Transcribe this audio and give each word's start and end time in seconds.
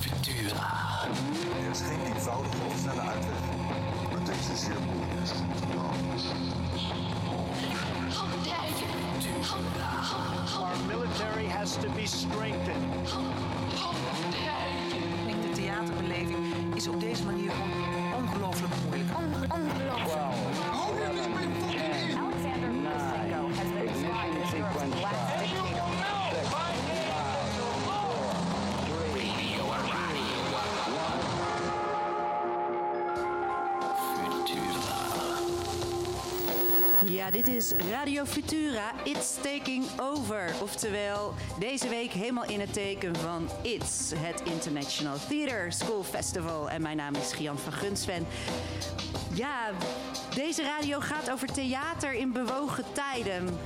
Futura. 0.00 1.06
Er 1.64 1.70
is 1.70 1.80
geen 1.80 2.14
eenvoudige 2.14 2.56
of 2.66 2.78
snelle 2.78 3.00
uitweg. 3.00 3.38
Maar 4.12 4.24
deze 4.24 4.52
is 4.52 4.60
zeer 4.60 4.76
moeilijk. 4.86 5.08
Our 10.58 10.76
military 10.86 11.46
has 11.46 11.76
to 11.76 11.90
be 11.90 12.06
strengthened. 12.06 13.08
De 15.42 15.50
theaterbeleving 15.54 16.74
is 16.74 16.88
op 16.88 17.00
deze 17.00 17.24
manier 17.24 17.52
Dit 37.32 37.48
is 37.48 37.72
Radio 37.90 38.24
Futura, 38.24 38.92
It's 39.04 39.34
Taking 39.34 39.84
Over. 40.00 40.54
Oftewel, 40.62 41.34
deze 41.58 41.88
week 41.88 42.10
helemaal 42.10 42.44
in 42.44 42.60
het 42.60 42.72
teken 42.72 43.16
van 43.16 43.48
ITS, 43.62 44.12
het 44.16 44.42
International 44.44 45.16
Theatre 45.28 45.70
School 45.70 46.02
Festival. 46.02 46.70
En 46.70 46.82
mijn 46.82 46.96
naam 46.96 47.14
is 47.14 47.32
Gian 47.32 47.58
van 47.58 47.72
Gunsven. 47.72 48.26
Ja, 49.34 49.70
deze 50.34 50.62
radio 50.62 51.00
gaat 51.00 51.30
over 51.30 51.52
theater 51.52 52.12
in 52.12 52.32
bewogen 52.32 52.84
tijden. 52.92 53.58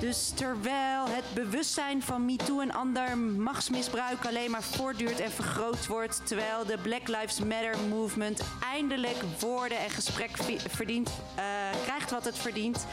Dus 0.00 0.32
terwijl 0.34 0.89
het 1.08 1.24
bewustzijn 1.34 2.02
van 2.02 2.24
MeToo 2.24 2.60
en 2.60 2.72
ander 2.72 3.18
machtsmisbruik 3.18 4.26
alleen 4.26 4.50
maar 4.50 4.62
voortduurt 4.62 5.20
en 5.20 5.30
vergroot 5.30 5.86
wordt, 5.86 6.20
terwijl 6.24 6.66
de 6.66 6.78
Black 6.78 7.08
Lives 7.08 7.38
Matter 7.38 7.74
movement 7.88 8.42
eindelijk 8.72 9.16
woorden 9.38 9.78
en 9.78 9.90
gesprek 9.90 10.36
verdient, 10.68 11.10
eh, 11.34 11.44
krijgt 11.84 12.10
wat 12.10 12.24
het 12.24 12.38
verdient. 12.38 12.86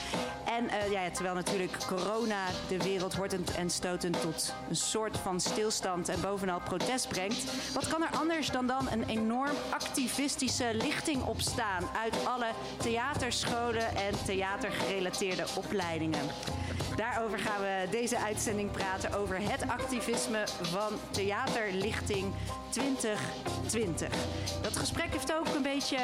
En 0.46 0.70
eh, 0.70 0.92
ja, 0.92 1.10
terwijl 1.10 1.36
natuurlijk 1.36 1.78
corona 1.88 2.46
de 2.68 2.78
wereld 2.78 3.16
hortend 3.16 3.56
en 3.56 3.70
stotend 3.70 4.22
tot 4.22 4.54
een 4.70 4.76
soort 4.76 5.18
van 5.18 5.40
stilstand 5.40 6.10
en 6.10 6.22
bovenal 6.22 6.60
protest 6.60 7.08
brengt. 7.08 7.74
Wat 7.74 7.88
kan 7.88 8.04
er 8.04 8.18
anders 8.18 8.52
dan 8.52 8.68
dan 8.68 8.88
een 8.92 9.04
enorm 9.04 9.56
activistische 9.70 10.70
lichting 10.74 11.24
opstaan 11.24 11.84
uit 12.04 12.26
alle 12.26 12.50
theaterscholen 12.78 13.96
en 13.96 14.26
theatergerelateerde 14.26 15.46
opleidingen? 15.56 16.22
Daarover 16.98 17.40
gaan 17.40 17.62
we 17.62 17.88
deze 17.92 18.18
uitzending 18.18 18.72
praten 18.72 19.14
over 19.14 19.42
het 19.42 19.68
activisme 19.68 20.48
van 20.62 20.94
Theaterlichting 21.12 22.34
2020. 22.70 24.10
Dat 24.62 24.78
gesprek 24.78 25.12
heeft 25.12 25.34
ook 25.34 25.48
een 25.48 25.62
beetje 25.62 25.98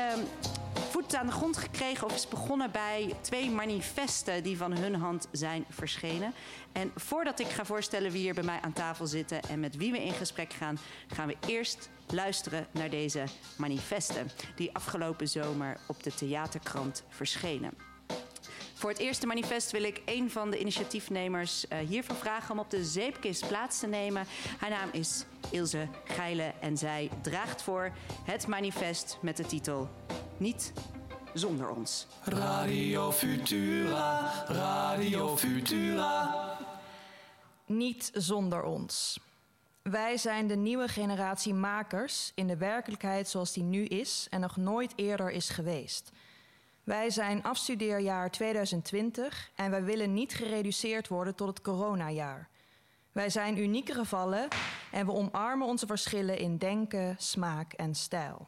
voet 0.90 1.16
aan 1.16 1.26
de 1.26 1.32
grond 1.32 1.58
gekregen 1.58 2.08
of 2.08 2.16
is 2.16 2.28
begonnen 2.28 2.72
bij 2.72 3.14
twee 3.22 3.50
manifesten 3.50 4.44
die 4.44 4.58
van 4.58 4.78
hun 4.78 4.96
hand 4.96 5.28
zijn 5.32 5.66
verschenen. 5.70 6.34
En 6.72 6.92
voordat 6.96 7.40
ik 7.40 7.48
ga 7.48 7.66
voorstellen 7.66 8.12
wie 8.12 8.22
hier 8.22 8.34
bij 8.34 8.44
mij 8.44 8.60
aan 8.62 8.74
tafel 8.74 9.08
zitten 9.08 9.42
en 9.42 9.60
met 9.60 9.78
wie 9.78 9.92
we 9.92 10.04
in 10.04 10.14
gesprek 10.14 10.54
gaan, 10.54 10.80
gaan 11.08 11.28
we 11.28 11.38
eerst 11.48 11.90
luisteren 12.08 12.68
naar 12.72 12.90
deze 12.90 13.24
manifesten 13.58 14.30
die 14.56 14.76
afgelopen 14.76 15.28
zomer 15.28 15.78
op 15.88 16.04
de 16.04 16.14
theaterkrant 16.14 17.04
verschenen. 17.10 17.93
Voor 18.84 18.92
het 18.92 19.02
eerste 19.02 19.28
manifest 19.28 19.72
wil 19.72 19.84
ik 19.84 20.02
een 20.06 20.32
van 20.32 20.52
de 20.52 20.60
initiatiefnemers 20.60 21.68
eh, 21.68 21.78
hiervan 21.80 22.16
vragen 22.16 22.52
om 22.52 22.60
op 22.60 22.70
de 22.70 22.84
zeepkist 22.84 23.48
plaats 23.48 23.80
te 23.80 23.88
nemen. 23.88 24.26
Haar 24.60 24.70
naam 24.70 24.90
is 24.92 25.26
Ilse 25.52 25.88
Geile 26.04 26.54
en 26.60 26.78
zij 26.78 27.10
draagt 27.22 27.62
voor 27.62 27.92
het 28.24 28.48
manifest 28.48 29.18
met 29.22 29.38
de 29.38 29.46
titel 29.46 29.90
Niet 30.38 30.74
zonder 31.34 31.70
ons. 31.70 32.08
Radio 32.24 33.12
Futura, 33.12 34.44
Radio 34.48 35.38
Futura. 35.38 36.58
Niet 37.66 38.12
zonder 38.14 38.64
ons. 38.64 39.20
Wij 39.82 40.18
zijn 40.18 40.48
de 40.48 40.56
nieuwe 40.56 40.88
generatie 40.88 41.54
makers 41.54 42.32
in 42.36 42.48
de 42.48 42.58
werkelijkheid 42.58 43.30
zoals 43.30 43.54
die 43.54 43.64
nu 43.64 43.86
is 43.86 44.28
en 44.30 44.40
nog 44.40 44.58
nooit 44.58 44.94
eerder 44.96 45.32
is 45.32 45.50
geweest. 45.50 46.12
Wij 46.84 47.10
zijn 47.10 47.44
afstudeerjaar 47.44 48.32
2020 48.32 49.52
en 49.56 49.72
wij 49.72 49.84
willen 49.84 50.14
niet 50.14 50.34
gereduceerd 50.34 51.08
worden 51.08 51.36
tot 51.36 51.48
het 51.48 51.62
coronajaar. 51.62 52.50
Wij 53.12 53.30
zijn 53.30 53.58
unieke 53.58 53.94
gevallen 53.94 54.48
en 54.92 55.06
we 55.06 55.12
omarmen 55.12 55.68
onze 55.68 55.86
verschillen 55.86 56.38
in 56.38 56.58
denken, 56.58 57.16
smaak 57.20 57.74
en 57.74 57.96
stijl. 57.96 58.48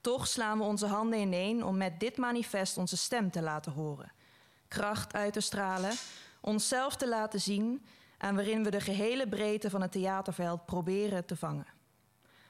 Toch 0.00 0.26
slaan 0.26 0.58
we 0.58 0.64
onze 0.64 0.86
handen 0.86 1.18
ineen 1.18 1.64
om 1.64 1.76
met 1.76 2.00
dit 2.00 2.16
manifest 2.16 2.78
onze 2.78 2.96
stem 2.96 3.30
te 3.30 3.42
laten 3.42 3.72
horen. 3.72 4.12
Kracht 4.68 5.14
uit 5.14 5.32
te 5.32 5.40
stralen, 5.40 5.92
onszelf 6.40 6.96
te 6.96 7.08
laten 7.08 7.40
zien 7.40 7.84
en 8.18 8.34
waarin 8.34 8.64
we 8.64 8.70
de 8.70 8.80
gehele 8.80 9.28
breedte 9.28 9.70
van 9.70 9.82
het 9.82 9.92
theaterveld 9.92 10.64
proberen 10.64 11.26
te 11.26 11.36
vangen. 11.36 11.66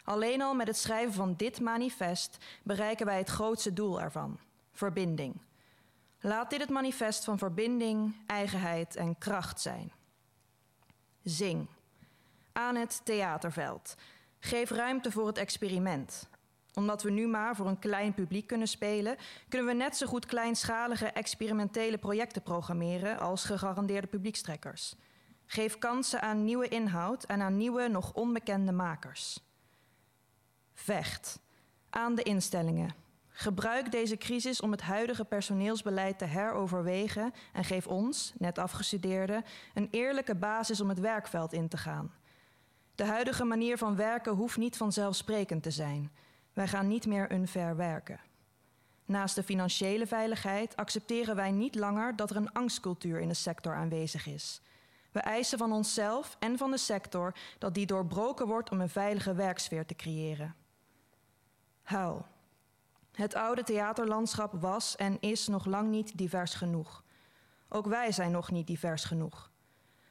Alleen 0.05 0.43
al 0.43 0.55
met 0.55 0.67
het 0.67 0.77
schrijven 0.77 1.13
van 1.13 1.35
dit 1.37 1.61
manifest 1.61 2.37
bereiken 2.63 3.07
wij 3.07 3.19
het 3.19 3.29
grootste 3.29 3.73
doel 3.73 4.01
ervan: 4.01 4.39
verbinding. 4.81 5.41
Laat 6.21 6.51
dit 6.51 6.61
het 6.61 6.71
manifest 6.71 7.25
van 7.25 7.39
verbinding, 7.39 8.15
eigenheid 8.27 8.97
en 8.97 9.19
kracht 9.19 9.61
zijn. 9.61 9.93
Zing. 11.23 11.67
Aan 12.53 12.77
het 12.77 13.01
theaterveld. 13.05 13.97
Geef 14.39 14.71
ruimte 14.71 15.11
voor 15.11 15.27
het 15.27 15.39
experiment. 15.39 16.29
Omdat 16.75 17.03
we 17.03 17.11
nu 17.11 17.27
maar 17.27 17.57
voor 17.57 17.67
een 17.67 17.79
klein 17.79 18.15
publiek 18.15 18.47
kunnen 18.47 18.69
spelen, 18.69 19.17
kunnen 19.49 19.69
we 19.69 19.75
net 19.75 19.97
zo 19.97 20.07
goed 20.07 20.27
kleinschalige 20.27 21.07
experimentele 21.07 21.99
projecten 21.99 22.43
programmeren 22.43 23.19
als 23.19 23.45
gegarandeerde 23.45 24.07
publiekstrekkers. 24.07 24.95
Geef 25.47 25.79
kansen 25.79 26.21
aan 26.23 26.45
nieuwe 26.45 26.69
inhoud 26.69 27.25
en 27.25 27.41
aan 27.41 27.57
nieuwe, 27.57 27.89
nog 27.89 28.13
onbekende 28.13 28.73
makers. 28.73 29.41
Vecht. 30.75 31.41
Aan 31.91 32.15
de 32.15 32.23
instellingen. 32.23 33.10
Gebruik 33.41 33.91
deze 33.91 34.17
crisis 34.17 34.61
om 34.61 34.71
het 34.71 34.81
huidige 34.81 35.25
personeelsbeleid 35.25 36.19
te 36.19 36.25
heroverwegen 36.25 37.33
en 37.53 37.65
geef 37.65 37.87
ons, 37.87 38.33
net 38.39 38.59
afgestudeerden, 38.59 39.45
een 39.75 39.89
eerlijke 39.91 40.35
basis 40.35 40.81
om 40.81 40.89
het 40.89 40.99
werkveld 40.99 41.53
in 41.53 41.69
te 41.69 41.77
gaan. 41.77 42.13
De 42.95 43.05
huidige 43.05 43.45
manier 43.45 43.79
van 43.79 43.97
werken 43.97 44.33
hoeft 44.33 44.57
niet 44.57 44.77
vanzelfsprekend 44.77 45.63
te 45.63 45.71
zijn. 45.71 46.11
Wij 46.53 46.69
gaan 46.69 46.89
niet 46.89 47.07
meer 47.07 47.33
unfair 47.33 47.77
werken. 47.77 48.21
Naast 49.05 49.35
de 49.35 49.43
financiële 49.43 50.07
veiligheid 50.07 50.77
accepteren 50.77 51.37
wij 51.37 51.51
niet 51.51 51.75
langer 51.75 52.17
dat 52.17 52.31
er 52.31 52.37
een 52.37 52.53
angstcultuur 52.53 53.21
in 53.21 53.29
de 53.29 53.35
sector 53.35 53.75
aanwezig 53.75 54.27
is. 54.27 54.61
We 55.13 55.21
eisen 55.21 55.59
van 55.59 55.73
onszelf 55.73 56.37
en 56.39 56.59
van 56.59 56.71
de 56.71 56.79
sector 56.79 57.35
dat 57.59 57.75
die 57.75 57.87
doorbroken 57.87 58.47
wordt 58.47 58.71
om 58.71 58.81
een 58.81 58.89
veilige 58.89 59.35
werksfeer 59.35 59.87
te 59.87 59.95
creëren. 59.95 60.55
Huil. 61.83 62.27
Het 63.21 63.35
oude 63.35 63.63
theaterlandschap 63.63 64.53
was 64.61 64.97
en 64.97 65.21
is 65.21 65.47
nog 65.47 65.67
lang 65.67 65.89
niet 65.89 66.19
divers 66.19 66.55
genoeg. 66.55 67.05
Ook 67.69 67.87
wij 67.87 68.13
zijn 68.13 68.31
nog 68.31 68.51
niet 68.51 68.67
divers 68.67 69.05
genoeg. 69.05 69.51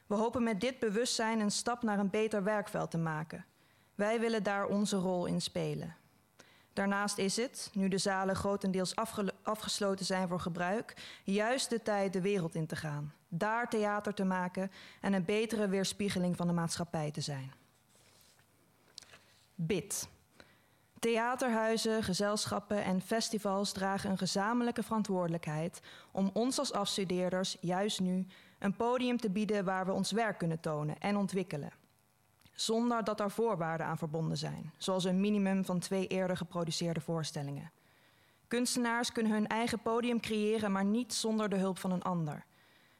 We 0.06 0.14
hopen 0.14 0.42
met 0.42 0.60
dit 0.60 0.78
bewustzijn 0.78 1.40
een 1.40 1.50
stap 1.50 1.82
naar 1.82 1.98
een 1.98 2.10
beter 2.10 2.42
werkveld 2.42 2.90
te 2.90 2.98
maken. 2.98 3.44
Wij 3.94 4.20
willen 4.20 4.42
daar 4.42 4.66
onze 4.66 4.96
rol 4.96 5.26
in 5.26 5.40
spelen. 5.40 5.96
Daarnaast 6.72 7.18
is 7.18 7.36
het, 7.36 7.70
nu 7.72 7.88
de 7.88 7.98
zalen 7.98 8.36
grotendeels 8.36 8.96
afge 8.96 9.34
afgesloten 9.42 10.06
zijn 10.06 10.28
voor 10.28 10.40
gebruik, 10.40 11.20
juist 11.24 11.70
de 11.70 11.82
tijd 11.82 12.12
de 12.12 12.20
wereld 12.20 12.54
in 12.54 12.66
te 12.66 12.76
gaan. 12.76 13.12
Daar 13.28 13.68
theater 13.68 14.14
te 14.14 14.24
maken 14.24 14.70
en 15.00 15.12
een 15.12 15.24
betere 15.24 15.68
weerspiegeling 15.68 16.36
van 16.36 16.46
de 16.46 16.52
maatschappij 16.52 17.10
te 17.10 17.20
zijn. 17.20 17.52
Bid. 19.54 20.08
Theaterhuizen, 21.00 22.02
gezelschappen 22.02 22.84
en 22.84 23.00
festivals 23.00 23.72
dragen 23.72 24.10
een 24.10 24.18
gezamenlijke 24.18 24.82
verantwoordelijkheid 24.82 25.80
om 26.12 26.30
ons 26.32 26.58
als 26.58 26.72
afstudeerders 26.72 27.56
juist 27.60 28.00
nu 28.00 28.26
een 28.58 28.76
podium 28.76 29.16
te 29.16 29.30
bieden 29.30 29.64
waar 29.64 29.86
we 29.86 29.92
ons 29.92 30.10
werk 30.10 30.38
kunnen 30.38 30.60
tonen 30.60 30.98
en 30.98 31.16
ontwikkelen. 31.16 31.72
Zonder 32.52 33.04
dat 33.04 33.20
er 33.20 33.30
voorwaarden 33.30 33.86
aan 33.86 33.98
verbonden 33.98 34.36
zijn, 34.36 34.72
zoals 34.76 35.04
een 35.04 35.20
minimum 35.20 35.64
van 35.64 35.78
twee 35.78 36.06
eerder 36.06 36.36
geproduceerde 36.36 37.00
voorstellingen. 37.00 37.70
Kunstenaars 38.48 39.12
kunnen 39.12 39.32
hun 39.32 39.46
eigen 39.46 39.82
podium 39.82 40.20
creëren, 40.20 40.72
maar 40.72 40.84
niet 40.84 41.14
zonder 41.14 41.48
de 41.48 41.56
hulp 41.56 41.78
van 41.78 41.92
een 41.92 42.02
ander. 42.02 42.44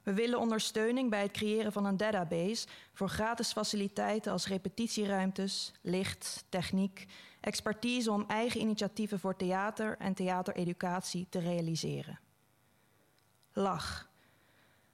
We 0.03 0.13
willen 0.13 0.39
ondersteuning 0.39 1.11
bij 1.11 1.23
het 1.23 1.33
creëren 1.33 1.73
van 1.73 1.85
een 1.85 1.97
database 1.97 2.67
voor 2.93 3.09
gratis 3.09 3.53
faciliteiten 3.53 4.33
als 4.33 4.47
repetitieruimtes, 4.47 5.73
licht, 5.81 6.45
techniek, 6.49 7.07
expertise 7.41 8.11
om 8.11 8.25
eigen 8.27 8.61
initiatieven 8.61 9.19
voor 9.19 9.37
theater 9.37 9.97
en 9.99 10.15
theatereducatie 10.15 11.27
te 11.31 11.39
realiseren. 11.39 12.21
Lach. 13.53 14.09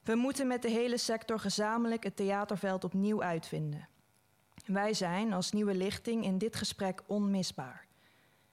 We 0.02 0.14
moeten 0.14 0.46
met 0.46 0.62
de 0.62 0.70
hele 0.70 0.98
sector 0.98 1.38
gezamenlijk 1.38 2.04
het 2.04 2.16
theaterveld 2.16 2.84
opnieuw 2.84 3.22
uitvinden. 3.22 3.88
Wij 4.66 4.94
zijn 4.94 5.32
als 5.32 5.52
nieuwe 5.52 5.74
lichting 5.74 6.24
in 6.24 6.38
dit 6.38 6.56
gesprek 6.56 7.02
onmisbaar. 7.06 7.86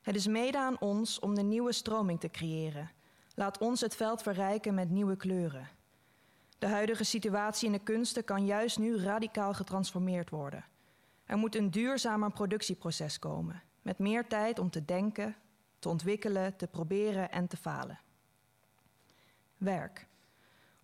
Het 0.01 0.15
is 0.15 0.27
mede 0.27 0.57
aan 0.57 0.79
ons 0.79 1.19
om 1.19 1.35
de 1.35 1.41
nieuwe 1.41 1.71
stroming 1.71 2.19
te 2.19 2.29
creëren. 2.29 2.91
Laat 3.35 3.57
ons 3.57 3.81
het 3.81 3.95
veld 3.95 4.21
verrijken 4.21 4.73
met 4.73 4.89
nieuwe 4.89 5.15
kleuren. 5.15 5.69
De 6.59 6.67
huidige 6.67 7.03
situatie 7.03 7.65
in 7.65 7.71
de 7.71 7.83
kunsten 7.83 8.23
kan 8.23 8.45
juist 8.45 8.79
nu 8.79 8.97
radicaal 8.97 9.53
getransformeerd 9.53 10.29
worden. 10.29 10.65
Er 11.25 11.37
moet 11.37 11.55
een 11.55 11.71
duurzamer 11.71 12.31
productieproces 12.31 13.19
komen, 13.19 13.63
met 13.83 13.99
meer 13.99 14.27
tijd 14.27 14.59
om 14.59 14.69
te 14.69 14.85
denken, 14.85 15.35
te 15.79 15.89
ontwikkelen, 15.89 16.55
te 16.55 16.67
proberen 16.67 17.31
en 17.31 17.47
te 17.47 17.57
falen. 17.57 17.99
Werk. 19.57 20.07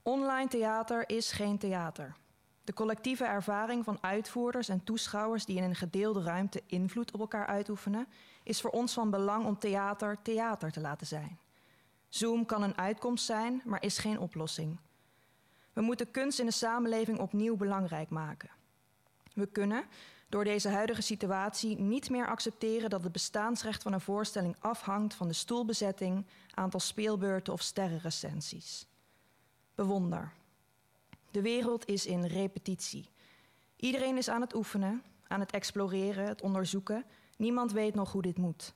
Online 0.02 0.50
theater 0.50 1.10
is 1.10 1.32
geen 1.32 1.58
theater. 1.58 2.16
De 2.64 2.74
collectieve 2.74 3.26
ervaring 3.26 3.84
van 3.84 3.98
uitvoerders 4.02 4.70
en 4.70 4.84
toeschouwers 4.84 5.46
die 5.46 5.58
in 5.58 5.64
een 5.64 5.76
gedeelde 5.76 6.22
ruimte 6.22 6.64
invloed 6.66 7.12
op 7.12 7.20
elkaar 7.20 7.46
uitoefenen, 7.46 8.08
is 8.44 8.62
voor 8.62 8.70
ons 8.70 8.94
van 8.94 9.10
belang 9.10 9.46
om 9.46 9.60
theater 9.60 10.18
theater 10.22 10.72
te 10.72 10.80
laten 10.80 11.08
zijn. 11.08 11.40
Zoom 12.10 12.46
kan 12.46 12.64
een 12.64 12.78
uitkomst 12.78 13.26
zijn, 13.26 13.62
maar 13.66 13.84
is 13.84 13.98
geen 13.98 14.20
oplossing. 14.20 14.80
We 15.74 15.82
moeten 15.82 16.12
kunst 16.12 16.40
in 16.40 16.46
de 16.46 16.52
samenleving 16.52 17.20
opnieuw 17.20 17.56
belangrijk 17.56 18.10
maken. 18.10 18.50
We 19.34 19.48
kunnen 19.48 19.84
door 20.30 20.44
deze 20.44 20.70
huidige 20.70 21.02
situatie 21.02 21.80
niet 21.80 22.10
meer 22.10 22.28
accepteren 22.28 22.90
dat 22.90 23.04
het 23.04 23.12
bestaansrecht 23.12 23.84
van 23.84 23.94
een 23.94 24.02
voorstelling 24.02 24.56
afhangt 24.60 25.14
van 25.14 25.28
de 25.28 25.34
stoelbezetting, 25.34 26.26
aantal 26.54 26.80
speelbeurten 26.80 27.54
of 27.54 27.62
sterrenrecensies. 27.62 28.88
Bewonder. 29.76 30.32
De 31.32 31.42
wereld 31.42 31.88
is 31.88 32.06
in 32.06 32.26
repetitie. 32.26 33.10
Iedereen 33.76 34.18
is 34.18 34.30
aan 34.30 34.42
het 34.42 34.56
oefenen, 34.56 35.04
aan 35.28 35.40
het 35.40 35.52
exploreren, 35.52 36.28
het 36.28 36.42
onderzoeken. 36.42 37.06
Niemand 37.38 37.72
weet 37.72 37.96
nog 37.96 38.12
hoe 38.12 38.22
dit 38.22 38.38
moet. 38.38 38.74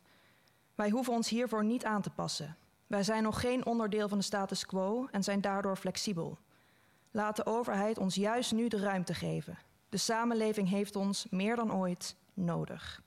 Wij 0.76 0.90
hoeven 0.90 1.14
ons 1.14 1.30
hiervoor 1.30 1.64
niet 1.64 1.86
aan 1.86 2.02
te 2.02 2.10
passen. 2.10 2.58
Wij 2.88 3.04
zijn 3.04 3.24
nog 3.24 3.40
geen 3.40 3.66
onderdeel 3.66 4.08
van 4.08 4.18
de 4.18 4.24
status 4.24 4.66
quo 4.66 5.08
en 5.12 5.24
zijn 5.24 5.42
daardoor 5.42 5.76
flexibel. 5.76 6.38
Laat 7.12 7.36
de 7.36 7.46
overheid 7.46 7.98
ons 7.98 8.16
juist 8.16 8.52
nu 8.52 8.68
de 8.68 8.80
ruimte 8.80 9.14
geven. 9.14 9.58
De 9.94 10.00
samenleving 10.00 10.70
heeft 10.70 10.96
ons 10.96 11.26
meer 11.30 11.56
dan 11.56 11.74
ooit 11.74 12.16
nodig. 12.34 13.02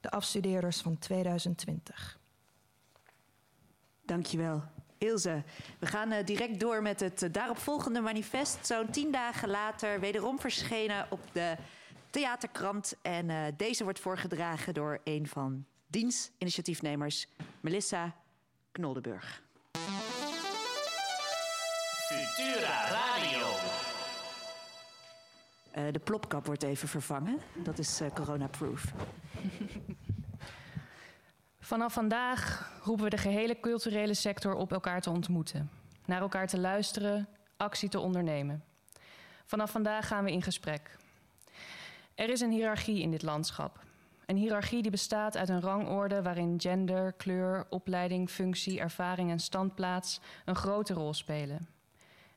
De 0.00 0.10
afstudeerders 0.10 0.80
van 0.80 0.98
2020. 0.98 2.18
Dankjewel. 4.04 4.62
Ilse, 4.98 5.42
we 5.78 5.86
gaan 5.86 6.12
uh, 6.12 6.24
direct 6.24 6.60
door 6.60 6.82
met 6.82 7.00
het 7.00 7.22
uh, 7.22 7.32
daaropvolgende 7.32 8.00
manifest. 8.00 8.66
Zo'n 8.66 8.90
tien 8.90 9.12
dagen 9.12 9.48
later 9.48 10.00
wederom 10.00 10.40
verschenen 10.40 11.06
op 11.08 11.20
de 11.32 11.56
Theaterkrant. 12.10 12.94
En 13.02 13.28
uh, 13.28 13.44
deze 13.56 13.84
wordt 13.84 14.00
voorgedragen 14.00 14.74
door 14.74 15.00
een 15.04 15.26
van 15.26 15.64
diens 15.86 16.30
initiatiefnemers, 16.38 17.26
Melissa 17.60 18.16
Knoldenburg. 18.72 19.42
Futura 22.08 22.88
Radio. 22.88 23.89
De 25.72 26.00
plopkap 26.04 26.46
wordt 26.46 26.62
even 26.62 26.88
vervangen. 26.88 27.38
Dat 27.62 27.78
is 27.78 28.00
corona-proof. 28.14 28.92
Vanaf 31.58 31.92
vandaag 31.92 32.72
roepen 32.84 33.04
we 33.04 33.10
de 33.10 33.16
gehele 33.16 33.60
culturele 33.60 34.14
sector 34.14 34.54
op 34.54 34.72
elkaar 34.72 35.00
te 35.00 35.10
ontmoeten, 35.10 35.70
naar 36.04 36.20
elkaar 36.20 36.46
te 36.46 36.58
luisteren, 36.58 37.28
actie 37.56 37.88
te 37.88 38.00
ondernemen. 38.00 38.64
Vanaf 39.44 39.70
vandaag 39.70 40.06
gaan 40.06 40.24
we 40.24 40.32
in 40.32 40.42
gesprek. 40.42 40.96
Er 42.14 42.28
is 42.28 42.40
een 42.40 42.50
hiërarchie 42.50 43.02
in 43.02 43.10
dit 43.10 43.22
landschap. 43.22 43.78
Een 44.26 44.36
hiërarchie 44.36 44.82
die 44.82 44.90
bestaat 44.90 45.36
uit 45.36 45.48
een 45.48 45.60
rangorde 45.60 46.22
waarin 46.22 46.60
gender, 46.60 47.12
kleur, 47.12 47.66
opleiding, 47.68 48.30
functie, 48.30 48.80
ervaring 48.80 49.30
en 49.30 49.40
standplaats 49.40 50.20
een 50.44 50.56
grote 50.56 50.94
rol 50.94 51.14
spelen. 51.14 51.68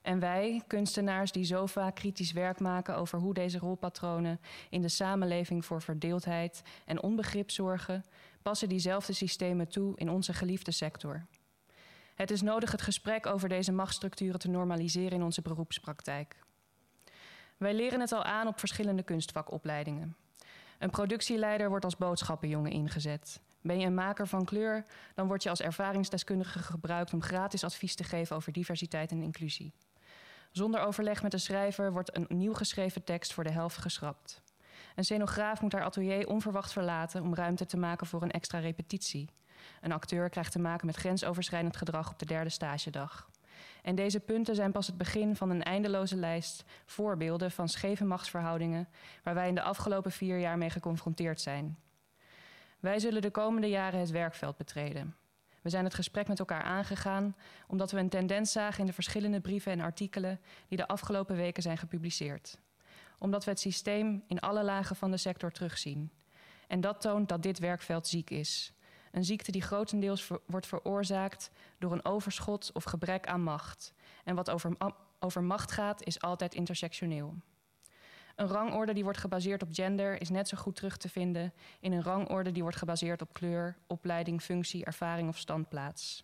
En 0.03 0.19
wij, 0.19 0.63
kunstenaars 0.67 1.31
die 1.31 1.43
zo 1.43 1.65
vaak 1.65 1.95
kritisch 1.95 2.31
werk 2.31 2.59
maken 2.59 2.95
over 2.97 3.19
hoe 3.19 3.33
deze 3.33 3.57
rolpatronen 3.57 4.39
in 4.69 4.81
de 4.81 4.87
samenleving 4.87 5.65
voor 5.65 5.81
verdeeldheid 5.81 6.61
en 6.85 7.03
onbegrip 7.03 7.51
zorgen, 7.51 8.03
passen 8.41 8.69
diezelfde 8.69 9.13
systemen 9.13 9.67
toe 9.67 9.97
in 9.97 10.09
onze 10.09 10.33
geliefde 10.33 10.71
sector. 10.71 11.25
Het 12.15 12.31
is 12.31 12.41
nodig 12.41 12.71
het 12.71 12.81
gesprek 12.81 13.25
over 13.25 13.49
deze 13.49 13.71
machtsstructuren 13.71 14.39
te 14.39 14.49
normaliseren 14.49 15.11
in 15.11 15.23
onze 15.23 15.41
beroepspraktijk. 15.41 16.35
Wij 17.57 17.73
leren 17.73 17.99
het 17.99 18.11
al 18.11 18.23
aan 18.23 18.47
op 18.47 18.59
verschillende 18.59 19.03
kunstvakopleidingen. 19.03 20.15
Een 20.79 20.89
productieleider 20.89 21.69
wordt 21.69 21.85
als 21.85 21.97
boodschappenjongen 21.97 22.71
ingezet. 22.71 23.41
Ben 23.61 23.79
je 23.79 23.85
een 23.85 23.93
maker 23.93 24.27
van 24.27 24.45
kleur, 24.45 24.85
dan 25.13 25.27
word 25.27 25.43
je 25.43 25.49
als 25.49 25.61
ervaringsdeskundige 25.61 26.59
gebruikt 26.59 27.13
om 27.13 27.21
gratis 27.21 27.63
advies 27.63 27.95
te 27.95 28.03
geven 28.03 28.35
over 28.35 28.51
diversiteit 28.51 29.11
en 29.11 29.21
inclusie. 29.21 29.73
Zonder 30.53 30.81
overleg 30.81 31.21
met 31.21 31.31
de 31.31 31.37
schrijver 31.37 31.91
wordt 31.91 32.15
een 32.15 32.25
nieuw 32.29 32.53
geschreven 32.53 33.03
tekst 33.03 33.33
voor 33.33 33.43
de 33.43 33.51
helft 33.51 33.77
geschrapt. 33.77 34.41
Een 34.95 35.03
scenograaf 35.03 35.61
moet 35.61 35.71
haar 35.71 35.83
atelier 35.83 36.27
onverwacht 36.27 36.71
verlaten 36.71 37.21
om 37.21 37.35
ruimte 37.35 37.65
te 37.65 37.77
maken 37.77 38.07
voor 38.07 38.21
een 38.21 38.31
extra 38.31 38.59
repetitie. 38.59 39.29
Een 39.81 39.91
acteur 39.91 40.29
krijgt 40.29 40.51
te 40.51 40.59
maken 40.59 40.85
met 40.85 40.95
grensoverschrijdend 40.95 41.77
gedrag 41.77 42.11
op 42.11 42.19
de 42.19 42.25
derde 42.25 42.49
stagedag. 42.49 43.29
En 43.81 43.95
deze 43.95 44.19
punten 44.19 44.55
zijn 44.55 44.71
pas 44.71 44.87
het 44.87 44.97
begin 44.97 45.35
van 45.35 45.49
een 45.49 45.63
eindeloze 45.63 46.15
lijst 46.15 46.63
voorbeelden 46.85 47.51
van 47.51 47.69
scheve 47.69 48.05
machtsverhoudingen 48.05 48.87
waar 49.23 49.33
wij 49.33 49.47
in 49.47 49.55
de 49.55 49.61
afgelopen 49.61 50.11
vier 50.11 50.39
jaar 50.39 50.57
mee 50.57 50.69
geconfronteerd 50.69 51.41
zijn. 51.41 51.77
Wij 52.79 52.99
zullen 52.99 53.21
de 53.21 53.31
komende 53.31 53.69
jaren 53.69 53.99
het 53.99 54.09
werkveld 54.09 54.57
betreden. 54.57 55.15
We 55.63 55.69
zijn 55.69 55.83
het 55.83 55.93
gesprek 55.93 56.27
met 56.27 56.39
elkaar 56.39 56.63
aangegaan 56.63 57.35
omdat 57.67 57.91
we 57.91 57.99
een 57.99 58.09
tendens 58.09 58.51
zagen 58.51 58.79
in 58.79 58.85
de 58.85 58.93
verschillende 58.93 59.39
brieven 59.39 59.71
en 59.71 59.79
artikelen 59.79 60.39
die 60.67 60.77
de 60.77 60.87
afgelopen 60.87 61.35
weken 61.35 61.63
zijn 61.63 61.77
gepubliceerd 61.77 62.57
omdat 63.23 63.43
we 63.43 63.49
het 63.49 63.59
systeem 63.59 64.23
in 64.27 64.39
alle 64.39 64.63
lagen 64.63 64.95
van 64.95 65.11
de 65.11 65.17
sector 65.17 65.51
terugzien. 65.51 66.11
En 66.67 66.81
dat 66.81 67.01
toont 67.01 67.29
dat 67.29 67.43
dit 67.43 67.59
werkveld 67.59 68.07
ziek 68.07 68.29
is. 68.29 68.73
Een 69.11 69.23
ziekte 69.25 69.51
die 69.51 69.61
grotendeels 69.61 70.31
wordt 70.45 70.67
veroorzaakt 70.67 71.51
door 71.79 71.91
een 71.91 72.05
overschot 72.05 72.71
of 72.73 72.83
gebrek 72.83 73.27
aan 73.27 73.41
macht. 73.41 73.93
En 74.23 74.35
wat 74.35 74.49
over, 74.49 74.77
over 75.19 75.43
macht 75.43 75.71
gaat, 75.71 76.03
is 76.03 76.21
altijd 76.21 76.55
intersectioneel. 76.55 77.35
Een 78.35 78.47
rangorde 78.47 78.93
die 78.93 79.03
wordt 79.03 79.19
gebaseerd 79.19 79.61
op 79.61 79.69
gender 79.71 80.21
is 80.21 80.29
net 80.29 80.47
zo 80.47 80.57
goed 80.57 80.75
terug 80.75 80.97
te 80.97 81.09
vinden 81.09 81.53
in 81.79 81.91
een 81.91 82.03
rangorde 82.03 82.51
die 82.51 82.61
wordt 82.61 82.77
gebaseerd 82.77 83.21
op 83.21 83.33
kleur, 83.33 83.77
opleiding, 83.87 84.41
functie, 84.41 84.85
ervaring 84.85 85.29
of 85.29 85.37
standplaats. 85.37 86.23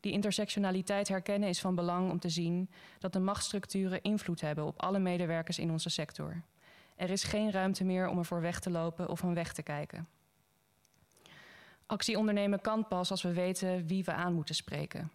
Die 0.00 0.12
intersectionaliteit 0.12 1.08
herkennen 1.08 1.48
is 1.48 1.60
van 1.60 1.74
belang 1.74 2.10
om 2.10 2.18
te 2.18 2.28
zien 2.28 2.70
dat 2.98 3.12
de 3.12 3.18
machtsstructuren 3.18 4.02
invloed 4.02 4.40
hebben 4.40 4.64
op 4.64 4.82
alle 4.82 4.98
medewerkers 4.98 5.58
in 5.58 5.70
onze 5.70 5.90
sector. 5.90 6.42
Er 6.96 7.10
is 7.10 7.24
geen 7.24 7.50
ruimte 7.50 7.84
meer 7.84 8.08
om 8.08 8.18
ervoor 8.18 8.40
weg 8.40 8.60
te 8.60 8.70
lopen 8.70 9.08
of 9.08 9.18
van 9.18 9.34
weg 9.34 9.52
te 9.52 9.62
kijken. 9.62 10.08
Actie 11.86 12.18
ondernemen 12.18 12.60
kan 12.60 12.88
pas 12.88 13.10
als 13.10 13.22
we 13.22 13.32
weten 13.32 13.86
wie 13.86 14.04
we 14.04 14.12
aan 14.12 14.32
moeten 14.32 14.54
spreken. 14.54 15.12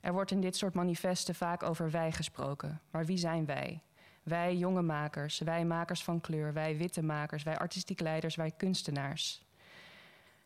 Er 0.00 0.12
wordt 0.12 0.30
in 0.30 0.40
dit 0.40 0.56
soort 0.56 0.74
manifesten 0.74 1.34
vaak 1.34 1.62
over 1.62 1.90
wij 1.90 2.12
gesproken. 2.12 2.80
Maar 2.90 3.06
wie 3.06 3.18
zijn 3.18 3.46
wij? 3.46 3.82
Wij 4.22 4.56
jonge 4.56 4.82
makers, 4.82 5.38
wij 5.38 5.64
makers 5.64 6.04
van 6.04 6.20
kleur, 6.20 6.52
wij 6.52 6.76
witte 6.76 7.02
makers, 7.02 7.42
wij 7.42 7.58
artistiek 7.58 8.00
leiders, 8.00 8.36
wij 8.36 8.50
kunstenaars. 8.50 9.42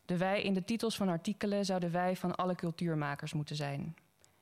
De 0.05 0.17
wij 0.17 0.41
in 0.41 0.53
de 0.53 0.63
titels 0.63 0.95
van 0.95 1.09
artikelen 1.09 1.65
zouden 1.65 1.91
wij 1.91 2.15
van 2.15 2.35
alle 2.35 2.55
cultuurmakers 2.55 3.33
moeten 3.33 3.55
zijn. 3.55 3.95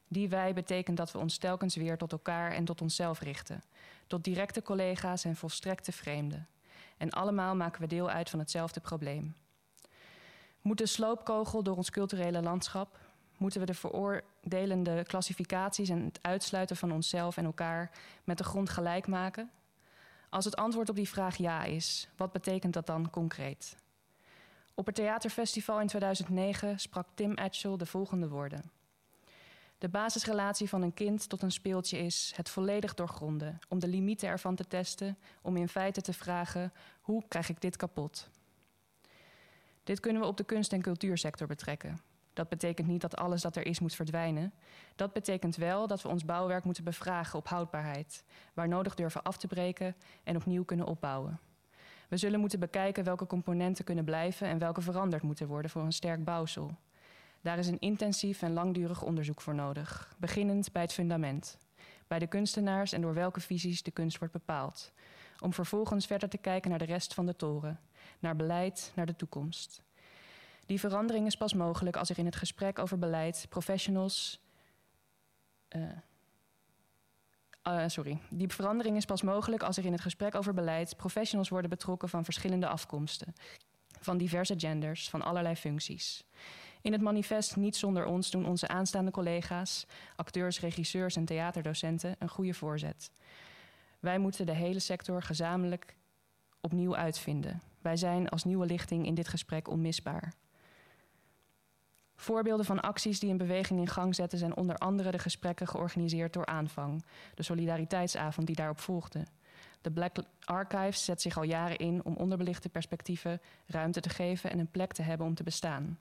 Die 0.07 0.29
wij 0.29 0.53
betekent 0.53 0.97
dat 0.97 1.11
we 1.11 1.19
ons 1.19 1.37
telkens 1.37 1.75
weer 1.75 1.97
tot 1.97 2.11
elkaar 2.11 2.51
en 2.51 2.65
tot 2.65 2.81
onszelf 2.81 3.19
richten. 3.19 3.63
Tot 4.07 4.23
directe 4.23 4.61
collega's 4.61 5.25
en 5.25 5.35
volstrekte 5.35 5.91
vreemden. 5.91 6.47
En 6.97 7.09
allemaal 7.09 7.55
maken 7.55 7.81
we 7.81 7.87
deel 7.87 8.09
uit 8.09 8.29
van 8.29 8.39
hetzelfde 8.39 8.79
probleem. 8.79 9.35
Moet 10.61 10.77
de 10.77 10.85
sloopkogel 10.85 11.63
door 11.63 11.75
ons 11.75 11.89
culturele 11.89 12.41
landschap? 12.41 12.99
Moeten 13.43 13.61
we 13.61 13.67
de 13.67 13.73
veroordelende 13.73 15.03
klassificaties 15.03 15.89
en 15.89 16.03
het 16.03 16.19
uitsluiten 16.21 16.75
van 16.75 16.91
onszelf 16.91 17.37
en 17.37 17.45
elkaar 17.45 17.91
met 18.23 18.37
de 18.37 18.43
grond 18.43 18.69
gelijk 18.69 19.07
maken? 19.07 19.51
Als 20.29 20.45
het 20.45 20.55
antwoord 20.55 20.89
op 20.89 20.95
die 20.95 21.09
vraag 21.09 21.35
ja 21.35 21.63
is, 21.63 22.09
wat 22.17 22.31
betekent 22.31 22.73
dat 22.73 22.85
dan 22.85 23.09
concreet? 23.09 23.75
Op 24.73 24.85
het 24.85 24.95
theaterfestival 24.95 25.79
in 25.79 25.87
2009 25.87 26.79
sprak 26.79 27.07
Tim 27.13 27.33
Etchell 27.33 27.77
de 27.77 27.85
volgende 27.85 28.27
woorden. 28.27 28.71
De 29.77 29.89
basisrelatie 29.89 30.69
van 30.69 30.81
een 30.81 30.93
kind 30.93 31.29
tot 31.29 31.41
een 31.41 31.51
speeltje 31.51 31.97
is 31.97 32.33
het 32.35 32.49
volledig 32.49 32.93
doorgronden, 32.93 33.59
om 33.69 33.79
de 33.79 33.87
limieten 33.87 34.27
ervan 34.29 34.55
te 34.55 34.67
testen, 34.67 35.17
om 35.41 35.57
in 35.57 35.69
feite 35.69 36.01
te 36.01 36.13
vragen: 36.13 36.73
hoe 37.01 37.23
krijg 37.27 37.49
ik 37.49 37.61
dit 37.61 37.75
kapot? 37.75 38.29
Dit 39.83 39.99
kunnen 39.99 40.21
we 40.21 40.27
op 40.27 40.37
de 40.37 40.43
kunst- 40.43 40.73
en 40.73 40.81
cultuursector 40.81 41.47
betrekken. 41.47 42.12
Dat 42.33 42.49
betekent 42.49 42.87
niet 42.87 43.01
dat 43.01 43.15
alles 43.15 43.41
dat 43.41 43.55
er 43.55 43.65
is 43.65 43.79
moet 43.79 43.95
verdwijnen. 43.95 44.53
Dat 44.95 45.13
betekent 45.13 45.55
wel 45.55 45.87
dat 45.87 46.01
we 46.01 46.09
ons 46.09 46.25
bouwwerk 46.25 46.63
moeten 46.63 46.83
bevragen 46.83 47.39
op 47.39 47.47
houdbaarheid, 47.47 48.23
waar 48.53 48.67
nodig 48.67 48.95
durven 48.95 49.23
af 49.23 49.37
te 49.37 49.47
breken 49.47 49.95
en 50.23 50.35
opnieuw 50.35 50.63
kunnen 50.63 50.85
opbouwen. 50.85 51.39
We 52.07 52.17
zullen 52.17 52.39
moeten 52.39 52.59
bekijken 52.59 53.03
welke 53.03 53.27
componenten 53.27 53.85
kunnen 53.85 54.05
blijven 54.05 54.47
en 54.47 54.57
welke 54.57 54.81
veranderd 54.81 55.23
moeten 55.23 55.47
worden 55.47 55.71
voor 55.71 55.81
een 55.81 55.93
sterk 55.93 56.23
bouwsel. 56.23 56.75
Daar 57.41 57.57
is 57.57 57.67
een 57.67 57.79
intensief 57.79 58.41
en 58.41 58.53
langdurig 58.53 59.01
onderzoek 59.01 59.41
voor 59.41 59.55
nodig, 59.55 60.15
beginnend 60.17 60.71
bij 60.71 60.81
het 60.81 60.93
fundament, 60.93 61.57
bij 62.07 62.19
de 62.19 62.27
kunstenaars 62.27 62.91
en 62.91 63.01
door 63.01 63.13
welke 63.13 63.39
visies 63.39 63.83
de 63.83 63.91
kunst 63.91 64.17
wordt 64.17 64.33
bepaald, 64.33 64.91
om 65.39 65.53
vervolgens 65.53 66.05
verder 66.05 66.29
te 66.29 66.37
kijken 66.37 66.69
naar 66.69 66.79
de 66.79 66.85
rest 66.85 67.13
van 67.13 67.25
de 67.25 67.35
toren, 67.35 67.79
naar 68.19 68.35
beleid, 68.35 68.91
naar 68.95 69.05
de 69.05 69.15
toekomst. 69.15 69.83
Die 70.65 70.79
verandering 70.79 71.25
is 71.25 71.37
pas 71.37 71.53
mogelijk 71.53 71.95
als 71.95 72.09
er 72.09 72.17
in 72.17 72.25
het 72.25 72.35
gesprek 72.35 72.79
over 72.79 72.99
beleid 72.99 73.45
professionals. 73.49 74.41
Uh, 75.75 75.81
uh, 77.67 77.83
sorry. 77.87 78.17
Die 78.29 78.47
verandering 78.47 78.97
is 78.97 79.05
pas 79.05 79.21
mogelijk 79.21 79.63
als 79.63 79.77
er 79.77 79.85
in 79.85 79.91
het 79.91 80.01
gesprek 80.01 80.35
over 80.35 80.53
beleid 80.53 80.97
professionals 80.97 81.49
worden 81.49 81.69
betrokken 81.69 82.09
van 82.09 82.23
verschillende 82.23 82.67
afkomsten, 82.67 83.33
van 83.99 84.17
diverse 84.17 84.53
genders, 84.57 85.09
van 85.09 85.21
allerlei 85.21 85.55
functies. 85.55 86.23
In 86.81 86.91
het 86.91 87.01
manifest 87.01 87.55
Niet 87.55 87.75
zonder 87.75 88.05
ons 88.05 88.31
doen 88.31 88.45
onze 88.45 88.67
aanstaande 88.67 89.11
collega's, 89.11 89.85
acteurs, 90.15 90.59
regisseurs 90.59 91.15
en 91.15 91.25
theaterdocenten 91.25 92.15
een 92.19 92.29
goede 92.29 92.53
voorzet. 92.53 93.11
Wij 93.99 94.17
moeten 94.17 94.45
de 94.45 94.53
hele 94.53 94.79
sector 94.79 95.23
gezamenlijk 95.23 95.95
opnieuw 96.61 96.95
uitvinden. 96.95 97.61
Wij 97.81 97.97
zijn 97.97 98.29
als 98.29 98.43
nieuwe 98.43 98.65
lichting 98.65 99.05
in 99.05 99.13
dit 99.13 99.27
gesprek 99.27 99.67
onmisbaar. 99.67 100.33
Voorbeelden 102.15 102.65
van 102.65 102.81
acties 102.81 103.19
die 103.19 103.31
een 103.31 103.37
beweging 103.37 103.79
in 103.79 103.87
gang 103.87 104.15
zetten 104.15 104.39
zijn 104.39 104.55
onder 104.55 104.75
andere 104.75 105.11
de 105.11 105.19
gesprekken 105.19 105.67
georganiseerd 105.67 106.33
door 106.33 106.45
Aanvang, 106.45 107.05
de 107.35 107.43
solidariteitsavond 107.43 108.47
die 108.47 108.55
daarop 108.55 108.79
volgde. 108.79 109.25
De 109.81 109.91
Black 109.91 110.15
Archives 110.43 111.05
zet 111.05 111.21
zich 111.21 111.37
al 111.37 111.43
jaren 111.43 111.77
in 111.77 112.03
om 112.03 112.15
onderbelichte 112.15 112.69
perspectieven 112.69 113.41
ruimte 113.65 113.99
te 114.01 114.09
geven 114.09 114.51
en 114.51 114.59
een 114.59 114.71
plek 114.71 114.93
te 114.93 115.01
hebben 115.01 115.27
om 115.27 115.35
te 115.35 115.43
bestaan. 115.43 115.99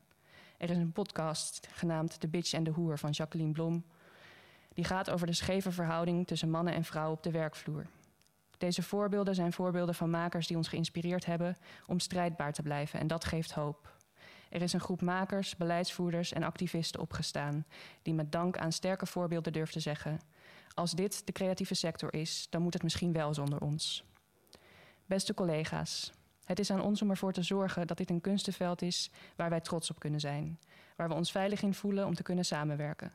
Er 0.58 0.70
is 0.70 0.76
een 0.76 0.92
podcast 0.92 1.68
genaamd 1.72 2.20
The 2.20 2.28
Bitch 2.28 2.54
and 2.54 2.64
the 2.64 2.70
Hoer 2.70 2.98
van 2.98 3.10
Jacqueline 3.10 3.52
Blom. 3.52 3.84
Die 4.74 4.84
gaat 4.84 5.10
over 5.10 5.26
de 5.26 5.32
scheve 5.32 5.72
verhouding 5.72 6.26
tussen 6.26 6.50
mannen 6.50 6.74
en 6.74 6.84
vrouwen 6.84 7.16
op 7.16 7.22
de 7.22 7.30
werkvloer. 7.30 7.86
Deze 8.58 8.82
voorbeelden 8.82 9.34
zijn 9.34 9.52
voorbeelden 9.52 9.94
van 9.94 10.10
makers 10.10 10.46
die 10.46 10.56
ons 10.56 10.68
geïnspireerd 10.68 11.26
hebben 11.26 11.56
om 11.86 11.98
strijdbaar 11.98 12.52
te 12.52 12.62
blijven 12.62 13.00
en 13.00 13.06
dat 13.06 13.24
geeft 13.24 13.52
hoop. 13.52 13.94
Er 14.52 14.62
is 14.62 14.72
een 14.72 14.80
groep 14.80 15.00
makers, 15.00 15.56
beleidsvoerders 15.56 16.32
en 16.32 16.42
activisten 16.42 17.00
opgestaan 17.00 17.64
die 18.02 18.14
met 18.14 18.32
dank 18.32 18.58
aan 18.58 18.72
sterke 18.72 19.06
voorbeelden 19.06 19.52
durft 19.52 19.72
te 19.72 19.80
zeggen: 19.80 20.20
Als 20.74 20.92
dit 20.92 21.26
de 21.26 21.32
creatieve 21.32 21.74
sector 21.74 22.14
is, 22.14 22.46
dan 22.50 22.62
moet 22.62 22.72
het 22.72 22.82
misschien 22.82 23.12
wel 23.12 23.34
zonder 23.34 23.60
ons. 23.60 24.04
Beste 25.06 25.34
collega's, 25.34 26.12
het 26.44 26.58
is 26.58 26.70
aan 26.70 26.82
ons 26.82 27.02
om 27.02 27.10
ervoor 27.10 27.32
te 27.32 27.42
zorgen 27.42 27.86
dat 27.86 27.96
dit 27.96 28.10
een 28.10 28.20
kunstenveld 28.20 28.82
is 28.82 29.10
waar 29.36 29.50
wij 29.50 29.60
trots 29.60 29.90
op 29.90 29.98
kunnen 29.98 30.20
zijn, 30.20 30.58
waar 30.96 31.08
we 31.08 31.14
ons 31.14 31.30
veilig 31.30 31.62
in 31.62 31.74
voelen 31.74 32.06
om 32.06 32.14
te 32.14 32.22
kunnen 32.22 32.44
samenwerken, 32.44 33.12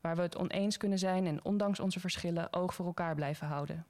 waar 0.00 0.16
we 0.16 0.22
het 0.22 0.36
oneens 0.36 0.76
kunnen 0.76 0.98
zijn 0.98 1.26
en 1.26 1.44
ondanks 1.44 1.80
onze 1.80 2.00
verschillen 2.00 2.52
oog 2.52 2.74
voor 2.74 2.86
elkaar 2.86 3.14
blijven 3.14 3.46
houden. 3.46 3.86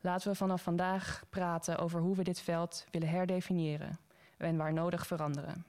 Laten 0.00 0.30
we 0.30 0.36
vanaf 0.36 0.62
vandaag 0.62 1.22
praten 1.30 1.78
over 1.78 2.00
hoe 2.00 2.16
we 2.16 2.22
dit 2.22 2.40
veld 2.40 2.86
willen 2.90 3.08
herdefiniëren 3.08 3.98
en 4.36 4.56
waar 4.56 4.72
nodig 4.72 5.06
veranderen. 5.06 5.66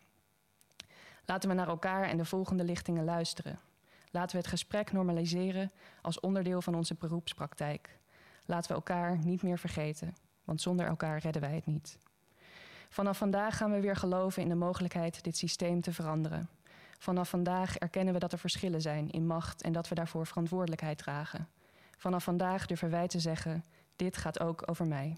Laten 1.28 1.50
we 1.50 1.56
naar 1.56 1.68
elkaar 1.68 2.04
en 2.04 2.18
de 2.18 2.26
volgende 2.26 2.64
lichtingen 2.64 3.04
luisteren. 3.04 3.60
Laten 4.12 4.32
we 4.32 4.38
het 4.38 4.48
gesprek 4.48 4.92
normaliseren 4.92 5.72
als 6.02 6.20
onderdeel 6.20 6.62
van 6.62 6.76
onze 6.76 6.96
beroepspraktijk. 7.00 8.00
Laten 8.46 8.70
we 8.70 8.76
elkaar 8.76 9.18
niet 9.18 9.42
meer 9.42 9.60
vergeten, 9.60 10.16
want 10.44 10.62
zonder 10.62 10.86
elkaar 10.86 11.20
redden 11.20 11.42
wij 11.42 11.56
het 11.56 11.66
niet. 11.66 11.98
Vanaf 12.90 13.18
vandaag 13.18 13.58
gaan 13.58 13.72
we 13.72 13.80
weer 13.80 13.96
geloven 13.96 14.42
in 14.42 14.50
de 14.50 14.56
mogelijkheid 14.56 15.24
dit 15.24 15.38
systeem 15.38 15.82
te 15.82 15.94
veranderen. 15.94 16.50
Vanaf 16.98 17.30
vandaag 17.30 17.78
erkennen 17.78 18.14
we 18.14 18.20
dat 18.20 18.32
er 18.32 18.40
verschillen 18.40 18.82
zijn 18.82 19.10
in 19.10 19.28
macht 19.28 19.62
en 19.62 19.72
dat 19.72 19.88
we 19.88 19.96
daarvoor 19.96 20.28
verantwoordelijkheid 20.28 20.98
dragen. 20.98 21.48
Vanaf 21.98 22.24
vandaag 22.24 22.66
durven 22.66 22.90
wij 22.90 23.08
te 23.08 23.20
zeggen: 23.20 23.64
dit 23.96 24.18
gaat 24.18 24.40
ook 24.40 24.64
over 24.66 24.88
mij. 24.88 25.18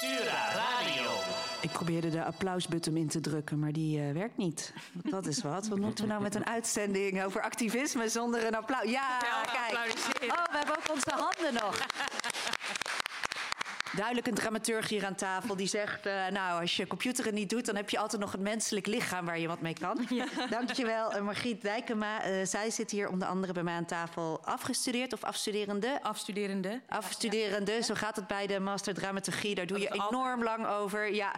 Futura 0.00 0.52
Radio. 0.54 1.10
Ik 1.60 1.70
probeerde 1.70 2.10
de 2.10 2.24
applausbutton 2.24 2.96
in 2.96 3.08
te 3.08 3.20
drukken, 3.20 3.58
maar 3.58 3.72
die 3.72 3.98
uh, 3.98 4.12
werkt 4.12 4.36
niet. 4.36 4.72
Dat 4.92 5.26
is 5.26 5.42
wat. 5.42 5.68
Wat 5.68 5.78
moeten 5.78 6.04
we 6.04 6.10
nou 6.10 6.22
met 6.22 6.34
een 6.34 6.46
uitzending 6.46 7.24
over 7.24 7.42
activisme 7.42 8.08
zonder 8.08 8.46
een 8.46 8.54
applaus? 8.54 8.90
Ja, 8.90 9.18
kijk. 9.52 9.74
Oh, 10.22 10.44
we 10.50 10.56
hebben 10.56 10.76
ook 10.76 10.90
onze 10.92 11.10
handen 11.10 11.62
nog. 11.62 11.86
Duidelijk 13.96 14.26
een 14.26 14.34
dramaturg 14.34 14.88
hier 14.88 15.06
aan 15.06 15.14
tafel 15.14 15.56
die 15.56 15.66
zegt... 15.66 16.06
Uh, 16.06 16.26
nou, 16.26 16.60
als 16.60 16.76
je 16.76 16.86
computer 16.86 17.24
het 17.24 17.34
niet 17.34 17.50
doet... 17.50 17.66
dan 17.66 17.76
heb 17.76 17.90
je 17.90 17.98
altijd 17.98 18.22
nog 18.22 18.32
een 18.32 18.42
menselijk 18.42 18.86
lichaam 18.86 19.24
waar 19.24 19.38
je 19.38 19.48
wat 19.48 19.60
mee 19.60 19.74
kan. 19.74 20.06
Ja. 20.08 20.26
Dankjewel, 20.50 21.16
uh, 21.16 21.22
Margriet 21.22 21.62
Dijkema. 21.62 22.26
Uh, 22.26 22.46
zij 22.46 22.70
zit 22.70 22.90
hier 22.90 23.08
onder 23.08 23.28
andere 23.28 23.52
bij 23.52 23.62
mij 23.62 23.74
aan 23.74 23.84
tafel 23.84 24.40
afgestudeerd 24.44 25.12
of 25.12 25.24
afstuderende? 25.24 25.98
Afstuderende. 26.02 26.80
Afstuderende, 26.88 27.72
ja. 27.72 27.82
zo 27.82 27.94
gaat 27.94 28.16
het 28.16 28.26
bij 28.26 28.46
de 28.46 28.60
master 28.60 28.94
dramaturgie. 28.94 29.54
Daar 29.54 29.66
doe 29.66 29.80
je 29.80 29.92
enorm 29.92 30.42
lang 30.42 30.66
over. 30.66 31.08
Ja, 31.20 31.32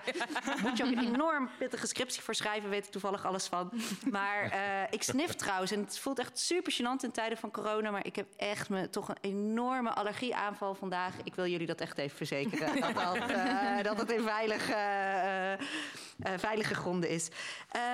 moet 0.62 0.76
je 0.76 0.84
ook 0.84 0.90
een 0.90 1.14
enorm 1.14 1.48
pittige 1.58 1.86
scriptie 1.86 2.22
voor 2.22 2.34
schrijven... 2.34 2.70
weet 2.70 2.84
ik 2.84 2.90
toevallig 2.90 3.26
alles 3.26 3.46
van. 3.46 3.72
Maar 4.10 4.54
ik 4.90 5.02
snif 5.02 5.34
trouwens 5.34 5.70
en 5.70 5.80
het 5.80 5.98
voelt 5.98 6.18
echt 6.18 6.38
super 6.38 6.72
gênant 6.72 7.04
in 7.04 7.10
tijden 7.12 7.38
van 7.38 7.50
corona... 7.50 7.90
maar 7.90 8.06
ik 8.06 8.16
heb 8.16 8.26
echt 8.36 8.68
me 8.68 8.90
toch 8.90 9.08
een 9.08 9.16
enorme 9.20 9.90
allergieaanval 9.90 10.74
vandaag. 10.74 11.14
Ik 11.24 11.34
wil 11.34 11.46
jullie 11.46 11.66
dat 11.66 11.80
echt 11.80 11.98
even 11.98 12.16
verzekeren 12.16 12.41
dat, 12.50 12.94
dat, 12.94 13.30
uh, 13.30 13.82
dat 13.82 13.98
het 13.98 14.10
in 14.10 14.22
veilige, 14.22 14.72
uh, 14.72 15.52
uh, 16.32 16.38
veilige 16.38 16.74
gronden 16.74 17.10
is. 17.10 17.28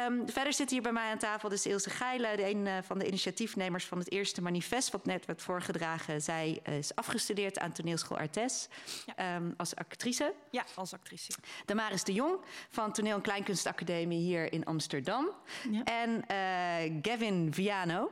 Um, 0.06 0.28
verder 0.28 0.52
zit 0.52 0.70
hier 0.70 0.82
bij 0.82 0.92
mij 0.92 1.10
aan 1.10 1.18
tafel 1.18 1.48
dus 1.48 1.66
Ilse 1.66 1.90
Geile, 1.90 2.36
de 2.36 2.50
een 2.50 2.84
van 2.84 2.98
de 2.98 3.06
initiatiefnemers 3.06 3.84
van 3.84 3.98
het 3.98 4.10
eerste 4.10 4.42
manifest 4.42 4.90
wat 4.90 5.06
net 5.06 5.26
werd 5.26 5.42
voorgedragen. 5.42 6.22
Zij 6.22 6.60
is 6.64 6.94
afgestudeerd 6.94 7.58
aan 7.58 7.72
toneelschool 7.72 8.18
Artes 8.18 8.68
ja. 9.16 9.36
um, 9.36 9.54
als 9.56 9.74
actrice. 9.74 10.34
Ja, 10.50 10.64
als 10.74 10.92
actrice. 10.92 11.32
Damaris 11.64 12.04
de 12.04 12.12
Jong 12.12 12.40
van 12.68 12.92
Toneel- 12.92 13.16
en 13.16 13.22
Kleinkunstacademie 13.22 14.20
hier 14.20 14.52
in 14.52 14.64
Amsterdam. 14.64 15.30
Ja. 15.70 15.84
En 15.84 16.24
Gavin 17.02 17.54
Viano, 17.54 18.10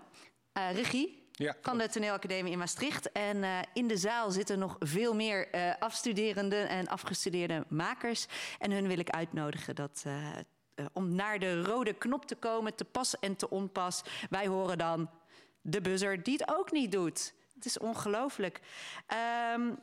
regie. 0.52 1.24
Ja, 1.38 1.54
van 1.62 1.78
de 1.78 1.88
toneelacademie 1.88 2.52
in 2.52 2.58
Maastricht. 2.58 3.12
En 3.12 3.36
uh, 3.36 3.58
in 3.72 3.88
de 3.88 3.96
zaal 3.96 4.30
zitten 4.30 4.58
nog 4.58 4.76
veel 4.78 5.14
meer 5.14 5.54
uh, 5.54 5.72
afstuderende 5.78 6.56
en 6.56 6.88
afgestudeerde 6.88 7.64
makers. 7.68 8.26
En 8.58 8.70
hun 8.70 8.88
wil 8.88 8.98
ik 8.98 9.10
uitnodigen 9.10 9.74
dat, 9.74 10.04
uh, 10.06 10.86
om 10.92 11.14
naar 11.14 11.38
de 11.38 11.62
rode 11.62 11.92
knop 11.92 12.26
te 12.26 12.34
komen, 12.34 12.74
te 12.74 12.84
pas 12.84 13.18
en 13.18 13.36
te 13.36 13.50
onpas. 13.50 14.02
Wij 14.30 14.46
horen 14.46 14.78
dan 14.78 15.10
de 15.60 15.80
buzzer 15.80 16.22
die 16.22 16.36
het 16.38 16.56
ook 16.56 16.72
niet 16.72 16.92
doet. 16.92 17.34
Het 17.54 17.64
is 17.64 17.78
ongelooflijk. 17.78 18.60
Um, 19.54 19.78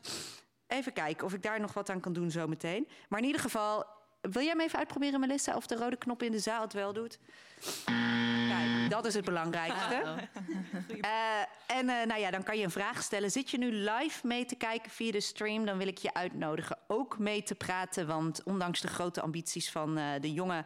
even 0.67 0.93
kijken 0.93 1.25
of 1.25 1.33
ik 1.33 1.43
daar 1.43 1.59
nog 1.59 1.73
wat 1.73 1.89
aan 1.89 1.99
kan 1.99 2.13
doen 2.13 2.31
zometeen. 2.31 2.87
Maar 3.09 3.19
in 3.19 3.25
ieder 3.25 3.41
geval, 3.41 3.85
wil 4.21 4.43
jij 4.43 4.55
me 4.55 4.63
even 4.63 4.79
uitproberen, 4.79 5.19
Melissa, 5.19 5.55
of 5.55 5.67
de 5.67 5.75
rode 5.75 5.97
knop 5.97 6.23
in 6.23 6.31
de 6.31 6.39
zaal 6.39 6.61
het 6.61 6.73
wel 6.73 6.93
doet? 6.93 7.19
Kijk, 8.47 8.89
dat 8.89 9.05
is 9.05 9.13
het 9.13 9.25
belangrijkste. 9.25 10.03
Uh, 10.87 11.39
en 11.77 11.85
uh, 11.85 12.03
nou 12.05 12.19
ja, 12.19 12.31
dan 12.31 12.43
kan 12.43 12.57
je 12.57 12.63
een 12.63 12.71
vraag 12.71 13.03
stellen. 13.03 13.31
Zit 13.31 13.49
je 13.49 13.57
nu 13.57 13.71
live 13.71 14.27
mee 14.27 14.45
te 14.45 14.55
kijken 14.55 14.91
via 14.91 15.11
de 15.11 15.21
stream? 15.21 15.65
Dan 15.65 15.77
wil 15.77 15.87
ik 15.87 15.97
je 15.97 16.13
uitnodigen 16.13 16.77
ook 16.87 17.19
mee 17.19 17.43
te 17.43 17.55
praten. 17.55 18.07
Want 18.07 18.43
ondanks 18.43 18.81
de 18.81 18.87
grote 18.87 19.21
ambities 19.21 19.71
van 19.71 19.97
uh, 19.97 20.05
de 20.21 20.33
jonge 20.33 20.63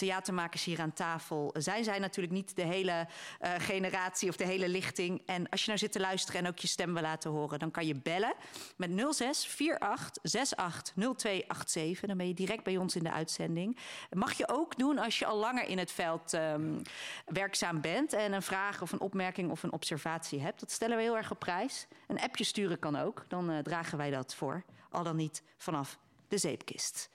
theatermakers 0.00 0.64
hier 0.64 0.80
aan 0.80 0.92
tafel 0.92 1.54
zijn 1.58 1.84
zij 1.84 1.98
natuurlijk 1.98 2.34
niet 2.34 2.56
de 2.56 2.62
hele 2.62 3.06
uh, 3.40 3.54
generatie 3.58 4.28
of 4.28 4.36
de 4.36 4.44
hele 4.44 4.68
lichting. 4.68 5.22
En 5.26 5.48
als 5.48 5.60
je 5.60 5.66
nou 5.66 5.78
zit 5.78 5.92
te 5.92 6.00
luisteren 6.00 6.40
en 6.40 6.48
ook 6.48 6.58
je 6.58 6.66
stem 6.66 6.92
wil 6.92 7.02
laten 7.02 7.30
horen, 7.30 7.58
dan 7.58 7.70
kan 7.70 7.86
je 7.86 7.94
bellen 7.94 8.34
met 8.76 8.90
06 9.14 9.58
48 9.78 9.78
68 9.78 10.94
0287. 10.94 12.08
Dan 12.08 12.16
ben 12.16 12.28
je 12.28 12.34
direct 12.34 12.64
bij 12.64 12.76
ons 12.76 12.96
in 12.96 13.02
de 13.02 13.12
uitzending. 13.12 13.78
Mag 14.10 14.32
je 14.32 14.48
ook 14.48 14.78
doen 14.78 14.98
als 14.98 15.18
je 15.18 15.26
al 15.26 15.36
langer 15.36 15.68
in 15.68 15.78
het 15.78 15.92
veld 15.92 16.32
um, 16.32 16.82
werkzaam 17.26 17.80
bent 17.80 18.12
en 18.12 18.32
een 18.32 18.42
vraag 18.42 18.82
of 18.82 18.92
een 18.92 19.00
opmerking 19.00 19.50
of 19.50 19.62
een 19.62 19.72
observatie 19.72 20.40
hebt. 20.40 20.60
Dat 20.60 20.70
stellen 20.70 20.96
we 20.96 21.02
heel 21.02 21.16
erg 21.16 21.30
op 21.30 21.38
prijs. 21.38 21.86
Een 22.08 22.20
appje 22.20 22.44
sturen 22.44 22.78
kan 22.78 22.96
ook. 22.96 23.24
Dan 23.28 23.50
uh, 23.50 23.58
dragen 23.58 23.98
wij 23.98 24.10
dat 24.10 24.34
voor. 24.34 24.64
Al 24.90 25.02
dan 25.02 25.16
niet 25.16 25.42
vanaf 25.56 25.98
de 26.28 26.38
zeepkist. 26.38 27.10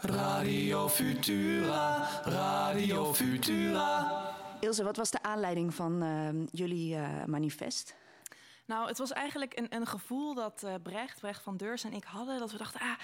Radio 0.00 0.88
Futura, 0.88 2.08
Radio 2.24 3.14
Futura. 3.14 4.22
Ilse, 4.60 4.84
wat 4.84 4.96
was 4.96 5.10
de 5.10 5.22
aanleiding 5.22 5.74
van 5.74 6.02
uh, 6.02 6.28
jullie 6.50 6.94
uh, 6.94 7.24
manifest? 7.24 7.94
Nou, 8.64 8.88
het 8.88 8.98
was 8.98 9.12
eigenlijk 9.12 9.58
een, 9.58 9.66
een 9.70 9.86
gevoel 9.86 10.34
dat 10.34 10.62
uh, 10.64 10.74
Brecht, 10.82 11.20
Brecht 11.20 11.42
van 11.42 11.56
Deurs 11.56 11.84
en 11.84 11.92
ik 11.92 12.04
hadden. 12.04 12.38
Dat 12.38 12.52
we 12.52 12.58
dachten, 12.58 12.80
ah, 12.80 12.98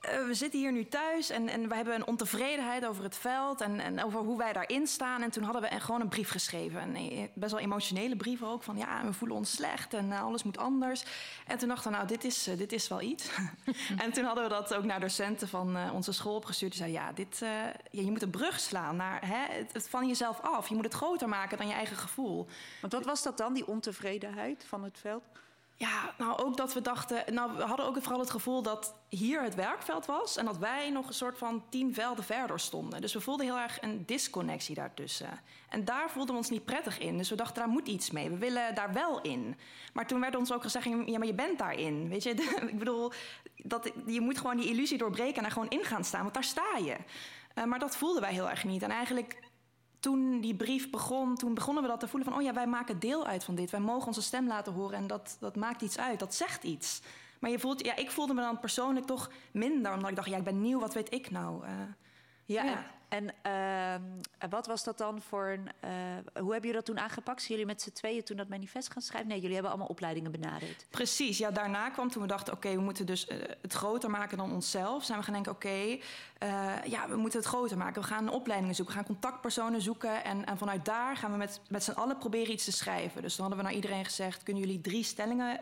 eh, 0.00 0.26
we 0.26 0.34
zitten 0.34 0.60
hier 0.60 0.72
nu 0.72 0.88
thuis 0.88 1.30
en, 1.30 1.48
en 1.48 1.68
we 1.68 1.74
hebben 1.74 1.94
een 1.94 2.06
ontevredenheid 2.06 2.86
over 2.86 3.02
het 3.02 3.16
veld 3.16 3.60
en, 3.60 3.80
en 3.80 4.04
over 4.04 4.20
hoe 4.20 4.38
wij 4.38 4.52
daarin 4.52 4.86
staan. 4.86 5.22
En 5.22 5.30
toen 5.30 5.42
hadden 5.42 5.62
we 5.62 5.80
gewoon 5.80 6.00
een 6.00 6.08
brief 6.08 6.30
geschreven. 6.30 6.82
Een 6.82 7.10
eh, 7.10 7.24
best 7.34 7.52
wel 7.52 7.60
emotionele 7.60 8.16
brief 8.16 8.42
ook. 8.42 8.62
Van 8.62 8.76
ja, 8.76 9.04
we 9.04 9.12
voelen 9.12 9.36
ons 9.36 9.50
slecht 9.50 9.94
en 9.94 10.06
uh, 10.06 10.22
alles 10.22 10.42
moet 10.42 10.58
anders. 10.58 11.04
En 11.46 11.58
toen 11.58 11.68
dachten 11.68 11.90
we, 11.90 11.96
nou, 11.96 12.08
dit 12.08 12.24
is, 12.24 12.42
dit 12.56 12.72
is 12.72 12.88
wel 12.88 13.00
iets. 13.00 13.30
en 14.04 14.12
toen 14.12 14.24
hadden 14.24 14.44
we 14.44 14.50
dat 14.50 14.74
ook 14.74 14.84
naar 14.84 15.00
docenten 15.00 15.48
van 15.48 15.90
onze 15.92 16.12
school 16.12 16.34
opgestuurd. 16.34 16.72
Die 16.72 16.80
zeiden, 16.80 17.02
ja, 17.02 17.12
dit, 17.12 17.38
ja, 17.90 18.02
je 18.02 18.10
moet 18.10 18.22
een 18.22 18.30
brug 18.30 18.60
slaan 18.60 18.96
naar 18.96 19.26
hè, 19.26 19.54
het, 19.56 19.72
het 19.72 19.88
van 19.88 20.06
jezelf 20.06 20.40
af. 20.40 20.68
Je 20.68 20.74
moet 20.74 20.84
het 20.84 20.94
groter 20.94 21.28
maken 21.28 21.58
dan 21.58 21.66
je 21.66 21.72
eigen 21.72 21.96
gevoel. 21.96 22.46
Want 22.80 22.92
wat 22.92 23.04
was 23.04 23.22
dat 23.22 23.36
dan, 23.36 23.54
die 23.54 23.66
ontevredenheid 23.66 24.64
van 24.68 24.84
het 24.84 24.98
veld? 24.98 25.22
Ja, 25.80 26.14
nou 26.18 26.38
ook 26.38 26.56
dat 26.56 26.72
we 26.72 26.80
dachten. 26.80 27.34
Nou, 27.34 27.56
we 27.56 27.62
hadden 27.62 27.86
ook 27.86 28.02
vooral 28.02 28.20
het 28.20 28.30
gevoel 28.30 28.62
dat 28.62 28.94
hier 29.08 29.42
het 29.42 29.54
werkveld 29.54 30.06
was 30.06 30.36
en 30.36 30.44
dat 30.44 30.58
wij 30.58 30.90
nog 30.90 31.06
een 31.06 31.14
soort 31.14 31.38
van 31.38 31.62
tien 31.68 31.94
velden 31.94 32.24
verder 32.24 32.60
stonden. 32.60 33.00
Dus 33.00 33.12
we 33.12 33.20
voelden 33.20 33.46
heel 33.46 33.58
erg 33.58 33.82
een 33.82 34.02
disconnectie 34.06 34.74
daartussen. 34.74 35.40
En 35.68 35.84
daar 35.84 36.10
voelden 36.10 36.34
we 36.34 36.40
ons 36.40 36.50
niet 36.50 36.64
prettig 36.64 36.98
in. 36.98 37.16
Dus 37.16 37.30
we 37.30 37.36
dachten, 37.36 37.62
daar 37.62 37.72
moet 37.72 37.88
iets 37.88 38.10
mee. 38.10 38.30
We 38.30 38.38
willen 38.38 38.74
daar 38.74 38.92
wel 38.92 39.20
in. 39.20 39.56
Maar 39.92 40.06
toen 40.06 40.20
werd 40.20 40.36
ons 40.36 40.52
ook 40.52 40.62
gezegd, 40.62 40.84
ja, 40.84 41.18
maar 41.18 41.26
je 41.26 41.34
bent 41.34 41.58
daarin. 41.58 42.08
Weet 42.08 42.22
je, 42.22 42.30
ik 42.72 42.78
bedoel, 42.78 43.12
dat, 43.56 43.92
je 44.06 44.20
moet 44.20 44.38
gewoon 44.38 44.56
die 44.56 44.70
illusie 44.70 44.98
doorbreken 44.98 45.36
en 45.36 45.42
daar 45.42 45.52
gewoon 45.52 45.70
in 45.70 45.84
gaan 45.84 46.04
staan, 46.04 46.22
want 46.22 46.34
daar 46.34 46.44
sta 46.44 46.76
je. 46.84 46.96
Uh, 47.54 47.64
maar 47.64 47.78
dat 47.78 47.96
voelden 47.96 48.22
wij 48.22 48.32
heel 48.32 48.50
erg 48.50 48.64
niet. 48.64 48.82
En 48.82 48.90
eigenlijk 48.90 49.38
toen 50.00 50.40
die 50.40 50.54
brief 50.54 50.90
begon, 50.90 51.36
toen 51.36 51.54
begonnen 51.54 51.82
we 51.82 51.88
dat 51.88 52.00
te 52.00 52.08
voelen 52.08 52.28
van... 52.28 52.38
oh 52.38 52.44
ja, 52.44 52.52
wij 52.52 52.66
maken 52.66 52.98
deel 52.98 53.26
uit 53.26 53.44
van 53.44 53.54
dit. 53.54 53.70
Wij 53.70 53.80
mogen 53.80 54.06
onze 54.06 54.22
stem 54.22 54.46
laten 54.46 54.72
horen 54.72 54.96
en 54.96 55.06
dat, 55.06 55.36
dat 55.40 55.56
maakt 55.56 55.82
iets 55.82 55.98
uit. 55.98 56.18
Dat 56.18 56.34
zegt 56.34 56.62
iets. 56.62 57.02
Maar 57.38 57.50
je 57.50 57.58
voelt, 57.58 57.84
ja, 57.84 57.96
ik 57.96 58.10
voelde 58.10 58.34
me 58.34 58.40
dan 58.40 58.60
persoonlijk 58.60 59.06
toch 59.06 59.30
minder. 59.50 59.92
Omdat 59.92 60.10
ik 60.10 60.16
dacht, 60.16 60.28
ja, 60.28 60.36
ik 60.36 60.44
ben 60.44 60.60
nieuw, 60.60 60.80
wat 60.80 60.94
weet 60.94 61.12
ik 61.12 61.30
nou? 61.30 61.64
Ja, 62.44 62.64
ja, 62.64 62.84
en 63.10 63.34
uh, 63.46 64.48
wat 64.50 64.66
was 64.66 64.84
dat 64.84 64.98
dan 64.98 65.22
voor 65.22 65.48
een... 65.48 65.68
Uh, 65.84 65.90
hoe 66.42 66.52
hebben 66.52 66.70
jullie 66.70 66.72
dat 66.72 66.84
toen 66.84 67.00
aangepakt? 67.00 67.38
Zijn 67.38 67.58
jullie 67.58 67.66
met 67.66 67.82
z'n 67.82 67.92
tweeën 67.92 68.24
toen 68.24 68.36
dat 68.36 68.48
manifest 68.48 68.92
gaan 68.92 69.02
schrijven? 69.02 69.28
Nee, 69.28 69.38
jullie 69.38 69.52
hebben 69.52 69.70
allemaal 69.70 69.90
opleidingen 69.90 70.30
benaderd. 70.30 70.86
Precies, 70.90 71.38
ja, 71.38 71.50
daarna 71.50 71.90
kwam 71.90 72.10
toen 72.10 72.22
we 72.22 72.28
dachten... 72.28 72.52
oké, 72.52 72.74
we 72.74 72.80
moeten 72.80 73.06
dus 73.06 73.28
uh, 73.28 73.38
het 73.62 73.72
groter 73.72 74.10
maken 74.10 74.38
dan 74.38 74.52
onszelf. 74.52 75.04
Zijn 75.04 75.18
we 75.18 75.24
gaan 75.24 75.34
denken, 75.34 75.52
oké, 75.52 75.66
okay, 75.66 76.02
ja, 76.84 77.08
we 77.08 77.16
moeten 77.16 77.38
het 77.38 77.48
groter 77.48 77.76
maken. 77.76 78.02
We 78.02 78.08
gaan 78.08 78.28
opleidingen 78.28 78.74
zoeken, 78.74 78.94
we 78.94 79.00
gaan 79.00 79.10
contactpersonen 79.10 79.80
zoeken... 79.80 80.24
en, 80.24 80.44
en 80.44 80.58
vanuit 80.58 80.84
daar 80.84 81.16
gaan 81.16 81.32
we 81.32 81.36
met, 81.36 81.60
met 81.68 81.84
z'n 81.84 81.90
allen 81.90 82.18
proberen 82.18 82.52
iets 82.52 82.64
te 82.64 82.72
schrijven. 82.72 83.22
Dus 83.22 83.36
dan 83.36 83.46
hadden 83.46 83.64
we 83.64 83.70
naar 83.70 83.80
iedereen 83.82 84.04
gezegd... 84.04 84.42
kunnen 84.42 84.62
jullie 84.62 84.80
drie 84.80 85.04
stellingen 85.04 85.58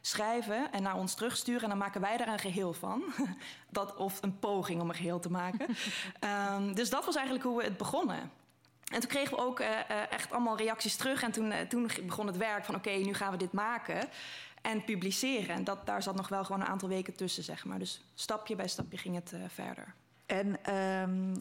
schrijven 0.00 0.72
en 0.72 0.82
naar 0.82 0.96
ons 0.96 1.14
terugsturen... 1.14 1.62
en 1.62 1.68
dan 1.68 1.78
maken 1.78 2.00
wij 2.00 2.16
daar 2.16 2.28
een 2.28 2.38
geheel 2.38 2.72
van. 2.72 3.02
dat, 3.70 3.96
of 3.96 4.18
een 4.22 4.38
poging 4.38 4.80
om 4.80 4.88
een 4.88 4.94
geheel 4.94 5.20
te 5.20 5.30
maken. 5.30 5.66
um, 6.54 6.74
dus 6.80 6.90
dat 6.90 7.04
was 7.04 7.14
eigenlijk 7.14 7.46
hoe 7.46 7.56
we 7.58 7.64
het 7.64 7.76
begonnen. 7.76 8.30
En 8.92 9.00
toen 9.00 9.08
kregen 9.08 9.36
we 9.36 9.42
ook 9.42 9.60
uh, 9.60 9.68
uh, 9.68 10.12
echt 10.12 10.32
allemaal 10.32 10.56
reacties 10.56 10.96
terug. 10.96 11.22
En 11.22 11.32
toen, 11.32 11.52
uh, 11.52 11.60
toen 11.60 11.90
begon 12.06 12.26
het 12.26 12.36
werk 12.36 12.64
van 12.64 12.74
oké, 12.74 12.88
okay, 12.88 13.02
nu 13.02 13.14
gaan 13.14 13.32
we 13.32 13.38
dit 13.38 13.52
maken 13.52 14.08
en 14.62 14.84
publiceren. 14.84 15.54
En 15.54 15.64
dat, 15.64 15.86
daar 15.86 16.02
zat 16.02 16.16
nog 16.16 16.28
wel 16.28 16.44
gewoon 16.44 16.60
een 16.60 16.66
aantal 16.66 16.88
weken 16.88 17.14
tussen, 17.14 17.42
zeg 17.42 17.64
maar. 17.64 17.78
Dus 17.78 18.00
stapje 18.14 18.56
bij 18.56 18.68
stapje 18.68 18.98
ging 18.98 19.14
het 19.14 19.32
verder. 19.48 19.94
En 20.26 20.74
um, 20.74 21.34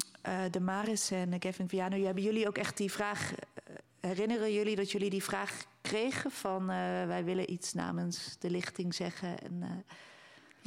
de 0.52 0.60
Maris 0.60 1.12
en 1.12 1.40
Kevin 1.40 1.70
Viano, 1.70 2.04
hebben 2.04 2.24
jullie 2.24 2.48
ook 2.48 2.58
echt 2.58 2.78
die 2.78 2.92
vraag... 2.92 3.34
herinneren 4.00 4.54
jullie 4.54 4.76
dat 4.76 4.92
jullie 4.92 5.10
die 5.10 5.24
vraag 5.24 5.66
kregen 5.82 6.32
van... 6.32 6.66
wij 7.08 7.24
willen 7.24 7.52
iets 7.52 7.74
namens 7.74 8.36
de 8.40 8.50
lichting 8.50 8.96
zeggen 8.96 9.40
en... 9.40 9.86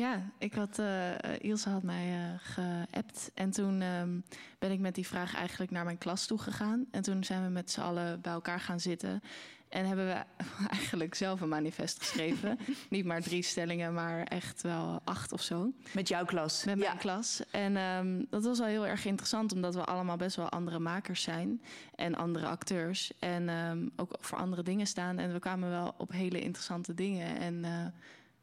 Ja, 0.01 0.23
ik 0.39 0.55
had, 0.55 0.79
uh, 0.79 1.41
Ilse 1.41 1.69
had 1.69 1.83
mij 1.83 2.09
uh, 2.09 2.35
geappt. 2.39 3.31
En 3.35 3.51
toen 3.51 3.83
um, 3.83 4.25
ben 4.59 4.71
ik 4.71 4.79
met 4.79 4.95
die 4.95 5.07
vraag 5.07 5.35
eigenlijk 5.35 5.71
naar 5.71 5.85
mijn 5.85 5.99
klas 5.99 6.27
toe 6.27 6.39
gegaan. 6.39 6.87
En 6.91 7.03
toen 7.03 7.25
zijn 7.25 7.45
we 7.45 7.51
met 7.51 7.71
z'n 7.71 7.81
allen 7.81 8.21
bij 8.21 8.33
elkaar 8.33 8.61
gaan 8.61 8.81
zitten. 8.81 9.23
En 9.69 9.87
hebben 9.87 10.07
we 10.07 10.25
eigenlijk 10.77 11.15
zelf 11.15 11.41
een 11.41 11.49
manifest 11.49 11.99
geschreven. 11.99 12.59
Niet 12.91 13.05
maar 13.05 13.23
drie 13.23 13.43
stellingen, 13.43 13.95
maar 13.95 14.23
echt 14.23 14.63
wel 14.63 15.01
acht 15.05 15.33
of 15.33 15.43
zo. 15.43 15.73
Met 15.93 16.09
jouw 16.09 16.25
klas? 16.25 16.65
Met 16.65 16.79
mijn 16.79 16.93
ja. 16.93 16.99
klas. 16.99 17.43
En 17.51 17.77
um, 17.77 18.27
dat 18.31 18.45
was 18.45 18.59
wel 18.59 18.69
heel 18.69 18.87
erg 18.87 19.05
interessant, 19.05 19.53
omdat 19.53 19.75
we 19.75 19.85
allemaal 19.85 20.17
best 20.17 20.37
wel 20.37 20.49
andere 20.49 20.79
makers 20.79 21.23
zijn. 21.23 21.63
En 21.95 22.15
andere 22.15 22.47
acteurs. 22.47 23.13
En 23.19 23.49
um, 23.49 23.91
ook 23.97 24.17
voor 24.21 24.39
andere 24.39 24.63
dingen 24.63 24.87
staan. 24.87 25.19
En 25.19 25.33
we 25.33 25.39
kwamen 25.39 25.71
wel 25.71 25.95
op 25.99 26.13
hele 26.13 26.41
interessante 26.41 26.95
dingen. 26.95 27.39
En... 27.39 27.55
Uh, 27.65 27.87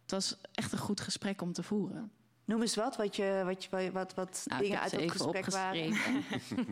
het 0.07 0.15
was 0.15 0.37
echt 0.53 0.71
een 0.71 0.77
goed 0.77 1.01
gesprek 1.01 1.41
om 1.41 1.53
te 1.53 1.63
voeren. 1.63 2.11
Noem 2.45 2.61
eens 2.61 2.75
wat, 2.75 2.95
wat, 2.95 3.15
je, 3.15 3.41
wat, 3.45 3.63
je, 3.63 3.91
wat, 3.91 4.13
wat 4.13 4.43
nou, 4.45 4.61
dingen 4.61 4.79
uit 4.79 4.91
het 4.91 5.11
gesprek 5.11 5.45
waren. 5.45 5.97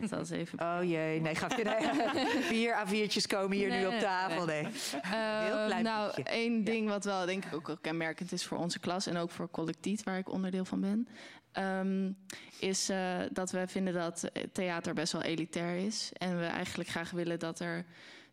dat 0.00 0.10
was 0.18 0.30
even... 0.30 0.60
Oh 0.60 0.78
jee, 0.82 1.20
nee, 1.20 1.34
ga 1.34 1.46
nee, 1.46 2.42
vier 2.52 2.86
A4'tjes 2.86 3.26
komen 3.26 3.56
hier 3.56 3.68
nee, 3.68 3.80
nu 3.80 3.86
op 3.86 3.98
tafel. 3.98 4.44
Nee. 4.44 4.62
nee. 4.62 4.72
Uh, 5.04 5.68
Heel 5.68 5.82
nou, 5.82 6.06
beetje. 6.06 6.30
één 6.30 6.64
ding 6.64 6.88
wat 6.88 7.04
wel 7.04 7.26
denk 7.26 7.44
ik 7.44 7.54
ook 7.54 7.78
kenmerkend 7.80 8.32
is 8.32 8.46
voor 8.46 8.58
onze 8.58 8.78
klas... 8.78 9.06
en 9.06 9.16
ook 9.16 9.30
voor 9.30 9.50
collectief, 9.50 10.04
waar 10.04 10.18
ik 10.18 10.32
onderdeel 10.32 10.64
van 10.64 10.80
ben... 10.80 11.08
Um, 11.58 12.16
is 12.60 12.90
uh, 12.90 13.18
dat 13.32 13.50
we 13.50 13.66
vinden 13.66 13.94
dat 13.94 14.30
theater 14.52 14.94
best 14.94 15.12
wel 15.12 15.22
elitair 15.22 15.76
is. 15.76 16.10
En 16.12 16.38
we 16.38 16.44
eigenlijk 16.44 16.88
graag 16.88 17.10
willen 17.10 17.38
dat 17.38 17.60
er, 17.60 17.84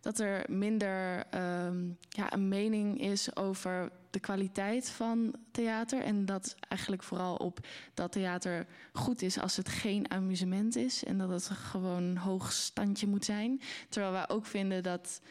dat 0.04 0.20
er 0.20 0.46
minder 0.50 1.24
um, 1.66 1.98
ja, 2.10 2.34
een 2.34 2.48
mening 2.48 3.02
is 3.02 3.36
over 3.36 3.92
de 4.10 4.20
kwaliteit 4.20 4.90
van 4.90 5.36
theater. 5.52 6.02
En 6.02 6.26
dat 6.26 6.56
eigenlijk 6.68 7.04
vooral 7.04 7.36
op 7.36 7.60
dat 7.94 8.12
theater 8.12 8.66
goed 8.94 9.22
is 9.22 9.40
als 9.40 9.58
het 9.58 9.70
geen 9.70 10.12
amusement 10.12 10.76
is. 10.76 11.04
En 11.04 11.18
dat 11.18 11.30
het 11.30 11.46
gewoon 11.46 12.04
een 12.04 12.18
hoog 12.18 12.52
standje 12.52 13.08
moet 13.08 13.26
zijn. 13.26 13.62
Terwijl 13.90 14.14
wij 14.14 14.30
ook 14.30 14.46
vinden 14.46 14.84
dat, 14.84 15.22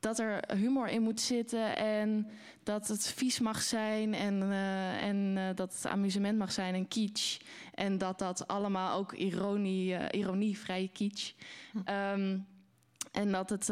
dat 0.00 0.18
er 0.18 0.54
humor 0.56 0.88
in 0.88 1.02
moet 1.02 1.20
zitten. 1.20 1.76
En 1.76 2.28
dat 2.62 2.88
het 2.88 3.06
vies 3.06 3.40
mag 3.40 3.62
zijn. 3.62 4.14
En, 4.14 4.42
uh, 4.42 5.02
en 5.02 5.36
uh, 5.36 5.48
dat 5.54 5.74
het 5.74 5.86
amusement 5.86 6.38
mag 6.38 6.52
zijn 6.52 6.74
en 6.74 6.88
kitsch. 6.88 7.40
En 7.74 7.98
dat 7.98 8.18
dat 8.18 8.48
allemaal 8.48 8.98
ook 8.98 9.12
ironie, 9.12 9.92
uh, 9.92 10.04
ironievrije 10.10 10.88
kitsch. 10.88 11.32
Um, 12.12 12.46
en 13.14 13.32
dat 13.32 13.50
het, 13.50 13.66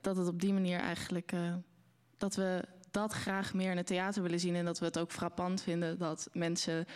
dat 0.00 0.16
het 0.16 0.28
op 0.28 0.40
die 0.40 0.52
manier 0.52 0.78
eigenlijk... 0.78 1.32
dat 2.16 2.34
we 2.34 2.64
dat 2.90 3.12
graag 3.12 3.54
meer 3.54 3.70
in 3.70 3.76
het 3.76 3.86
theater 3.86 4.22
willen 4.22 4.40
zien. 4.40 4.54
En 4.54 4.64
dat 4.64 4.78
we 4.78 4.84
het 4.84 4.98
ook 4.98 5.12
frappant 5.12 5.62
vinden 5.62 5.98
dat 5.98 6.28
mensen 6.32 6.86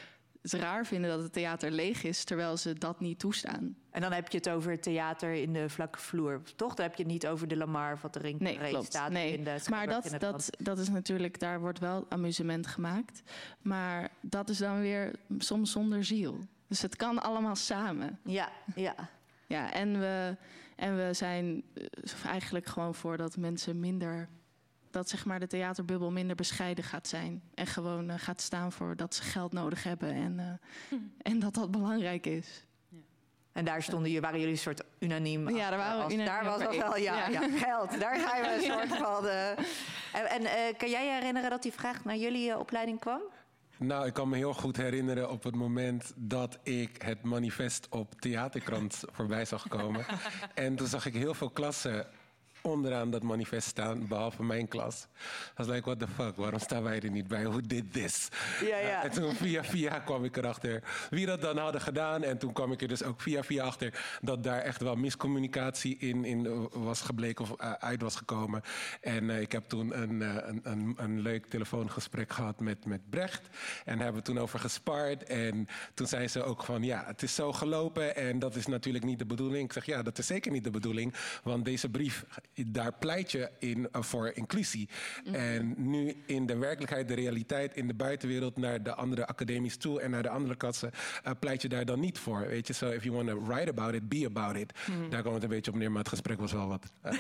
het 0.43 0.53
raar 0.53 0.87
vinden 0.87 1.11
dat 1.11 1.23
het 1.23 1.33
theater 1.33 1.71
leeg 1.71 2.03
is, 2.03 2.25
terwijl 2.25 2.57
ze 2.57 2.73
dat 2.73 3.01
niet 3.01 3.19
toestaan. 3.19 3.77
En 3.91 4.01
dan 4.01 4.13
heb 4.13 4.29
je 4.29 4.37
het 4.37 4.49
over 4.49 4.71
het 4.71 4.83
theater 4.83 5.33
in 5.33 5.53
de 5.53 5.69
vlakke 5.69 5.99
vloer, 5.99 6.43
toch? 6.57 6.75
Dan 6.75 6.87
heb 6.87 6.95
je 6.95 7.03
het 7.03 7.13
niet 7.13 7.27
over 7.27 7.49
de 7.49 7.57
Lamar 7.57 7.99
wat 8.03 8.17
er 8.17 8.25
in 8.25 8.37
nee, 8.39 8.59
klopt. 8.59 8.87
staat. 8.87 9.11
Nee, 9.11 9.33
in 9.33 9.45
de 9.45 9.57
maar 9.71 9.87
dat, 9.87 10.15
dat, 10.19 10.51
dat 10.59 10.79
is 10.79 10.89
natuurlijk, 10.89 11.39
daar 11.39 11.61
wordt 11.61 11.79
wel 11.79 12.07
amusement 12.09 12.67
gemaakt. 12.67 13.23
Maar 13.63 14.11
dat 14.21 14.49
is 14.49 14.59
dan 14.59 14.81
weer 14.81 15.15
soms 15.39 15.71
zonder 15.71 16.05
ziel. 16.05 16.39
Dus 16.69 16.83
het 16.83 16.97
kan 16.97 17.23
allemaal 17.23 17.57
samen. 17.57 18.19
Ja, 18.25 18.51
ja. 18.75 18.95
Ja, 19.55 19.73
en 19.73 20.01
we, 20.01 20.37
en 20.77 20.97
we 20.97 21.13
zijn 21.13 21.63
eigenlijk 22.27 22.67
gewoon 22.67 22.95
voor 22.95 23.17
dat 23.17 23.37
mensen 23.37 23.81
minder 23.81 24.29
dat 24.91 25.09
zeg 25.09 25.25
maar, 25.25 25.41
de 25.41 25.47
theaterbubbel 25.47 26.11
minder 26.11 26.37
bescheiden 26.37 26.85
gaat 26.85 27.09
zijn. 27.09 27.43
En 27.55 27.67
gewoon 27.67 28.11
uh, 28.11 28.15
gaat 28.17 28.41
staan 28.41 28.73
voor 28.73 28.97
dat 28.97 29.15
ze 29.15 29.23
geld 29.23 29.53
nodig 29.53 29.83
hebben 29.83 30.13
en, 30.13 30.39
uh, 30.39 30.45
hm. 30.89 31.05
en 31.23 31.39
dat 31.39 31.55
dat 31.55 31.71
belangrijk 31.71 32.27
is. 32.27 32.67
Ja. 32.89 32.99
En 33.53 33.65
daar 33.65 33.83
stonden 33.83 34.07
jullie, 34.07 34.21
waren 34.21 34.39
jullie 34.39 34.55
een 34.55 34.61
soort 34.61 34.83
unaniem. 34.99 35.57
Ja, 35.57 35.71
daar 35.71 35.79
waren 35.79 36.07
we 36.07 36.15
unaniem. 36.15 36.27
Daar 36.27 36.45
was 36.45 36.67
al 36.67 36.77
wel, 36.77 36.97
ja, 36.97 37.29
ja. 37.29 37.41
ja, 37.41 37.59
geld. 37.59 38.01
Daar 38.01 38.21
gaan 38.21 38.41
we 38.41 38.55
een 38.55 38.63
soort 38.73 38.99
van. 38.99 39.25
Uh, 39.25 39.51
en 39.51 40.27
en 40.31 40.43
uh, 40.43 40.79
kan 40.79 40.91
jij 40.91 41.05
je 41.05 41.13
herinneren 41.13 41.51
dat 41.51 41.63
die 41.63 41.73
vraag 41.73 42.05
naar 42.05 42.17
jullie 42.17 42.59
opleiding 42.59 43.01
kwam? 43.01 43.21
Nou, 43.79 44.07
ik 44.07 44.13
kan 44.13 44.29
me 44.29 44.37
heel 44.37 44.55
goed 44.55 44.77
herinneren 44.77 45.31
op 45.31 45.43
het 45.43 45.55
moment 45.55 46.13
dat 46.17 46.59
ik 46.63 47.03
het 47.03 47.23
manifest 47.23 47.89
op 47.89 48.21
Theaterkrant 48.21 49.05
voorbij 49.17 49.45
zag 49.45 49.69
komen. 49.69 50.05
en 50.55 50.77
toen 50.77 50.87
zag 50.87 51.07
ik 51.07 51.15
heel 51.15 51.35
veel 51.35 51.51
klassen 51.51 52.07
onderaan 52.67 53.11
dat 53.11 53.23
manifest 53.23 53.69
staan, 53.69 54.07
behalve 54.09 54.43
mijn 54.43 54.69
klas. 54.69 55.07
I 55.13 55.53
was 55.57 55.67
like, 55.67 55.85
what 55.85 55.99
the 55.99 56.09
fuck, 56.09 56.37
waarom 56.37 56.59
staan 56.59 56.83
wij 56.83 57.01
er 57.01 57.11
niet 57.11 57.29
bij? 57.29 57.47
Who 57.47 57.61
did 57.61 57.93
this? 57.93 58.29
Ja, 58.61 58.79
ja. 58.79 59.05
En 59.05 59.11
toen 59.11 59.35
via 59.35 59.65
via 59.65 59.99
kwam 59.99 60.25
ik 60.25 60.37
erachter 60.37 60.83
wie 61.11 61.27
dat 61.27 61.41
dan 61.41 61.59
hadden 61.59 61.81
gedaan. 61.81 62.23
En 62.23 62.39
toen 62.39 62.53
kwam 62.53 62.73
ik 62.73 62.83
er 62.83 62.89
dus 62.89 63.03
ook 63.03 63.21
via 63.21 63.43
via 63.43 63.65
achter 63.65 64.19
dat 64.21 64.45
daar 64.45 64.61
echt 64.61 64.81
wel 64.81 64.97
miscommunicatie 64.97 65.97
in, 65.99 66.25
in 66.25 66.69
was 66.71 67.01
gebleken 67.01 67.45
of 67.45 67.61
uh, 67.61 67.73
uit 67.73 68.03
was 68.03 68.17
gekomen. 68.17 68.63
En 69.01 69.25
uh, 69.25 69.41
ik 69.41 69.53
heb 69.53 69.65
toen 69.65 70.01
een, 70.03 70.21
een, 70.21 70.61
een, 70.63 70.95
een, 70.97 71.21
leuk 71.21 71.47
telefoongesprek 71.47 72.33
gehad 72.33 72.61
met, 72.61 72.85
met 72.87 73.11
Brecht. 73.11 73.49
En 73.85 73.99
hebben 73.99 74.23
we 74.23 74.27
toen 74.27 74.39
over 74.39 74.59
gespaard. 74.59 75.25
En 75.25 75.69
toen 75.95 76.07
zei 76.07 76.29
ze 76.29 76.43
ook 76.43 76.65
van, 76.65 76.83
ja, 76.83 77.05
het 77.07 77.23
is 77.23 77.35
zo 77.35 77.53
gelopen 77.53 78.17
en 78.17 78.39
dat 78.39 78.57
is 78.57 78.67
natuurlijk 78.67 79.05
niet 79.05 79.19
de 79.19 79.27
bedoeling. 79.27 79.65
Ik 79.65 79.73
zeg, 79.73 79.87
ja, 79.87 80.03
dat 80.03 80.19
is 80.19 80.27
zeker 80.27 80.53
niet 80.53 80.65
de 80.65 80.71
bedoeling, 80.71 81.15
want 81.43 81.65
deze 81.65 81.89
brief 81.89 82.25
daar 82.67 82.93
pleit 82.93 83.33
je 83.33 83.51
in, 83.59 83.79
uh, 83.79 84.03
voor 84.03 84.31
inclusie. 84.35 84.89
En 85.33 85.75
nu 85.77 86.23
in 86.27 86.47
de 86.47 86.57
werkelijkheid, 86.57 87.09
de 87.09 87.15
realiteit, 87.15 87.77
in 87.77 87.87
de 87.87 87.95
buitenwereld... 87.95 88.57
naar 88.57 88.83
de 88.83 88.95
andere 88.95 89.27
academies 89.27 89.77
toe 89.77 90.01
en 90.01 90.11
naar 90.11 90.23
de 90.23 90.29
andere 90.29 90.57
klassen... 90.57 90.91
Uh, 91.27 91.33
pleit 91.39 91.63
je 91.63 91.69
daar 91.69 91.85
dan 91.85 92.01
niet 92.01 92.19
voor, 92.19 92.47
weet 92.47 92.67
je. 92.67 92.73
So 92.73 92.89
if 92.89 93.05
you 93.05 93.17
want 93.17 93.29
to 93.29 93.45
write 93.45 93.71
about 93.71 93.95
it, 93.95 94.09
be 94.09 94.25
about 94.27 94.57
it. 94.57 94.73
Daar 95.11 95.21
kwam 95.21 95.35
het 95.35 95.43
een 95.43 95.49
beetje 95.49 95.71
op 95.71 95.77
neer, 95.77 95.91
maar 95.91 95.99
het 95.99 96.09
gesprek 96.09 96.41
was 96.41 96.53
wel 96.53 96.69
wat 96.69 96.93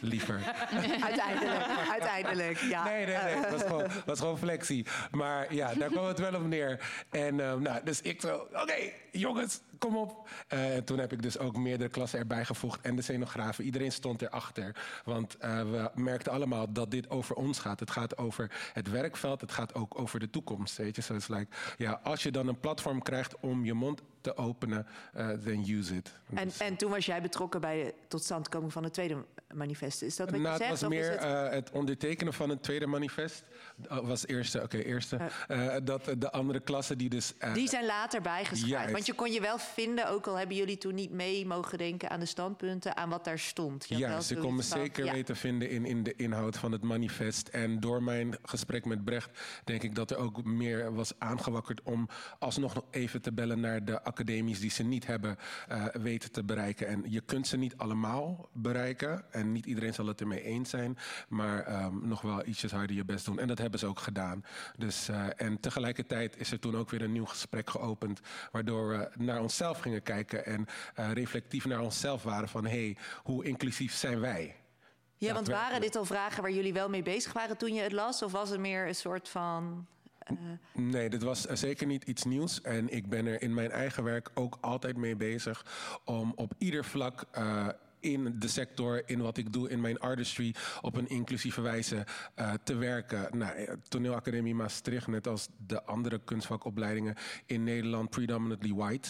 liever. 0.00 0.54
uiteindelijk, 1.00 1.66
uiteindelijk, 1.90 2.58
ja. 2.58 2.84
Nee, 2.84 3.06
nee, 3.06 3.16
nee, 3.16 3.34
het 3.34 3.50
was 3.50 3.62
gewoon, 3.62 3.86
was 4.06 4.18
gewoon 4.18 4.38
flexie. 4.38 4.86
Maar 5.10 5.54
ja, 5.54 5.74
daar 5.74 5.90
kwam 5.90 6.06
het 6.06 6.18
wel 6.18 6.34
op 6.34 6.46
neer. 6.46 7.04
En 7.10 7.36
nou, 7.36 7.80
dus 7.84 8.00
ik 8.00 8.20
zo, 8.20 8.36
oké, 8.36 8.60
okay, 8.60 8.94
jongens, 9.12 9.60
kom 9.78 9.96
op. 9.96 10.28
Uh, 10.54 10.76
toen 10.76 10.98
heb 10.98 11.12
ik 11.12 11.22
dus 11.22 11.38
ook 11.38 11.56
meerdere 11.56 11.90
klassen 11.90 12.18
erbij 12.18 12.44
gevoegd 12.44 12.80
en 12.80 12.96
de 12.96 13.02
scenografen. 13.02 13.64
Iedereen 13.64 13.92
stond 13.92 14.22
erachter. 14.22 14.76
Want 15.04 15.36
uh, 15.40 15.60
we 15.60 15.90
merkten 15.94 16.32
allemaal 16.32 16.72
dat 16.72 16.90
dit 16.90 17.10
over 17.10 17.36
ons 17.36 17.58
gaat. 17.58 17.80
Het 17.80 17.90
gaat 17.90 18.18
over 18.18 18.70
het 18.72 18.90
werkveld, 18.90 19.40
het 19.40 19.52
gaat 19.52 19.74
ook 19.74 20.00
over 20.00 20.20
de 20.20 20.30
toekomst. 20.30 20.76
Weet 20.76 20.96
je? 20.96 21.02
So 21.02 21.14
like, 21.14 21.46
ja, 21.76 22.00
als 22.02 22.22
je 22.22 22.30
dan 22.30 22.48
een 22.48 22.60
platform 22.60 23.02
krijgt 23.02 23.40
om 23.40 23.64
je 23.64 23.74
mond 23.74 24.02
te 24.28 24.36
openen, 24.36 24.86
uh, 25.16 25.28
then 25.28 25.64
use 25.70 25.94
it. 25.94 26.12
En, 26.34 26.50
en 26.58 26.76
toen 26.76 26.90
was 26.90 27.06
jij 27.06 27.22
betrokken 27.22 27.60
bij 27.60 27.84
de 27.84 27.94
totstandkoming 28.08 28.72
van 28.72 28.84
het 28.84 28.92
tweede 28.92 29.24
manifest. 29.54 30.02
Is 30.02 30.16
dat 30.16 30.30
wat 30.30 30.40
nou, 30.40 30.52
je 30.52 30.58
zegt? 30.58 30.70
Het 30.70 30.80
was 30.80 30.90
meer 30.90 31.10
het... 31.10 31.24
Uh, 31.24 31.48
het... 31.48 31.70
ondertekenen 31.70 32.32
van 32.32 32.48
het 32.48 32.62
tweede 32.62 32.86
manifest. 32.86 33.44
Uh, 33.90 33.98
was 33.98 34.26
eerste, 34.26 34.62
oké, 34.62 34.76
okay, 34.76 34.80
eerste. 34.80 35.18
Uh, 35.48 35.76
dat 35.82 36.14
de 36.18 36.30
andere 36.30 36.60
klassen 36.60 36.98
die 36.98 37.08
dus... 37.08 37.34
die 37.54 37.68
zijn 37.68 37.86
later 37.86 38.22
bijgeschreven. 38.22 38.92
Want 38.92 39.06
je 39.06 39.14
kon 39.14 39.32
je 39.32 39.40
wel 39.40 39.58
vinden, 39.58 40.08
ook 40.08 40.26
al 40.26 40.38
hebben 40.38 40.56
jullie 40.56 40.78
toen 40.78 40.94
niet 40.94 41.10
mee 41.10 41.46
mogen 41.46 41.78
denken 41.78 42.10
aan 42.10 42.20
de 42.20 42.26
standpunten, 42.26 42.96
aan 42.96 43.08
wat 43.08 43.24
daar 43.24 43.38
stond. 43.38 43.86
Ja, 43.88 44.20
ze 44.20 44.36
kon 44.36 44.54
me 44.54 44.62
zeker 44.62 45.04
ja. 45.04 45.12
weten 45.12 45.36
vinden 45.36 45.70
in, 45.70 45.84
in 45.84 46.02
de 46.02 46.14
inhoud 46.16 46.56
van 46.56 46.72
het 46.72 46.82
manifest. 46.82 47.48
En 47.48 47.80
door 47.80 48.02
mijn 48.02 48.36
gesprek 48.42 48.84
met 48.84 49.04
Brecht 49.04 49.30
denk 49.64 49.82
ik 49.82 49.94
dat 49.94 50.10
er 50.10 50.16
ook 50.16 50.44
meer 50.44 50.94
was 50.94 51.12
aangewakkerd 51.18 51.82
om 51.82 52.08
alsnog 52.38 52.74
nog 52.74 52.84
even 52.90 53.22
te 53.22 53.32
bellen 53.32 53.60
naar 53.60 53.84
de 53.84 54.04
academies 54.18 54.60
die 54.60 54.70
ze 54.70 54.82
niet 54.82 55.06
hebben 55.06 55.38
weten 55.92 56.32
te 56.32 56.44
bereiken. 56.44 56.86
En 56.86 57.04
je 57.06 57.20
kunt 57.20 57.46
ze 57.46 57.56
niet 57.56 57.76
allemaal 57.76 58.48
bereiken. 58.52 59.32
En 59.32 59.52
niet 59.52 59.66
iedereen 59.66 59.94
zal 59.94 60.06
het 60.06 60.20
ermee 60.20 60.42
eens 60.42 60.70
zijn. 60.70 60.98
Maar 61.28 61.84
um, 61.84 62.08
nog 62.08 62.20
wel 62.20 62.46
ietsjes 62.46 62.70
harder 62.70 62.96
je 62.96 63.04
best 63.04 63.24
doen. 63.24 63.38
En 63.38 63.48
dat 63.48 63.58
hebben 63.58 63.78
ze 63.78 63.86
ook 63.86 64.00
gedaan. 64.00 64.44
Dus, 64.76 65.08
uh, 65.08 65.26
en 65.36 65.60
tegelijkertijd 65.60 66.36
is 66.36 66.52
er 66.52 66.58
toen 66.58 66.76
ook 66.76 66.90
weer 66.90 67.02
een 67.02 67.12
nieuw 67.12 67.24
gesprek 67.24 67.70
geopend. 67.70 68.20
Waardoor 68.52 68.88
we 68.88 69.10
naar 69.16 69.40
onszelf 69.40 69.78
gingen 69.78 70.02
kijken. 70.02 70.46
En 70.46 70.66
uh, 70.98 71.12
reflectief 71.12 71.64
naar 71.64 71.80
onszelf 71.80 72.22
waren 72.22 72.48
van... 72.48 72.64
hé, 72.64 72.70
hey, 72.70 72.96
hoe 73.22 73.44
inclusief 73.44 73.94
zijn 73.94 74.20
wij? 74.20 74.56
Ja, 75.16 75.34
want 75.34 75.48
waren 75.48 75.80
dit 75.80 75.96
al 75.96 76.04
vragen 76.04 76.42
waar 76.42 76.52
jullie 76.52 76.72
wel 76.72 76.88
mee 76.88 77.02
bezig 77.02 77.32
waren 77.32 77.56
toen 77.56 77.74
je 77.74 77.82
het 77.82 77.92
las? 77.92 78.22
Of 78.22 78.32
was 78.32 78.50
het 78.50 78.60
meer 78.60 78.88
een 78.88 78.94
soort 78.94 79.28
van... 79.28 79.86
Uh... 80.30 80.36
Nee, 80.74 81.08
dit 81.08 81.22
was 81.22 81.42
zeker 81.42 81.86
niet 81.86 82.04
iets 82.04 82.24
nieuws. 82.24 82.60
En 82.60 82.88
ik 82.88 83.08
ben 83.08 83.26
er 83.26 83.42
in 83.42 83.54
mijn 83.54 83.70
eigen 83.70 84.04
werk 84.04 84.30
ook 84.34 84.58
altijd 84.60 84.96
mee 84.96 85.16
bezig... 85.16 85.66
om 86.04 86.32
op 86.36 86.54
ieder 86.58 86.84
vlak 86.84 87.24
uh, 87.38 87.68
in 88.00 88.38
de 88.38 88.48
sector, 88.48 89.02
in 89.06 89.20
wat 89.20 89.36
ik 89.36 89.52
doe 89.52 89.70
in 89.70 89.80
mijn 89.80 89.98
artistry, 89.98 90.54
op 90.80 90.96
een 90.96 91.08
inclusieve 91.08 91.60
wijze 91.60 92.06
te 92.62 92.76
werken. 92.76 93.38
Nou, 93.38 93.78
Toneelacademie 93.88 94.54
Maastricht, 94.54 95.06
net 95.06 95.26
als 95.26 95.48
de 95.66 95.84
andere 95.84 96.20
kunstvakopleidingen 96.24 97.14
in 97.46 97.64
Nederland, 97.64 98.10
predominantly 98.10 98.74
white. 98.74 99.08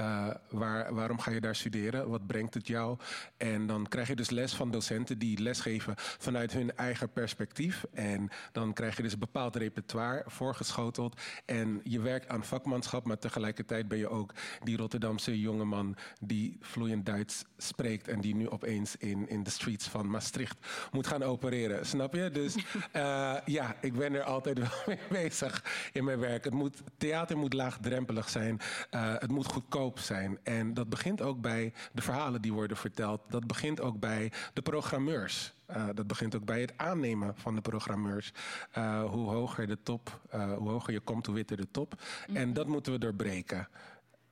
Uh, 0.00 0.26
waar, 0.50 0.94
waarom 0.94 1.18
ga 1.18 1.30
je 1.30 1.40
daar 1.40 1.56
studeren? 1.56 2.08
Wat 2.08 2.26
brengt 2.26 2.54
het 2.54 2.66
jou? 2.66 2.98
En 3.36 3.66
dan 3.66 3.86
krijg 3.88 4.08
je 4.08 4.16
dus 4.16 4.30
les 4.30 4.54
van 4.54 4.70
docenten 4.70 5.18
die 5.18 5.42
lesgeven 5.42 5.94
vanuit 5.96 6.52
hun 6.52 6.76
eigen 6.76 7.12
perspectief. 7.12 7.84
En 7.92 8.28
dan 8.52 8.72
krijg 8.72 8.96
je 8.96 9.02
dus 9.02 9.12
een 9.12 9.18
bepaald 9.18 9.56
repertoire 9.56 10.22
voorgeschoteld. 10.26 11.20
En 11.44 11.80
je 11.84 12.00
werkt 12.00 12.28
aan 12.28 12.44
vakmanschap, 12.44 13.04
maar 13.06 13.18
tegelijkertijd 13.18 13.88
ben 13.88 13.98
je 13.98 14.08
ook 14.08 14.32
die 14.62 14.76
Rotterdamse 14.76 15.40
jongeman 15.40 15.96
die 16.20 16.56
vloeiend 16.60 17.06
Duits 17.06 17.44
spreekt 17.56 18.08
en 18.08 18.20
die 18.20 18.34
nu 18.34 18.48
opeens 18.48 18.96
in, 18.96 19.28
in 19.28 19.42
de 19.42 19.50
streets 19.50 19.88
van 19.88 20.10
Maastricht 20.10 20.56
moet 20.92 21.06
gaan 21.06 21.22
opereren. 21.22 21.86
Snap 21.86 22.14
je? 22.14 22.30
Dus 22.30 22.56
uh, 22.56 22.62
ja, 23.56 23.76
ik 23.80 23.92
ben 23.92 24.14
er 24.14 24.22
altijd 24.22 24.58
wel 24.58 24.68
mee 24.86 24.98
bezig 25.22 25.64
in 25.92 26.04
mijn 26.04 26.18
werk. 26.18 26.44
Het 26.44 26.54
moet, 26.54 26.82
theater 26.96 27.36
moet 27.36 27.52
laagdrempelig 27.52 28.28
zijn. 28.28 28.60
Uh, 28.90 29.14
het 29.18 29.30
moet 29.30 29.46
goedkoop 29.46 29.85
zijn. 29.94 30.38
En 30.42 30.74
dat 30.74 30.88
begint 30.88 31.22
ook 31.22 31.40
bij 31.40 31.72
de 31.92 32.02
verhalen 32.02 32.42
die 32.42 32.52
worden 32.52 32.76
verteld. 32.76 33.20
Dat 33.28 33.46
begint 33.46 33.80
ook 33.80 33.98
bij 33.98 34.32
de 34.52 34.62
programmeurs. 34.62 35.54
Uh, 35.70 35.86
dat 35.94 36.06
begint 36.06 36.34
ook 36.36 36.44
bij 36.44 36.60
het 36.60 36.72
aannemen 36.76 37.34
van 37.36 37.54
de 37.54 37.60
programmeurs. 37.60 38.32
Uh, 38.78 39.04
hoe 39.04 39.30
hoger 39.30 39.66
de 39.66 39.82
top, 39.82 40.20
uh, 40.34 40.52
hoe 40.52 40.68
hoger 40.68 40.92
je 40.92 41.00
komt, 41.00 41.26
hoe 41.26 41.34
witter 41.34 41.56
de 41.56 41.70
top. 41.70 41.94
Mm 41.94 42.00
-hmm. 42.26 42.36
En 42.36 42.52
dat 42.52 42.66
moeten 42.66 42.92
we 42.92 42.98
doorbreken. 42.98 43.68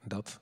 Dat. 0.05 0.41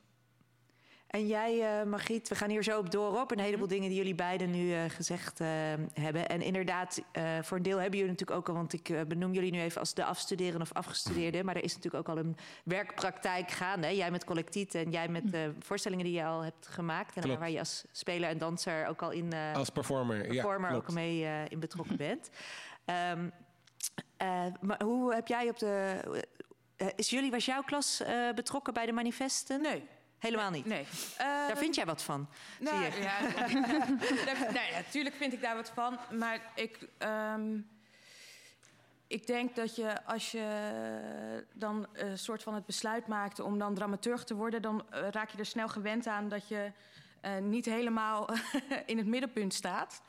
En 1.12 1.26
jij, 1.26 1.80
uh, 1.80 1.90
Margriet, 1.90 2.28
we 2.28 2.34
gaan 2.34 2.50
hier 2.50 2.62
zo 2.62 2.78
op 2.78 2.90
door 2.90 3.20
op. 3.20 3.30
Een 3.30 3.38
heleboel 3.38 3.66
dingen 3.66 3.88
die 3.88 3.98
jullie 3.98 4.14
beiden 4.14 4.50
nu 4.50 4.66
uh, 4.66 4.80
gezegd 4.88 5.40
uh, 5.40 5.48
hebben. 5.92 6.28
En 6.28 6.42
inderdaad, 6.42 7.02
voor 7.42 7.56
een 7.56 7.62
deel 7.62 7.78
hebben 7.78 7.98
jullie 7.98 8.12
natuurlijk 8.12 8.38
ook 8.38 8.48
al... 8.48 8.54
want 8.54 8.72
ik 8.72 9.08
benoem 9.08 9.32
jullie 9.32 9.50
nu 9.50 9.60
even 9.60 9.80
als 9.80 9.94
de 9.94 10.04
afstuderende 10.04 10.64
of 10.64 10.72
afgestudeerde... 10.72 11.44
maar 11.44 11.56
er 11.56 11.64
is 11.64 11.74
natuurlijk 11.74 12.08
ook 12.08 12.16
al 12.16 12.22
een 12.22 12.36
werkpraktijk 12.64 13.50
gaande. 13.50 13.96
Jij 13.96 14.10
met 14.10 14.24
collectiet 14.24 14.74
en 14.74 14.90
jij 14.90 15.08
met 15.08 15.24
voorstellingen 15.58 16.04
die 16.04 16.14
je 16.14 16.24
al 16.24 16.40
hebt 16.40 16.66
gemaakt... 16.66 17.16
en 17.16 17.38
waar 17.38 17.50
je 17.50 17.58
als 17.58 17.84
speler 17.92 18.28
en 18.28 18.38
danser 18.38 18.86
ook 18.86 19.02
al 19.02 19.10
in... 19.10 19.32
als 19.54 19.70
performer, 19.70 20.26
performer 20.26 20.70
ja, 20.70 20.76
ook 20.76 20.92
mee 20.92 21.26
in 21.48 21.60
betrokken 21.60 21.96
bent. 22.06 22.30
Um, 22.86 23.32
maar 24.60 24.82
hoe 24.82 25.14
heb 25.14 25.28
jij 25.28 25.48
op 25.48 25.58
de... 25.58 26.00
is 26.96 27.10
jullie, 27.10 27.30
was 27.30 27.44
jouw 27.44 27.62
klas 27.62 28.02
betrokken 28.34 28.74
bij 28.74 28.86
de 28.86 28.92
manifesten? 28.92 29.60
Nee. 29.62 29.88
Helemaal 30.22 30.50
niet? 30.50 30.66
Nee. 30.66 30.86
Daar 31.18 31.56
vind 31.56 31.74
jij 31.74 31.86
wat 31.86 32.02
van? 32.02 32.28
Nou, 32.60 32.84
zie 32.84 32.92
je? 32.92 33.02
Ja, 33.02 33.20
nee, 34.60 34.72
natuurlijk 34.72 35.14
vind 35.14 35.32
ik 35.32 35.40
daar 35.40 35.56
wat 35.56 35.70
van. 35.70 35.98
Maar 36.10 36.40
ik, 36.54 36.88
um, 36.98 37.68
ik 39.06 39.26
denk 39.26 39.56
dat 39.56 39.76
je 39.76 40.04
als 40.04 40.30
je 40.30 41.46
dan 41.52 41.86
een 41.92 42.10
uh, 42.10 42.16
soort 42.16 42.42
van 42.42 42.54
het 42.54 42.66
besluit 42.66 43.06
maakt 43.06 43.40
om 43.40 43.58
dan 43.58 43.74
dramaturg 43.74 44.24
te 44.24 44.34
worden, 44.34 44.62
dan 44.62 44.84
uh, 44.94 45.08
raak 45.10 45.30
je 45.30 45.38
er 45.38 45.46
snel 45.46 45.68
gewend 45.68 46.06
aan 46.06 46.28
dat 46.28 46.48
je 46.48 46.72
uh, 47.22 47.38
niet 47.38 47.64
helemaal 47.64 48.28
in 48.86 48.96
het 48.96 49.06
middenpunt 49.06 49.54
staat. 49.54 50.02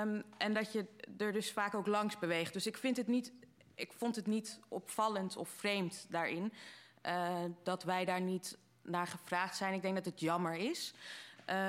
Um, 0.00 0.22
en 0.38 0.54
dat 0.54 0.72
je 0.72 0.86
er 1.18 1.32
dus 1.32 1.52
vaak 1.52 1.74
ook 1.74 1.86
langs 1.86 2.18
beweegt. 2.18 2.52
Dus 2.52 2.66
ik 2.66 2.76
vind 2.76 2.96
het 2.96 3.06
niet. 3.06 3.32
Ik 3.74 3.92
vond 3.92 4.16
het 4.16 4.26
niet 4.26 4.60
opvallend 4.68 5.36
of 5.36 5.48
vreemd 5.48 6.06
daarin. 6.08 6.52
dat 7.62 7.82
wij 7.82 8.04
daar 8.04 8.20
niet 8.20 8.58
naar 8.82 9.06
gevraagd 9.06 9.56
zijn. 9.56 9.74
Ik 9.74 9.82
denk 9.82 9.94
dat 9.94 10.04
het 10.04 10.20
jammer 10.20 10.54
is. 10.54 10.94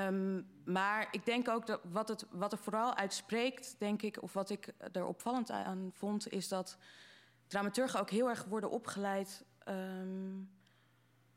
Um, 0.06 0.46
maar 0.64 1.08
ik 1.10 1.24
denk 1.24 1.48
ook 1.48 1.66
dat 1.66 1.80
wat, 1.90 2.08
het, 2.08 2.26
wat 2.30 2.52
er 2.52 2.58
vooral 2.58 2.94
uitspreekt, 2.94 3.76
denk 3.78 4.02
ik, 4.02 4.22
of 4.22 4.32
wat 4.32 4.50
ik 4.50 4.72
er 4.92 5.06
opvallend 5.06 5.50
aan 5.50 5.90
vond, 5.92 6.32
is 6.32 6.48
dat 6.48 6.78
dramaturgen 7.46 8.00
ook 8.00 8.10
heel 8.10 8.28
erg 8.28 8.44
worden 8.44 8.70
opgeleid 8.70 9.44
um, 9.68 10.50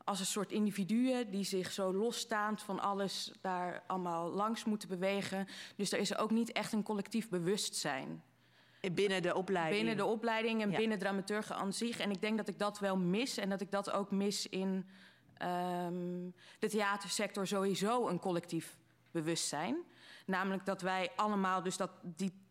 als 0.04 0.20
een 0.20 0.26
soort 0.26 0.52
individuen 0.52 1.30
die 1.30 1.44
zich 1.44 1.72
zo 1.72 1.92
losstaand 1.92 2.62
van 2.62 2.80
alles 2.80 3.32
daar 3.40 3.82
allemaal 3.86 4.30
langs 4.30 4.64
moeten 4.64 4.88
bewegen. 4.88 5.46
Dus 5.76 5.92
er 5.92 5.98
is 5.98 6.16
ook 6.16 6.30
niet 6.30 6.52
echt 6.52 6.72
een 6.72 6.82
collectief 6.82 7.28
bewustzijn. 7.28 8.22
Binnen 8.92 9.22
de 9.22 9.34
opleiding. 9.34 9.76
Binnen 9.76 9.96
de 9.96 10.12
opleiding 10.12 10.62
en 10.62 10.70
ja. 10.70 10.76
binnen 10.76 10.98
dramaturgen 10.98 11.56
aan 11.56 11.72
zich. 11.72 11.98
En 11.98 12.10
ik 12.10 12.20
denk 12.20 12.36
dat 12.36 12.48
ik 12.48 12.58
dat 12.58 12.78
wel 12.78 12.96
mis 12.96 13.36
en 13.36 13.48
dat 13.48 13.60
ik 13.60 13.70
dat 13.70 13.90
ook 13.90 14.10
mis 14.10 14.48
in 14.48 14.88
um, 15.42 16.34
de 16.58 16.68
theatersector 16.68 17.46
sowieso 17.46 18.08
een 18.08 18.18
collectief 18.18 18.78
bewustzijn. 19.10 19.76
Namelijk 20.26 20.64
dat 20.64 20.80
wij 20.80 21.10
allemaal 21.16 21.62
dus 21.62 21.76
dat 21.76 21.90
die, 22.02 22.46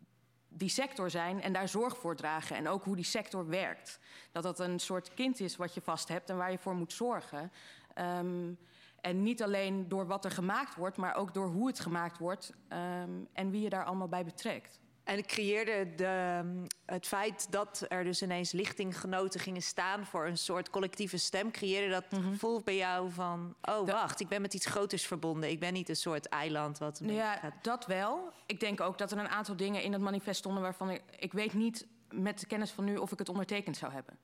die 0.47 0.69
sector 0.69 1.10
zijn 1.10 1.41
en 1.41 1.54
daar 1.54 1.67
zorg 1.67 1.97
voor 1.97 2.15
dragen. 2.15 2.56
En 2.56 2.67
ook 2.67 2.84
hoe 2.84 2.95
die 2.95 3.06
sector 3.06 3.47
werkt. 3.47 4.00
Dat 4.32 4.43
dat 4.43 4.60
een 4.60 4.80
soort 4.80 5.13
kind 5.13 5.39
is 5.39 5.56
wat 5.56 5.73
je 5.73 5.82
vast 5.82 6.08
hebt 6.08 6.30
en 6.30 6.38
waar 6.38 6.52
je 6.52 6.58
voor 6.58 6.76
moet 6.76 6.93
zorgen. 6.93 7.52
Um, 7.95 8.58
en 9.02 9.23
niet 9.23 9.43
alleen 9.43 9.88
door 9.88 10.08
wat 10.08 10.26
er 10.26 10.32
gemaakt 10.32 10.76
wordt, 10.76 10.97
maar 10.97 11.15
ook 11.15 11.34
door 11.34 11.47
hoe 11.47 11.67
het 11.67 11.80
gemaakt 11.80 12.17
wordt 12.17 12.54
um, 12.69 13.28
en 13.34 13.50
wie 13.52 13.62
je 13.62 13.69
daar 13.69 13.86
allemaal 13.86 14.08
bij 14.08 14.26
betrekt. 14.26 14.80
En 15.07 15.17
ik 15.17 15.25
creëerde 15.25 15.95
de, 15.95 16.43
het 16.85 17.07
feit 17.07 17.51
dat 17.51 17.85
er 17.87 18.03
dus 18.03 18.21
ineens 18.21 18.51
lichtinggenoten 18.51 19.39
gingen 19.39 19.61
staan 19.61 20.05
voor 20.05 20.25
een 20.25 20.37
soort 20.37 20.69
collectieve 20.69 21.17
stem, 21.17 21.51
creëerde 21.51 21.89
dat 21.89 22.11
mm 22.11 22.19
-hmm. 22.19 22.31
gevoel 22.31 22.61
bij 22.61 22.75
jou 22.75 23.11
van: 23.11 23.55
oh 23.61 23.85
dat, 23.85 23.89
wacht, 23.89 24.19
ik 24.19 24.27
ben 24.27 24.41
met 24.41 24.53
iets 24.53 24.65
groters 24.65 25.05
verbonden. 25.05 25.49
Ik 25.49 25.59
ben 25.59 25.73
niet 25.73 25.89
een 25.89 25.95
soort 25.95 26.29
eiland 26.29 26.77
wat. 26.77 27.01
Ja, 27.03 27.35
gaat... 27.35 27.53
dat 27.61 27.85
wel. 27.85 28.31
Ik 28.45 28.59
denk 28.59 28.81
ook 28.81 28.97
dat 28.97 29.11
er 29.11 29.17
een 29.17 29.27
aantal 29.27 29.55
dingen 29.55 29.81
in 29.81 29.93
het 29.93 30.01
manifest 30.01 30.39
stonden 30.39 30.61
waarvan 30.61 30.89
ik, 30.89 31.01
ik 31.19 31.33
weet 31.33 31.53
niet 31.53 31.87
met 32.09 32.39
de 32.39 32.47
kennis 32.47 32.71
van 32.71 32.83
nu 32.83 32.97
of 32.97 33.11
ik 33.11 33.19
het 33.19 33.29
ondertekend 33.29 33.77
zou 33.77 33.91
hebben. 33.91 34.17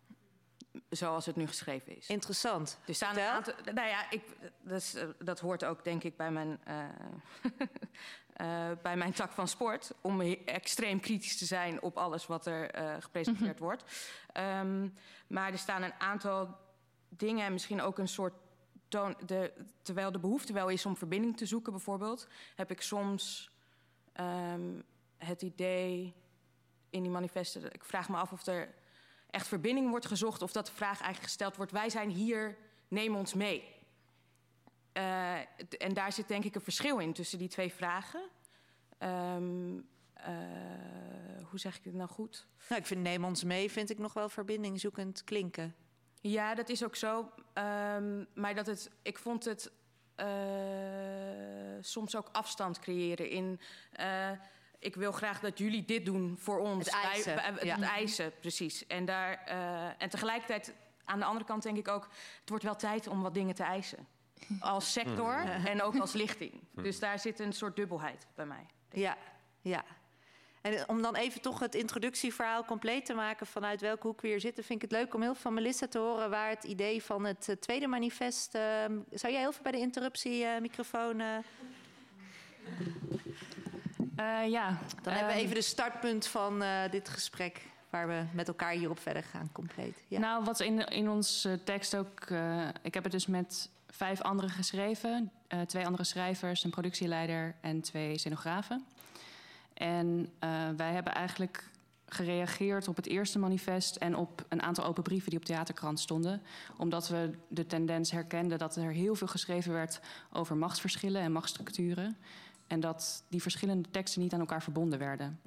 zoals 0.90 1.26
het 1.26 1.36
nu 1.36 1.48
geschreven 1.48 1.98
is. 1.98 2.08
Interessant. 2.08 2.80
Er 2.86 2.96
staan 2.96 3.18
een 3.18 3.24
aantal, 3.24 3.54
nou 3.74 3.88
ja, 3.88 4.12
ik, 4.12 4.24
dat, 4.62 4.82
is, 4.82 4.96
eh, 4.96 5.08
dat 5.20 5.40
hoort 5.40 5.66
ook 5.66 5.84
denk 5.84 6.04
ik 6.04 6.18
bij 6.18 6.32
mijn, 6.32 6.60
uh, 6.68 6.84
uh, 8.44 8.72
bij 8.82 8.98
mijn 8.98 9.14
tak 9.14 9.32
van 9.32 9.48
sport. 9.48 9.94
Om 10.02 10.22
extreem 10.46 11.00
kritisch 11.00 11.38
te 11.38 11.46
zijn 11.46 11.82
op 11.82 11.98
alles 11.98 12.28
wat 12.28 12.46
er 12.46 12.82
uh, 12.82 12.96
gepresenteerd 13.00 13.60
mm 13.60 13.68
-hmm. 13.68 13.78
wordt. 13.78 13.84
Um, 14.38 14.94
maar 15.28 15.52
er 15.52 15.58
staan 15.58 15.84
een 15.84 16.00
aantal 16.00 16.58
dingen 17.10 17.46
en 17.46 17.54
misschien 17.54 17.82
ook 17.82 17.98
een 17.98 18.08
soort 18.08 18.34
toon. 18.88 19.16
De, 19.26 19.54
terwijl 19.82 20.12
de 20.12 20.20
behoefte 20.20 20.54
wel 20.54 20.70
is 20.70 20.86
om 20.86 20.98
verbinding 20.98 21.38
te 21.38 21.46
zoeken, 21.46 21.72
bijvoorbeeld, 21.72 22.28
heb 22.56 22.72
ik 22.72 22.82
soms 22.82 23.52
um, 24.20 24.84
het 25.18 25.42
idee 25.42 26.14
in 26.90 27.02
die 27.02 27.12
manifesten. 27.12 27.74
Ik 27.74 27.84
vraag 27.84 28.10
me 28.10 28.18
af 28.18 28.32
of 28.32 28.46
er 28.46 28.74
echt 29.30 29.48
verbinding 29.48 29.90
wordt 29.90 30.06
gezocht 30.06 30.42
of 30.42 30.52
dat 30.52 30.66
de 30.66 30.74
vraag 30.74 31.02
eigenlijk 31.02 31.24
gesteld 31.24 31.56
wordt: 31.56 31.72
wij 31.72 31.90
zijn 31.90 32.10
hier, 32.10 32.58
neem 32.88 33.16
ons 33.16 33.34
mee. 33.34 33.72
Uh, 34.94 35.38
en 35.78 35.94
daar 35.94 36.12
zit 36.12 36.28
denk 36.28 36.44
ik 36.44 36.56
een 36.56 36.62
verschil 36.62 37.00
in 37.00 37.14
tussen 37.14 37.38
die 37.38 37.48
twee 37.48 37.74
vragen. 37.74 38.30
Um, 39.04 39.76
uh, 40.18 40.26
hoe 41.50 41.60
zeg 41.60 41.78
ik 41.78 41.84
het 41.84 41.94
nou 41.94 42.10
goed? 42.10 42.48
Nou, 42.70 42.82
ik 42.82 42.88
vind 42.88 43.02
neem 43.02 43.24
ons 43.24 43.44
mee, 43.44 43.72
vind 43.72 43.90
ik 43.90 43.98
nog 43.98 44.14
wel 44.14 44.30
verbindingzoekend 44.30 45.24
klinken. 45.24 45.76
Ja, 46.22 46.56
dat 46.56 46.70
is 46.70 46.84
ook 46.84 46.96
zo. 46.96 47.20
Um, 47.20 48.28
maar 48.34 48.56
dat 48.56 48.66
het, 48.66 48.92
ik 49.02 49.18
vond 49.18 49.46
het 49.46 49.72
uh, 50.18 50.26
soms 51.82 52.16
ook 52.16 52.30
afstand 52.32 52.80
creëren 52.80 53.30
in. 53.30 53.60
Uh, 54.00 54.30
ik 54.80 54.96
wil 54.96 55.12
graag 55.12 55.40
dat 55.40 55.58
jullie 55.58 55.86
dit 55.86 56.06
doen 56.06 56.36
voor 56.38 56.60
ons. 56.60 56.86
Het 56.86 56.96
eisen. 57.04 57.36
Wij, 57.36 57.54
wij, 57.54 57.66
ja. 57.66 57.76
Het 57.76 57.84
eisen, 57.84 58.32
precies. 58.40 58.88
En, 58.88 59.06
daar, 59.06 59.44
uh, 59.48 60.02
en 60.02 60.10
tegelijkertijd, 60.10 60.74
aan 61.06 61.20
de 61.20 61.26
andere 61.26 61.46
kant 61.46 61.64
denk 61.64 61.78
ik 61.78 61.88
ook... 61.88 62.08
het 62.40 62.50
wordt 62.50 62.64
wel 62.64 62.76
tijd 62.76 63.08
om 63.08 63.22
wat 63.22 63.34
dingen 63.34 63.56
te 63.56 63.64
eisen. 63.64 64.08
Als 64.60 64.92
sector 64.92 65.36
en 65.66 65.82
ook 65.82 65.98
als 66.00 66.14
lichting. 66.14 66.54
Dus 66.72 67.00
daar 67.00 67.20
zit 67.20 67.40
een 67.40 67.54
soort 67.54 67.76
dubbelheid 67.76 68.28
bij 68.36 68.46
mij. 68.46 68.66
Ja, 68.94 69.18
ja. 69.62 69.84
En 70.62 70.90
om 70.90 71.02
dan 71.02 71.16
even 71.16 71.42
toch 71.42 71.60
het 71.60 71.76
introductieverhaal 71.76 72.66
compleet 72.66 73.06
te 73.06 73.14
maken... 73.14 73.48
vanuit 73.48 73.82
welke 73.82 74.08
hoek 74.08 74.22
we 74.22 74.28
hier 74.28 74.40
zitten... 74.40 74.64
vind 74.64 74.84
ik 74.84 74.90
het 74.90 75.00
leuk 75.00 75.14
om 75.14 75.22
heel 75.22 75.34
veel 75.34 75.42
van 75.42 75.54
Melissa 75.54 75.88
te 75.88 75.98
horen... 75.98 76.30
waar 76.30 76.50
het 76.50 76.64
idee 76.64 77.04
van 77.04 77.26
het 77.26 77.48
uh, 77.50 77.56
tweede 77.56 77.88
manifest... 77.88 78.56
Uh, 78.56 78.62
zou 79.12 79.34
jij 79.34 79.42
heel 79.42 79.52
veel 79.52 79.64
bij 79.64 79.72
de 79.72 79.78
interruptiemicrofoon... 79.78 81.20
Uh, 81.20 81.28
Uh, 84.20 84.50
ja. 84.50 84.78
Dan 85.02 85.14
hebben 85.14 85.34
we 85.34 85.42
even 85.42 85.56
de 85.56 85.62
startpunt 85.62 86.28
van 86.28 86.64
dit 86.92 87.10
gesprek... 87.10 87.62
waar 87.90 88.08
we 88.08 88.24
met 88.34 88.48
elkaar 88.48 88.72
hierop 88.72 89.00
verder 89.00 89.24
gaan, 89.24 89.50
compleet. 89.52 90.04
Ja. 90.08 90.20
Nou, 90.20 90.44
wat 90.44 90.60
in, 90.60 90.88
in 90.88 91.10
onze 91.10 91.60
tekst 91.64 91.96
ook... 91.96 92.28
Ik 92.82 92.94
heb 92.94 93.04
het 93.04 93.12
dus 93.12 93.28
met 93.28 93.70
vijf 93.96 94.22
anderen 94.22 94.50
geschreven. 94.50 95.32
twee 95.68 95.86
andere 95.86 96.04
schrijvers, 96.04 96.64
een 96.64 96.70
productieleider 96.70 97.56
en 97.62 97.82
twee 97.82 98.18
scenografen. 98.18 98.86
En 99.74 100.32
wij 100.78 100.94
hebben 100.94 101.14
eigenlijk 101.14 101.70
gereageerd 102.06 102.88
op 102.88 102.96
het 102.96 103.08
eerste 103.08 103.40
manifest... 103.40 103.96
en 103.96 104.16
op 104.16 104.46
een 104.50 104.62
aantal 104.62 104.86
open 104.86 105.04
brieven 105.04 105.30
die 105.30 105.40
op 105.40 105.46
Theaterkrant 105.46 106.00
stonden. 106.00 106.42
Omdat 106.78 107.08
we 107.08 107.32
de 107.48 107.66
tendens 107.66 108.12
herkenden 108.12 108.58
dat 108.58 108.76
er 108.76 108.92
heel 108.92 109.16
veel 109.16 109.28
geschreven 109.28 109.74
werd... 109.74 110.00
over 110.32 110.56
machtsverschillen 110.56 111.22
en 111.22 111.32
machtsstructuren... 111.32 112.18
En 112.68 112.80
dat 112.80 113.24
die 113.30 113.42
verschillende 113.42 113.90
teksten 113.92 114.22
niet 114.22 114.34
aan 114.34 114.40
elkaar 114.40 114.64
verbonden 114.64 115.00
werden. 115.00 115.40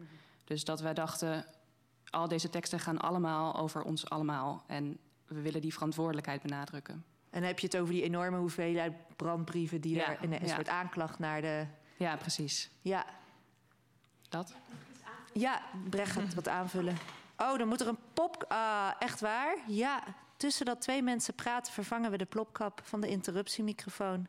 Dus 0.45 0.65
dat 0.65 0.81
wij 0.81 0.95
dachten, 0.95 1.47
al 2.11 2.29
deze 2.29 2.51
teksten 2.51 2.81
gaan 2.81 2.99
allemaal 2.99 3.57
over 3.57 3.83
ons 3.83 4.11
allemaal. 4.11 4.65
En 4.67 4.99
we 5.27 5.41
willen 5.41 5.61
die 5.61 5.73
verantwoordelijkheid 5.73 6.43
benadrukken. 6.43 7.05
En 7.37 7.42
dan 7.42 7.51
heb 7.51 7.59
je 7.59 7.66
het 7.66 7.77
over 7.77 7.94
die 7.94 8.03
enorme 8.03 8.37
hoeveelheid 8.37 8.92
brandbrieven 9.16 9.81
die 9.81 9.94
ja, 9.94 10.09
er 10.09 10.18
in 10.20 10.33
een 10.33 10.46
ja. 10.46 10.55
soort 10.55 10.68
aanklacht 10.68 11.18
naar 11.18 11.40
de. 11.40 11.66
Ja, 11.96 12.16
precies. 12.16 12.70
Ja. 12.83 13.07
Dat? 14.29 14.55
Ja, 15.33 15.62
Brecht 15.90 16.12
gaat 16.12 16.35
wat 16.35 16.49
aanvullen. 16.49 16.96
Oh, 17.37 17.59
dan 17.59 17.68
moet 17.68 17.81
er 17.81 17.88
een 17.88 17.99
pop. 18.12 18.44
Ah, 18.49 18.90
echt 18.99 19.20
waar? 19.20 19.57
Ja. 19.66 20.03
Tussen 20.37 20.66
dat 20.66 20.81
twee 20.81 21.03
mensen 21.03 21.35
praten, 21.35 21.72
vervangen 21.72 22.11
we 22.11 22.16
de 22.16 22.25
plopkap 22.25 22.81
van 22.85 23.01
de 23.01 23.09
interruptiemicrofoon. 23.09 24.27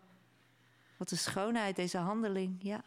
Wat 0.97 1.11
een 1.11 1.17
schoonheid, 1.17 1.75
deze 1.75 1.97
handeling. 1.97 2.55
Ja, 2.59 2.81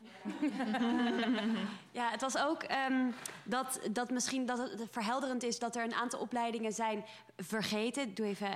ja 2.01 2.11
het 2.11 2.21
was 2.21 2.39
ook 2.39 2.63
um, 2.91 3.15
dat, 3.45 3.81
dat 3.91 4.11
misschien 4.11 4.47
dat 4.47 4.59
het 4.59 4.83
verhelderend 4.91 5.43
is 5.43 5.59
dat 5.59 5.77
er 5.77 5.85
een 5.85 5.95
aantal 5.95 6.21
opleidingen 6.21 6.73
zijn 6.73 7.05
vergeten. 7.37 8.03
Ik 8.03 8.17
doe 8.17 8.27
even 8.27 8.51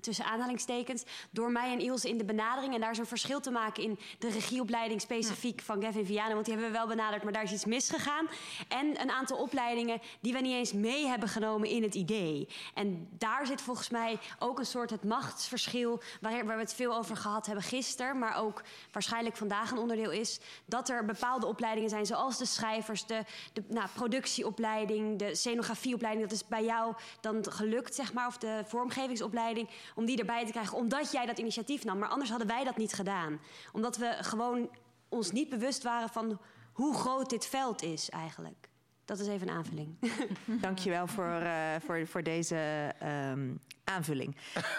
tussen 0.00 0.24
aanhalingstekens, 0.24 1.02
door 1.30 1.50
mij 1.50 1.72
en 1.72 1.80
Ilse 1.80 2.08
in 2.08 2.18
de 2.18 2.24
benadering. 2.24 2.74
En 2.74 2.80
daar 2.80 2.90
is 2.90 2.98
een 2.98 3.06
verschil 3.06 3.40
te 3.40 3.50
maken 3.50 3.82
in 3.82 3.98
de 4.18 4.28
regieopleiding 4.28 5.00
specifiek 5.00 5.58
ja. 5.58 5.64
van 5.64 5.82
Gavin 5.82 6.06
Vianen. 6.06 6.32
Want 6.32 6.44
die 6.44 6.54
hebben 6.54 6.72
we 6.72 6.78
wel 6.78 6.86
benaderd, 6.86 7.22
maar 7.22 7.32
daar 7.32 7.42
is 7.42 7.52
iets 7.52 7.64
misgegaan. 7.64 8.28
En 8.68 9.00
een 9.00 9.10
aantal 9.10 9.36
opleidingen 9.36 10.00
die 10.20 10.32
we 10.32 10.38
niet 10.38 10.54
eens 10.54 10.72
mee 10.72 11.06
hebben 11.06 11.28
genomen 11.28 11.68
in 11.68 11.82
het 11.82 11.94
idee. 11.94 12.48
En 12.74 13.08
daar 13.10 13.46
zit 13.46 13.60
volgens 13.60 13.88
mij 13.88 14.18
ook 14.38 14.58
een 14.58 14.66
soort 14.66 14.90
het 14.90 15.04
machtsverschil... 15.04 16.02
waar, 16.20 16.44
waar 16.44 16.56
we 16.56 16.62
het 16.62 16.74
veel 16.74 16.96
over 16.96 17.16
gehad 17.16 17.46
hebben 17.46 17.64
gisteren... 17.64 18.18
maar 18.18 18.36
ook 18.36 18.62
waarschijnlijk 18.92 19.36
vandaag 19.36 19.70
een 19.70 19.78
onderdeel 19.78 20.10
is... 20.10 20.40
dat 20.64 20.88
er 20.88 21.04
bepaalde 21.04 21.46
opleidingen 21.46 21.90
zijn, 21.90 22.06
zoals 22.06 22.38
de 22.38 22.46
schrijvers... 22.46 23.06
de, 23.06 23.24
de 23.52 23.64
nou, 23.68 23.88
productieopleiding, 23.94 25.18
de 25.18 25.34
scenografieopleiding... 25.34 26.28
dat 26.28 26.36
is 26.36 26.48
bij 26.48 26.64
jou 26.64 26.94
dan 27.20 27.52
gelukt, 27.52 27.94
zeg 27.94 28.12
maar, 28.12 28.26
of 28.26 28.38
de 28.38 28.62
vormgevingsopleiding 28.66 29.68
om 29.94 30.04
die 30.04 30.18
erbij 30.18 30.44
te 30.44 30.50
krijgen, 30.50 30.76
omdat 30.76 31.12
jij 31.12 31.26
dat 31.26 31.38
initiatief 31.38 31.84
nam. 31.84 31.98
Maar 31.98 32.08
anders 32.08 32.30
hadden 32.30 32.48
wij 32.48 32.64
dat 32.64 32.76
niet 32.76 32.92
gedaan. 32.92 33.40
Omdat 33.72 33.96
we 33.96 34.16
gewoon 34.20 34.70
ons 35.08 35.30
niet 35.30 35.48
bewust 35.48 35.82
waren 35.82 36.08
van 36.08 36.40
hoe 36.72 36.94
groot 36.94 37.30
dit 37.30 37.46
veld 37.46 37.82
is 37.82 38.10
eigenlijk. 38.10 38.68
Dat 39.12 39.20
is 39.20 39.28
even 39.28 39.48
een 39.48 39.54
aanvulling. 39.54 39.96
Dankjewel 40.66 41.06
voor, 41.06 41.40
uh, 41.42 41.74
voor, 41.84 42.06
voor 42.06 42.22
deze 42.22 42.92
um, 43.30 43.60
aanvulling. 43.84 44.36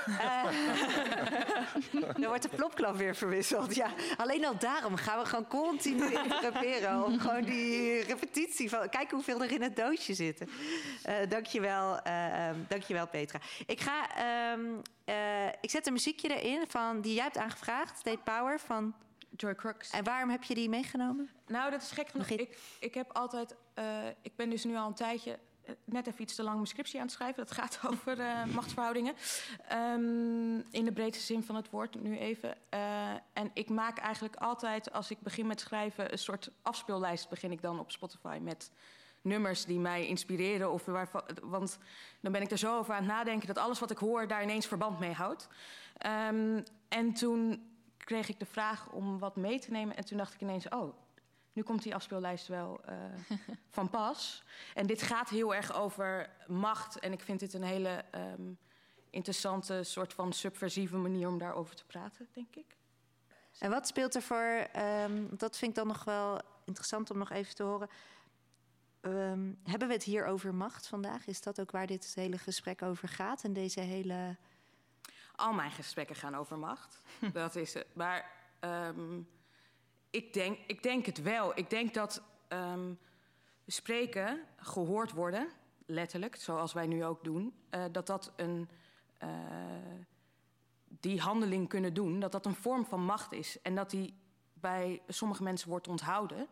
uh, 0.07 0.43
dan 1.91 2.25
wordt 2.33 2.41
de 2.41 2.49
plopklap 2.55 2.95
weer 2.95 3.15
verwisseld. 3.15 3.75
Ja, 3.75 3.93
alleen 4.17 4.45
al 4.45 4.57
daarom 4.57 4.95
gaan 4.95 5.19
we 5.19 5.25
gewoon 5.25 5.47
continu 5.47 6.13
interruperen. 6.23 7.05
Om 7.05 7.19
gewoon 7.19 7.43
die 7.43 8.03
repetitie 8.03 8.69
van... 8.69 8.89
Kijk 8.89 9.11
hoeveel 9.11 9.43
er 9.43 9.51
in 9.51 9.61
het 9.61 9.75
doosje 9.75 10.13
zitten. 10.13 10.49
Uh, 11.09 11.15
dankjewel, 11.29 11.99
uh, 12.07 12.49
dankjewel 12.67 13.07
Petra. 13.07 13.39
Ik 13.65 13.81
ga... 13.81 14.07
Um, 14.53 14.81
ik 15.61 15.69
zet 15.69 15.87
een 15.87 15.93
muziekje 15.93 16.41
erin 16.41 16.65
van, 16.67 17.01
die 17.01 17.13
jij 17.13 17.23
hebt 17.23 17.37
aangevraagd. 17.37 17.99
State 17.99 18.21
Power 18.23 18.59
van... 18.59 18.93
Joy 19.35 19.55
Crooks. 19.55 19.89
En 19.89 20.03
waarom 20.03 20.29
heb 20.29 20.43
je 20.43 20.53
die 20.53 20.69
meegenomen? 20.69 21.29
Nou, 21.47 21.71
dat 21.71 21.81
is 21.81 21.91
gek 21.91 22.09
genoeg. 22.09 22.27
Ik, 22.27 22.57
ik 22.79 22.93
heb 22.93 23.11
altijd... 23.11 23.55
Uh, 23.79 24.07
ik 24.21 24.35
ben 24.35 24.49
dus 24.49 24.63
nu 24.63 24.75
al 24.75 24.87
een 24.87 24.93
tijdje 24.93 25.39
net 25.85 26.07
even 26.07 26.21
iets 26.21 26.35
te 26.35 26.43
lang 26.43 26.55
mijn 26.55 26.67
scriptie 26.67 26.99
aan 26.99 27.05
het 27.05 27.15
schrijven. 27.15 27.45
Dat 27.45 27.51
gaat 27.51 27.79
over 27.91 28.19
uh, 28.19 28.45
machtsverhoudingen. 28.45 29.13
Um, 29.71 30.63
in 30.71 30.85
de 30.85 30.91
breedste 30.93 31.23
zin 31.23 31.43
van 31.43 31.55
het 31.55 31.69
woord, 31.69 32.01
nu 32.01 32.17
even. 32.17 32.57
Uh, 32.73 33.09
en 33.33 33.51
ik 33.53 33.69
maak 33.69 33.97
eigenlijk 33.97 34.35
altijd, 34.35 34.91
als 34.91 35.11
ik 35.11 35.19
begin 35.19 35.47
met 35.47 35.59
schrijven... 35.59 36.11
een 36.11 36.17
soort 36.17 36.51
afspeellijst 36.61 37.29
begin 37.29 37.51
ik 37.51 37.61
dan 37.61 37.79
op 37.79 37.91
Spotify 37.91 38.39
met 38.41 38.71
nummers 39.21 39.65
die 39.65 39.79
mij 39.79 40.07
inspireren. 40.07 40.71
Of 40.71 40.85
waarvan, 40.85 41.23
want 41.43 41.77
dan 42.19 42.31
ben 42.31 42.41
ik 42.41 42.51
er 42.51 42.57
zo 42.57 42.77
over 42.77 42.93
aan 42.93 43.03
het 43.03 43.11
nadenken... 43.11 43.47
dat 43.47 43.57
alles 43.57 43.79
wat 43.79 43.91
ik 43.91 43.97
hoor 43.97 44.27
daar 44.27 44.43
ineens 44.43 44.67
verband 44.67 44.99
mee 44.99 45.13
houdt. 45.13 45.47
Um, 46.29 46.63
en 46.89 47.13
toen 47.13 47.71
kreeg 48.03 48.29
ik 48.29 48.39
de 48.39 48.45
vraag 48.45 48.89
om 48.89 49.19
wat 49.19 49.35
mee 49.35 49.59
te 49.59 49.71
nemen. 49.71 49.95
En 49.95 50.05
toen 50.05 50.17
dacht 50.17 50.33
ik 50.33 50.41
ineens, 50.41 50.69
oh, 50.69 50.93
nu 51.53 51.63
komt 51.63 51.83
die 51.83 51.95
afspeellijst 51.95 52.47
wel 52.47 52.81
uh, 52.89 52.95
van 53.69 53.89
pas. 53.89 54.43
En 54.73 54.87
dit 54.87 55.01
gaat 55.01 55.29
heel 55.29 55.55
erg 55.55 55.73
over 55.73 56.29
macht. 56.47 56.99
En 56.99 57.11
ik 57.11 57.21
vind 57.21 57.39
dit 57.39 57.53
een 57.53 57.63
hele 57.63 58.05
um, 58.15 58.57
interessante 59.09 59.83
soort 59.83 60.13
van 60.13 60.33
subversieve 60.33 60.97
manier 60.97 61.27
om 61.27 61.37
daarover 61.37 61.75
te 61.75 61.85
praten, 61.85 62.27
denk 62.33 62.55
ik. 62.55 62.77
En 63.59 63.69
wat 63.69 63.87
speelt 63.87 64.15
er 64.15 64.21
voor, 64.21 64.67
um, 65.03 65.29
dat 65.37 65.57
vind 65.57 65.71
ik 65.71 65.77
dan 65.77 65.87
nog 65.87 66.03
wel 66.03 66.41
interessant 66.65 67.11
om 67.11 67.17
nog 67.17 67.29
even 67.29 67.55
te 67.55 67.63
horen. 67.63 67.89
Um, 69.01 69.59
hebben 69.63 69.87
we 69.87 69.93
het 69.93 70.03
hier 70.03 70.25
over 70.25 70.55
macht 70.55 70.87
vandaag? 70.87 71.27
Is 71.27 71.41
dat 71.41 71.59
ook 71.59 71.71
waar 71.71 71.87
dit 71.87 72.11
hele 72.15 72.37
gesprek 72.37 72.81
over 72.81 73.07
gaat? 73.07 73.43
En 73.43 73.53
deze 73.53 73.79
hele... 73.79 74.37
Al 75.35 75.53
mijn 75.53 75.71
gesprekken 75.71 76.15
gaan 76.15 76.35
over 76.35 76.57
macht. 76.57 77.01
dat 77.33 77.55
is 77.55 77.73
het. 77.73 77.87
Maar 77.93 78.31
um, 78.59 79.29
ik, 80.09 80.33
denk, 80.33 80.59
ik 80.67 80.83
denk 80.83 81.05
het 81.05 81.21
wel. 81.21 81.57
Ik 81.57 81.69
denk 81.69 81.93
dat 81.93 82.21
um, 82.49 82.99
spreken, 83.67 84.41
gehoord 84.57 85.11
worden, 85.11 85.47
letterlijk, 85.85 86.35
zoals 86.35 86.73
wij 86.73 86.87
nu 86.87 87.05
ook 87.05 87.23
doen, 87.23 87.53
uh, 87.71 87.83
dat 87.91 88.07
dat 88.07 88.33
een. 88.35 88.69
Uh, 89.23 89.29
die 90.99 91.21
handeling 91.21 91.69
kunnen 91.69 91.93
doen, 91.93 92.19
dat 92.19 92.31
dat 92.31 92.45
een 92.45 92.55
vorm 92.55 92.85
van 92.85 93.05
macht 93.05 93.31
is. 93.31 93.61
En 93.61 93.75
dat 93.75 93.89
die 93.89 94.13
bij 94.53 95.01
sommige 95.07 95.43
mensen 95.43 95.69
wordt 95.69 95.87
onthouden. 95.87 96.47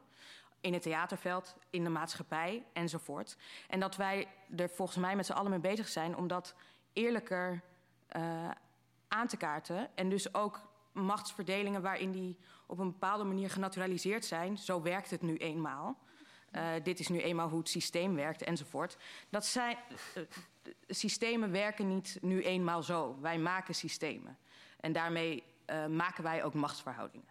In 0.62 0.74
het 0.74 0.82
theaterveld, 0.82 1.56
in 1.70 1.84
de 1.84 1.90
maatschappij 1.90 2.66
enzovoort. 2.74 3.38
En 3.68 3.80
dat 3.80 3.96
wij 3.96 4.28
er 4.56 4.70
volgens 4.70 4.98
mij 4.98 5.16
met 5.16 5.26
z'n 5.26 5.32
allen 5.32 5.52
mee 5.52 5.60
bezig 5.60 5.88
zijn 5.88 6.16
om 6.16 6.28
dat 6.28 6.56
eerlijker 6.94 7.62
uh, 8.16 8.50
aan 9.12 9.28
te 9.28 9.38
kaarten. 9.38 9.90
En 9.96 10.10
dus 10.10 10.34
ook 10.34 10.62
machtsverdelingen 10.92 11.82
waarin 11.82 12.12
die 12.12 12.38
op 12.68 12.80
een 12.80 12.92
bepaalde 12.92 13.24
manier 13.24 13.50
genaturaliseerd 13.50 14.26
zijn. 14.26 14.58
Zo 14.58 14.82
werkt 14.82 15.10
het 15.10 15.22
nu 15.22 15.38
eenmaal. 15.38 15.98
Uh, 16.56 16.70
dit 16.84 17.00
is 17.00 17.08
nu 17.08 17.22
eenmaal 17.22 17.50
hoe 17.50 17.60
het 17.60 17.70
systeem 17.70 18.16
werkt 18.16 18.44
enzovoort. 18.44 18.98
Dat 19.30 19.46
zijn, 19.46 19.78
uh, 20.18 20.24
systemen 20.88 21.52
werken 21.52 21.88
niet 21.88 22.18
nu 22.22 22.44
eenmaal 22.44 22.84
zo. 22.84 23.18
Wij 23.22 23.38
maken 23.38 23.76
systemen. 23.76 24.38
En 24.80 24.92
daarmee 24.92 25.44
uh, 25.70 25.86
maken 25.86 26.24
wij 26.24 26.44
ook 26.44 26.54
machtsverhoudingen. 26.54 27.30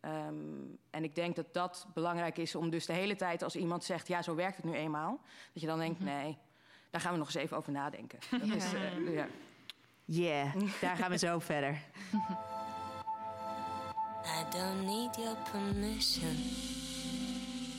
Um, 0.00 0.78
en 0.90 1.04
ik 1.04 1.14
denk 1.14 1.36
dat 1.36 1.54
dat 1.54 1.86
belangrijk 1.94 2.38
is 2.38 2.54
om 2.54 2.70
dus 2.70 2.86
de 2.86 2.92
hele 2.92 3.16
tijd 3.16 3.42
als 3.42 3.56
iemand 3.56 3.84
zegt... 3.84 4.08
ja, 4.08 4.22
zo 4.22 4.34
werkt 4.34 4.56
het 4.56 4.64
nu 4.64 4.72
eenmaal, 4.72 5.20
dat 5.52 5.62
je 5.62 5.68
dan 5.68 5.78
denkt... 5.78 6.00
Mhm. 6.00 6.08
nee, 6.08 6.38
daar 6.90 7.00
gaan 7.00 7.12
we 7.12 7.18
nog 7.18 7.26
eens 7.26 7.36
even 7.36 7.56
over 7.56 7.72
nadenken. 7.72 8.18
Dat 8.30 8.46
ja. 8.46 8.54
is, 8.54 8.70
ja. 9.10 9.26
Yeah, 10.10 10.54
daar 10.80 10.96
gaan 10.96 11.10
we 11.10 11.18
zo 11.18 11.38
verder. 11.38 11.78
I 14.24 14.44
don't 14.50 14.86
need 14.86 15.16
your 15.16 15.36
permission. 15.52 16.36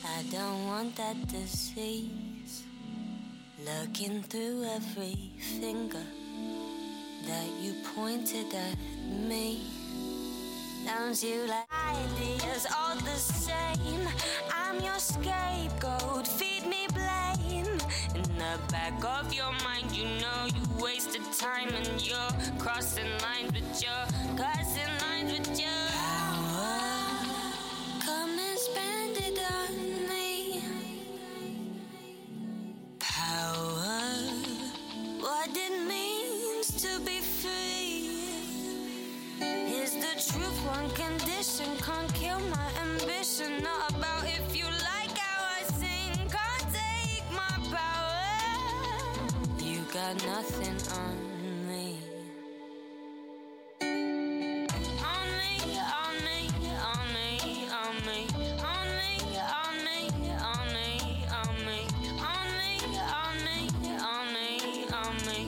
I 0.04 0.22
don't 0.30 0.64
want 0.66 0.96
that 0.96 1.16
disease. 1.28 2.64
Looking 3.64 4.24
through 4.28 4.64
every 4.64 5.32
finger 5.60 6.06
that 7.26 7.48
you 7.60 7.74
pointed 7.94 8.54
at 8.54 8.78
me. 9.28 9.58
Sounds 10.86 11.22
you 11.22 11.46
like 11.46 11.68
ideas 11.70 12.66
all 12.66 12.96
the 12.96 13.18
same. 13.18 14.08
I'm 14.50 14.80
your 14.80 14.98
scapegoat, 14.98 16.26
feed 16.26 16.66
me 16.66 16.86
blame. 16.94 17.29
The 18.40 18.58
back 18.72 19.04
of 19.04 19.34
your 19.34 19.52
mind, 19.64 19.92
you 19.92 20.04
know 20.18 20.46
you 20.46 20.82
wasted 20.82 21.20
time 21.38 21.68
and 21.74 22.00
you're 22.00 22.16
crossing 22.58 23.04
lines 23.20 23.52
with 23.52 23.82
your 23.82 24.02
crossing 24.34 24.88
lines 25.02 25.30
with 25.38 25.60
your 25.60 25.68
power. 25.92 26.80
Come 28.02 28.38
and 28.38 28.58
spend 28.58 29.18
it 29.18 29.38
on 29.58 30.08
me. 30.08 30.62
Power, 32.98 34.08
what 35.20 35.50
it 35.54 35.86
means 35.86 36.80
to 36.80 36.98
be 37.04 37.20
free. 37.20 38.08
Is 39.68 39.92
the 39.96 40.14
truth 40.32 40.58
one 40.66 40.88
condition? 40.92 41.66
Can't 41.82 42.14
kill 42.14 42.40
my 42.40 42.70
ambition. 42.80 43.62
Not 43.62 43.90
about 43.90 44.24
if 44.24 44.56
you 44.56 44.64
got 49.92 50.14
nothing 50.24 50.76
on 50.92 51.16
me. 51.66 51.98
On 53.82 53.88
me, 55.40 55.54
on 55.98 56.14
me, 56.26 56.38
on 56.86 57.02
me, 57.12 57.28
on 57.74 57.96
me. 58.06 58.18
On 58.62 58.86
me, 58.94 59.18
on 59.50 59.74
me, 59.84 59.98
on 60.38 60.66
me, 60.74 60.90
on 61.34 61.54
me. 61.66 61.78
On 62.22 62.46
me, 62.58 62.70
on 63.18 63.34
me, 63.42 63.58
on 64.00 64.26
me, 64.32 64.48
on 65.02 65.14
me. 65.26 65.40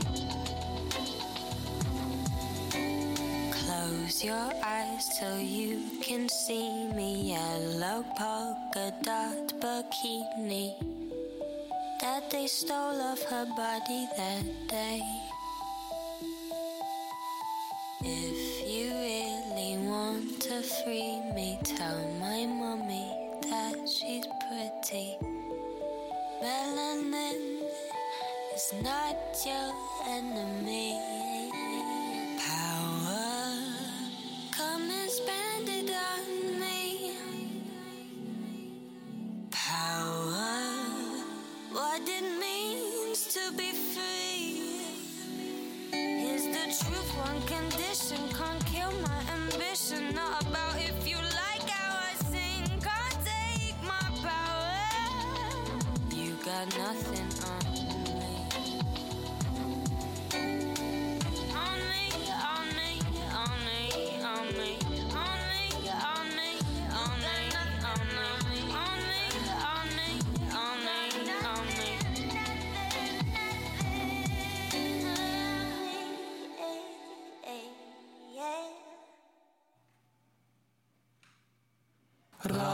Close 3.52 4.24
your 4.24 4.50
eyes 4.64 5.04
so 5.18 5.28
you 5.36 5.72
can 6.02 6.28
see 6.28 6.88
me. 6.96 7.30
Yellow 7.30 8.04
polka 8.18 8.92
dot 9.04 9.54
bikini 9.60 10.74
that 12.02 12.28
they 12.32 12.48
stole 12.48 13.00
off 13.00 13.22
her 13.30 13.46
body 13.56 14.08
that 14.16 14.44
day. 14.66 15.00
If 18.00 18.68
you 18.68 18.90
really 18.90 19.78
want 19.86 20.40
to 20.42 20.62
free 20.62 21.20
me, 21.32 21.60
tell 21.62 22.02
my 22.18 22.44
mommy 22.46 23.06
that 23.42 23.88
she's 23.88 24.26
pretty. 24.48 25.16
Melanin 26.42 27.62
is 28.52 28.74
not 28.82 29.16
your 29.46 29.72
enemy. 30.08 31.11
Nothing 56.66 57.31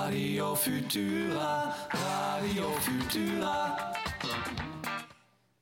Radio 0.09 0.55
Futura, 0.55 1.77
Radio 1.89 2.71
Futura. 2.71 3.93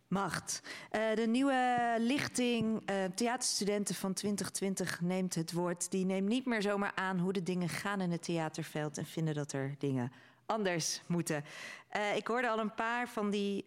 Macht. 0.08 0.62
Uh, 0.92 1.14
de 1.14 1.26
nieuwe 1.26 1.94
lichting 1.98 2.90
uh, 2.90 3.04
theaterstudenten 3.14 3.94
van 3.94 4.12
2020 4.12 5.00
neemt 5.00 5.34
het 5.34 5.52
woord. 5.52 5.90
Die 5.90 6.04
neemt 6.04 6.28
niet 6.28 6.46
meer 6.46 6.62
zomaar 6.62 6.92
aan 6.94 7.18
hoe 7.18 7.32
de 7.32 7.42
dingen 7.42 7.68
gaan 7.68 8.00
in 8.00 8.10
het 8.10 8.22
theaterveld... 8.22 8.98
en 8.98 9.06
vinden 9.06 9.34
dat 9.34 9.52
er 9.52 9.74
dingen 9.78 10.12
anders 10.46 11.00
moeten. 11.06 11.44
Uh, 11.96 12.16
ik 12.16 12.26
hoorde 12.26 12.48
al 12.48 12.58
een 12.58 12.74
paar 12.74 13.08
van 13.08 13.30
die 13.30 13.64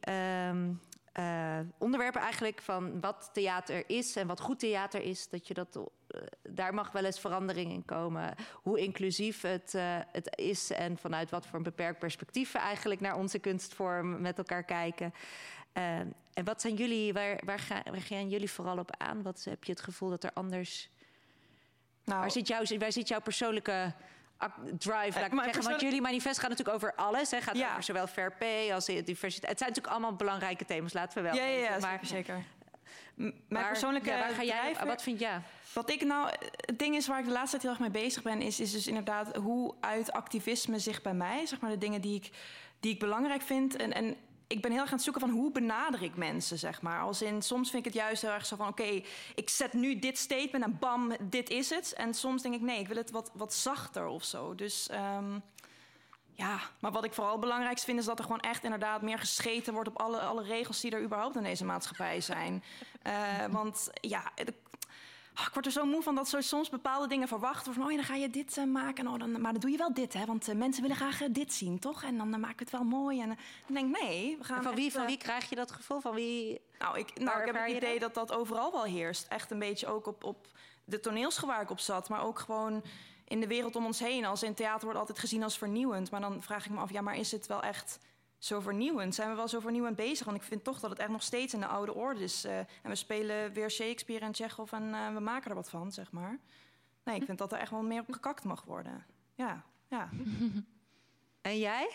uh, 1.20 1.60
onderwerpen 1.78 2.22
eigenlijk... 2.22 2.62
van 2.62 3.00
wat 3.00 3.30
theater 3.34 3.84
is 3.90 4.16
en 4.16 4.28
wat 4.28 4.40
goed 4.40 4.60
theater 4.60 5.02
is. 5.02 5.30
Dat 5.30 5.48
je 5.48 5.54
dat, 5.54 5.76
uh, 5.76 6.22
daar 6.42 6.74
mag 6.74 6.92
wel 6.92 7.06
eens 7.06 7.20
verandering 7.20 7.72
in 7.72 7.86
komen. 7.86 8.36
Hoe 8.54 8.80
inclusief 8.80 9.42
het, 9.42 9.74
uh, 9.76 9.98
het 10.12 10.38
is 10.38 10.72
en 10.72 10.98
vanuit 10.98 11.30
wat 11.30 11.48
voor 11.48 11.58
een 11.58 11.64
beperkt 11.64 12.00
perspectief... 12.00 12.52
we 12.52 12.60
eigenlijk 12.60 13.02
naar 13.02 13.18
onze 13.18 13.40
kunstvorm 13.40 14.22
met 14.22 14.38
elkaar 14.38 14.64
kijken. 14.64 15.14
en 15.74 16.44
wat 16.44 16.62
zijn 16.62 16.76
jullie, 16.76 17.14
waar, 17.14 17.42
waar, 17.46 17.60
ga, 17.60 17.84
waar 17.84 18.02
gaan 18.02 18.30
jullie 18.30 18.52
vooral 18.52 18.78
op 18.78 18.96
aan? 18.98 19.22
Wat 19.22 19.44
heb 19.44 19.64
je 19.64 19.72
het 19.72 19.82
gevoel 19.82 20.10
dat 20.10 20.24
er 20.24 20.34
anders... 20.34 20.90
Nou, 22.04 22.20
waar, 22.20 22.32
zit 22.32 22.48
jouw, 22.48 22.78
waar 22.78 22.92
zit 22.92 23.08
jouw 23.08 23.22
persoonlijke 23.22 23.94
drive, 24.78 25.20
laat 25.20 25.32
ik 25.34 25.44
zeggen. 25.44 25.64
Want 25.64 25.82
jullie 25.82 26.02
manifest 26.02 26.40
gaat 26.40 26.50
natuurlijk 26.50 26.76
over 26.76 26.96
alles. 26.96 27.32
Het 27.32 27.44
gaat 27.44 27.58
ja. 27.58 27.70
over 27.70 27.84
zowel 27.84 28.08
fair 28.08 28.32
pay 28.32 28.74
als 28.74 28.86
diversiteit. 28.86 29.50
Het 29.50 29.58
zijn 29.58 29.70
natuurlijk 29.70 29.88
allemaal 29.88 30.16
belangrijke 30.16 30.66
thema's, 30.66 30.94
laten 30.94 31.24
we 31.24 31.30
wel 31.30 31.38
Ja, 31.38 31.46
ja, 31.46 31.58
ja 31.58 31.80
maar, 31.80 32.00
zeker. 32.02 32.44
Mijn 33.16 33.34
maar, 33.50 33.68
persoonlijke 33.68 34.10
ja, 34.10 34.20
waar 34.20 34.30
ga 34.30 34.44
jij, 34.44 34.76
wat 34.86 35.02
vind 35.02 35.20
jij? 35.20 35.42
Wat 35.74 35.90
ik 35.90 36.04
nou, 36.04 36.30
het 36.56 36.80
ding 36.80 36.96
is 36.96 37.08
waar 37.08 37.20
ik 37.20 37.26
de 37.26 37.32
laatste 37.32 37.50
tijd 37.50 37.62
heel 37.62 37.72
erg 37.72 37.94
mee 37.94 38.04
bezig 38.04 38.24
ben, 38.24 38.42
is, 38.42 38.60
is 38.60 38.72
dus 38.72 38.88
inderdaad 38.88 39.36
hoe 39.36 39.76
uit 39.80 40.12
activisme 40.12 40.80
zich 40.80 41.02
bij 41.02 41.14
mij, 41.14 41.46
zeg 41.46 41.60
maar 41.60 41.72
de 41.72 41.78
dingen 41.78 42.02
die 42.02 42.16
ik, 42.16 42.30
die 42.80 42.94
ik 42.94 43.00
belangrijk 43.00 43.42
vind. 43.42 43.76
En, 43.76 43.94
en 43.94 44.16
ik 44.50 44.62
ben 44.62 44.72
heel 44.72 44.80
erg 44.80 44.90
aan 44.90 44.96
het 44.96 45.04
zoeken 45.04 45.22
van 45.22 45.30
hoe 45.30 45.52
benader 45.52 46.04
ik 46.04 46.16
mensen, 46.16 46.58
zeg 46.58 46.82
maar. 46.82 47.02
Als 47.02 47.22
in, 47.22 47.42
soms 47.42 47.70
vind 47.70 47.86
ik 47.86 47.94
het 47.94 48.02
juist 48.02 48.22
heel 48.22 48.32
erg 48.32 48.46
zo 48.46 48.56
van... 48.56 48.68
oké, 48.68 49.02
ik 49.36 49.50
zet 49.50 49.74
nu 49.74 50.00
dit 50.00 50.18
statement 50.18 50.64
en 50.64 50.78
bam, 50.80 51.12
dit 51.22 51.50
is 51.50 51.70
het. 51.70 51.94
En 51.94 52.14
soms 52.14 52.42
denk 52.42 52.56
ik, 52.56 52.62
nee, 52.62 52.80
ik 52.80 52.88
wil 52.88 52.98
het 52.98 53.12
wat, 53.12 53.32
wat 53.34 53.54
zachter 53.54 54.08
of 54.08 54.24
zo. 54.24 54.56
Dus 54.56 54.90
um, 54.92 55.42
ja, 56.34 56.60
maar 56.80 56.92
wat 56.92 57.04
ik 57.04 57.14
vooral 57.14 57.40
belangrijkst 57.40 57.86
vind... 57.86 58.00
is 58.00 58.06
dat 58.06 58.18
er 58.20 58.26
gewoon 58.26 58.40
echt 58.40 58.64
inderdaad 58.64 59.02
meer 59.02 59.20
gescheten 59.20 59.74
wordt... 59.74 59.90
op 59.90 60.00
alle, 60.00 60.20
alle 60.20 60.44
regels 60.44 60.82
die 60.82 60.92
er 60.92 61.04
überhaupt 61.04 61.36
in 61.36 61.44
deze 61.44 61.66
maatschappij 61.66 62.22
zijn. 62.22 62.64
uh, 63.08 63.14
want 63.50 63.90
ja... 64.02 64.32
Oh, 65.40 65.46
ik 65.48 65.54
word 65.54 65.66
er 65.66 65.72
zo 65.72 65.86
moe 65.86 66.02
van 66.02 66.16
dat 66.16 66.30
ze 66.30 66.42
soms 66.42 66.70
bepaalde 66.70 67.08
dingen 67.08 67.28
verwachten. 67.28 67.74
Van, 67.74 67.84
oh 67.84 67.90
ja, 67.92 67.96
dan 67.96 68.06
ga 68.06 68.16
je 68.16 68.30
dit 68.30 68.58
uh, 68.58 68.66
maken. 68.66 69.08
Oh, 69.08 69.20
dan, 69.20 69.42
maar 69.42 69.52
dan 69.52 69.62
doe 69.62 69.72
je 69.72 69.78
wel 69.78 69.94
dit, 69.94 70.14
hè? 70.14 70.26
Want 70.26 70.50
uh, 70.50 70.56
mensen 70.56 70.82
willen 70.82 70.98
graag 70.98 71.22
uh, 71.22 71.28
dit 71.32 71.54
zien, 71.54 71.80
toch? 71.80 72.04
En 72.04 72.18
dan 72.18 72.30
maken 72.30 72.58
we 72.58 72.64
het 72.64 72.72
wel 72.72 72.84
mooi. 72.84 73.22
En 73.22 73.28
dan 73.28 73.38
denk 73.76 73.96
ik, 73.96 74.02
nee. 74.02 74.38
We 74.38 74.44
gaan 74.44 74.58
en 74.58 74.64
van, 74.64 74.76
wie, 74.76 74.92
van 74.92 75.06
wie 75.06 75.18
krijg 75.18 75.50
je 75.50 75.56
dat 75.56 75.72
gevoel? 75.72 76.00
Van 76.00 76.14
wie... 76.14 76.62
Nou, 76.80 76.98
ik, 76.98 77.20
nou, 77.20 77.40
ik 77.40 77.46
heb 77.46 77.66
het 77.66 77.76
idee 77.76 78.00
dat 78.00 78.14
dat 78.14 78.32
overal 78.32 78.72
wel 78.72 78.84
heerst. 78.84 79.28
Echt 79.28 79.52
een 79.52 79.60
beetje 79.60 79.88
ook 79.88 80.08
op, 80.08 80.24
op 80.24 80.48
de 80.86 81.00
toneelschool 81.00 81.50
waar 81.50 81.62
ik 81.62 81.70
op 81.70 81.80
zat. 81.80 82.10
Maar 82.10 82.24
ook 82.24 82.40
gewoon 82.40 82.84
in 83.28 83.40
de 83.40 83.48
wereld 83.48 83.76
om 83.76 83.86
ons 83.86 84.00
heen. 84.00 84.26
Als 84.26 84.44
in 84.44 84.54
theater 84.54 84.84
wordt 84.84 85.00
altijd 85.00 85.20
gezien 85.20 85.44
als 85.44 85.58
vernieuwend. 85.58 86.12
Maar 86.12 86.22
dan 86.22 86.44
vraag 86.44 86.66
ik 86.66 86.72
me 86.72 86.80
af, 86.80 86.92
ja, 86.92 87.02
maar 87.02 87.18
is 87.18 87.32
het 87.32 87.48
wel 87.48 87.62
echt 87.62 88.00
zo 88.40 88.60
vernieuwend? 88.60 89.16
Zijn 89.16 89.30
we 89.30 89.36
wel 89.36 89.48
zo 89.48 89.60
vernieuwend 89.60 89.96
bezig? 89.96 90.26
Want 90.26 90.38
ik 90.38 90.44
vind 90.44 90.64
toch 90.64 90.80
dat 90.80 90.90
het 90.90 91.00
echt 91.00 91.10
nog 91.10 91.24
steeds 91.24 91.54
in 91.54 91.60
de 91.60 91.68
oude 91.68 91.94
orde 91.94 92.24
is. 92.24 92.46
Uh, 92.46 92.58
en 92.58 92.68
we 92.84 92.96
spelen 92.96 93.54
weer 93.54 93.72
Shakespeare 93.72 94.26
en 94.26 94.34
Chekhov 94.34 94.72
en 94.72 94.84
uh, 94.84 95.14
we 95.14 95.20
maken 95.20 95.50
er 95.50 95.56
wat 95.56 95.70
van, 95.70 95.92
zeg 95.92 96.12
maar. 96.12 96.40
Nee, 97.04 97.16
ik 97.16 97.26
vind 97.26 97.38
dat 97.38 97.52
er 97.52 97.60
echt 97.60 97.72
wel 97.72 97.84
meer 97.84 98.02
op 98.02 98.12
gekakt 98.12 98.44
mag 98.44 98.64
worden. 98.64 99.06
Ja, 99.36 99.64
ja. 99.88 100.10
en 101.42 101.58
jij? 101.58 101.92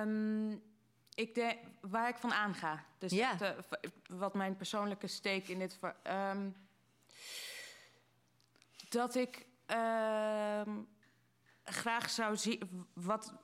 Um, 0.00 0.62
ik 1.14 1.34
denk 1.34 1.58
waar 1.80 2.08
ik 2.08 2.16
van 2.16 2.32
aanga. 2.32 2.84
Dus 2.98 3.12
ja. 3.12 3.34
dat, 3.34 3.56
uh, 3.56 3.90
wat 4.18 4.34
mijn 4.34 4.56
persoonlijke 4.56 5.06
steek 5.06 5.48
in 5.48 5.58
dit. 5.58 5.78
Um, 6.04 6.56
dat 8.88 9.14
ik 9.14 9.46
uh, 9.70 10.60
graag 11.64 12.10
zou 12.10 12.36
zien. 12.36 12.86
Wat, 12.92 13.34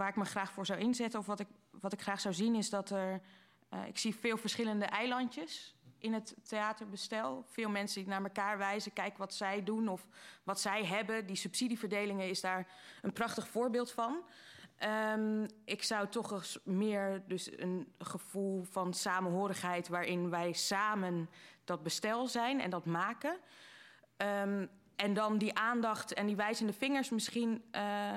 waar 0.00 0.08
ik 0.08 0.16
me 0.16 0.24
graag 0.24 0.52
voor 0.52 0.66
zou 0.66 0.78
inzetten, 0.78 1.20
of 1.20 1.26
wat 1.26 1.40
ik, 1.40 1.48
wat 1.70 1.92
ik 1.92 2.00
graag 2.00 2.20
zou 2.20 2.34
zien, 2.34 2.54
is 2.54 2.70
dat 2.70 2.90
er. 2.90 3.20
Uh, 3.74 3.86
ik 3.86 3.98
zie 3.98 4.14
veel 4.14 4.36
verschillende 4.36 4.84
eilandjes 4.84 5.74
in 5.98 6.12
het 6.12 6.36
theaterbestel. 6.42 7.44
Veel 7.46 7.68
mensen 7.68 8.00
die 8.00 8.10
naar 8.10 8.22
elkaar 8.22 8.58
wijzen, 8.58 8.92
kijken 8.92 9.18
wat 9.18 9.34
zij 9.34 9.64
doen 9.64 9.88
of 9.88 10.06
wat 10.44 10.60
zij 10.60 10.84
hebben. 10.84 11.26
Die 11.26 11.36
subsidieverdelingen 11.36 12.28
is 12.28 12.40
daar 12.40 12.66
een 13.02 13.12
prachtig 13.12 13.48
voorbeeld 13.48 13.90
van. 13.90 14.22
Um, 15.14 15.46
ik 15.64 15.82
zou 15.82 16.08
toch 16.08 16.32
eens 16.32 16.58
meer 16.64 17.22
dus 17.26 17.58
een 17.58 17.92
gevoel 17.98 18.62
van 18.62 18.94
samenhorigheid... 18.94 19.88
waarin 19.88 20.30
wij 20.30 20.52
samen 20.52 21.30
dat 21.64 21.82
bestel 21.82 22.26
zijn 22.26 22.60
en 22.60 22.70
dat 22.70 22.84
maken. 22.84 23.36
Um, 24.16 24.68
en 24.96 25.14
dan 25.14 25.38
die 25.38 25.58
aandacht 25.58 26.12
en 26.12 26.26
die 26.26 26.36
wijzende 26.36 26.72
vingers 26.72 27.10
misschien... 27.10 27.64
Uh, 27.72 28.16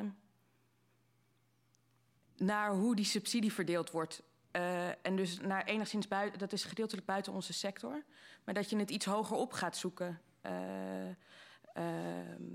naar 2.45 2.71
hoe 2.71 2.95
die 2.95 3.05
subsidie 3.05 3.53
verdeeld 3.53 3.91
wordt. 3.91 4.23
Uh, 4.51 4.87
en 4.87 5.15
dus 5.15 5.39
naar 5.39 5.65
enigszins 5.65 6.07
buiten, 6.07 6.39
dat 6.39 6.53
is 6.53 6.63
gedeeltelijk 6.63 7.07
buiten 7.07 7.33
onze 7.33 7.53
sector. 7.53 8.03
Maar 8.43 8.53
dat 8.53 8.69
je 8.69 8.77
het 8.77 8.89
iets 8.89 9.05
hoger 9.05 9.37
op 9.37 9.53
gaat 9.53 9.77
zoeken. 9.77 10.21
Uh, 10.45 10.51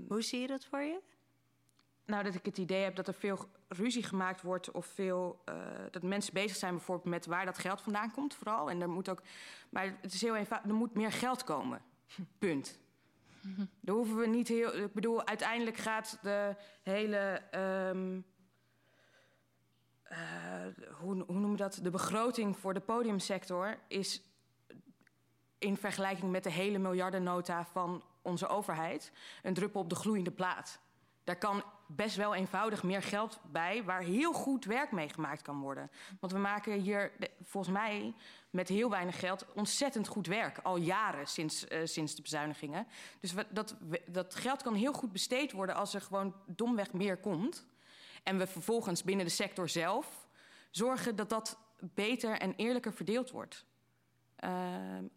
hoe 0.07 0.21
zie 0.21 0.39
je 0.39 0.47
dat 0.47 0.65
voor 0.65 0.81
je? 0.81 1.01
Nou, 2.05 2.23
dat 2.23 2.35
ik 2.35 2.45
het 2.45 2.57
idee 2.57 2.83
heb 2.83 2.95
dat 2.95 3.07
er 3.07 3.13
veel 3.13 3.49
ruzie 3.67 4.03
gemaakt 4.03 4.41
wordt 4.41 4.71
of 4.71 4.85
veel 4.85 5.41
uh, 5.49 5.55
dat 5.91 6.03
mensen 6.03 6.33
bezig 6.33 6.57
zijn 6.57 6.73
bijvoorbeeld 6.73 7.09
met 7.09 7.25
waar 7.25 7.45
dat 7.45 7.57
geld 7.57 7.81
vandaan 7.81 8.11
komt, 8.11 8.35
vooral. 8.35 8.69
En 8.69 8.81
er 8.81 8.89
moet 8.89 9.09
ook, 9.09 9.21
maar 9.69 9.97
het 10.01 10.13
is 10.13 10.21
heel 10.21 10.35
eenvoudig, 10.35 10.69
er 10.69 10.77
moet 10.77 10.93
meer 10.93 11.11
geld 11.11 11.43
komen. 11.43 11.81
Punt. 12.37 12.79
Daar 13.81 13.95
hoeven 13.95 14.17
we 14.17 14.27
niet 14.27 14.47
heel. 14.47 14.75
Ik 14.75 14.93
bedoel, 14.93 15.27
uiteindelijk 15.27 15.77
gaat 15.77 16.19
de 16.21 16.55
hele. 16.83 17.41
Um, 17.91 18.15
uh, 18.15 18.23
hoe, 20.99 21.23
hoe 21.27 21.39
noemen 21.39 21.51
we 21.51 21.57
dat? 21.57 21.79
De 21.83 21.89
begroting 21.89 22.57
voor 22.57 22.73
de 22.73 22.79
podiumsector 22.79 23.77
is 23.87 24.21
in 25.57 25.77
vergelijking 25.77 26.31
met 26.31 26.43
de 26.43 26.51
hele 26.51 26.77
miljardennota 26.77 27.65
van 27.65 28.03
onze 28.21 28.47
overheid 28.47 29.11
een 29.43 29.53
druppel 29.53 29.81
op 29.81 29.89
de 29.89 29.95
gloeiende 29.95 30.31
plaat. 30.31 30.79
Daar 31.23 31.37
kan 31.37 31.63
best 31.87 32.15
wel 32.15 32.35
eenvoudig 32.35 32.83
meer 32.83 33.03
geld 33.03 33.39
bij... 33.51 33.83
waar 33.83 34.01
heel 34.01 34.33
goed 34.33 34.65
werk 34.65 34.91
mee 34.91 35.09
gemaakt 35.09 35.41
kan 35.41 35.59
worden. 35.59 35.91
Want 36.19 36.33
we 36.33 36.39
maken 36.39 36.73
hier 36.73 37.11
volgens 37.43 37.73
mij 37.73 38.13
met 38.49 38.67
heel 38.67 38.89
weinig 38.89 39.19
geld 39.19 39.45
ontzettend 39.53 40.07
goed 40.07 40.27
werk. 40.27 40.57
Al 40.57 40.77
jaren 40.77 41.27
sinds, 41.27 41.65
uh, 41.67 41.79
sinds 41.83 42.15
de 42.15 42.21
bezuinigingen. 42.21 42.87
Dus 43.19 43.33
dat, 43.49 43.75
dat 44.05 44.35
geld 44.35 44.61
kan 44.61 44.73
heel 44.73 44.93
goed 44.93 45.11
besteed 45.11 45.51
worden... 45.51 45.75
als 45.75 45.93
er 45.93 46.01
gewoon 46.01 46.35
domweg 46.45 46.93
meer 46.93 47.17
komt. 47.17 47.65
En 48.29 48.37
we 48.37 48.47
vervolgens 48.47 49.03
binnen 49.03 49.25
de 49.25 49.31
sector 49.31 49.69
zelf 49.69 50.27
zorgen 50.71 51.15
dat 51.15 51.29
dat 51.29 51.57
beter 51.79 52.39
en 52.39 52.53
eerlijker 52.55 52.93
verdeeld 52.93 53.31
wordt. 53.31 53.65
Uh, 54.43 54.51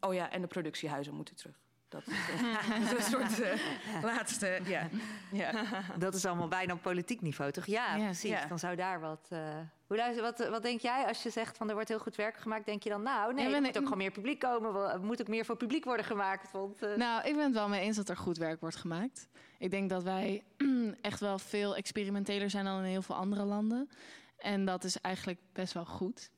oh 0.00 0.14
ja, 0.14 0.30
en 0.30 0.40
de 0.40 0.46
productiehuizen 0.46 1.14
moeten 1.14 1.34
terug. 1.34 1.60
Dat 1.88 2.06
is 2.06 2.92
een 2.92 3.02
soort 3.18 3.40
uh, 3.40 4.02
laatste, 4.02 4.60
ja. 4.64 4.88
ja. 5.32 5.52
Dat 5.98 6.14
is 6.14 6.26
allemaal 6.26 6.48
bijna 6.48 6.72
op 6.72 6.82
politiek 6.82 7.20
niveau, 7.20 7.50
toch? 7.50 7.66
Ja, 7.66 7.96
ja 7.96 8.04
precies. 8.04 8.30
Ja. 8.30 8.46
Dan 8.46 8.58
zou 8.58 8.76
daar 8.76 9.00
wat... 9.00 9.28
Uh... 9.32 9.38
Hoe, 9.86 10.20
wat, 10.20 10.48
wat 10.48 10.62
denk 10.62 10.80
jij 10.80 11.06
als 11.06 11.22
je 11.22 11.30
zegt 11.30 11.56
van 11.56 11.68
er 11.68 11.74
wordt 11.74 11.88
heel 11.88 11.98
goed 11.98 12.16
werk 12.16 12.36
gemaakt? 12.36 12.66
Denk 12.66 12.82
je 12.82 12.90
dan 12.90 13.02
nou, 13.02 13.34
nee, 13.34 13.48
ja, 13.48 13.54
er 13.54 13.62
moet 13.62 13.76
ook 13.76 13.82
gewoon 13.82 13.98
meer 13.98 14.10
publiek 14.10 14.40
komen. 14.40 14.90
Er 14.90 15.00
moet 15.00 15.20
ook 15.20 15.28
meer 15.28 15.44
voor 15.44 15.56
publiek 15.56 15.84
worden 15.84 16.06
gemaakt. 16.06 16.50
Want, 16.50 16.82
uh... 16.82 16.96
Nou, 16.96 17.28
ik 17.28 17.34
ben 17.34 17.44
het 17.44 17.54
wel 17.54 17.68
mee 17.68 17.80
eens 17.80 17.96
dat 17.96 18.08
er 18.08 18.16
goed 18.16 18.36
werk 18.36 18.60
wordt 18.60 18.76
gemaakt. 18.76 19.28
Ik 19.62 19.70
denk 19.70 19.90
dat 19.90 20.02
wij 20.02 20.42
echt 21.00 21.20
wel 21.20 21.38
veel 21.38 21.76
experimenteler 21.76 22.50
zijn 22.50 22.64
dan 22.64 22.78
in 22.78 22.84
heel 22.84 23.02
veel 23.02 23.14
andere 23.14 23.44
landen. 23.44 23.88
En 24.36 24.64
dat 24.64 24.84
is 24.84 25.00
eigenlijk 25.00 25.40
best 25.52 25.72
wel 25.72 25.84
goed. 25.84 26.30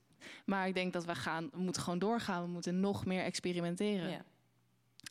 Maar 0.45 0.67
ik 0.67 0.75
denk 0.75 0.93
dat 0.93 1.05
we 1.05 1.15
gaan, 1.15 1.49
we 1.53 1.59
moeten 1.59 1.83
gewoon 1.83 1.99
doorgaan. 1.99 2.43
We 2.43 2.49
moeten 2.49 2.81
nog 2.81 3.05
meer 3.05 3.23
experimenteren. 3.23 4.11
Ja. 4.11 4.25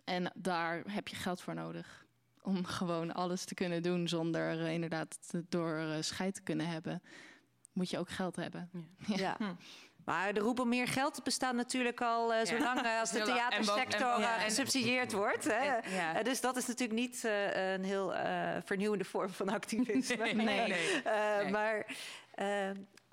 En 0.04 0.32
daar 0.36 0.84
heb 0.88 1.08
je 1.08 1.16
geld 1.16 1.42
voor 1.42 1.54
nodig. 1.54 2.06
Om 2.42 2.66
gewoon 2.80 3.14
alles 3.14 3.46
te 3.46 3.54
kunnen 3.54 3.84
doen 3.84 4.08
zonder 4.08 4.60
uh, 4.60 4.74
inderdaad 4.74 5.34
door 5.50 5.78
uh, 5.78 5.96
scheid 6.00 6.36
te 6.36 6.42
kunnen 6.42 6.68
hebben. 6.68 7.02
Moet 7.72 7.90
je 7.90 7.98
ook 7.98 8.10
geld 8.10 8.36
hebben. 8.36 8.70
Ja. 8.98 9.16
ja. 9.26 9.36
Hm. 9.38 9.54
Maar 10.06 10.28
er 10.28 10.40
roepen 10.40 10.70
meer 10.70 10.88
geld 10.88 11.24
bestaat 11.24 11.54
natuurlijk 11.54 12.02
al 12.02 12.34
uh, 12.34 12.40
zolang 12.44 12.82
ja. 12.82 13.00
als 13.00 13.12
de 13.12 13.22
theatersector 13.32 14.20
ja. 14.20 14.38
gesubsidieerd 14.38 15.12
wordt. 15.12 15.44
Hè? 15.44 15.64
Ja. 15.96 16.24
dus 16.24 16.42
dat 16.42 16.58
is 16.58 16.68
natuurlijk 16.68 17.00
niet 17.00 17.24
uh, 17.26 17.74
een 17.74 17.84
heel 17.84 18.14
uh, 18.14 18.50
vernieuwende 18.66 19.06
vorm 19.06 19.30
van 19.30 19.50
activisme. 19.50 20.16
nee, 20.34 20.34
nee. 20.34 20.76
nee. 21.04 21.52
Maar 21.52 21.86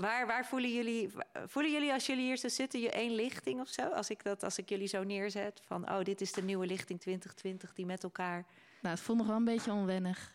Waar, 0.00 0.26
waar 0.26 0.46
voelen 0.46 0.72
jullie, 0.72 1.10
voelen 1.46 1.72
jullie 1.72 1.92
als 1.92 2.06
jullie 2.06 2.24
hier 2.24 2.36
zo 2.36 2.48
zitten, 2.48 2.80
je 2.80 2.90
één 2.90 3.14
lichting 3.14 3.60
of 3.60 3.68
zo? 3.68 3.82
Als 3.82 4.10
ik, 4.10 4.22
dat, 4.24 4.42
als 4.42 4.58
ik 4.58 4.68
jullie 4.68 4.86
zo 4.86 5.04
neerzet 5.04 5.60
van, 5.64 5.90
oh, 5.90 6.02
dit 6.02 6.20
is 6.20 6.32
de 6.32 6.42
nieuwe 6.42 6.66
lichting 6.66 7.00
2020 7.00 7.74
die 7.74 7.86
met 7.86 8.02
elkaar... 8.02 8.46
Nou, 8.82 8.94
het 8.94 9.04
voelt 9.04 9.18
nog 9.18 9.26
wel 9.26 9.36
een 9.36 9.44
beetje 9.44 9.72
onwennig. 9.72 10.34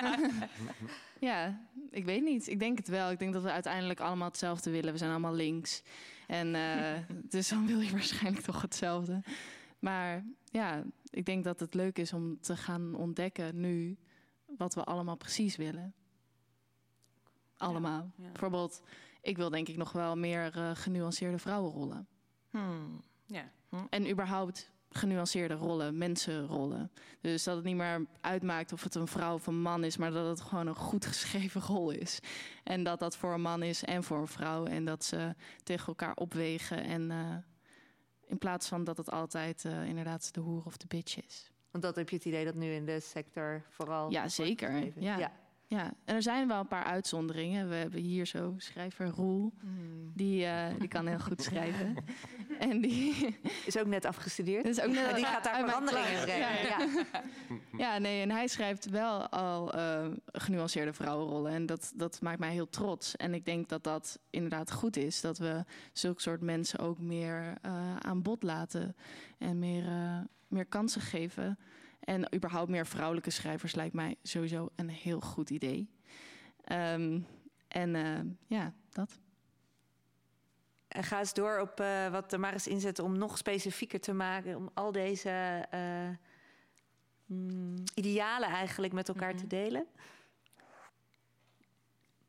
ja, 1.30 1.60
ik 1.90 2.04
weet 2.04 2.22
niet. 2.22 2.48
Ik 2.48 2.58
denk 2.58 2.78
het 2.78 2.88
wel. 2.88 3.10
Ik 3.10 3.18
denk 3.18 3.32
dat 3.32 3.42
we 3.42 3.50
uiteindelijk 3.50 4.00
allemaal 4.00 4.28
hetzelfde 4.28 4.70
willen. 4.70 4.92
We 4.92 4.98
zijn 4.98 5.10
allemaal 5.10 5.34
links. 5.34 5.82
En 6.26 6.54
uh, 6.54 6.98
dus 7.34 7.48
dan 7.48 7.66
wil 7.66 7.80
je 7.80 7.90
waarschijnlijk 7.90 8.44
toch 8.44 8.62
hetzelfde. 8.62 9.22
Maar 9.78 10.24
ja, 10.44 10.82
ik 11.10 11.24
denk 11.24 11.44
dat 11.44 11.60
het 11.60 11.74
leuk 11.74 11.98
is 11.98 12.12
om 12.12 12.40
te 12.40 12.56
gaan 12.56 12.94
ontdekken 12.94 13.60
nu 13.60 13.96
wat 14.46 14.74
we 14.74 14.84
allemaal 14.84 15.16
precies 15.16 15.56
willen 15.56 15.94
allemaal. 17.62 18.10
Ja, 18.16 18.24
ja. 18.24 18.30
Bijvoorbeeld, 18.30 18.82
ik 19.20 19.36
wil 19.36 19.50
denk 19.50 19.68
ik 19.68 19.76
nog 19.76 19.92
wel 19.92 20.16
meer 20.16 20.56
uh, 20.56 20.70
genuanceerde 20.74 21.38
vrouwenrollen. 21.38 22.06
Hmm. 22.50 23.00
Ja. 23.26 23.50
Hm. 23.68 23.76
En 23.90 24.10
überhaupt 24.10 24.72
genuanceerde 24.96 25.54
rollen, 25.54 25.98
mensenrollen. 25.98 26.90
Dus 27.20 27.44
dat 27.44 27.56
het 27.56 27.64
niet 27.64 27.76
meer 27.76 28.06
uitmaakt 28.20 28.72
of 28.72 28.82
het 28.82 28.94
een 28.94 29.06
vrouw 29.06 29.34
of 29.34 29.46
een 29.46 29.62
man 29.62 29.84
is, 29.84 29.96
maar 29.96 30.10
dat 30.10 30.26
het 30.26 30.40
gewoon 30.40 30.66
een 30.66 30.74
goed 30.74 31.06
geschreven 31.06 31.60
rol 31.60 31.90
is. 31.90 32.18
En 32.64 32.84
dat 32.84 32.98
dat 32.98 33.16
voor 33.16 33.32
een 33.32 33.40
man 33.40 33.62
is 33.62 33.84
en 33.84 34.04
voor 34.04 34.18
een 34.18 34.28
vrouw. 34.28 34.64
En 34.66 34.84
dat 34.84 35.04
ze 35.04 35.34
tegen 35.62 35.86
elkaar 35.86 36.14
opwegen. 36.14 36.84
En 36.84 37.10
uh, 37.10 37.36
in 38.26 38.38
plaats 38.38 38.68
van 38.68 38.84
dat 38.84 38.96
het 38.96 39.10
altijd 39.10 39.64
uh, 39.64 39.84
inderdaad 39.84 40.34
de 40.34 40.40
hoer 40.40 40.62
of 40.64 40.76
de 40.76 40.86
bitch 40.86 41.24
is. 41.24 41.50
Want 41.70 41.84
dat 41.84 41.96
heb 41.96 42.08
je 42.08 42.16
het 42.16 42.24
idee 42.24 42.44
dat 42.44 42.54
nu 42.54 42.72
in 42.72 42.86
de 42.86 43.00
sector 43.00 43.62
vooral. 43.68 44.10
Ja, 44.10 44.28
zeker. 44.28 45.00
Ja. 45.00 45.18
ja. 45.18 45.32
Ja, 45.72 45.92
en 46.04 46.14
er 46.14 46.22
zijn 46.22 46.48
wel 46.48 46.60
een 46.60 46.68
paar 46.68 46.84
uitzonderingen. 46.84 47.68
We 47.68 47.74
hebben 47.74 48.00
hier 48.00 48.26
zo 48.26 48.54
schrijver 48.56 49.06
Roel. 49.06 49.52
Mm. 49.62 50.12
Die, 50.14 50.44
uh, 50.44 50.66
die 50.78 50.88
kan 50.88 51.06
heel 51.06 51.18
goed 51.18 51.42
schrijven. 51.42 51.96
en 52.58 52.80
die 52.80 53.38
is 53.66 53.78
ook 53.78 53.86
net 53.86 54.04
afgestudeerd. 54.04 54.66
Is 54.66 54.80
ook 54.80 54.92
net, 54.92 55.14
die 55.16 55.24
gaat 55.24 55.44
daar 55.44 55.64
veranderingen 55.64 56.18
in 56.18 56.24
brengen. 56.24 56.62
Ja. 56.62 56.78
Ja. 56.78 57.22
ja. 57.78 57.98
nee, 57.98 58.22
en 58.22 58.30
hij 58.30 58.46
schrijft 58.46 58.90
wel 58.90 59.28
al 59.28 59.76
uh, 59.76 60.06
genuanceerde 60.26 60.92
vrouwenrollen. 60.92 61.52
En 61.52 61.66
dat, 61.66 61.92
dat 61.94 62.20
maakt 62.20 62.38
mij 62.38 62.52
heel 62.52 62.68
trots. 62.68 63.16
En 63.16 63.34
ik 63.34 63.44
denk 63.44 63.68
dat 63.68 63.84
dat 63.84 64.18
inderdaad 64.30 64.72
goed 64.72 64.96
is. 64.96 65.20
Dat 65.20 65.38
we 65.38 65.64
zulke 65.92 66.20
soort 66.20 66.40
mensen 66.40 66.78
ook 66.78 66.98
meer 66.98 67.54
uh, 67.66 67.96
aan 67.96 68.22
bod 68.22 68.42
laten. 68.42 68.96
En 69.38 69.58
meer, 69.58 69.84
meer 70.48 70.66
kansen 70.66 71.00
geven. 71.00 71.58
En 72.04 72.34
überhaupt 72.34 72.70
meer 72.70 72.86
vrouwelijke 72.86 73.30
schrijvers 73.30 73.74
lijkt 73.74 73.94
mij 73.94 74.16
sowieso 74.22 74.70
een 74.76 74.90
heel 74.90 75.20
goed 75.20 75.50
idee. 75.50 75.90
Um, 76.72 77.26
en 77.68 77.94
uh, 77.94 78.20
ja, 78.46 78.74
dat. 78.90 79.18
En 80.88 81.04
ga 81.04 81.18
eens 81.18 81.34
door 81.34 81.58
op 81.58 81.80
uh, 81.80 82.08
wat 82.08 82.32
er 82.32 82.40
maar 82.40 82.52
eens 82.52 82.66
inzet 82.66 82.98
om 82.98 83.18
nog 83.18 83.38
specifieker 83.38 84.00
te 84.00 84.12
maken. 84.12 84.56
Om 84.56 84.70
al 84.74 84.92
deze 84.92 85.66
uh, 85.74 86.08
mm, 87.26 87.84
idealen 87.94 88.48
eigenlijk 88.48 88.92
met 88.92 89.08
elkaar 89.08 89.32
mm 89.32 89.38
-hmm. 89.38 89.48
te 89.48 89.56
delen. 89.56 89.86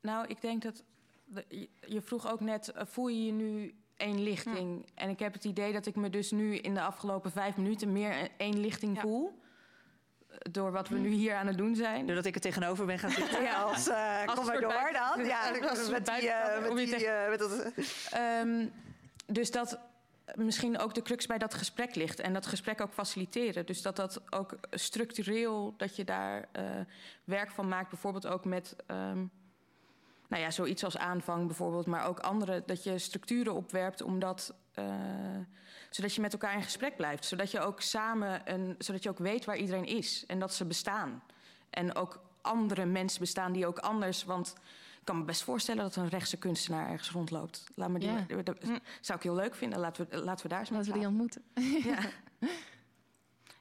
Nou, 0.01 0.27
ik 0.27 0.41
denk 0.41 0.61
dat. 0.61 0.83
De, 1.25 1.69
je 1.87 2.01
vroeg 2.01 2.31
ook 2.31 2.39
net, 2.39 2.71
voel 2.75 3.07
je 3.07 3.25
je 3.25 3.31
nu 3.31 3.75
één 3.95 4.23
lichting? 4.23 4.85
Ja. 4.85 4.91
En 4.95 5.09
ik 5.09 5.19
heb 5.19 5.33
het 5.33 5.43
idee 5.43 5.73
dat 5.73 5.85
ik 5.85 5.95
me 5.95 6.09
dus 6.09 6.31
nu 6.31 6.55
in 6.55 6.73
de 6.73 6.81
afgelopen 6.81 7.31
vijf 7.31 7.57
minuten 7.57 7.91
meer 7.91 8.29
één 8.37 8.59
lichting 8.59 8.95
ja. 8.95 9.01
voel. 9.01 9.41
Door 10.51 10.71
wat 10.71 10.89
we 10.89 10.97
nu 10.97 11.09
hier 11.09 11.35
aan 11.35 11.47
het 11.47 11.57
doen 11.57 11.75
zijn. 11.75 12.05
Doordat 12.05 12.25
ik 12.25 12.35
er 12.35 12.41
tegenover 12.41 12.85
ben 12.85 12.99
gaan 12.99 13.11
zitten 13.21 13.41
Ja. 13.43 13.61
als, 13.61 13.89
Als 14.25 14.35
kom 14.35 14.45
maar 14.45 14.59
door 14.61 14.69
buiten- 14.73 15.01
dan. 15.17 15.25
Ja, 15.25 15.51
met 15.91 16.05
die, 16.05 16.29
eh, 16.29 16.61
met 16.61 16.69
om 16.69 16.75
die, 16.75 17.05
eh, 17.07 17.29
met 17.29 17.39
dat- 17.39 17.71
Ehm, 18.11 18.65
dus 19.25 19.51
dat 19.51 19.79
misschien 20.35 20.79
ook 20.79 20.93
de 20.93 21.01
crux 21.01 21.25
bij 21.25 21.37
dat 21.37 21.53
gesprek 21.53 21.95
ligt. 21.95 22.19
En 22.19 22.33
dat 22.33 22.45
gesprek 22.45 22.81
ook 22.81 22.93
faciliteren. 22.93 23.65
Dus 23.65 23.81
dat 23.81 23.95
dat 23.95 24.21
ook 24.29 24.55
structureel, 24.71 25.73
dat 25.77 25.95
je 25.95 26.03
daar 26.03 26.47
werk 27.23 27.51
van 27.51 27.67
maakt. 27.67 27.89
Bijvoorbeeld 27.89 28.27
ook 28.27 28.45
met, 28.45 28.75
ehm, 28.87 29.17
nou 30.27 30.43
ja, 30.43 30.51
zoiets 30.51 30.83
als 30.83 30.97
aanvang 30.97 31.45
bijvoorbeeld. 31.47 31.85
Maar 31.85 32.07
ook 32.07 32.19
andere, 32.19 32.63
dat 32.65 32.83
je 32.83 32.97
structuren 32.99 33.53
opwerpt 33.53 34.01
omdat... 34.01 34.53
eh, 34.53 34.57
zodat 35.89 36.15
je 36.15 36.21
met 36.21 36.33
elkaar 36.33 36.55
in 36.55 36.63
gesprek 36.63 36.95
blijft. 36.95 37.25
Zodat 37.25 37.51
je 37.51 37.59
ook 37.59 37.81
samen, 37.81 38.41
een, 38.45 38.75
zodat 38.77 39.03
je 39.03 39.09
ook 39.09 39.17
weet 39.17 39.45
waar 39.45 39.57
iedereen 39.57 39.85
is. 39.85 40.23
En 40.27 40.39
dat 40.39 40.53
ze 40.53 40.65
bestaan. 40.65 41.23
En 41.69 41.95
ook 41.95 42.19
andere 42.41 42.85
mensen 42.85 43.19
bestaan 43.19 43.51
die 43.51 43.67
ook 43.67 43.79
anders... 43.79 44.23
Want 44.23 44.55
ik 44.99 45.09
kan 45.09 45.17
me 45.17 45.25
best 45.25 45.43
voorstellen 45.43 45.83
dat 45.83 45.95
een 45.95 46.09
rechtse 46.09 46.37
kunstenaar 46.37 46.89
ergens 46.89 47.11
rondloopt. 47.11 47.63
Laat 47.75 47.89
me 47.89 47.99
die, 47.99 48.09
Ja. 48.09 48.41
dat 48.43 48.57
zou 49.01 49.17
ik 49.17 49.23
heel 49.23 49.35
leuk 49.35 49.55
vinden. 49.55 49.79
Laten 49.79 50.07
we, 50.09 50.17
laten 50.17 50.43
we 50.43 50.49
daar 50.49 50.59
eens 50.59 50.69
Laten 50.69 50.91
we 50.91 50.97
die 50.97 51.07
ontmoeten. 51.07 51.43
Ja. 51.83 51.99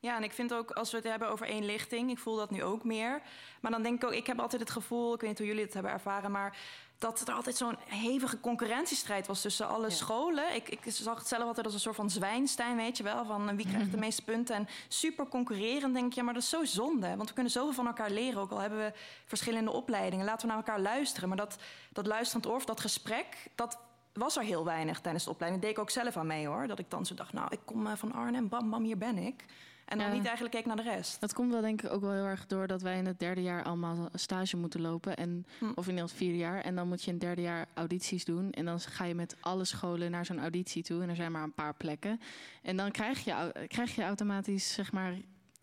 Ja, 0.00 0.16
en 0.16 0.22
ik 0.22 0.32
vind 0.32 0.54
ook 0.54 0.70
als 0.70 0.90
we 0.90 0.96
het 0.96 1.06
hebben 1.06 1.28
over 1.28 1.46
één 1.46 1.64
lichting, 1.64 2.10
ik 2.10 2.18
voel 2.18 2.36
dat 2.36 2.50
nu 2.50 2.62
ook 2.62 2.84
meer. 2.84 3.22
Maar 3.60 3.70
dan 3.70 3.82
denk 3.82 4.02
ik 4.02 4.08
ook, 4.08 4.14
ik 4.14 4.26
heb 4.26 4.40
altijd 4.40 4.60
het 4.60 4.70
gevoel, 4.70 5.14
ik 5.14 5.20
weet 5.20 5.28
niet 5.28 5.38
hoe 5.38 5.46
jullie 5.46 5.64
het 5.64 5.74
hebben 5.74 5.92
ervaren, 5.92 6.30
maar 6.30 6.56
dat 7.03 7.20
er 7.20 7.34
altijd 7.34 7.57
zo'n 7.57 7.76
hevige 7.86 8.40
concurrentiestrijd 8.40 9.26
was 9.26 9.40
tussen 9.40 9.68
alle 9.68 9.90
scholen. 9.90 10.55
Ik, 10.55 10.68
ik 10.68 10.80
zag 10.86 11.18
het 11.18 11.28
zelf 11.28 11.42
altijd 11.42 11.66
als 11.66 11.74
een 11.74 11.80
soort 11.80 11.96
van 11.96 12.11
zwijnstein, 12.11 12.76
weet 12.76 12.96
je 12.96 13.03
wel, 13.03 13.24
van 13.24 13.57
wie 13.57 13.66
krijgt 13.66 13.90
de 13.90 13.96
meeste 13.96 14.22
punten. 14.22 14.55
En 14.55 14.68
super 14.88 15.28
concurrerend 15.28 15.94
denk 15.94 16.12
ja, 16.12 16.22
maar 16.22 16.34
dat 16.34 16.42
is 16.42 16.48
zo 16.48 16.64
zonde. 16.64 17.16
Want 17.16 17.28
we 17.28 17.34
kunnen 17.34 17.53
zoveel 17.53 17.72
van 17.72 17.86
elkaar 17.86 18.11
leren, 18.11 18.40
ook 18.40 18.50
al 18.50 18.59
hebben 18.59 18.78
we 18.78 18.92
verschillende 19.24 19.70
opleidingen. 19.70 20.24
Laten 20.24 20.40
we 20.40 20.55
naar 20.55 20.64
elkaar 20.64 20.80
luisteren. 20.80 21.28
Maar 21.28 21.38
dat, 21.38 21.57
dat 21.92 22.07
luisterend 22.07 22.46
oor, 22.46 22.64
dat 22.64 22.80
gesprek, 22.80 23.26
dat 23.55 23.78
was 24.12 24.36
er 24.36 24.42
heel 24.42 24.64
weinig 24.64 25.00
tijdens 25.00 25.24
de 25.24 25.30
opleiding. 25.30 25.62
Dat 25.62 25.70
deed 25.70 25.80
ik 25.80 25.84
ook 25.84 25.94
zelf 25.94 26.16
aan 26.16 26.26
mee 26.26 26.46
hoor. 26.46 26.66
Dat 26.66 26.78
ik 26.78 26.90
dan 26.90 27.07
zo 27.07 27.14
dacht, 27.14 27.32
nou, 27.32 27.46
ik 27.50 27.61
kom 27.64 27.86
eh, 27.86 27.92
van 27.96 28.12
Arnhem, 28.12 28.48
bam, 28.48 28.70
bam, 28.70 28.82
hier 28.82 28.98
ben 28.98 29.18
ik. 29.18 29.44
En 29.93 29.99
dan 29.99 30.07
Ja. 30.07 30.12
niet 30.12 30.24
eigenlijk 30.24 30.55
keek 30.55 30.66
naar 30.66 30.76
de 30.76 30.82
rest. 30.82 31.20
Dat 31.20 31.32
komt 31.34 31.53
wel 31.53 31.61
denk 31.61 31.82
ik 31.82 31.90
ook 31.93 32.01
wel 32.01 32.12
heel 32.12 32.24
erg 32.24 32.47
door 32.47 32.66
dat 32.66 32.82
wij 32.82 32.99
in 32.99 33.07
het 33.07 33.18
derde 33.18 33.43
jaar 33.43 33.62
allemaal 33.62 34.09
stage 34.14 34.57
moeten 34.57 34.80
lopen. 34.80 35.16
En, 35.16 35.47
Of 35.74 35.88
in 35.88 35.97
het 35.97 36.12
vierde 36.12 36.36
jaar. 36.38 36.61
En 36.61 36.74
dan 36.74 36.88
moet 36.88 37.01
je 37.03 37.07
in 37.07 37.12
het 37.12 37.22
derde 37.22 37.43
jaar 37.43 37.66
audities 37.74 38.24
doen. 38.24 38.51
En 38.51 38.64
dan 38.64 38.80
ga 38.80 39.05
je 39.05 39.14
met 39.14 39.36
alle 39.40 39.64
scholen 39.64 40.11
naar 40.11 40.24
zo'n 40.26 40.40
auditie 40.40 40.82
toe. 40.82 41.03
En 41.03 41.09
er 41.09 41.16
zijn 41.16 41.32
maar 41.32 41.43
een 41.43 41.55
paar 41.55 41.74
plekken. 41.74 42.20
En 42.62 42.76
dan 42.76 42.90
krijg 42.90 43.24
je, 43.24 43.66
krijg 43.68 43.95
je 43.95 44.03
automatisch 44.03 44.72
zeg 44.72 44.93
maar 44.93 45.14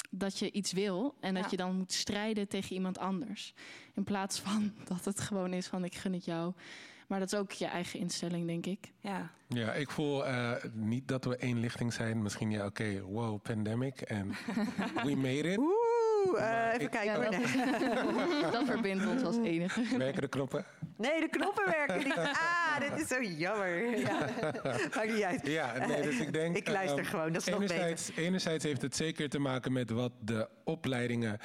dat 0.10 0.40
je 0.40 0.52
iets 0.52 0.72
wil 0.72 1.16
en 1.20 1.34
dat 1.34 1.44
Ja. 1.44 1.50
je 1.52 1.58
dan 1.58 1.76
moet 1.76 1.94
strijden 1.94 2.48
tegen 2.48 2.76
iemand 2.76 2.98
anders. 2.98 3.54
In 3.94 4.04
plaats 4.04 4.40
van 4.40 4.74
dat 4.88 5.06
het 5.06 5.20
gewoon 5.20 5.54
is 5.54 5.68
van 5.68 5.84
ik 5.84 5.96
gun 5.96 6.14
het 6.14 6.26
jou. 6.26 6.54
Maar 7.10 7.20
dat 7.20 7.32
is 7.34 7.40
ook 7.40 7.52
je 7.52 7.66
eigen 7.66 8.00
instelling, 8.00 8.48
denk 8.48 8.66
ik. 8.66 8.92
Ja. 9.00 9.32
Ja, 9.48 9.74
ik 9.74 9.90
voel 9.90 10.26
eh, 10.26 10.52
niet 10.74 11.08
dat 11.08 11.26
we 11.26 11.36
één 11.38 11.60
lichting 11.60 11.94
zijn. 11.94 12.22
Misschien 12.22 12.52
ja, 12.52 12.66
oké, 12.66 13.02
wow, 13.02 13.42
pandemic 13.42 14.02
en 14.02 14.28
we 15.06 15.16
made 15.16 15.52
it. 15.52 15.58
Oeh, 15.58 15.74
eh, 16.38 16.68
even 16.74 16.82
ik- 16.82 16.90
kijken. 16.92 17.32
Ja, 17.32 18.52
dat- 18.52 18.66
verbindt 18.66 19.08
ons 19.08 19.24
als 19.24 19.38
enige. 19.38 19.98
Werken 19.98 20.22
de 20.22 20.28
knoppen? 20.28 20.66
Nee, 20.98 21.20
de 21.20 21.28
knoppen 21.30 21.66
werken 21.66 21.98
niet. 22.04 22.18
Ah, 22.18 22.80
dit 22.80 23.02
is 23.02 23.08
zo 23.08 23.22
jammer. 23.22 23.98
Ja. 24.00 24.20
Maakt 24.96 25.14
niet 25.14 25.24
uit. 25.24 25.48
Ja, 25.48 25.88
nee, 25.88 26.02
dus 26.02 26.20
ik 26.20 26.34
denk... 26.34 26.58
Ik 26.58 26.70
luister 26.70 27.00
ehm, 27.00 27.08
gewoon, 27.08 27.32
dat 27.34 27.42
is 27.48 27.54
nog 27.54 27.60
beter. 27.60 28.00
Enerzijds 28.16 28.64
heeft 28.64 28.82
het 28.82 28.96
zeker 28.96 29.30
te 29.30 29.40
maken 29.40 29.72
met 29.74 29.90
wat 29.90 30.12
de 30.20 30.50
opleidingen 30.64 31.38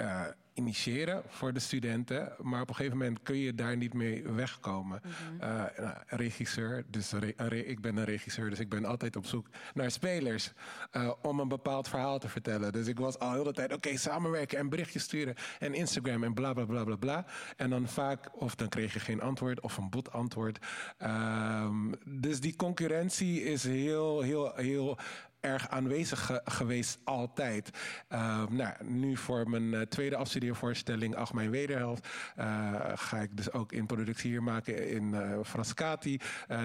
eh, 0.00 0.22
initiëren 0.54 1.22
voor 1.26 1.52
de 1.52 1.58
studenten. 1.60 2.32
Maar 2.38 2.60
op 2.60 2.68
een 2.68 2.74
gegeven 2.74 2.98
moment 2.98 3.22
kun 3.22 3.36
je 3.36 3.54
daar 3.54 3.76
niet 3.76 3.94
mee 3.94 4.22
wegkomen. 4.22 5.00
Nou, 5.38 5.68
regisseur, 6.06 6.84
dus 6.88 7.12
re- 7.12 7.32
een 7.36 7.48
re- 7.48 7.58
ik 7.58 7.80
ben 7.80 7.96
een 7.96 8.04
regisseur, 8.04 8.50
dus 8.50 8.58
ik 8.58 8.68
ben 8.68 8.84
altijd 8.84 9.16
op 9.16 9.26
zoek 9.26 9.46
naar 9.74 9.90
spelers 9.90 10.52
eh, 10.90 11.12
om 11.22 11.40
een 11.40 11.48
bepaald 11.48 11.88
verhaal 11.88 12.18
te 12.18 12.28
vertellen. 12.28 12.72
Dus 12.72 12.86
ik 12.86 12.98
was 12.98 13.18
al 13.18 13.32
heel 13.32 13.44
de 13.44 13.52
tijd, 13.52 13.72
oké, 13.72 13.96
samenwerken 13.96 14.58
en 14.58 14.68
berichtjes 14.68 15.02
sturen 15.02 15.34
en 15.58 15.74
Instagram 15.74 16.24
en 16.24 16.34
bla 16.34 16.52
bla 16.52 16.64
bla 16.64 16.84
bla 16.84 16.96
bla. 16.96 17.26
En 17.56 17.70
dan 17.70 17.88
vaak, 17.88 18.40
of 18.40 18.54
dan 18.54 18.68
kreeg 18.68 18.92
je 18.92 19.00
geen 19.00 19.20
antwoord 19.20 19.60
of 19.60 19.76
een 19.76 19.90
bot 19.90 20.12
antwoord. 20.12 20.58
Ehm, 20.98 21.92
dus 22.04 22.40
die 22.40 22.56
concurrentie 22.56 23.42
is 23.42 23.64
heel, 23.64 24.20
heel, 24.20 24.52
heel 24.54 24.98
erg 25.40 25.68
aanwezig 25.68 26.26
ge- 26.26 26.40
geweest 26.44 26.98
altijd. 27.04 27.70
Ehm, 28.08 28.54
nou, 28.56 28.74
nu 28.84 29.16
voor 29.16 29.50
mijn 29.50 29.74
eh, 29.74 29.80
tweede 29.80 30.16
afstudeervoorstelling, 30.16 31.14
Ach 31.16 31.32
Mijn 31.32 31.50
Wederhelft, 31.50 32.08
eh, 32.36 32.46
ga 32.94 33.18
ik 33.18 33.36
dus 33.36 33.52
ook 33.52 33.72
in 33.72 33.86
productie 33.86 34.30
hier 34.30 34.42
maken 34.42 34.88
in 34.88 35.14
eh 35.14 35.38
Frascati. 35.44 36.20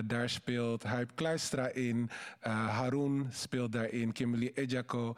Daar 0.05 0.29
speelt 0.29 0.83
Huip 0.83 1.11
Kluistra 1.15 1.67
in, 1.67 2.09
Haroon 2.39 3.27
speelt 3.31 3.71
daarin, 3.71 4.11
Kimberly 4.11 4.51
Ejako, 4.53 5.15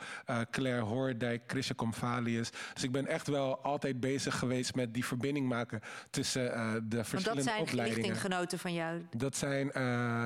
Claire 0.52 0.82
Hoordijk, 0.82 1.42
Chrisje 1.48 1.76
Comvalius. 1.76 2.50
Dus 2.74 2.84
ik 2.84 2.92
ben 2.92 3.08
echt 3.08 3.28
wel 3.28 3.60
altijd 3.64 4.00
bezig 4.00 4.40
geweest 4.40 4.76
met 4.76 4.94
die 4.94 5.06
verbinding 5.06 5.48
maken 5.48 5.80
tussen 6.10 6.42
de 6.44 6.52
Want 6.80 6.92
dat 6.92 7.08
verschillende 7.08 7.42
zijn 7.44 7.62
opleidingen. 7.62 8.04
lichtinggenoten 8.04 8.60
van 8.60 8.74
jou. 8.74 9.02
Dat 9.18 9.36
zijn 9.36 9.72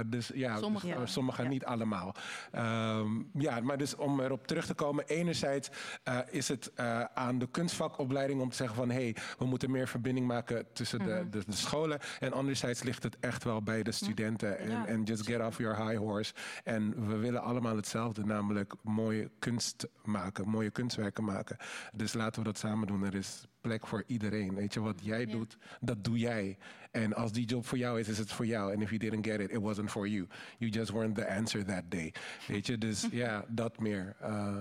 dus 0.09 0.31
ja, 0.33 0.57
Sommige. 0.57 0.85
dus, 0.87 0.95
Ja. 0.95 1.05
sommige 1.05 1.43
niet 1.43 1.65
allemaal. 1.65 2.15
Ehm, 2.51 3.20
ja, 3.33 3.59
maar 3.59 3.77
dus 3.77 3.95
om 3.95 4.19
erop 4.19 4.47
terug 4.47 4.65
te 4.65 4.73
komen, 4.73 5.05
enerzijds 5.07 5.69
eh, 6.03 6.19
is 6.29 6.47
het 6.47 6.71
eh, 6.75 7.03
aan 7.03 7.39
de 7.39 7.47
kunstvakopleiding 7.47 8.41
om 8.41 8.49
te 8.49 8.55
zeggen 8.55 8.75
van 8.75 8.89
hé, 8.89 9.01
hey, 9.01 9.15
we 9.37 9.45
moeten 9.45 9.71
meer 9.71 9.87
verbinding 9.87 10.27
maken 10.27 10.65
tussen 10.73 10.99
de, 10.99 11.05
Mhm. 11.21 11.29
de, 11.29 11.43
de 11.45 11.55
scholen. 11.55 11.99
En 12.19 12.33
anderzijds 12.33 12.83
ligt 12.83 13.03
het 13.03 13.17
echt 13.19 13.43
wel 13.43 13.61
bij 13.63 13.83
de 13.83 13.91
studenten. 13.91 14.59
En, 14.59 14.69
Ja. 14.69 14.85
en 14.87 15.03
just 15.03 15.27
get 15.27 15.45
off 15.45 15.57
your 15.57 15.87
high 15.87 15.97
horse. 15.97 16.33
En 16.63 17.07
we 17.07 17.15
willen 17.17 17.41
allemaal 17.41 17.75
hetzelfde, 17.75 18.25
namelijk 18.25 18.73
mooie 18.83 19.31
kunst 19.39 19.87
maken, 20.03 20.47
mooie 20.49 20.69
kunstwerken 20.71 21.23
maken. 21.23 21.57
Dus 21.93 22.13
laten 22.13 22.41
we 22.41 22.47
dat 22.47 22.57
samen 22.57 22.87
doen. 22.87 23.03
Er 23.05 23.15
is 23.15 23.45
plek 23.61 23.87
voor 23.87 24.03
iedereen. 24.07 24.55
Weet 24.55 24.73
je, 24.73 24.79
wat 24.79 24.99
jij 25.03 25.25
doet, 25.25 25.57
dat 25.79 26.03
doe 26.03 26.17
jij. 26.17 26.57
En 26.91 27.13
als 27.13 27.31
die 27.31 27.45
job 27.45 27.65
voor 27.65 27.77
jou 27.77 27.99
is, 27.99 28.07
is 28.07 28.17
het 28.17 28.31
voor 28.31 28.45
jou. 28.45 28.73
En 28.73 28.81
if 28.81 28.89
you 28.89 28.99
didn't 28.99 29.25
get 29.25 29.39
it, 29.39 29.51
it 29.51 29.57
wasn't 29.59 29.91
for 29.91 30.07
you. 30.07 30.27
You 30.57 30.71
just 30.71 30.91
weren't 30.91 31.15
the 31.15 31.27
answer 31.27 31.65
that 31.65 31.83
day. 31.87 32.13
Weet 32.47 32.67
je, 32.67 32.77
dus 32.77 33.07
ja, 33.23 33.45
dat 33.47 33.79
meer. 33.79 34.15
Eh, 34.19 34.57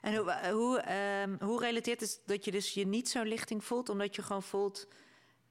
En 0.00 0.16
hoe, 0.16 0.34
hoe, 0.52 0.78
ehm, 0.80 1.36
hoe 1.40 1.60
relateert 1.60 2.00
het 2.00 2.20
dat 2.26 2.44
je 2.44 2.50
dus 2.50 2.74
je 2.74 2.86
niet 2.86 3.08
zo'n 3.08 3.26
lichting 3.26 3.64
voelt, 3.64 3.88
omdat 3.88 4.16
je 4.16 4.22
gewoon 4.22 4.42
voelt. 4.42 4.88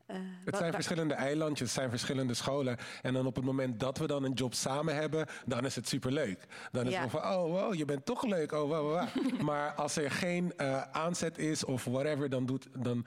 eh, 0.05 0.15
Het 0.45 0.57
zijn 0.57 0.73
verschillende 0.73 1.13
eilandjes, 1.13 1.67
het 1.67 1.77
zijn 1.77 1.89
verschillende 1.89 2.33
scholen. 2.33 2.77
En 3.01 3.13
dan 3.13 3.25
op 3.25 3.35
het 3.35 3.45
moment 3.45 3.79
dat 3.79 3.97
we 3.97 4.07
dan 4.07 4.23
een 4.23 4.33
job 4.33 4.53
samen 4.53 4.95
hebben, 4.95 5.25
dan 5.45 5.65
is 5.65 5.75
het 5.75 5.87
superleuk. 5.87 6.45
Dan 6.71 6.85
is 6.85 6.93
Ja. 6.93 7.01
het 7.01 7.11
van, 7.11 7.21
oh 7.21 7.43
wow, 7.43 7.73
je 7.73 7.85
bent 7.85 8.05
toch 8.05 8.23
leuk. 8.23 8.51
Oh, 8.51 8.59
wow, 8.69 8.69
wow, 8.69 9.09
wow. 9.13 9.41
maar 9.49 9.73
als 9.73 9.95
er 9.95 10.11
geen 10.11 10.53
eh, 10.57 10.81
aanzet 10.81 11.37
is 11.37 11.65
of 11.65 11.83
whatever, 11.83 12.29
dan, 12.29 12.45
doet, 12.45 12.67
dan 12.77 13.05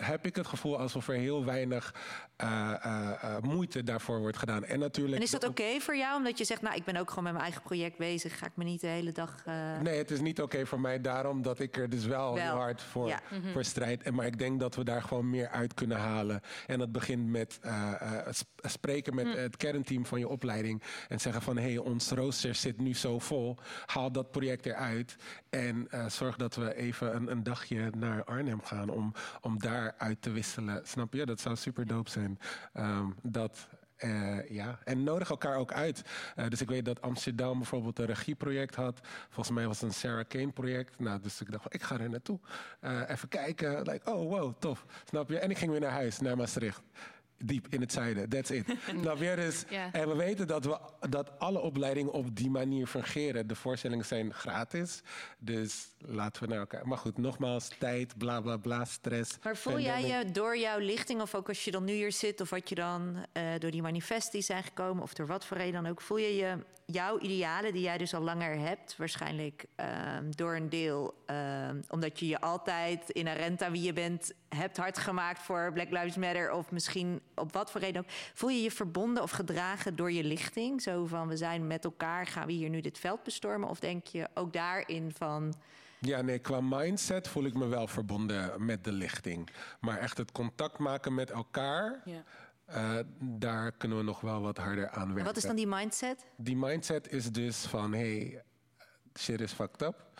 heb 0.00 0.26
ik 0.26 0.36
het 0.36 0.46
gevoel 0.46 0.78
alsof 0.78 1.08
er 1.08 1.14
heel 1.14 1.44
weinig 1.44 1.94
eh, 2.36 2.70
eh, 2.84 3.10
eh, 3.22 3.42
moeite 3.42 3.82
daarvoor 3.82 4.18
wordt 4.18 4.36
gedaan. 4.36 4.64
En 4.64 4.78
natuurlijk. 4.78 5.16
En 5.16 5.22
is 5.22 5.30
dat 5.30 5.44
oké 5.48 5.80
voor 5.80 5.96
jou, 5.96 6.16
omdat 6.16 6.38
je 6.38 6.44
zegt, 6.44 6.62
nou, 6.62 6.76
ik 6.76 6.84
ben 6.84 6.96
ook 6.96 7.08
gewoon 7.08 7.24
met 7.24 7.32
mijn 7.32 7.44
eigen 7.44 7.62
project 7.62 7.98
bezig, 7.98 8.38
ga 8.38 8.46
ik 8.46 8.52
me 8.56 8.64
niet 8.64 8.80
de 8.80 8.86
hele 8.86 9.12
dag. 9.12 9.44
Nee, 9.82 9.98
het 9.98 10.10
is 10.10 10.20
niet 10.20 10.42
oké 10.42 10.66
voor 10.66 10.80
mij. 10.80 11.00
Daarom 11.00 11.42
dat 11.42 11.58
ik 11.60 11.76
er 11.76 11.90
dus 11.90 12.04
wel, 12.06 12.34
Wel. 12.34 12.42
heel 12.44 12.52
hard 12.60 12.82
voor, 12.82 13.08
Ja. 13.08 13.20
Mhm. 13.30 13.52
voor 13.52 13.64
strijd. 13.64 14.02
En, 14.02 14.14
maar 14.14 14.26
ik 14.26 14.38
denk 14.38 14.60
dat 14.60 14.74
we 14.74 14.84
daar 14.84 15.02
gewoon 15.02 15.30
meer 15.30 15.48
uit 15.48 15.74
kunnen 15.74 15.98
halen. 15.98 16.40
En 16.66 16.78
dat 16.78 16.92
begint 16.92 17.26
met 17.28 17.58
sp- 18.30 18.48
spreken 18.62 19.14
met 19.14 19.26
Hm. 19.26 19.36
het 19.36 19.56
kernteam 19.56 20.06
van 20.06 20.18
je 20.18 20.28
opleiding. 20.28 20.82
En 21.08 21.20
zeggen 21.20 21.42
van, 21.42 21.56
hé, 21.56 21.62
hey, 21.68 21.78
ons 21.78 22.10
rooster 22.10 22.54
zit 22.54 22.80
nu 22.80 22.94
zo 22.94 23.18
vol. 23.18 23.56
Haal 23.86 24.12
dat 24.12 24.30
project 24.30 24.66
eruit. 24.66 25.16
En 25.50 25.88
zorg 26.08 26.36
dat 26.36 26.54
we 26.54 26.74
even 26.74 27.14
een, 27.16 27.30
een 27.30 27.42
dagje 27.42 27.90
naar 27.96 28.24
Arnhem 28.24 28.62
gaan 28.62 28.88
om, 28.88 29.12
om 29.40 29.58
daar 29.58 29.83
uit 29.98 30.22
te 30.22 30.30
wisselen. 30.30 30.86
Snap 30.86 31.12
je? 31.14 31.26
Dat 31.26 31.40
zou 31.40 31.56
super 31.56 31.86
dope 31.86 32.10
zijn. 32.10 32.38
Ehm, 32.72 33.06
dat... 33.22 33.68
eh, 33.96 34.48
ja, 34.50 34.78
en 34.84 35.02
nodig 35.04 35.30
elkaar 35.30 35.56
ook 35.56 35.72
uit. 35.72 36.02
Eh, 36.36 36.48
dus 36.48 36.60
ik 36.60 36.68
weet 36.68 36.84
dat 36.84 37.02
Amsterdam 37.02 37.58
bijvoorbeeld 37.58 37.98
een 37.98 38.06
regieproject 38.06 38.74
had. 38.74 39.00
Volgens 39.30 39.56
mij 39.56 39.66
was 39.66 39.80
het 39.80 39.88
een 39.88 39.94
Sarah 39.94 40.24
Kane 40.28 40.52
project. 40.52 40.98
Nou, 40.98 41.20
dus 41.20 41.40
ik 41.40 41.50
dacht, 41.50 41.74
ik 41.74 41.82
ga 41.82 41.98
er 41.98 42.10
naartoe. 42.10 42.38
Eh, 42.80 43.00
even 43.08 43.28
kijken. 43.28 43.82
Like, 43.82 44.12
oh, 44.12 44.28
wow, 44.30 44.52
tof. 44.58 44.84
Snap 45.08 45.28
je? 45.28 45.38
En 45.38 45.50
ik 45.50 45.58
ging 45.58 45.70
weer 45.70 45.80
naar 45.80 45.90
huis, 45.90 46.20
naar 46.20 46.36
Maastricht. 46.36 46.82
Diep 47.46 47.66
in 47.70 47.80
het 47.80 47.92
zuiden. 47.92 48.28
That's 48.28 48.50
it. 48.50 48.66
nou, 49.04 49.18
weer 49.18 49.36
dus. 49.36 49.64
En 49.92 50.08
we 50.08 50.14
weten 50.14 50.46
dat, 50.46 50.64
we, 50.64 50.78
dat 51.08 51.38
alle 51.38 51.60
opleidingen 51.60 52.12
op 52.12 52.36
die 52.36 52.50
manier 52.50 52.86
fungeren. 52.86 53.46
De 53.46 53.54
voorstellingen 53.54 54.04
zijn 54.04 54.34
gratis. 54.34 55.02
Dus 55.38 55.94
laten 55.98 56.42
we 56.42 56.48
naar 56.48 56.58
elkaar. 56.58 56.88
Maar 56.88 56.98
goed, 56.98 57.18
nogmaals, 57.18 57.68
tijd, 57.78 58.18
bla 58.18 58.40
bla 58.40 58.56
bla, 58.56 58.84
stress. 58.84 59.36
Maar 59.42 59.56
voel 59.56 59.80
jij 59.80 60.06
je 60.06 60.30
door 60.30 60.58
jouw 60.58 60.78
lichting, 60.78 61.20
of 61.20 61.34
ook 61.34 61.48
als 61.48 61.64
je 61.64 61.70
dan 61.70 61.84
nu 61.84 61.92
hier 61.92 62.12
zit, 62.12 62.40
of 62.40 62.50
wat 62.50 62.68
je 62.68 62.74
dan 62.74 63.26
eh, 63.32 63.42
door 63.58 63.70
die 63.70 63.82
manifesties 63.82 64.46
zijn 64.46 64.62
gekomen, 64.62 65.02
of 65.02 65.14
door 65.14 65.26
wat 65.26 65.44
voor 65.44 65.56
reden 65.56 65.82
dan 65.82 65.90
ook, 65.90 66.00
voel 66.00 66.18
je 66.18 66.36
je 66.36 66.58
jouw 66.86 67.18
idealen 67.18 67.72
die 67.72 67.82
jij 67.82 67.98
dus 67.98 68.14
al 68.14 68.20
langer 68.20 68.58
hebt, 68.58 68.96
waarschijnlijk 68.96 69.64
ehm, 69.74 70.30
door 70.30 70.56
een 70.56 70.68
deel, 70.68 71.14
ehm, 71.26 71.80
omdat 71.88 72.20
je 72.20 72.26
je 72.26 72.40
altijd 72.40 73.10
inherent 73.10 73.62
aan 73.62 73.72
wie 73.72 73.82
je 73.82 73.92
bent, 73.92 74.32
hebt 74.48 74.76
hard 74.76 74.98
gemaakt 74.98 75.42
voor 75.42 75.70
Black 75.72 75.90
Lives 75.90 76.16
Matter, 76.16 76.52
of 76.52 76.70
misschien 76.70 77.20
op 77.34 77.52
wat 77.52 77.70
voor 77.70 77.80
reden 77.80 78.02
ook, 78.02 78.10
voel 78.34 78.50
je 78.50 78.62
je 78.62 78.70
verbonden 78.70 79.22
of 79.22 79.30
gedragen 79.30 79.96
door 79.96 80.12
je 80.12 80.24
lichting? 80.24 80.82
Zo 80.82 81.06
van 81.06 81.28
we 81.28 81.36
zijn 81.36 81.66
met 81.66 81.84
elkaar, 81.84 82.26
gaan 82.26 82.46
we 82.46 82.52
hier 82.52 82.68
nu 82.68 82.80
dit 82.80 82.98
veld 82.98 83.22
bestormen? 83.22 83.68
Of 83.68 83.78
denk 83.78 84.06
je 84.06 84.28
ook 84.34 84.52
daarin 84.52 85.12
van. 85.16 85.54
Ja, 85.98 86.20
nee, 86.20 86.38
qua 86.38 86.60
mindset 86.60 87.28
voel 87.28 87.44
ik 87.44 87.54
me 87.54 87.66
wel 87.66 87.86
verbonden 87.86 88.64
met 88.64 88.84
de 88.84 88.92
lichting. 88.92 89.48
Maar 89.80 89.98
echt 89.98 90.18
het 90.18 90.32
contact 90.32 90.78
maken 90.78 91.14
met 91.14 91.30
elkaar, 91.30 92.02
eh, 92.64 92.98
daar 93.18 93.72
kunnen 93.72 93.98
we 93.98 94.04
nog 94.04 94.20
wel 94.20 94.40
wat 94.40 94.56
harder 94.56 94.88
aan 94.88 95.06
werken. 95.06 95.18
En 95.18 95.24
wat 95.24 95.36
is 95.36 95.42
dan 95.42 95.56
die 95.56 95.66
mindset? 95.66 96.24
Die 96.36 96.56
mindset 96.56 97.12
is 97.12 97.32
dus 97.32 97.66
van, 97.66 97.92
hey, 97.92 98.42
shit 99.18 99.40
is 99.40 99.52
fucked 99.52 99.82
up. 99.82 100.13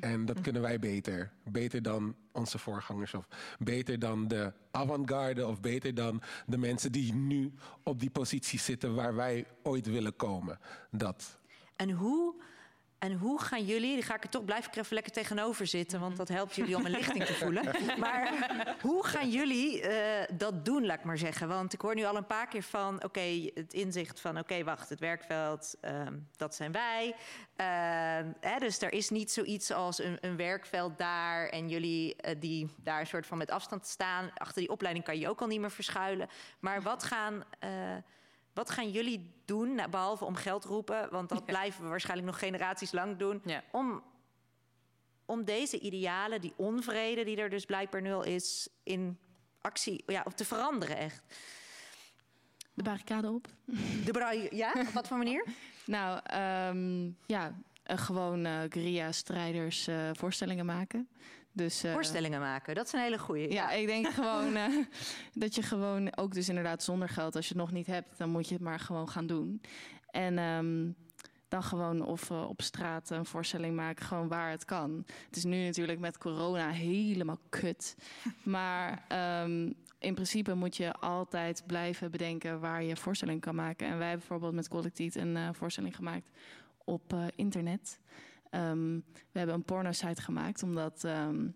En 0.00 0.24
dat 0.24 0.40
kunnen 0.40 0.62
wij 0.62 0.78
beter. 0.78 1.32
Beter 1.44 1.82
dan 1.82 2.14
onze 2.32 2.58
voorgangers 2.58 3.14
of 3.14 3.28
beter 3.58 3.98
dan 3.98 4.28
de 4.28 4.52
avant-garde 4.70 5.46
of 5.46 5.60
beter 5.60 5.94
dan 5.94 6.22
de 6.46 6.58
mensen 6.58 6.92
die 6.92 7.14
nu 7.14 7.52
op 7.82 8.00
die 8.00 8.10
positie 8.10 8.58
zitten 8.58 8.94
waar 8.94 9.14
wij 9.14 9.46
ooit 9.62 9.86
willen 9.86 10.16
komen. 10.16 10.58
Dat. 10.90 11.38
En 11.76 11.90
hoe, 11.90 12.34
en 13.00 13.12
hoe 13.12 13.40
gaan 13.40 13.64
jullie, 13.64 13.94
die 13.94 14.02
ga 14.02 14.14
ik 14.14 14.22
er 14.22 14.30
toch 14.30 14.44
blijf 14.44 14.66
ik 14.66 14.76
even 14.76 14.94
lekker 14.94 15.12
tegenover 15.12 15.66
zitten, 15.66 16.00
want 16.00 16.16
dat 16.16 16.28
helpt 16.28 16.54
jullie 16.54 16.76
om 16.76 16.84
een 16.84 16.90
lichting 16.90 17.24
te 17.24 17.34
voelen. 17.34 17.64
Maar 17.98 18.32
hoe 18.80 19.06
gaan 19.06 19.30
jullie 19.30 19.82
eh, 19.82 20.36
dat 20.36 20.64
doen, 20.64 20.86
laat 20.86 20.98
ik 20.98 21.04
maar 21.04 21.18
zeggen? 21.18 21.48
Want 21.48 21.72
ik 21.72 21.80
hoor 21.80 21.94
nu 21.94 22.04
al 22.04 22.16
een 22.16 22.26
paar 22.26 22.48
keer 22.48 22.62
van, 22.62 23.04
oké, 23.04 23.50
het 23.54 23.72
inzicht 23.72 24.20
van, 24.20 24.38
oké, 24.38 24.64
wacht, 24.64 24.88
het 24.88 25.00
werkveld, 25.00 25.76
ehm, 25.80 26.18
dat 26.36 26.54
zijn 26.54 26.72
wij. 26.72 27.14
Ehm, 27.56 28.32
hè, 28.40 28.58
dus 28.58 28.82
er 28.82 28.92
is 28.92 29.10
niet 29.10 29.30
zoiets 29.30 29.72
als 29.72 30.02
een, 30.02 30.18
een 30.20 30.36
werkveld 30.36 30.98
daar 30.98 31.48
en 31.48 31.68
jullie 31.68 32.16
eh, 32.16 32.36
die 32.40 32.70
daar 32.76 33.00
een 33.00 33.06
soort 33.06 33.26
van 33.26 33.38
met 33.38 33.50
afstand 33.50 33.86
staan. 33.86 34.30
Achter 34.34 34.60
die 34.60 34.70
opleiding 34.70 35.04
kan 35.04 35.18
je 35.18 35.28
ook 35.28 35.40
al 35.40 35.46
niet 35.46 35.60
meer 35.60 35.70
verschuilen. 35.70 36.28
Maar 36.58 36.82
wat 36.82 37.02
gaan... 37.02 37.44
wat 38.52 38.70
gaan 38.70 38.90
jullie 38.90 39.30
doen, 39.44 39.80
behalve 39.90 40.24
om 40.24 40.34
geld 40.34 40.64
roepen? 40.64 41.10
Want 41.10 41.28
dat 41.28 41.44
blijven 41.44 41.82
we 41.82 41.88
waarschijnlijk 41.88 42.28
nog 42.28 42.38
generaties 42.38 42.92
lang 42.92 43.16
doen. 43.16 43.42
Om, 43.72 44.02
om 45.24 45.44
deze 45.44 45.80
idealen, 45.80 46.40
die 46.40 46.52
onvrede 46.56 47.24
die 47.24 47.36
er 47.36 47.50
dus 47.50 47.64
blijkbaar 47.64 48.02
nu 48.02 48.12
al 48.12 48.24
is, 48.24 48.68
in 48.82 49.18
actie 49.60 50.02
ja, 50.06 50.22
of 50.26 50.32
te 50.32 50.44
veranderen 50.44 50.96
echt. 50.96 51.22
De 52.74 52.82
barricade 52.82 53.30
op. 53.30 53.46
De 54.04 54.48
ja, 54.50 54.72
op 54.76 54.92
wat 54.92 55.08
voor 55.08 55.18
manier? 55.18 55.46
nou, 55.86 56.20
ehm, 56.24 57.10
ja, 57.26 57.54
gewoon 57.84 58.46
eh 58.46 58.62
guerrilla-strijders 58.68 59.86
eh, 59.86 60.10
voorstellingen 60.12 60.66
maken. 60.66 61.08
Dus, 61.52 61.84
eh, 61.84 61.92
Voorstellingen 61.92 62.40
maken, 62.40 62.74
dat 62.74 62.86
is 62.86 62.92
een 62.92 63.00
hele 63.00 63.18
goeie. 63.18 63.52
Ja, 63.52 63.70
ik 63.70 63.86
denk 63.86 64.08
gewoon 64.20 64.56
eh, 64.56 64.76
dat 65.34 65.54
je 65.54 65.62
gewoon 65.62 66.16
ook 66.16 66.34
dus 66.34 66.48
inderdaad 66.48 66.82
zonder 66.82 67.08
geld, 67.08 67.36
als 67.36 67.48
je 67.48 67.54
het 67.54 67.62
nog 67.62 67.72
niet 67.72 67.86
hebt, 67.86 68.18
dan 68.18 68.30
moet 68.30 68.48
je 68.48 68.54
het 68.54 68.62
maar 68.62 68.80
gewoon 68.80 69.08
gaan 69.08 69.26
doen. 69.26 69.60
En 70.10 70.38
ehm, 70.38 70.90
dan 71.48 71.62
gewoon 71.62 72.04
of 72.04 72.30
eh, 72.30 72.48
op 72.48 72.62
straat 72.62 73.10
een 73.10 73.26
voorstelling 73.26 73.76
maken, 73.76 74.04
gewoon 74.04 74.28
waar 74.28 74.50
het 74.50 74.64
kan. 74.64 75.04
Het 75.26 75.36
is 75.36 75.44
nu 75.44 75.64
natuurlijk 75.64 75.98
met 75.98 76.18
corona 76.18 76.70
helemaal 76.70 77.40
kut. 77.48 77.96
Maar 78.42 79.04
ehm, 79.08 79.72
in 79.98 80.14
principe 80.14 80.54
moet 80.54 80.76
je 80.76 80.92
altijd 80.92 81.62
blijven 81.66 82.10
bedenken 82.10 82.60
waar 82.60 82.82
je 82.82 82.96
voorstelling 82.96 83.40
kan 83.40 83.54
maken. 83.54 83.86
En 83.86 83.98
wij 83.98 84.08
hebben 84.08 84.26
bijvoorbeeld 84.26 84.54
met 84.54 84.68
Collectiet 84.68 85.14
een 85.14 85.54
voorstelling 85.54 85.96
gemaakt 85.96 86.30
op 86.84 87.14
internet. 87.36 87.98
Ehm, 88.50 88.94
we 89.32 89.38
hebben 89.38 89.54
een 89.54 89.64
porno-site 89.64 90.22
gemaakt, 90.22 90.62
omdat 90.62 91.04
ehm, 91.04 91.46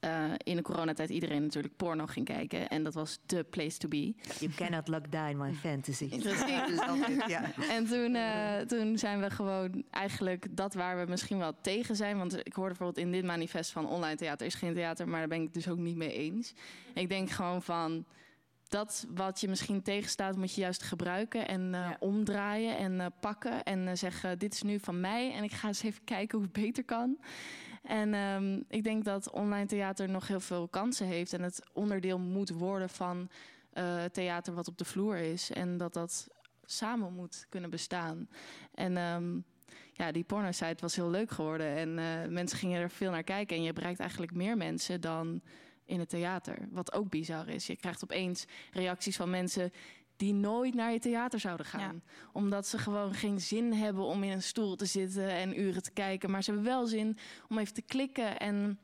eh, 0.00 0.32
in 0.38 0.56
de 0.56 0.62
coronatijd 0.62 1.10
iedereen 1.10 1.42
natuurlijk 1.42 1.76
porno 1.76 2.06
ging 2.06 2.26
kijken. 2.26 2.68
En 2.68 2.82
dat 2.82 2.94
was 2.94 3.18
de 3.26 3.44
place 3.44 3.78
to 3.78 3.88
be. 3.88 4.14
You 4.38 4.52
cannot 4.56 4.88
lock 4.88 5.12
down 5.12 5.36
my 5.36 5.54
fantasy. 5.54 6.08
Precies. 6.18 7.26
Ja. 7.26 7.54
En 7.70 7.86
toen, 7.86 8.14
eh, 8.14 8.58
toen 8.58 8.98
zijn 8.98 9.20
we 9.20 9.30
gewoon 9.30 9.84
eigenlijk 9.90 10.46
dat 10.50 10.74
waar 10.74 11.04
we 11.04 11.10
misschien 11.10 11.38
wel 11.38 11.52
tegen 11.60 11.96
zijn. 11.96 12.18
Want 12.18 12.46
ik 12.46 12.52
hoorde 12.52 12.74
bijvoorbeeld 12.74 13.06
in 13.06 13.12
dit 13.12 13.24
manifest 13.24 13.70
van 13.70 13.86
online 13.86 14.16
theater 14.16 14.46
is 14.46 14.54
geen 14.54 14.74
theater, 14.74 15.08
maar 15.08 15.18
daar 15.18 15.28
ben 15.28 15.42
ik 15.42 15.54
dus 15.54 15.68
ook 15.68 15.78
niet 15.78 15.96
mee 15.96 16.12
eens. 16.12 16.54
Ik 16.94 17.08
denk 17.08 17.30
gewoon 17.30 17.62
van 17.62 18.04
dat 18.68 19.06
wat 19.14 19.40
je 19.40 19.48
misschien 19.48 19.82
tegenstaat, 19.82 20.36
moet 20.36 20.54
je 20.54 20.60
juist 20.60 20.82
gebruiken 20.82 21.48
en 21.48 21.74
eh, 21.74 21.90
omdraaien 21.98 22.78
en 22.78 23.00
eh, 23.00 23.06
pakken. 23.20 23.62
En 23.64 23.88
eh, 23.88 23.94
zeggen: 23.94 24.38
Dit 24.38 24.54
is 24.54 24.62
nu 24.62 24.78
van 24.78 25.00
mij 25.00 25.34
en 25.34 25.44
ik 25.44 25.52
ga 25.52 25.68
eens 25.68 25.82
even 25.82 26.04
kijken 26.04 26.38
hoe 26.38 26.46
het 26.52 26.62
beter 26.62 26.84
kan. 26.84 27.18
En 27.82 28.14
ehm, 28.14 28.60
ik 28.68 28.84
denk 28.84 29.04
dat 29.04 29.30
online 29.30 29.66
theater 29.66 30.08
nog 30.08 30.26
heel 30.26 30.40
veel 30.40 30.68
kansen 30.68 31.06
heeft 31.06 31.32
en 31.32 31.42
het 31.42 31.62
onderdeel 31.72 32.18
moet 32.18 32.50
worden 32.50 32.88
van 32.88 33.30
theater 34.12 34.54
wat 34.54 34.68
op 34.68 34.78
de 34.78 34.84
vloer 34.84 35.16
is. 35.16 35.50
En 35.50 35.76
dat 35.76 35.92
dat 35.92 36.28
samen 36.64 37.12
moet 37.12 37.46
kunnen 37.48 37.70
bestaan. 37.70 38.28
En 38.74 38.96
ehm, 38.96 39.38
ja, 39.92 40.12
die 40.12 40.24
porno-site 40.24 40.80
was 40.80 40.96
heel 40.96 41.10
leuk 41.10 41.30
geworden. 41.30 41.76
En 41.76 41.94
mensen 42.32 42.58
gingen 42.58 42.80
er 42.80 42.90
veel 42.90 43.10
naar 43.10 43.22
kijken. 43.22 43.56
En 43.56 43.62
je 43.62 43.72
bereikt 43.72 44.00
eigenlijk 44.00 44.34
meer 44.34 44.56
mensen 44.56 45.00
dan 45.00 45.42
in 45.88 45.98
het 45.98 46.08
theater. 46.08 46.68
Wat 46.70 46.92
ook 46.92 47.08
bizar 47.08 47.48
is. 47.48 47.66
Je 47.66 47.76
krijgt 47.76 48.04
opeens 48.04 48.44
reacties 48.72 49.16
van 49.16 49.30
mensen 49.30 49.72
die 50.16 50.32
nooit 50.32 50.74
naar 50.74 50.92
je 50.92 50.98
theater 50.98 51.40
zouden 51.40 51.66
gaan. 51.66 52.02
Omdat 52.32 52.66
ze 52.66 52.78
gewoon 52.78 53.14
geen 53.14 53.40
zin 53.40 53.72
hebben 53.72 54.04
om 54.04 54.22
in 54.22 54.30
een 54.30 54.42
stoel 54.42 54.76
te 54.76 54.86
zitten 54.86 55.30
en 55.30 55.60
uren 55.60 55.82
te 55.82 55.90
kijken. 55.90 56.30
Maar 56.30 56.42
ze 56.42 56.50
hebben 56.50 56.70
wel 56.70 56.86
zin 56.86 57.18
om 57.48 57.58
even 57.58 57.74
te 57.74 57.82
klikken 57.82 58.38
en 58.38 58.78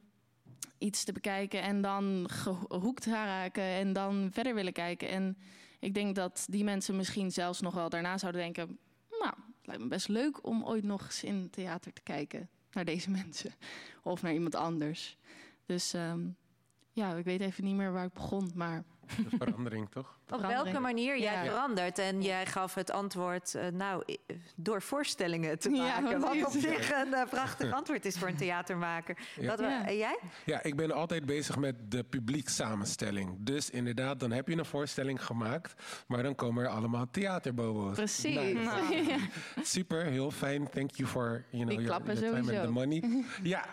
iets 0.79 1.05
te 1.05 1.13
bekijken 1.13 1.63
en 1.63 1.83
dan 1.83 2.27
gehoekt 2.31 3.07
raken 3.07 3.63
en 3.63 3.93
dan 3.93 4.29
verder 4.33 4.55
willen 4.55 4.73
kijken. 4.73 5.09
En 5.09 5.37
ik 5.81 5.95
denk 5.95 6.15
dat 6.15 6.47
die 6.49 6.65
mensen 6.65 6.97
misschien 6.97 7.31
zelfs 7.31 7.61
nog 7.61 7.75
wel 7.75 7.89
daarna 7.89 8.19
zouden 8.19 8.41
denken: 8.41 8.79
Nou, 9.11 9.35
het 9.35 9.67
lijkt 9.67 9.83
me 9.83 9.89
best 9.89 10.09
leuk 10.09 10.47
om 10.47 10.65
ooit 10.65 10.85
nog 10.85 11.05
eens 11.05 11.25
in 11.25 11.51
theater 11.51 11.93
te 11.93 12.03
kijken 12.03 12.49
naar 12.73 12.85
deze 12.85 13.11
mensen 13.23 13.55
of 14.03 14.23
naar 14.23 14.33
iemand 14.33 14.55
anders. 14.55 15.17
Dus 15.67 15.93
ehm, 15.93 16.27
ja, 16.95 17.14
ik 17.14 17.24
weet 17.24 17.40
even 17.40 17.64
niet 17.64 17.74
meer 17.74 17.92
waar 17.92 18.05
ik 18.05 18.12
begon, 18.12 18.51
maar. 18.55 18.84
De 19.31 19.37
verandering, 19.39 19.91
toch? 19.91 20.19
Op 20.31 20.41
welke 20.41 20.79
manier 20.81 21.19
jij 21.21 21.45
Ja. 21.45 21.51
verandert. 21.51 21.99
En 21.99 22.23
jij 22.23 22.47
gaf 22.47 22.75
het 22.75 22.91
antwoord, 22.91 23.55
eh, 23.55 23.67
nou, 23.69 24.05
door 24.57 24.83
voorstellingen 24.83 25.59
te 25.59 25.71
Ja, 25.71 26.01
maken. 26.01 26.21
wat 26.21 26.45
op 26.47 26.53
zich 26.53 26.91
een 26.93 27.15
eh, 27.15 27.29
prachtig 27.29 27.73
antwoord 27.73 28.05
is 28.05 28.19
voor 28.19 28.29
een 28.29 28.37
theatermaker. 28.37 29.17
Ja. 29.41 29.47
Wat, 29.47 29.59
we- 29.59 29.65
Ja. 29.67 29.87
en 29.87 29.97
jij? 29.97 30.19
Ja, 30.45 30.63
ik 30.63 30.77
ben 30.77 30.93
altijd 30.93 31.27
bezig 31.27 31.57
met 31.59 31.91
de 31.91 32.03
publiek 32.05 32.49
samenstelling. 32.49 33.37
Dus 33.39 33.71
inderdaad, 33.71 34.21
dan 34.21 34.31
heb 34.31 34.49
je 34.49 34.57
een 34.59 34.65
voorstelling 34.65 35.25
gemaakt, 35.25 35.75
maar 36.07 36.23
dan 36.23 36.35
komen 36.35 36.65
er 36.65 36.71
allemaal 36.71 37.07
theaterbobo's. 37.11 37.95
Precies. 37.95 38.35
Nice. 38.35 38.53
Nou. 38.53 39.21
Super, 39.63 40.05
heel 40.05 40.31
fijn. 40.31 40.71
Thank 40.71 40.91
you 40.91 41.09
for 41.09 41.45
you 41.51 41.65
know, 41.65 41.69
Die 41.69 41.87
your, 41.87 41.87
klappen 41.87 42.15
your 42.21 42.41
time 42.41 42.57
and 42.59 42.67
the 42.67 42.73
money. 42.73 43.25
ja, 43.43 43.65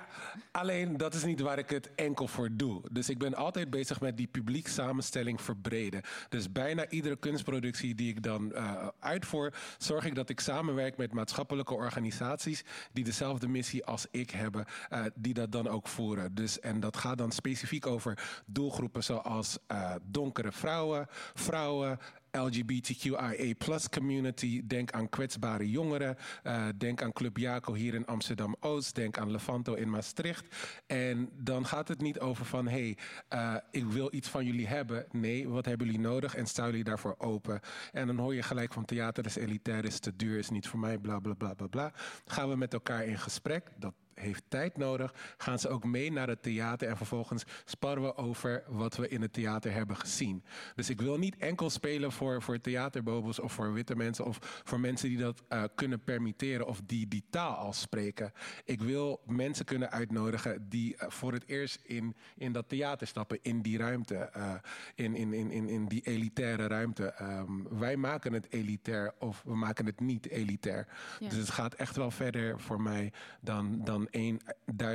alleen 0.51 0.97
dat 0.97 1.13
is 1.13 1.23
niet 1.23 1.39
waar 1.39 1.57
ik 1.57 1.69
het 1.69 1.89
enkel 1.95 2.27
voor 2.27 2.49
doe. 2.51 2.81
Dus 2.91 3.09
ik 3.09 3.17
ben 3.17 3.35
altijd 3.35 3.69
bezig 3.69 3.99
met 4.01 4.17
die 4.17 4.27
publiek 4.27 4.67
samenstelling 4.67 5.30
verbreden. 5.39 6.01
Dus 6.29 6.51
bijna 6.51 6.89
iedere 6.89 7.15
kunstproductie 7.15 7.95
die 7.95 8.09
ik 8.09 8.23
dan 8.23 8.53
eh, 8.53 8.87
uitvoer, 8.99 9.53
zorg 9.77 10.05
ik 10.05 10.15
dat 10.15 10.29
ik 10.29 10.39
samenwerk 10.39 10.97
met 10.97 11.13
maatschappelijke 11.13 11.73
organisaties 11.73 12.63
die 12.91 13.03
dezelfde 13.03 13.47
missie 13.47 13.85
als 13.85 14.07
ik 14.11 14.29
hebben, 14.29 14.65
eh, 14.89 15.05
die 15.15 15.33
dat 15.33 15.51
dan 15.51 15.67
ook 15.67 15.87
voeren. 15.87 16.35
Dus, 16.35 16.59
en 16.59 16.79
dat 16.79 16.97
gaat 16.97 17.17
dan 17.17 17.31
specifiek 17.31 17.85
over 17.85 18.41
doelgroepen 18.45 19.03
zoals 19.03 19.57
eh, 19.67 19.95
donkere 20.03 20.51
vrouwen, 20.51 21.07
vrouwen. 21.33 21.99
LGBTQIA 22.31 23.53
plus 23.57 23.89
community. 23.89 24.61
Denk 24.67 24.91
aan 24.91 25.09
kwetsbare 25.09 25.69
jongeren. 25.69 26.17
Eh, 26.43 26.67
denk 26.77 27.01
aan 27.01 27.13
Club 27.13 27.37
Jaco 27.37 27.73
hier 27.73 27.93
in 27.93 28.05
Amsterdam 28.05 28.55
Oost. 28.59 28.95
Denk 28.95 29.17
aan 29.17 29.31
Levanto 29.31 29.73
in 29.73 29.89
Maastricht. 29.89 30.55
En 30.87 31.29
dan 31.33 31.65
gaat 31.65 31.87
het 31.87 32.01
niet 32.01 32.19
over 32.19 32.45
van 32.45 32.67
hey, 32.67 32.97
eh, 33.27 33.55
ik 33.71 33.85
wil 33.85 34.13
iets 34.13 34.29
van 34.29 34.45
jullie 34.45 34.67
hebben. 34.67 35.05
Nee, 35.11 35.49
wat 35.49 35.65
hebben 35.65 35.87
jullie 35.87 36.01
nodig 36.01 36.35
en 36.35 36.45
staan 36.45 36.69
jullie 36.69 36.83
daarvoor 36.83 37.15
open? 37.17 37.59
En 37.91 38.07
dan 38.07 38.17
hoor 38.17 38.35
je 38.35 38.43
gelijk 38.43 38.73
van 38.73 38.85
theater 38.85 39.25
is 39.25 39.35
elitair, 39.35 39.85
is 39.85 39.99
te 39.99 40.15
duur, 40.15 40.37
is 40.37 40.49
niet 40.49 40.67
voor 40.67 40.79
mij, 40.79 40.97
bla 40.97 41.19
bla 41.19 41.33
bla 41.33 41.53
bla 41.53 41.67
bla. 41.67 41.93
Gaan 42.25 42.49
we 42.49 42.55
met 42.55 42.73
elkaar 42.73 43.05
in 43.05 43.17
gesprek. 43.19 43.71
Dat 43.77 43.93
heeft 44.21 44.43
tijd 44.47 44.77
nodig. 44.77 45.13
Gaan 45.37 45.59
ze 45.59 45.69
ook 45.69 45.83
mee 45.83 46.11
naar 46.11 46.27
het 46.27 46.43
theater 46.43 46.87
en 46.87 46.97
vervolgens 46.97 47.43
sparren 47.65 48.03
we 48.03 48.15
over 48.15 48.63
wat 48.67 48.95
we 48.95 49.07
in 49.07 49.21
het 49.21 49.33
theater 49.33 49.73
hebben 49.73 49.97
gezien. 49.97 50.43
Dus 50.75 50.89
ik 50.89 51.01
wil 51.01 51.17
niet 51.17 51.37
enkel 51.37 51.69
spelen 51.69 52.11
voor, 52.11 52.41
voor 52.41 52.61
theaterbobels 52.61 53.39
of 53.39 53.53
voor 53.53 53.73
witte 53.73 53.95
mensen 53.95 54.25
of 54.25 54.61
voor 54.63 54.79
mensen 54.79 55.09
die 55.09 55.17
dat 55.17 55.43
uh, 55.49 55.63
kunnen 55.75 56.03
permitteren 56.03 56.67
of 56.67 56.81
die 56.85 57.07
die 57.07 57.23
taal 57.29 57.55
al 57.55 57.73
spreken. 57.73 58.31
Ik 58.65 58.81
wil 58.81 59.21
mensen 59.25 59.65
kunnen 59.65 59.91
uitnodigen 59.91 60.69
die 60.69 60.93
uh, 60.93 61.09
voor 61.09 61.33
het 61.33 61.47
eerst 61.47 61.79
in, 61.83 62.15
in 62.37 62.51
dat 62.51 62.69
theater 62.69 63.07
stappen, 63.07 63.39
in 63.41 63.61
die 63.61 63.77
ruimte, 63.77 64.29
uh, 64.37 64.53
in, 64.95 65.15
in, 65.15 65.33
in, 65.33 65.51
in, 65.51 65.69
in 65.69 65.87
die 65.87 66.01
elitaire 66.01 66.67
ruimte. 66.67 67.13
Um, 67.21 67.79
wij 67.79 67.95
maken 67.95 68.33
het 68.33 68.47
elitair 68.49 69.13
of 69.19 69.41
we 69.45 69.55
maken 69.55 69.85
het 69.85 69.99
niet 69.99 70.29
elitair. 70.29 70.87
Ja. 71.19 71.29
Dus 71.29 71.37
het 71.37 71.49
gaat 71.49 71.73
echt 71.73 71.95
wel 71.95 72.11
verder 72.11 72.59
voor 72.59 72.81
mij 72.81 73.11
dan, 73.41 73.83
dan 73.83 74.07
één, 74.11 74.39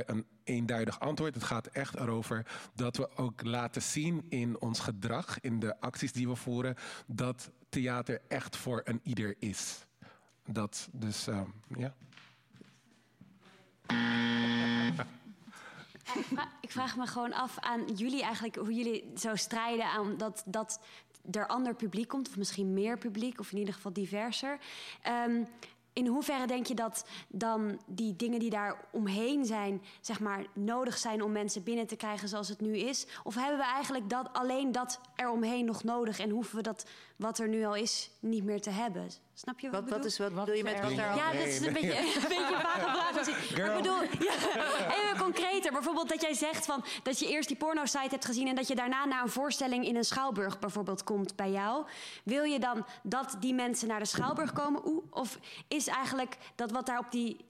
een 0.05 0.25
eenduidig 0.43 0.99
antwoord. 0.99 1.33
Het 1.33 1.43
gaat 1.43 1.67
echt 1.67 1.95
erover 1.95 2.45
dat 2.73 2.97
we 2.97 3.17
ook 3.17 3.43
laten 3.43 3.81
zien 3.81 4.25
in 4.29 4.61
ons 4.61 4.79
gedrag, 4.79 5.39
in 5.39 5.59
de 5.59 5.79
acties 5.79 6.11
die 6.11 6.27
we 6.27 6.35
voeren, 6.35 6.75
dat 7.07 7.51
theater 7.69 8.21
echt 8.27 8.55
voor 8.55 8.81
een 8.83 8.99
ieder 9.03 9.35
is. 9.39 9.85
Dat 10.45 10.89
dus, 10.91 11.27
uh, 11.27 11.41
ja. 11.77 11.95
Ik 16.61 16.71
vraag, 16.71 16.97
me 16.97 17.07
gewoon 17.07 17.33
af 17.33 17.59
aan 17.59 17.85
jullie 17.95 18.21
eigenlijk 18.21 18.55
hoe 18.55 18.73
jullie 18.73 19.11
zo 19.17 19.35
strijden 19.35 19.85
aan 19.85 20.17
dat, 20.17 20.43
dat 20.45 20.79
er 21.31 21.47
ander 21.47 21.75
publiek 21.75 22.07
komt, 22.07 22.27
of 22.27 22.37
misschien 22.37 22.73
meer 22.73 22.97
publiek, 22.97 23.39
of 23.39 23.51
in 23.51 23.57
ieder 23.57 23.73
geval 23.73 23.93
diverser. 23.93 24.57
Um, 25.27 25.47
in 25.97 26.07
hoeverre 26.07 26.47
denk 26.47 26.65
je 26.65 26.75
dat 26.75 27.05
dan 27.27 27.79
die 27.85 28.15
dingen 28.15 28.39
die 28.39 28.49
daar 28.49 28.85
omheen 28.91 29.45
zijn, 29.45 29.81
zeg 30.01 30.19
maar, 30.19 30.45
nodig 30.53 30.97
zijn 30.97 31.23
om 31.23 31.31
mensen 31.31 31.63
binnen 31.63 31.87
te 31.87 31.95
krijgen 31.95 32.27
zoals 32.27 32.49
het 32.49 32.61
nu 32.61 32.77
is? 32.77 33.07
Of 33.23 33.35
hebben 33.35 33.57
we 33.57 33.65
eigenlijk 33.65 34.09
dat, 34.09 34.29
alleen 34.33 34.71
dat 34.71 34.99
eromheen 35.15 35.65
nog 35.65 35.83
nodig 35.83 36.19
en 36.19 36.29
hoeven 36.29 36.55
we 36.55 36.61
dat 36.61 36.85
wat 37.17 37.39
er 37.39 37.47
nu 37.47 37.65
al 37.65 37.75
is 37.75 38.09
niet 38.19 38.43
meer 38.43 38.61
te 38.61 38.69
hebben? 38.69 39.09
Snap 39.33 39.59
je 39.59 39.69
wat, 39.69 39.81
wat, 39.81 39.89
wat 39.89 40.05
is 40.05 40.17
wat, 40.17 40.31
wat 40.31 40.45
bedoel 40.45 40.57
je 40.57 40.63
met 40.63 40.81
wat 40.81 40.91
er 40.91 40.97
Ja, 40.97 41.31
dat 41.31 41.45
is 41.45 41.59
een 41.59 41.73
beetje, 41.73 41.97
een 42.15 42.21
beetje 42.27 42.53
een 42.55 42.61
vage 42.61 42.79
vraag. 42.79 43.27
Ik 43.27 43.75
bedoel, 43.75 44.01
ja, 44.01 44.33
even 44.89 45.17
concreter. 45.17 45.71
Bijvoorbeeld 45.71 46.09
dat 46.09 46.21
jij 46.21 46.33
zegt 46.33 46.65
van, 46.65 46.85
dat 47.03 47.19
je 47.19 47.27
eerst 47.27 47.47
die 47.47 47.57
porno-site 47.57 48.09
hebt 48.09 48.25
gezien... 48.25 48.47
en 48.47 48.55
dat 48.55 48.67
je 48.67 48.75
daarna 48.75 49.05
naar 49.05 49.21
een 49.21 49.29
voorstelling 49.29 49.85
in 49.85 49.95
een 49.95 50.05
Schouwburg 50.05 50.59
bijvoorbeeld 50.59 51.03
komt 51.03 51.35
bij 51.35 51.51
jou. 51.51 51.85
Wil 52.23 52.43
je 52.43 52.59
dan 52.59 52.85
dat 53.03 53.35
die 53.39 53.53
mensen 53.53 53.87
naar 53.87 53.99
de 53.99 54.05
Schouwburg 54.05 54.53
komen? 54.53 55.13
Of 55.13 55.39
is 55.67 55.87
eigenlijk 55.87 56.37
dat 56.55 56.71
wat 56.71 56.85
daar 56.85 56.99
op 56.99 57.11
die, 57.11 57.45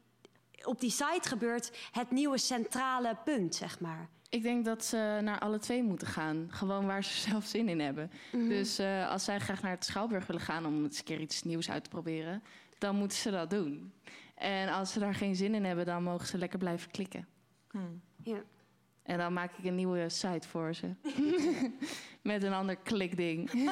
op 0.63 0.79
die 0.79 0.91
site 0.91 1.29
gebeurt... 1.29 1.71
het 1.91 2.11
nieuwe 2.11 2.37
centrale 2.37 3.17
punt, 3.23 3.55
zeg 3.55 3.79
maar? 3.79 4.09
Ik 4.29 4.41
denk 4.43 4.65
dat 4.65 4.85
ze 4.85 5.19
naar 5.23 5.39
alle 5.39 5.59
twee 5.59 5.83
moeten 5.83 6.07
gaan. 6.07 6.47
Gewoon 6.49 6.85
waar 6.85 7.03
ze 7.03 7.17
zelf 7.29 7.45
zin 7.45 7.69
in 7.69 7.79
hebben. 7.79 8.11
Mm 8.31 8.39
-hmm. 8.39 8.49
Dus 8.49 8.79
uh, 8.79 9.09
als 9.09 9.23
zij 9.23 9.39
graag 9.39 9.61
naar 9.61 9.71
het 9.71 9.85
Schouwburg 9.85 10.27
willen 10.27 10.41
gaan 10.41 10.65
om 10.65 10.83
eens 10.83 10.97
een 10.97 11.03
keer 11.03 11.19
iets 11.19 11.43
nieuws 11.43 11.69
uit 11.69 11.83
te 11.83 11.89
proberen, 11.89 12.43
dan 12.77 12.95
moeten 12.95 13.17
ze 13.17 13.31
dat 13.31 13.49
doen. 13.49 13.93
En 14.35 14.69
als 14.69 14.91
ze 14.91 14.99
daar 14.99 15.15
geen 15.15 15.35
zin 15.35 15.55
in 15.55 15.65
hebben, 15.65 15.85
dan 15.85 16.03
mogen 16.03 16.27
ze 16.27 16.37
lekker 16.37 16.59
blijven 16.59 16.91
klikken. 16.91 17.27
Hmm. 17.71 18.01
Ja. 18.23 18.43
En 19.03 19.17
dan 19.17 19.33
maak 19.33 19.51
ik 19.57 19.65
een 19.65 19.75
nieuwe 19.75 20.09
site 20.09 20.47
voor 20.47 20.73
ze. 20.73 20.95
Met 22.21 22.43
een 22.43 22.53
ander 22.53 22.75
klikding. 22.75 23.51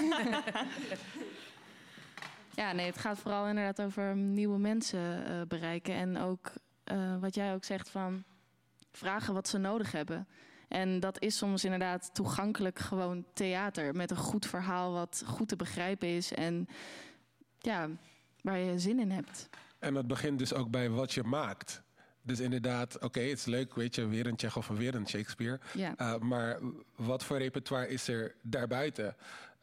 ja, 2.62 2.72
nee, 2.72 2.86
het 2.86 2.98
gaat 2.98 3.20
vooral 3.20 3.48
inderdaad 3.48 3.82
over 3.82 4.16
nieuwe 4.16 4.58
mensen 4.58 5.24
uh, 5.30 5.42
bereiken. 5.48 5.94
En 5.94 6.18
ook 6.18 6.52
uh, 6.92 7.18
wat 7.20 7.36
jij 7.36 7.54
ook 7.54 7.64
zegt 7.64 7.90
van 7.90 8.24
vragen 8.96 9.34
wat 9.34 9.48
ze 9.48 9.58
nodig 9.58 9.92
hebben. 9.92 10.28
En 10.68 11.00
dat 11.00 11.22
is 11.22 11.38
soms 11.38 11.64
inderdaad 11.64 12.10
toegankelijk 12.14 12.80
gewoon 12.80 13.26
theater. 13.34 13.96
Met 13.96 14.12
een 14.12 14.18
goed 14.18 14.46
verhaal 14.46 14.92
wat 14.92 15.24
goed 15.26 15.48
te 15.48 15.56
begrijpen 15.56 16.08
is. 16.08 16.34
En 16.34 16.68
ja, 17.60 17.90
waar 18.42 18.58
je 18.58 18.80
zin 18.80 19.00
in 19.00 19.12
hebt. 19.12 19.50
En 19.80 19.94
dat 19.94 20.08
begint 20.08 20.40
dus 20.40 20.54
ook 20.54 20.70
bij 20.70 20.90
wat 20.90 21.14
je 21.14 21.24
maakt. 21.24 21.84
Dus 22.22 22.40
inderdaad, 22.40 22.96
oké, 22.96 23.06
okay, 23.06 23.30
het 23.30 23.38
is 23.38 23.46
leuk, 23.46 23.76
weet 23.76 23.96
je, 23.96 24.08
weer 24.08 24.28
een 24.28 24.36
Tsjechov 24.36 24.70
of 24.70 24.78
weer 24.78 24.96
een 24.96 25.08
Shakespeare. 25.08 25.60
Ja. 25.74 25.94
Uh, 25.98 26.18
maar 26.18 26.60
wat 26.96 27.24
voor 27.24 27.38
repertoire 27.38 27.88
is 27.88 28.08
er 28.08 28.36
daarbuiten? 28.42 29.16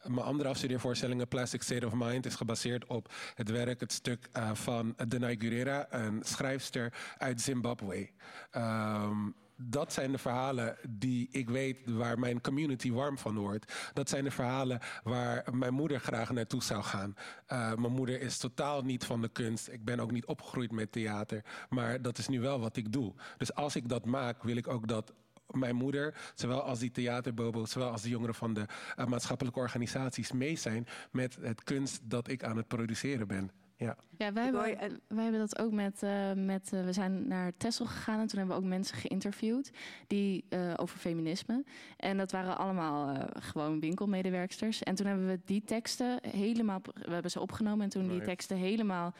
Mijn 0.07 0.25
andere 0.25 0.49
afstudeervoorstellingen, 0.49 1.27
Plastic 1.27 1.61
State 1.61 1.85
of 1.85 1.93
Mind, 1.93 2.25
is 2.25 2.35
gebaseerd 2.35 2.85
op 2.85 3.13
het 3.35 3.49
werk, 3.49 3.79
het 3.79 3.91
stuk 3.91 4.29
uh, 4.37 4.53
van 4.53 4.95
Denai 5.07 5.35
Gurera, 5.39 5.87
een 5.89 6.21
schrijfster 6.23 6.93
uit 7.17 7.41
Zimbabwe. 7.41 8.09
Um, 8.55 9.35
dat 9.55 9.93
zijn 9.93 10.11
de 10.11 10.17
verhalen 10.17 10.77
die 10.89 11.27
ik 11.31 11.49
weet 11.49 11.77
waar 11.85 12.19
mijn 12.19 12.41
community 12.41 12.91
warm 12.91 13.17
van 13.17 13.37
wordt. 13.37 13.73
Dat 13.93 14.09
zijn 14.09 14.23
de 14.23 14.31
verhalen 14.31 14.79
waar 15.03 15.47
mijn 15.51 15.73
moeder 15.73 15.99
graag 15.99 16.31
naartoe 16.31 16.63
zou 16.63 16.83
gaan. 16.83 17.15
Uh, 17.51 17.73
mijn 17.73 17.93
moeder 17.93 18.21
is 18.21 18.37
totaal 18.37 18.81
niet 18.81 19.05
van 19.05 19.21
de 19.21 19.29
kunst. 19.29 19.67
Ik 19.67 19.85
ben 19.85 19.99
ook 19.99 20.11
niet 20.11 20.25
opgegroeid 20.25 20.71
met 20.71 20.91
theater. 20.91 21.45
Maar 21.69 22.01
dat 22.01 22.17
is 22.17 22.27
nu 22.27 22.39
wel 22.41 22.59
wat 22.59 22.75
ik 22.75 22.91
doe. 22.91 23.13
Dus 23.37 23.53
als 23.53 23.75
ik 23.75 23.89
dat 23.89 24.05
maak, 24.05 24.43
wil 24.43 24.55
ik 24.55 24.67
ook 24.67 24.87
dat 24.87 25.13
mijn 25.55 25.75
moeder, 25.75 26.15
zowel 26.35 26.61
als 26.61 26.79
die 26.79 26.91
theaterbobo, 26.91 27.65
zowel 27.65 27.91
als 27.91 28.01
de 28.01 28.09
jongeren 28.09 28.35
van 28.35 28.53
de 28.53 28.65
uh, 28.99 29.05
maatschappelijke 29.05 29.59
organisaties 29.59 30.31
mee 30.31 30.55
zijn 30.55 30.87
met 31.11 31.37
het 31.41 31.63
kunst 31.63 31.99
dat 32.03 32.27
ik 32.27 32.43
aan 32.43 32.57
het 32.57 32.67
produceren 32.67 33.27
ben. 33.27 33.51
Ja, 33.75 33.97
ja 34.17 34.33
wij, 34.33 34.43
hebben, 34.43 35.01
wij 35.07 35.23
hebben 35.23 35.39
dat 35.39 35.59
ook 35.59 35.71
met... 35.71 36.01
Uh, 36.03 36.31
met 36.33 36.71
uh, 36.73 36.83
we 36.83 36.93
zijn 36.93 37.27
naar 37.27 37.51
Tessel 37.57 37.85
gegaan 37.85 38.19
en 38.19 38.27
toen 38.27 38.37
hebben 38.39 38.57
we 38.57 38.61
ook 38.63 38.69
mensen 38.69 38.97
geïnterviewd... 38.97 39.71
die 40.07 40.45
uh, 40.49 40.73
over 40.75 40.97
feminisme. 40.97 41.63
En 41.97 42.17
dat 42.17 42.31
waren 42.31 42.57
allemaal 42.57 43.27
gewoon 43.39 43.79
winkelmedewerksters. 43.79 44.83
En 44.83 44.95
toen 44.95 45.05
hebben 45.05 45.27
we 45.27 45.39
die 45.45 45.63
teksten 45.63 46.19
helemaal... 46.27 46.81
We 46.93 47.13
hebben 47.13 47.31
ze 47.31 47.39
opgenomen 47.39 47.83
en 47.83 47.89
toen 47.89 48.01
right. 48.01 48.17
die 48.17 48.27
teksten 48.27 48.57
helemaal 48.57 49.13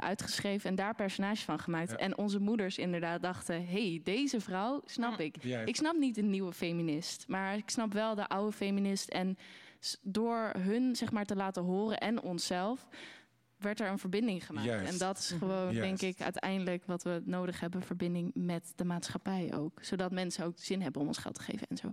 uitgeschreven... 0.00 0.70
en 0.70 0.76
daar 0.76 0.94
personages 0.94 1.44
van 1.44 1.58
gemaakt. 1.58 1.90
Ja. 1.90 1.96
En 1.96 2.18
onze 2.18 2.40
moeders 2.40 2.78
inderdaad 2.78 3.22
dachten... 3.22 3.66
hey, 3.66 4.00
deze 4.04 4.40
vrouw 4.40 4.82
snap 4.84 5.20
ik. 5.20 5.42
Ja. 5.42 5.60
Ik 5.60 5.76
snap 5.76 5.96
niet 5.96 6.16
een 6.16 6.30
nieuwe 6.30 6.52
feminist. 6.52 7.24
Maar 7.28 7.56
ik 7.56 7.70
snap 7.70 7.92
wel 7.92 8.14
de 8.14 8.28
oude 8.28 8.52
feminist. 8.52 9.08
En 9.08 9.38
door 10.02 10.52
hun 10.58 10.96
zeg 10.96 11.12
maar 11.12 11.24
te 11.24 11.36
laten 11.36 11.62
horen 11.62 11.98
en 11.98 12.22
onszelf 12.22 12.88
werd 13.58 13.80
er 13.80 13.88
een 13.88 13.98
verbinding 13.98 14.46
gemaakt. 14.46 14.66
Juist. 14.66 14.92
En 14.92 14.98
dat 14.98 15.18
is 15.18 15.34
gewoon, 15.38 15.74
Juist. 15.74 15.80
denk 15.80 16.00
ik, 16.14 16.22
uiteindelijk 16.22 16.86
wat 16.86 17.02
we 17.02 17.22
nodig 17.24 17.60
hebben: 17.60 17.82
verbinding 17.82 18.30
met 18.34 18.72
de 18.76 18.84
maatschappij 18.84 19.52
ook. 19.54 19.78
Zodat 19.82 20.10
mensen 20.10 20.44
ook 20.44 20.58
zin 20.58 20.82
hebben 20.82 21.00
om 21.00 21.06
ons 21.06 21.18
geld 21.18 21.34
te 21.34 21.42
geven 21.42 21.66
en 21.66 21.76
zo. 21.76 21.92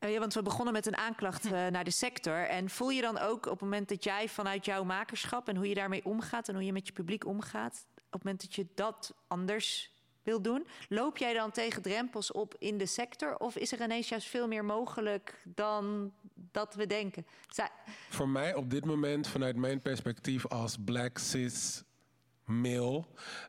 Uh, 0.00 0.12
ja, 0.12 0.18
want 0.18 0.34
we 0.34 0.42
begonnen 0.42 0.72
met 0.72 0.86
een 0.86 0.96
aanklacht 0.96 1.44
uh, 1.44 1.50
naar 1.50 1.84
de 1.84 1.90
sector. 1.90 2.46
En 2.48 2.70
voel 2.70 2.90
je 2.90 3.00
dan 3.00 3.18
ook 3.18 3.46
op 3.46 3.52
het 3.52 3.60
moment 3.60 3.88
dat 3.88 4.04
jij 4.04 4.28
vanuit 4.28 4.64
jouw 4.64 4.84
makerschap 4.84 5.48
en 5.48 5.56
hoe 5.56 5.68
je 5.68 5.74
daarmee 5.74 6.04
omgaat 6.04 6.48
en 6.48 6.54
hoe 6.54 6.64
je 6.64 6.72
met 6.72 6.86
je 6.86 6.92
publiek 6.92 7.26
omgaat, 7.26 7.86
op 7.96 8.12
het 8.12 8.24
moment 8.24 8.42
dat 8.42 8.54
je 8.54 8.66
dat 8.74 9.14
anders 9.26 9.93
wil 10.24 10.42
doen, 10.42 10.66
loop 10.88 11.16
jij 11.16 11.32
dan 11.32 11.50
tegen 11.50 11.82
drempels 11.82 12.32
op 12.32 12.54
in 12.58 12.78
de 12.78 12.86
sector? 12.86 13.36
Of 13.36 13.56
is 13.56 13.72
er 13.72 13.82
ineens 13.82 14.08
juist 14.08 14.28
veel 14.28 14.48
meer 14.48 14.64
mogelijk 14.64 15.42
dan 15.44 16.12
dat 16.34 16.74
we 16.74 16.86
denken? 16.86 17.26
Voor 18.10 18.28
mij 18.28 18.54
op 18.54 18.70
dit 18.70 18.84
moment, 18.84 19.28
vanuit 19.28 19.56
mijn 19.56 19.80
perspectief 19.80 20.46
als 20.46 20.76
black 20.84 21.18
cis 21.18 21.82
male, 22.44 23.04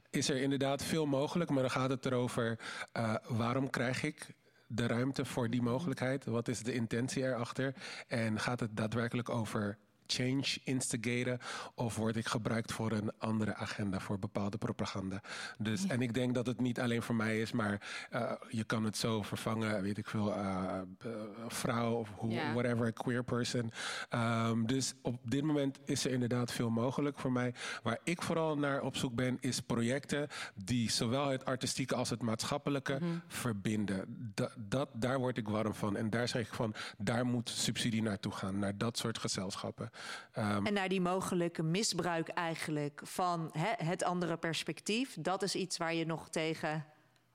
is 0.09 0.30
er 0.30 0.38
inderdaad 0.38 0.84
veel 0.84 1.05
mogelijk. 1.05 1.49
Maar 1.49 1.61
dan 1.61 1.71
gaat 1.71 1.89
het 1.89 2.05
erover, 2.05 2.59
uh, 2.97 3.15
waarom 3.28 3.69
krijg 3.69 4.03
ik 4.03 4.28
de 4.67 4.88
ruimte 4.88 5.26
voor 5.26 5.49
die 5.49 5.61
mogelijkheid? 5.61 6.26
Wat 6.26 6.47
is 6.47 6.63
de 6.63 6.73
intentie 6.73 7.23
erachter? 7.23 7.76
En 8.07 8.39
gaat 8.39 8.59
het 8.59 8.78
daadwerkelijk 8.78 9.30
over 9.30 9.78
change 10.08 10.58
instigaten 10.64 11.39
of 11.76 11.95
word 11.95 12.16
ik 12.16 12.28
gebruikt 12.28 12.72
voor 12.72 12.91
een 12.91 13.12
andere 13.18 13.56
agenda, 13.56 13.99
voor 13.99 14.20
bepaalde 14.20 14.58
propaganda. 14.58 15.22
Dus, 15.58 15.84
ja. 15.84 15.89
En 15.89 16.01
ik 16.01 16.14
denk 16.14 16.34
dat 16.36 16.45
het 16.45 16.60
niet 16.62 16.80
alleen 16.80 17.01
voor 17.01 17.16
mij 17.16 17.41
is, 17.41 17.51
maar 17.51 17.82
uh, 18.14 18.32
je 18.49 18.64
kan 18.64 18.84
het 18.84 18.97
zo 18.97 19.22
vervangen, 19.22 19.82
weet 19.82 19.97
ik 19.97 20.08
veel, 20.08 20.28
uh, 20.38 20.78
uh, 21.06 21.12
vrouw 21.47 21.93
of 21.93 22.10
Ja. 22.28 22.53
whatever, 22.53 22.93
queer 22.93 23.24
person. 23.24 23.72
Um, 24.14 24.68
dus 24.68 24.93
op 25.01 25.20
dit 25.24 25.43
moment 25.43 25.80
is 25.86 26.06
er 26.06 26.12
inderdaad 26.12 26.51
veel 26.51 26.70
mogelijk 26.70 27.20
voor 27.20 27.32
mij. 27.32 27.53
Waar 27.84 27.99
ik 28.03 28.22
vooral 28.22 28.58
naar 28.58 28.82
op 28.82 28.95
zoek 28.95 29.16
ben, 29.16 29.38
is 29.39 29.60
projecten 29.62 30.28
die 30.56 30.91
zowel 30.91 31.28
het 31.28 31.45
artistieke 31.45 31.95
als 31.95 32.10
het 32.10 32.22
maatschappelijke 32.22 32.99
verbinden. 33.28 34.32
Da- 34.34 34.51
dat, 34.58 34.89
daar 34.93 35.20
word 35.20 35.38
ik 35.38 35.47
warm 35.47 35.74
van. 35.74 35.95
En 35.97 36.10
daar 36.10 36.28
zeg 36.28 36.41
ik 36.47 36.53
van, 36.53 36.74
daar 36.97 37.26
moet 37.26 37.49
subsidie 37.49 38.01
naartoe 38.01 38.32
gaan, 38.32 38.60
naar 38.60 38.78
dat 38.78 38.97
soort 38.97 39.18
gezelschappen. 39.18 39.89
Um, 40.38 40.66
En 40.66 40.74
naar 40.74 40.89
die 40.89 41.02
mogelijke 41.02 41.64
misbruik 41.64 42.28
eigenlijk 42.28 43.02
van 43.04 43.50
het 43.78 44.04
andere 44.04 44.38
perspectief. 44.38 45.18
Dat 45.20 45.43
is 45.43 45.56
iets 45.56 45.78
waar 45.78 45.93
je 45.93 46.06
nog 46.06 46.30
tegen 46.30 46.86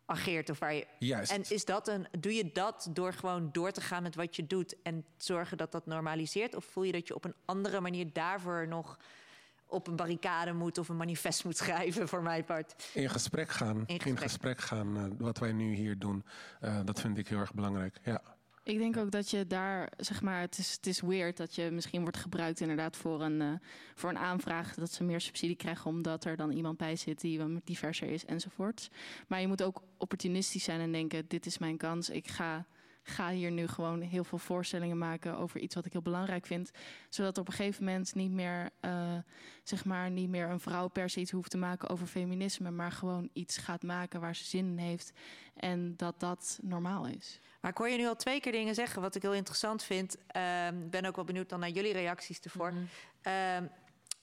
ageert. 0.06 0.50
Of 0.50 0.58
waar 0.58 0.74
je... 0.74 0.86
Juist. 0.98 1.32
En 1.32 1.42
is 1.48 1.64
dat 1.64 1.88
een, 1.88 2.06
doe 2.18 2.34
je 2.34 2.52
dat 2.52 2.88
door 2.90 3.12
gewoon 3.12 3.48
door 3.52 3.70
te 3.72 3.80
gaan 3.80 4.02
met 4.02 4.14
wat 4.14 4.36
je 4.36 4.46
doet... 4.46 4.76
en 4.82 5.04
zorgen 5.16 5.56
dat 5.56 5.72
dat 5.72 5.86
normaliseert? 5.86 6.54
Of 6.54 6.64
voel 6.64 6.84
je 6.84 6.92
dat 6.92 7.08
je 7.08 7.14
op 7.14 7.24
een 7.24 7.34
andere 7.44 7.80
manier 7.80 8.12
daarvoor 8.12 8.68
nog 8.68 8.98
op 9.66 9.86
een 9.86 9.96
barricade 9.96 10.52
moet 10.52 10.78
of 10.78 10.88
een 10.88 10.96
manifest 10.96 11.44
moet 11.44 11.56
schrijven, 11.56 12.08
voor 12.08 12.22
mijn 12.22 12.44
part. 12.44 12.90
In 12.94 13.10
gesprek 13.10 13.50
gaan. 13.50 13.76
In 13.76 13.84
In 13.86 14.00
gesprek. 14.00 14.18
gesprek, 14.18 14.60
gaan, 14.60 14.96
eh, 14.96 15.04
wat 15.18 15.38
wij 15.38 15.52
nu 15.52 15.74
hier 15.74 15.98
doen. 15.98 16.24
Eh, 16.60 16.78
dat 16.84 17.00
vind 17.00 17.18
ik 17.18 17.28
heel 17.28 17.38
erg 17.38 17.54
belangrijk. 17.54 17.98
Ja. 18.04 18.22
Ik 18.62 18.78
denk 18.78 18.96
ook 18.96 19.10
dat 19.10 19.30
je 19.30 19.46
daar, 19.46 19.92
zeg 19.96 20.22
maar, 20.22 20.40
het 20.40 20.58
is, 20.58 20.72
het 20.72 20.86
is 20.86 21.00
weird 21.00 21.36
dat 21.36 21.54
je 21.54 21.70
misschien 21.70 22.02
wordt 22.02 22.16
gebruikt 22.16 22.60
inderdaad 22.60 22.96
voor 22.96 23.22
een, 23.22 23.40
eh, 23.40 23.52
voor 23.94 24.10
een 24.10 24.18
aanvraag 24.18 24.74
dat 24.74 24.92
ze 24.92 25.04
meer 25.04 25.20
subsidie 25.20 25.56
krijgen 25.56 25.90
omdat 25.90 26.24
er 26.24 26.36
dan 26.36 26.50
iemand 26.50 26.76
bij 26.76 26.96
zit 26.96 27.20
die 27.20 27.38
wat 27.38 27.66
diverser 27.66 28.08
is 28.08 28.24
enzovoorts. 28.24 28.88
Maar 29.28 29.40
je 29.40 29.46
moet 29.46 29.62
ook 29.62 29.82
opportunistisch 29.96 30.64
zijn 30.64 30.80
en 30.80 30.92
denken, 30.92 31.28
dit 31.28 31.46
is 31.46 31.58
mijn 31.58 31.76
kans, 31.76 32.10
ik 32.10 32.28
ga, 32.28 32.66
ga 33.02 33.30
hier 33.30 33.50
nu 33.50 33.68
gewoon 33.68 34.00
heel 34.00 34.24
veel 34.24 34.38
voorstellingen 34.38 34.98
maken 34.98 35.36
over 35.36 35.60
iets 35.60 35.74
wat 35.74 35.86
ik 35.86 35.92
heel 35.92 36.02
belangrijk 36.02 36.46
vind. 36.46 36.70
Zodat 37.08 37.38
op 37.38 37.46
een 37.46 37.52
gegeven 37.52 37.84
moment 37.84 38.14
niet 38.14 38.30
meer, 38.30 38.70
eh, 38.80 39.16
zeg 39.62 39.84
maar, 39.84 40.10
niet 40.10 40.28
meer 40.28 40.48
een 40.48 40.60
vrouw 40.60 40.88
per 40.88 41.10
se 41.10 41.20
iets 41.20 41.30
hoeft 41.30 41.50
te 41.50 41.58
maken 41.58 41.88
over 41.88 42.06
feminisme, 42.06 42.70
maar 42.70 42.92
gewoon 42.92 43.30
iets 43.32 43.56
gaat 43.56 43.82
maken 43.82 44.20
waar 44.20 44.36
ze 44.36 44.44
zin 44.44 44.66
in 44.66 44.78
heeft 44.78 45.12
en 45.54 45.96
dat 45.96 46.20
dat 46.20 46.58
normaal 46.62 47.06
is. 47.06 47.40
Maar 47.60 47.70
ik 47.70 47.76
hoor 47.76 47.88
je 47.88 47.96
nu 47.96 48.06
al 48.06 48.16
twee 48.16 48.40
keer 48.40 48.52
dingen 48.52 48.74
zeggen, 48.74 49.02
wat 49.02 49.14
ik 49.14 49.22
heel 49.22 49.34
interessant 49.34 49.82
vind. 49.82 50.16
Ehm, 50.26 50.88
ben 50.90 51.04
ook 51.04 51.16
wel 51.16 51.24
benieuwd 51.24 51.48
dan 51.48 51.60
naar 51.60 51.68
jullie 51.68 51.92
reacties 51.92 52.40
ervoor. 52.40 52.72
Ehm, 53.22 53.66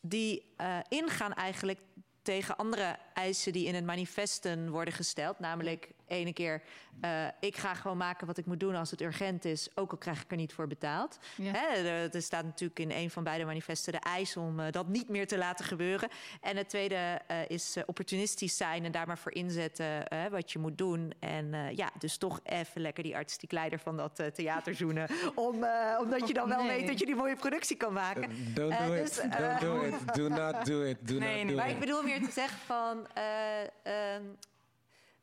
die 0.01 0.53
eh, 0.57 0.79
ingaan 0.89 1.33
eigenlijk 1.33 1.79
tegen 2.21 2.57
andere 2.57 2.97
eisen 3.13 3.53
die 3.53 3.67
in 3.67 3.75
het 3.75 3.85
manifesten 3.85 4.69
worden 4.69 4.93
gesteld. 4.93 5.39
Namelijk, 5.39 5.91
ene 6.07 6.33
keer, 6.33 6.61
eh, 7.01 7.25
ik 7.39 7.55
ga 7.57 7.73
gewoon 7.73 7.97
maken 7.97 8.27
wat 8.27 8.37
ik 8.37 8.45
moet 8.45 8.59
doen 8.59 8.75
als 8.75 8.91
het 8.91 9.01
urgent 9.01 9.45
is, 9.45 9.69
ook 9.75 9.91
al 9.91 9.97
krijg 9.97 10.21
ik 10.23 10.31
er 10.31 10.37
niet 10.37 10.53
voor 10.53 10.67
betaald. 10.67 11.17
Ja. 11.35 11.51
Hè, 11.51 11.67
er, 11.87 12.15
er 12.15 12.21
staat 12.21 12.43
natuurlijk 12.43 12.79
in 12.79 12.91
een 12.91 13.09
van 13.09 13.23
beide 13.23 13.45
manifesten 13.45 13.93
de 13.93 13.99
eis 13.99 14.37
om 14.37 14.59
eh, 14.59 14.71
dat 14.71 14.87
niet 14.87 15.09
meer 15.09 15.27
te 15.27 15.37
laten 15.37 15.65
gebeuren. 15.65 16.09
En 16.41 16.57
het 16.57 16.69
tweede 16.69 17.21
eh, 17.27 17.37
is 17.49 17.77
opportunistisch 17.85 18.57
zijn 18.57 18.85
en 18.85 18.91
daar 18.91 19.07
maar 19.07 19.17
voor 19.17 19.33
inzetten 19.33 20.03
wat 20.31 20.51
je 20.51 20.59
moet 20.59 20.77
doen. 20.77 21.13
En 21.19 21.53
eh, 21.53 21.75
ja, 21.75 21.89
dus 21.99 22.17
toch 22.17 22.39
even 22.43 22.81
lekker 22.81 23.03
die 23.03 23.15
artistiek 23.15 23.51
leider 23.51 23.79
van 23.79 23.97
dat 23.97 24.21
theater 24.33 24.75
zoenen. 24.75 25.09
Om, 25.35 25.63
eh, 25.63 25.99
omdat 26.01 26.27
je 26.27 26.33
dan 26.33 26.49
wel 26.49 26.63
Nee. 26.63 26.77
weet 26.77 26.87
dat 26.87 26.99
je 26.99 27.05
die 27.05 27.15
mooie 27.15 27.35
productie 27.35 27.77
kan 27.77 27.93
maken. 27.93 28.53
Don't 28.53 28.71
Eh, 28.71 28.85
do 28.85 28.93
it. 28.93 29.05
dus, 29.07 29.17
eh, 29.19 29.39
Don't 29.39 29.59
do 29.59 29.81
it. 29.81 30.15
Do 30.15 30.27
not 30.29 30.65
do 30.65 30.81
it. 30.83 30.97
Do 31.07 31.17
Nee, 31.17 31.27
not 31.35 31.43
nee, 31.43 31.45
do 31.47 31.55
maar 31.55 31.67
it. 31.67 31.73
ik 31.73 31.79
bedoel 31.79 32.03
meer 32.03 32.21
te 32.23 32.31
zeggen 32.31 32.57
van. 32.65 33.07
eh, 33.13 33.61
ehm, 33.61 33.67
eh, 33.83 34.21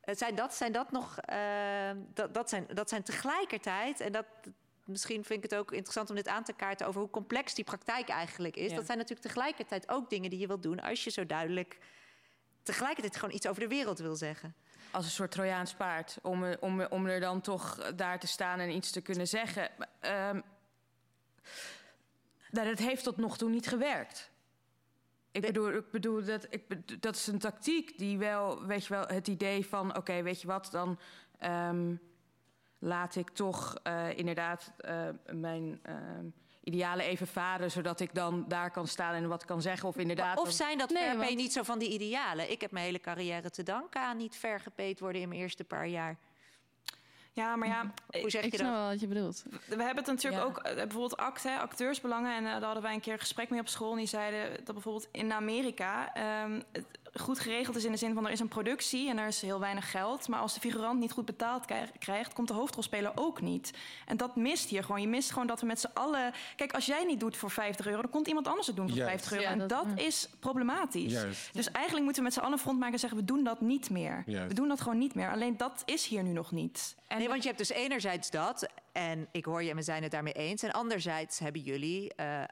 zijn, 0.06 0.34
dat, 0.34 0.54
zijn 0.54 0.72
dat 0.72 0.90
nog. 0.90 1.18
ehm, 1.18 1.96
dat, 2.14 2.34
dat, 2.34 2.48
zijn, 2.48 2.66
dat 2.74 2.88
zijn 2.88 3.02
tegelijkertijd. 3.02 4.00
En 4.00 4.12
dat. 4.12 4.26
Misschien 4.84 5.24
vind 5.24 5.44
ik 5.44 5.50
het 5.50 5.60
ook 5.60 5.72
interessant 5.72 6.10
om 6.10 6.16
dit 6.16 6.28
aan 6.28 6.44
te 6.44 6.52
kaarten 6.52 6.86
over 6.86 7.00
hoe 7.00 7.10
complex 7.10 7.54
die 7.54 7.64
praktijk 7.64 8.08
eigenlijk 8.08 8.56
is. 8.56 8.70
Ja. 8.70 8.76
Dat 8.76 8.86
zijn 8.86 8.98
natuurlijk 8.98 9.26
tegelijkertijd 9.26 9.88
ook 9.88 10.10
dingen 10.10 10.30
die 10.30 10.38
je 10.38 10.46
wilt 10.46 10.62
doen 10.62 10.80
als 10.80 11.04
je 11.04 11.10
zo 11.10 11.26
duidelijk 11.26 11.78
tegelijkertijd 12.62 13.16
gewoon 13.16 13.34
iets 13.34 13.46
over 13.46 13.62
de 13.62 13.68
wereld 13.68 13.98
wil 13.98 14.16
zeggen. 14.16 14.54
als 14.90 15.04
een 15.04 15.10
soort 15.10 15.30
Trojaans 15.30 15.74
paard. 15.74 16.18
Om, 16.22 16.44
eh, 16.44 16.56
om, 16.60 16.82
om 16.82 17.06
er 17.06 17.20
dan 17.20 17.40
toch 17.40 17.92
daar 17.94 18.18
te 18.18 18.26
staan 18.26 18.58
en 18.58 18.70
iets 18.70 18.90
te 18.90 19.00
kunnen 19.00 19.28
zeggen. 19.28 19.70
Nou, 22.50 22.68
dat 22.68 22.78
heeft 22.78 23.04
tot 23.04 23.16
nog 23.16 23.36
toe 23.38 23.50
niet 23.50 23.66
gewerkt. 23.66 24.30
Ik 25.34 25.40
bedoel, 25.40 25.72
ik 25.72 25.90
bedoel 25.90 26.24
dat, 26.24 26.46
ik, 26.50 27.02
dat 27.02 27.14
is 27.14 27.26
een 27.26 27.38
tactiek 27.38 27.98
die 27.98 28.18
wel, 28.18 28.66
weet 28.66 28.86
je 28.86 28.94
wel, 28.94 29.06
het 29.06 29.28
idee 29.28 29.66
van: 29.66 29.96
oké, 29.96 30.22
weet 30.22 30.40
je 30.40 30.46
wat, 30.46 30.68
dan 30.70 30.98
ehm, 31.38 31.94
laat 32.78 33.16
ik 33.16 33.30
toch 33.30 33.76
eh, 33.82 34.18
inderdaad 34.18 34.72
eh, 34.76 35.08
mijn 35.32 35.80
ehm, 35.82 36.26
idealen 36.60 37.04
even 37.04 37.26
varen, 37.26 37.70
zodat 37.70 38.00
ik 38.00 38.14
dan 38.14 38.44
daar 38.48 38.70
kan 38.70 38.86
staan 38.86 39.14
en 39.14 39.28
wat 39.28 39.44
kan 39.44 39.62
zeggen. 39.62 39.88
Of 39.88 39.96
inderdaad. 39.96 40.38
Of 40.38 40.50
zijn 40.52 40.78
dat 40.78 40.90
Nee, 40.90 41.16
want- 41.16 41.34
niet 41.34 41.52
zo 41.52 41.62
van 41.62 41.78
die 41.78 41.90
idealen? 41.90 42.50
Ik 42.50 42.60
heb 42.60 42.70
mijn 42.70 42.84
hele 42.84 43.00
carrière 43.00 43.50
te 43.50 43.62
danken 43.62 44.00
aan 44.00 44.16
niet 44.16 44.36
vergepeet 44.36 45.00
worden 45.00 45.20
in 45.22 45.28
mijn 45.28 45.40
eerste 45.40 45.64
paar 45.64 45.88
jaar. 45.88 46.18
Ja, 47.34 47.56
maar 47.56 47.68
ja... 47.68 47.90
Hoe 48.20 48.30
zeg 48.30 48.44
ik 48.44 48.50
je 48.50 48.56
snap 48.56 48.70
dat? 48.70 48.78
wel 48.80 48.88
wat 48.88 49.00
je 49.00 49.06
bedoelt. 49.06 49.44
We 49.50 49.76
hebben 49.82 49.96
het 49.96 50.06
natuurlijk 50.06 50.42
Ja. 50.42 50.48
ook, 50.48 50.58
eh, 50.58 50.74
bijvoorbeeld 50.74 51.16
ACT, 51.16 51.42
hè, 51.42 51.56
acteursbelangen. 51.56 52.36
En 52.36 52.44
eh, 52.44 52.50
daar 52.52 52.62
hadden 52.62 52.82
wij 52.82 52.94
een 52.94 53.00
keer 53.00 53.12
een 53.12 53.18
gesprek 53.18 53.50
mee 53.50 53.60
op 53.60 53.68
school. 53.68 53.90
En 53.92 53.96
die 53.98 54.06
zeiden 54.06 54.64
dat 54.64 54.74
bijvoorbeeld 54.74 55.08
in 55.12 55.32
Amerika 55.32 56.14
ehm, 56.14 56.60
het 56.72 56.84
goed 57.20 57.38
geregeld 57.38 57.76
is 57.76 57.84
in 57.84 57.92
de 57.92 57.98
zin 57.98 58.14
van 58.14 58.26
er 58.26 58.32
is 58.32 58.40
een 58.40 58.48
productie 58.48 59.08
en 59.08 59.18
er 59.18 59.26
is 59.26 59.40
heel 59.40 59.60
weinig 59.60 59.90
geld. 59.90 60.28
Maar 60.28 60.40
als 60.40 60.54
de 60.54 60.60
figurant 60.60 61.00
niet 61.00 61.12
goed 61.12 61.24
betaald 61.24 61.64
krijg- 61.64 61.90
krijgt, 61.98 62.32
komt 62.32 62.48
de 62.48 62.54
hoofdrolspeler 62.54 63.12
ook 63.14 63.40
niet. 63.40 63.70
En 64.06 64.16
dat 64.16 64.36
mist 64.36 64.68
hier 64.68 64.84
gewoon. 64.84 65.00
Je 65.00 65.08
mist 65.08 65.30
gewoon 65.30 65.46
dat 65.46 65.60
we 65.60 65.66
met 65.66 65.80
z'n 65.80 65.90
allen. 65.94 66.32
Kijk, 66.56 66.72
als 66.74 66.86
jij 66.86 67.04
niet 67.04 67.20
doet 67.20 67.36
voor 67.36 67.50
50 67.50 67.86
euro, 67.86 68.00
dan 68.02 68.10
komt 68.10 68.28
iemand 68.28 68.48
anders 68.48 68.66
het 68.66 68.76
doen 68.76 68.88
voor 68.88 68.96
Juist. 68.98 69.10
50 69.12 69.32
euro. 69.32 69.44
Ja, 69.44 69.50
en 69.50 69.58
dat- 69.58 69.68
dat, 69.68 69.86
ja. 69.96 70.04
is 70.04 70.28
problematisch. 70.40 71.12
Juist. 71.12 71.48
Dus 71.52 71.70
eigenlijk 71.70 72.04
moeten 72.04 72.22
we 72.22 72.28
met 72.28 72.38
z'n 72.38 72.44
allen 72.44 72.58
front 72.58 72.78
maken 72.78 72.92
en 72.94 73.00
zeggen: 73.00 73.18
we 73.18 73.24
doen 73.24 73.44
dat 73.44 73.60
niet 73.60 73.90
meer. 73.90 74.22
Juist. 74.26 74.48
We 74.48 74.54
doen 74.54 74.68
dat 74.68 74.80
gewoon 74.80 74.98
niet 74.98 75.14
meer. 75.14 75.30
Alleen 75.30 75.56
dat 75.56 75.82
is 75.84 76.06
hier 76.06 76.22
nu 76.22 76.32
nog 76.32 76.50
niet. 76.52 76.94
nee, 77.18 77.28
want 77.28 77.42
je 77.42 77.46
hebt 77.48 77.58
dus 77.60 77.70
enerzijds 77.70 78.30
dat, 78.30 78.66
en 78.92 79.28
ik 79.32 79.44
hoor 79.44 79.62
je 79.62 79.70
en 79.70 79.76
we 79.76 79.82
zijn 79.82 80.02
het 80.02 80.12
daarmee 80.12 80.32
eens. 80.32 80.62
En 80.62 80.72
anderzijds 80.72 81.38
hebben 81.38 81.60
jullie 81.62 82.14
eh, 82.14 82.42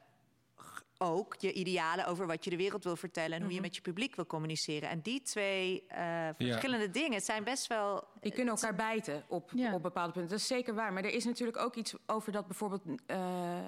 ook 0.99 1.35
je 1.39 1.53
idealen 1.53 2.07
over 2.07 2.27
wat 2.27 2.45
je 2.45 2.51
de 2.51 2.57
wereld 2.57 2.85
wil 2.85 2.97
vertellen 2.97 3.37
en 3.39 3.43
hoe 3.45 3.53
je 3.53 3.61
met 3.61 3.75
je 3.77 3.81
publiek 3.83 4.17
wil 4.17 4.27
communiceren. 4.27 4.89
En 4.89 5.01
die 5.01 5.23
twee 5.23 5.85
eh, 5.89 6.29
verschillende 6.39 6.91
dingen 6.91 7.21
zijn 7.21 7.45
best 7.45 7.67
wel. 7.67 8.05
Die 8.21 8.33
kunnen 8.33 8.55
elkaar 8.55 8.75
bijten 8.75 9.25
op, 9.29 9.51
Ja. 9.55 9.75
op 9.75 9.83
bepaalde 9.83 10.13
punten. 10.13 10.31
Dat 10.31 10.41
is 10.41 10.47
zeker 10.47 10.75
waar. 10.75 10.93
Maar 10.93 11.05
er 11.05 11.15
is 11.15 11.25
natuurlijk 11.25 11.59
ook 11.59 11.75
iets 11.75 11.95
over 12.07 12.33
dat 12.33 12.47
bijvoorbeeld 12.47 12.83
eh 13.07 13.59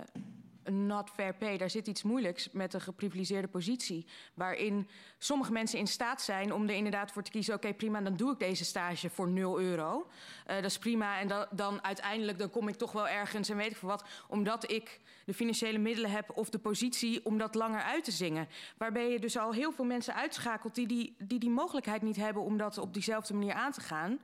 not 0.71 1.11
fair 1.11 1.35
pay. 1.35 1.57
Daar 1.57 1.71
zit 1.71 1.87
iets 1.87 2.03
moeilijks 2.03 2.49
met 2.53 2.75
een 2.75 2.81
geprivilegeerde 2.81 3.49
positie. 3.49 4.07
Waarin 4.35 4.89
sommige 5.19 5.53
mensen 5.53 5.79
in 5.79 5.87
staat 5.87 6.23
zijn 6.23 6.53
om 6.53 6.69
er 6.69 6.75
inderdaad 6.75 7.13
voor 7.13 7.23
te 7.23 7.31
kiezen... 7.31 7.55
oké, 7.55 7.75
prima, 7.75 8.01
dan 8.01 8.17
doe 8.17 8.33
ik 8.33 8.39
deze 8.39 8.65
stage 8.65 9.11
voor 9.11 9.29
0 9.29 9.61
euro. 9.61 10.07
Eh, 10.47 10.55
dat 10.57 10.65
is 10.65 10.79
prima. 10.79 11.19
En 11.21 11.29
dan, 11.29 11.47
dan 11.51 11.85
uiteindelijk 11.85 12.39
dan 12.39 12.51
kom 12.51 12.69
ik 12.69 12.75
toch 12.75 12.93
wel 12.93 13.09
ergens 13.09 13.49
en 13.49 13.57
weet 13.57 13.71
ik 13.71 13.77
veel 13.77 13.89
wat... 13.89 14.05
omdat 14.29 14.71
ik 14.71 15.01
de 15.25 15.35
financiële 15.35 15.79
middelen 15.79 16.11
heb 16.11 16.31
of 16.37 16.51
de 16.51 16.59
positie 16.59 17.25
om 17.25 17.39
dat 17.39 17.55
langer 17.55 17.83
uit 17.83 18.05
te 18.05 18.13
zingen. 18.13 18.49
Waarbij 18.77 19.11
je 19.11 19.19
dus 19.19 19.39
al 19.39 19.53
heel 19.53 19.73
veel 19.73 19.85
mensen 19.85 20.15
uitschakelt... 20.15 20.75
die 20.75 20.87
die, 20.87 21.17
die, 21.19 21.39
die 21.39 21.51
mogelijkheid 21.51 22.03
niet 22.03 22.17
hebben 22.17 22.43
om 22.43 22.57
dat 22.57 22.79
op 22.79 22.93
diezelfde 22.93 23.35
manier 23.35 23.55
aan 23.55 23.73
te 23.73 23.81
gaan... 23.81 24.21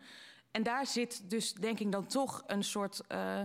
En 0.51 0.63
daar 0.63 0.87
zit 0.87 1.31
dus 1.31 1.53
denk 1.53 1.81
ik 1.81 1.93
dan 1.93 2.07
toch 2.07 2.43
een 2.47 2.65
soort 2.65 3.01
eh, 3.07 3.43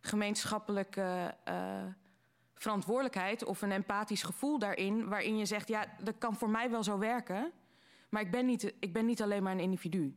gemeenschappelijke 0.00 1.34
eh, 1.44 1.82
verantwoordelijkheid 2.64 3.44
of 3.44 3.62
een 3.62 3.72
empathisch 3.72 4.22
gevoel 4.22 4.58
daarin, 4.58 5.08
waarin 5.08 5.36
je 5.36 5.46
zegt, 5.46 5.68
ja, 5.68 5.86
dat 6.02 6.14
kan 6.18 6.36
voor 6.36 6.50
mij 6.50 6.70
wel 6.70 6.82
zo 6.82 6.98
werken, 6.98 7.52
maar 8.08 8.22
ik 8.22 8.30
ben 8.30 8.46
niet, 8.46 8.74
ik 8.80 8.92
ben 8.92 9.06
niet 9.06 9.22
alleen 9.22 9.42
maar 9.42 9.52
een 9.52 9.60
individu. 9.60 10.14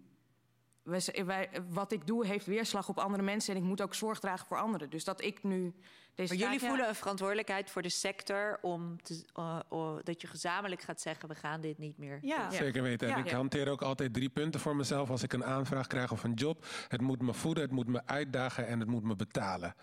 Wij, 1.26 1.50
wat 1.70 1.91
ik 1.91 2.08
doe 2.08 2.26
heeft 2.26 2.45
weerslag 2.45 2.89
op 2.89 2.98
andere 3.00 3.24
mensen 3.24 3.56
en 3.56 3.62
ik 3.62 3.68
moet 3.68 3.82
ook 3.82 3.93
zorg 3.93 4.20
dragen 4.20 4.48
voor 4.48 4.58
anderen. 4.58 4.89
Dus 4.89 5.04
dat 5.04 5.22
ik 5.24 5.43
nu 5.43 5.74
deze 6.16 6.34
Maar 6.34 6.41
jullie 6.43 6.54
taak- 6.54 6.62
ja. 6.62 6.68
voelen 6.68 6.88
een 6.88 6.95
verantwoordelijkheid 6.95 7.70
voor 7.70 7.82
de 7.82 7.89
sector 7.89 8.60
om 8.62 9.02
te, 9.02 9.24
eh, 9.34 9.60
oh, 9.70 9.98
dat 10.04 10.22
je 10.22 10.28
gezamenlijk 10.28 10.82
gaat 10.82 11.02
zeggen: 11.02 11.30
we 11.30 11.36
gaan 11.36 11.62
dit 11.62 11.78
niet 11.78 11.98
meer. 11.98 12.20
Ja. 12.22 12.50
Zeker 12.52 12.82
weten. 12.84 13.08
En 13.10 13.18
Ja. 13.18 13.24
ik 13.26 13.32
hanteer 13.32 13.70
ook 13.70 13.82
altijd 13.82 14.14
drie 14.14 14.30
punten 14.30 14.60
voor 14.60 14.76
mezelf 14.76 15.10
als 15.10 15.24
ik 15.24 15.34
een 15.34 15.45
aanvraag 15.45 15.88
krijg 15.88 16.12
of 16.12 16.24
een 16.24 16.34
job. 16.34 16.66
Het 16.88 17.02
moet 17.02 17.22
me 17.22 17.34
voeden, 17.34 17.64
het 17.64 17.72
moet 17.72 17.88
me 17.88 18.02
uitdagen 18.06 18.68
en 18.68 18.80
het 18.80 18.89
moet 18.89 19.04
me 19.04 19.16
betalen. 19.16 19.76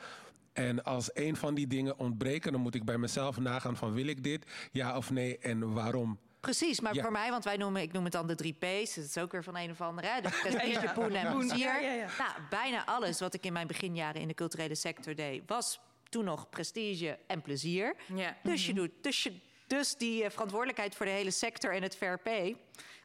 En 0.54 0.84
als 0.84 1.10
een 1.14 1.36
van 1.36 1.54
die 1.54 1.66
dingen 1.66 1.98
ontbreken, 1.98 2.52
dan 2.52 2.60
moet 2.60 2.74
ik 2.74 2.84
bij 2.84 2.98
mezelf 2.98 3.38
nagaan 3.38 3.76
van 3.76 3.92
wil 3.92 4.06
ik 4.06 4.22
dit, 4.22 4.46
ja 4.72 4.96
of 4.96 5.10
nee 5.10 5.38
en 5.38 5.72
waarom. 5.72 6.18
Precies, 6.40 6.80
maar 6.80 6.94
Ja. 6.94 7.02
voor 7.02 7.12
mij, 7.12 7.30
want 7.30 7.44
wij 7.44 7.56
noemen, 7.56 7.82
ik 7.82 7.92
noem 7.92 8.04
het 8.04 8.12
dan 8.12 8.26
de 8.26 8.34
drie 8.34 8.52
P's. 8.52 8.94
Dat 8.94 9.04
is 9.04 9.18
ook 9.18 9.32
weer 9.32 9.44
van 9.44 9.56
een 9.56 9.70
of 9.70 9.80
andere. 9.80 10.06
Hè? 10.08 10.20
Dus 10.20 10.40
prestige, 10.40 10.92
poen 10.94 11.14
en 11.14 11.36
plezier. 11.36 11.58
ja, 11.58 11.78
ja, 11.78 11.92
ja. 11.92 12.06
Nou, 12.18 12.30
bijna 12.50 12.86
alles 12.86 13.20
wat 13.20 13.34
ik 13.34 13.44
in 13.46 13.52
mijn 13.52 13.66
beginjaren 13.66 14.20
in 14.20 14.28
de 14.28 14.34
culturele 14.34 14.74
sector 14.74 15.14
deed, 15.14 15.42
was 15.46 15.80
toen 16.08 16.24
nog 16.24 16.48
prestige 16.50 17.18
en 17.26 17.42
plezier. 17.42 17.94
Ja. 18.14 18.36
Dus, 18.42 18.66
je 18.66 18.74
doet, 18.74 18.90
dus, 19.00 19.22
je, 19.22 19.32
dus 19.66 19.96
die 19.96 20.24
eh, 20.24 20.30
verantwoordelijkheid 20.30 20.94
voor 20.94 21.06
de 21.06 21.12
hele 21.12 21.30
sector 21.30 21.74
en 21.74 21.82
het 21.82 21.96
VRP 21.96 22.56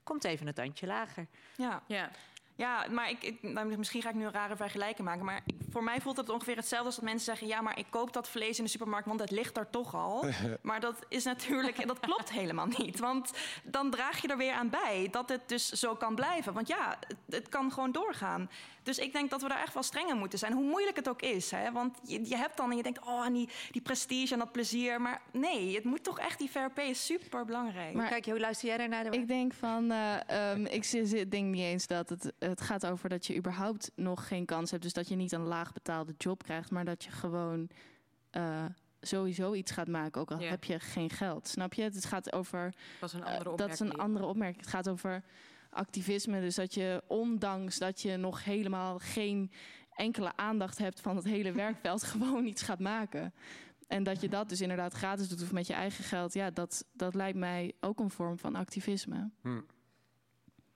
komt 0.04 0.24
even 0.24 0.48
een 0.48 0.54
tandje 0.54 0.88
lager. 0.88 1.28
Ja. 1.58 1.84
Ja. 1.88 2.12
Ja, 2.60 2.86
maar 2.92 3.10
ik, 3.10 3.24
ik, 3.24 3.42
nou, 3.42 3.78
misschien 3.78 4.02
ga 4.02 4.10
ik 4.10 4.16
nu 4.16 4.26
een 4.26 4.32
rare 4.32 4.56
vergelijking 4.56 5.08
maken. 5.08 5.26
Maar 5.26 5.42
ik- 5.46 5.56
voor 5.72 5.84
mij 5.84 6.02
voelt 6.02 6.18
het 6.18 6.30
ongeveer 6.30 6.56
hetzelfde 6.56 6.86
als 6.86 6.96
dat 6.96 7.04
mensen 7.04 7.26
zeggen: 7.26 7.48
ja, 7.48 7.62
maar 7.62 7.78
ik 7.80 7.86
koop 7.90 8.14
dat 8.14 8.30
vlees 8.30 8.58
in 8.58 8.64
de 8.64 8.70
supermarkt, 8.70 9.08
want 9.08 9.20
het 9.20 9.32
ligt 9.32 9.58
er 9.58 9.70
toch 9.70 9.96
al. 9.96 10.26
maar 10.62 10.80
dat 10.80 10.96
is 11.10 11.24
natuurlijk, 11.24 11.88
dat 11.88 12.00
klopt 12.00 12.32
helemaal 12.32 12.68
niet. 12.78 13.00
Want 13.00 13.32
dan 13.64 13.90
draag 13.92 14.22
je 14.22 14.28
er 14.28 14.38
weer 14.38 14.54
aan 14.54 14.70
bij 14.70 15.08
dat 15.12 15.30
het 15.30 15.42
dus 15.50 15.70
zo 15.72 15.96
kan 15.96 16.16
blijven. 16.16 16.54
Want 16.54 16.68
ja, 16.68 16.98
het, 17.08 17.18
het 17.30 17.50
kan 17.50 17.72
gewoon 17.72 17.92
doorgaan. 17.92 18.50
Dus 18.84 18.98
ik 18.98 19.14
denk 19.14 19.30
dat 19.30 19.42
we 19.42 19.48
daar 19.48 19.62
echt 19.62 19.74
wel 19.74 19.84
strenger 19.84 20.16
moeten 20.16 20.40
zijn, 20.40 20.54
hoe 20.54 20.64
moeilijk 20.64 20.96
het 20.96 21.10
ook 21.10 21.22
is. 21.22 21.52
Hè? 21.52 21.72
Want 21.72 21.98
je, 22.04 22.30
je 22.30 22.36
hebt 22.36 22.58
dan 22.58 22.70
en 22.72 22.78
je 22.78 22.84
denkt: 22.84 23.06
oh, 23.06 23.26
en 23.26 23.34
die, 23.34 23.50
die 23.72 23.82
prestige 23.82 24.34
en 24.34 24.40
dat 24.40 24.52
plezier. 24.52 25.02
Maar 25.02 25.22
nee, 25.32 25.76
het 25.76 25.84
moet 25.84 26.04
toch 26.04 26.20
echt, 26.20 26.40
die 26.40 26.50
VRP 26.52 26.80
is 26.80 27.06
super 27.06 27.46
belangrijk. 27.46 27.94
Maar- 27.94 28.08
Kijk, 28.10 28.26
hoe 28.26 28.40
luister 28.40 28.68
jij 28.68 28.78
daarnaar? 28.78 29.14
Ik 29.14 29.28
denk 29.28 29.54
van, 29.54 29.92
eh, 29.92 30.52
ehm, 30.52 30.66
ik 30.66 30.92
denk 31.32 31.46
niet 31.46 31.62
eens 31.64 31.88
dat 31.88 32.10
het, 32.10 32.32
het 32.50 32.62
gaat 32.62 32.86
over 32.86 33.10
dat 33.10 33.26
je 33.26 33.36
überhaupt 33.36 33.92
nog 33.96 34.28
geen 34.28 34.46
kans 34.46 34.72
hebt. 34.72 34.84
Dus 34.84 34.94
dat 34.94 35.08
je 35.08 35.16
niet 35.16 35.32
een 35.32 35.46
laag 35.46 35.74
betaalde 35.74 36.14
job 36.18 36.44
krijgt, 36.44 36.72
maar 36.72 36.86
dat 36.86 37.04
je 37.04 37.12
gewoon 37.12 37.70
eh, 38.30 38.66
sowieso 39.02 39.54
iets 39.54 39.72
gaat 39.72 39.88
maken, 39.88 40.22
ook 40.22 40.32
al 40.32 40.40
heb 40.40 40.64
je 40.64 40.80
geen 40.80 41.10
geld. 41.10 41.48
Snap 41.48 41.74
je? 41.74 41.82
Het 41.82 42.06
gaat 42.06 42.34
over. 42.34 42.74
Dat 43.00 43.10
is 43.10 43.16
een 43.16 43.24
eh, 43.24 43.38
andere 43.38 43.56
dat 43.56 43.70
is 43.70 43.80
een 43.80 43.86
opmerking. 43.86 44.10
andere 44.10 44.26
opmerking. 44.26 44.62
Het 44.62 44.70
gaat 44.70 44.90
over 44.90 45.24
activisme. 45.70 46.42
Dus 46.42 46.56
dat 46.56 46.74
je, 46.74 47.04
ondanks 47.08 47.78
dat 47.78 48.02
je 48.02 48.18
nog 48.18 48.44
helemaal 48.44 49.00
geen 49.00 49.52
enkele 49.92 50.36
aandacht 50.36 50.78
hebt 50.78 51.02
van 51.02 51.16
het 51.16 51.26
hele 51.26 51.52
werkveld, 51.64 52.04
gewoon 52.04 52.46
iets 52.46 52.62
gaat 52.62 52.80
maken. 52.80 53.34
En 53.88 54.04
dat 54.04 54.22
je 54.22 54.30
dat 54.30 54.50
dus 54.50 54.62
inderdaad 54.62 54.94
gratis 54.94 55.30
doet 55.30 55.42
of 55.42 55.52
met 55.52 55.68
je 55.68 55.74
eigen 55.74 56.04
geld, 56.04 56.34
ja, 56.34 56.50
dat, 56.50 56.86
dat 56.94 57.14
lijkt 57.14 57.38
mij 57.38 57.74
ook 57.80 58.00
een 58.00 58.10
vorm 58.10 58.38
van 58.38 58.56
activisme. 58.56 59.30
Hm. 59.42 59.62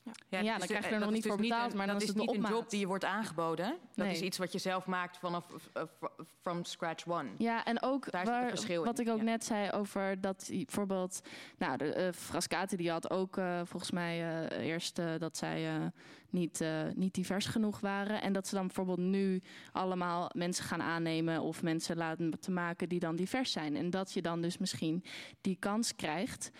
Ja, 0.03 0.11
dat 0.11 0.19
dan 0.29 0.43
krijg 0.67 0.69
je 0.69 0.75
dus- 0.75 0.91
er 0.91 0.99
nog 0.99 1.11
niet 1.11 1.25
voor 1.27 1.37
dus 1.37 1.47
betaald, 1.47 1.71
een- 1.71 1.77
maar 1.77 1.85
dan 1.87 1.95
dat 1.95 2.03
is 2.03 2.09
het 2.09 2.17
niet 2.17 2.29
een 2.35 2.43
een 2.43 2.49
job 2.51 2.69
die 2.69 2.79
je 2.79 2.87
wordt 2.87 3.05
aangeboden. 3.05 3.77
Dat 3.95 4.05
Nee. 4.05 4.15
is 4.15 4.21
iets 4.21 4.37
wat 4.37 4.51
je 4.51 4.59
zelf 4.59 4.85
maakt 4.85 5.17
vanaf 5.17 5.45
uh, 5.77 5.83
fr- 5.99 6.05
from 6.41 6.63
scratch 6.65 7.07
one. 7.07 7.29
Ja, 7.37 7.65
en 7.65 7.81
ook 7.83 8.11
Daar 8.11 8.25
waar- 8.25 8.49
verschil 8.49 8.83
wat 8.83 8.99
in. 8.99 9.05
ik 9.05 9.11
ook 9.11 9.21
net 9.21 9.43
zei 9.45 9.71
over 9.71 10.21
dat 10.21 10.45
bijvoorbeeld, 10.49 11.21
nou, 11.57 11.77
de 11.77 11.93
eh, 11.93 12.13
Frascati 12.13 12.75
die 12.75 12.91
had 12.91 13.09
ook 13.09 13.37
eh, 13.37 13.61
volgens 13.65 13.91
mij 13.91 14.45
eh, 14.49 14.65
eerst 14.67 14.99
eh, 14.99 15.05
dat 15.17 15.37
zij 15.37 15.67
eh, 15.75 15.85
niet, 16.29 16.61
eh, 16.61 16.81
niet 16.95 17.13
divers 17.13 17.45
genoeg 17.45 17.79
waren. 17.79 18.21
En 18.21 18.33
dat 18.33 18.47
ze 18.47 18.55
dan 18.55 18.65
bijvoorbeeld 18.65 18.97
nu 18.99 19.41
allemaal 19.71 20.29
mensen 20.35 20.65
gaan 20.65 20.81
aannemen 20.81 21.41
of 21.41 21.61
mensen 21.63 21.97
laten 21.97 22.39
te 22.39 22.51
maken 22.51 22.89
die 22.89 22.99
dan 22.99 23.15
divers 23.15 23.51
zijn. 23.51 23.75
En 23.75 23.89
dat 23.89 24.11
je 24.13 24.21
dan 24.21 24.41
dus 24.41 24.57
misschien 24.57 25.03
die 25.41 25.57
kans 25.59 25.95
krijgt. 25.95 26.51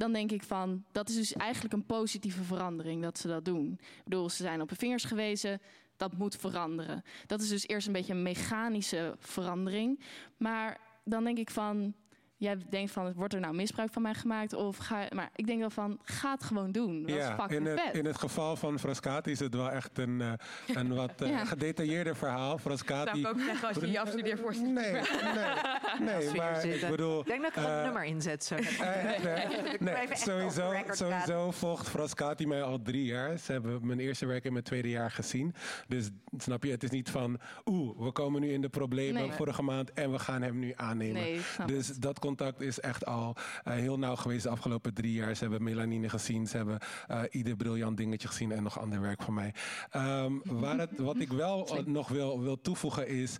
Dan 0.00 0.12
denk 0.12 0.32
ik 0.32 0.42
van, 0.42 0.84
dat 0.92 1.08
is 1.08 1.14
dus 1.14 1.32
eigenlijk 1.32 1.74
een 1.74 1.86
positieve 1.86 2.42
verandering 2.42 3.02
dat 3.02 3.18
ze 3.18 3.28
dat 3.28 3.44
doen. 3.44 3.72
Ik 3.80 4.04
bedoel, 4.04 4.28
ze 4.28 4.42
zijn 4.42 4.60
op 4.60 4.68
hun 4.68 4.78
vingers 4.78 5.04
gewezen, 5.04 5.60
dat 5.96 6.16
moet 6.16 6.36
veranderen. 6.36 7.02
Dat 7.26 7.40
is 7.40 7.48
dus 7.48 7.66
eerst 7.68 7.86
een 7.86 7.92
beetje 7.92 8.12
een 8.12 8.22
mechanische 8.22 9.14
verandering. 9.18 10.00
Maar 10.36 10.80
dan 11.04 11.24
denk 11.24 11.38
ik 11.38 11.50
van, 11.50 11.94
jij 12.40 12.56
denkt 12.70 12.92
van, 12.92 13.12
wordt 13.12 13.34
er 13.34 13.40
nou 13.40 13.54
misbruik 13.54 13.92
van 13.92 14.02
mij 14.02 14.14
gemaakt? 14.14 14.52
Of 14.54 14.76
ga, 14.76 15.06
maar 15.14 15.30
ik 15.34 15.46
denk 15.46 15.60
wel 15.60 15.70
van, 15.70 15.98
ga 16.02 16.30
het 16.32 16.42
gewoon 16.44 16.72
doen. 16.72 17.02
Dat 17.06 17.16
is 17.16 17.24
fucking 17.24 17.50
in 17.50 17.66
het, 17.66 17.80
vet. 17.80 17.96
in 17.96 18.04
het 18.04 18.18
geval 18.18 18.56
van 18.56 18.78
Frascati 18.78 19.30
is 19.30 19.38
het 19.38 19.54
wel 19.54 19.70
echt 19.70 19.98
een, 19.98 20.20
eh, 20.20 20.32
een 20.76 20.94
wat 20.94 21.20
eh, 21.20 21.28
Ja. 21.40 21.44
gedetailleerder 21.44 22.16
verhaal. 22.16 22.58
Frascati. 22.58 23.20
Zou 23.20 23.34
ik 23.34 23.40
ook 23.40 23.44
zeggen 23.46 23.68
als 23.68 23.76
je 23.76 23.90
je 23.90 24.00
afstudeervoorzitter 24.00 24.72
Nee, 24.72 24.92
nee, 24.92 25.02
nee, 26.08 26.26
Als 26.26 26.34
maar 26.36 26.64
ik 26.64 26.88
bedoel... 26.90 27.20
Ik 27.20 27.26
denk 27.26 27.42
dat 27.42 27.50
ik 27.50 27.56
er 27.56 27.64
een 27.64 27.76
eh, 27.78 27.82
nummer 27.84 28.04
in 28.04 28.22
zet. 28.22 28.44
Zo. 28.44 28.54
eh, 28.54 29.04
nee, 29.22 29.78
nee, 29.78 30.06
sowieso, 30.12 30.72
sowieso 30.90 31.50
volgt 31.50 31.88
Frascati 31.88 32.46
mij 32.46 32.62
al 32.62 32.82
drie 32.82 33.04
jaar. 33.04 33.38
Ze 33.38 33.52
hebben 33.52 33.86
mijn 33.86 34.00
eerste 34.00 34.26
werk 34.26 34.44
in 34.44 34.52
mijn 34.52 34.64
tweede 34.64 34.88
jaar 34.90 35.10
gezien. 35.10 35.54
Dus 35.88 36.08
snap 36.36 36.64
je, 36.64 36.70
het 36.70 36.82
is 36.82 36.90
niet 36.90 37.10
van... 37.10 37.38
Oeh, 37.64 37.98
we 37.98 38.12
komen 38.12 38.40
nu 38.40 38.52
in 38.52 38.60
de 38.60 38.68
problemen 38.68 39.22
Nee. 39.22 39.30
vorige 39.32 39.62
maand... 39.62 39.92
en 39.92 40.12
we 40.12 40.18
gaan 40.18 40.42
hem 40.42 40.58
nu 40.58 40.72
aannemen. 40.76 41.22
Nee, 41.22 41.40
dus 41.66 41.86
dat 41.86 42.18
contact 42.36 42.60
is 42.60 42.80
echt 42.80 43.06
al 43.06 43.36
eh, 43.64 43.74
heel 43.74 43.98
nauw 43.98 44.16
geweest 44.16 44.42
de 44.42 44.48
afgelopen 44.48 44.94
drie 44.94 45.12
jaar. 45.12 45.34
Ze 45.34 45.42
hebben 45.42 45.62
Melanine 45.62 46.08
gezien. 46.08 46.46
Ze 46.46 46.56
hebben 46.56 46.78
eh, 47.06 47.22
ieder 47.30 47.56
briljant 47.56 47.96
dingetje 47.96 48.28
gezien... 48.28 48.52
en 48.52 48.62
nog 48.62 48.80
ander 48.80 49.00
werk 49.00 49.22
van 49.22 49.34
mij. 49.34 49.54
Ehm, 49.90 50.32
waar 50.44 50.78
het, 50.78 50.90
wat 50.98 51.20
ik 51.20 51.32
wel 51.32 51.66
eh, 51.66 51.84
nog 51.84 52.08
wil, 52.08 52.40
wil 52.40 52.60
toevoegen 52.60 53.08
is... 53.08 53.36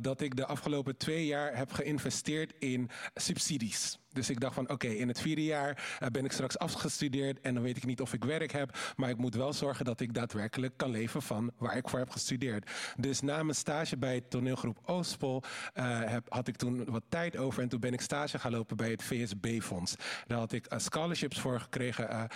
dat 0.00 0.20
ik 0.20 0.36
de 0.36 0.46
afgelopen 0.46 0.96
twee 0.96 1.26
jaar 1.26 1.56
heb 1.56 1.72
geïnvesteerd 1.72 2.52
in 2.58 2.90
subsidies. 3.14 3.98
Dus 4.12 4.30
ik 4.30 4.40
dacht 4.40 4.54
van 4.54 4.70
oké, 4.70 4.86
in 4.86 5.08
het 5.08 5.20
vierde 5.20 5.44
jaar 5.44 5.96
eh, 5.98 6.08
ben 6.08 6.24
ik 6.24 6.32
straks 6.32 6.58
afgestudeerd 6.58 7.40
en 7.40 7.54
dan 7.54 7.62
weet 7.62 7.76
ik 7.76 7.86
niet 7.86 8.00
of 8.00 8.12
ik 8.12 8.24
werk 8.24 8.52
heb. 8.52 8.78
Maar 8.96 9.10
ik 9.10 9.16
moet 9.16 9.34
wel 9.34 9.52
zorgen 9.52 9.84
dat 9.84 10.00
ik 10.00 10.14
daadwerkelijk 10.14 10.76
kan 10.76 10.90
leven 10.90 11.22
van 11.22 11.50
waar 11.58 11.76
ik 11.76 11.88
voor 11.88 11.98
heb 11.98 12.10
gestudeerd. 12.10 12.70
Dus 12.96 13.20
na 13.20 13.42
mijn 13.42 13.56
stage 13.56 13.96
bij 13.96 14.20
toneelgroep 14.28 14.78
Oostpol 14.84 15.42
eh, 15.72 16.00
heb, 16.04 16.26
had 16.28 16.48
ik 16.48 16.56
toen 16.56 16.84
wat 16.84 17.02
tijd 17.08 17.36
over. 17.36 17.62
En 17.62 17.68
toen 17.68 17.80
ben 17.80 17.92
ik 17.92 18.00
stage 18.00 18.38
gaan 18.38 18.52
lopen 18.52 18.76
bij 18.76 18.90
het 18.90 19.02
VSB-fonds. 19.02 19.94
Daar 20.26 20.38
had 20.38 20.52
ik 20.52 20.66
eh, 20.66 20.78
scholarships 20.78 21.40
voor 21.40 21.60
gekregen 21.60 22.28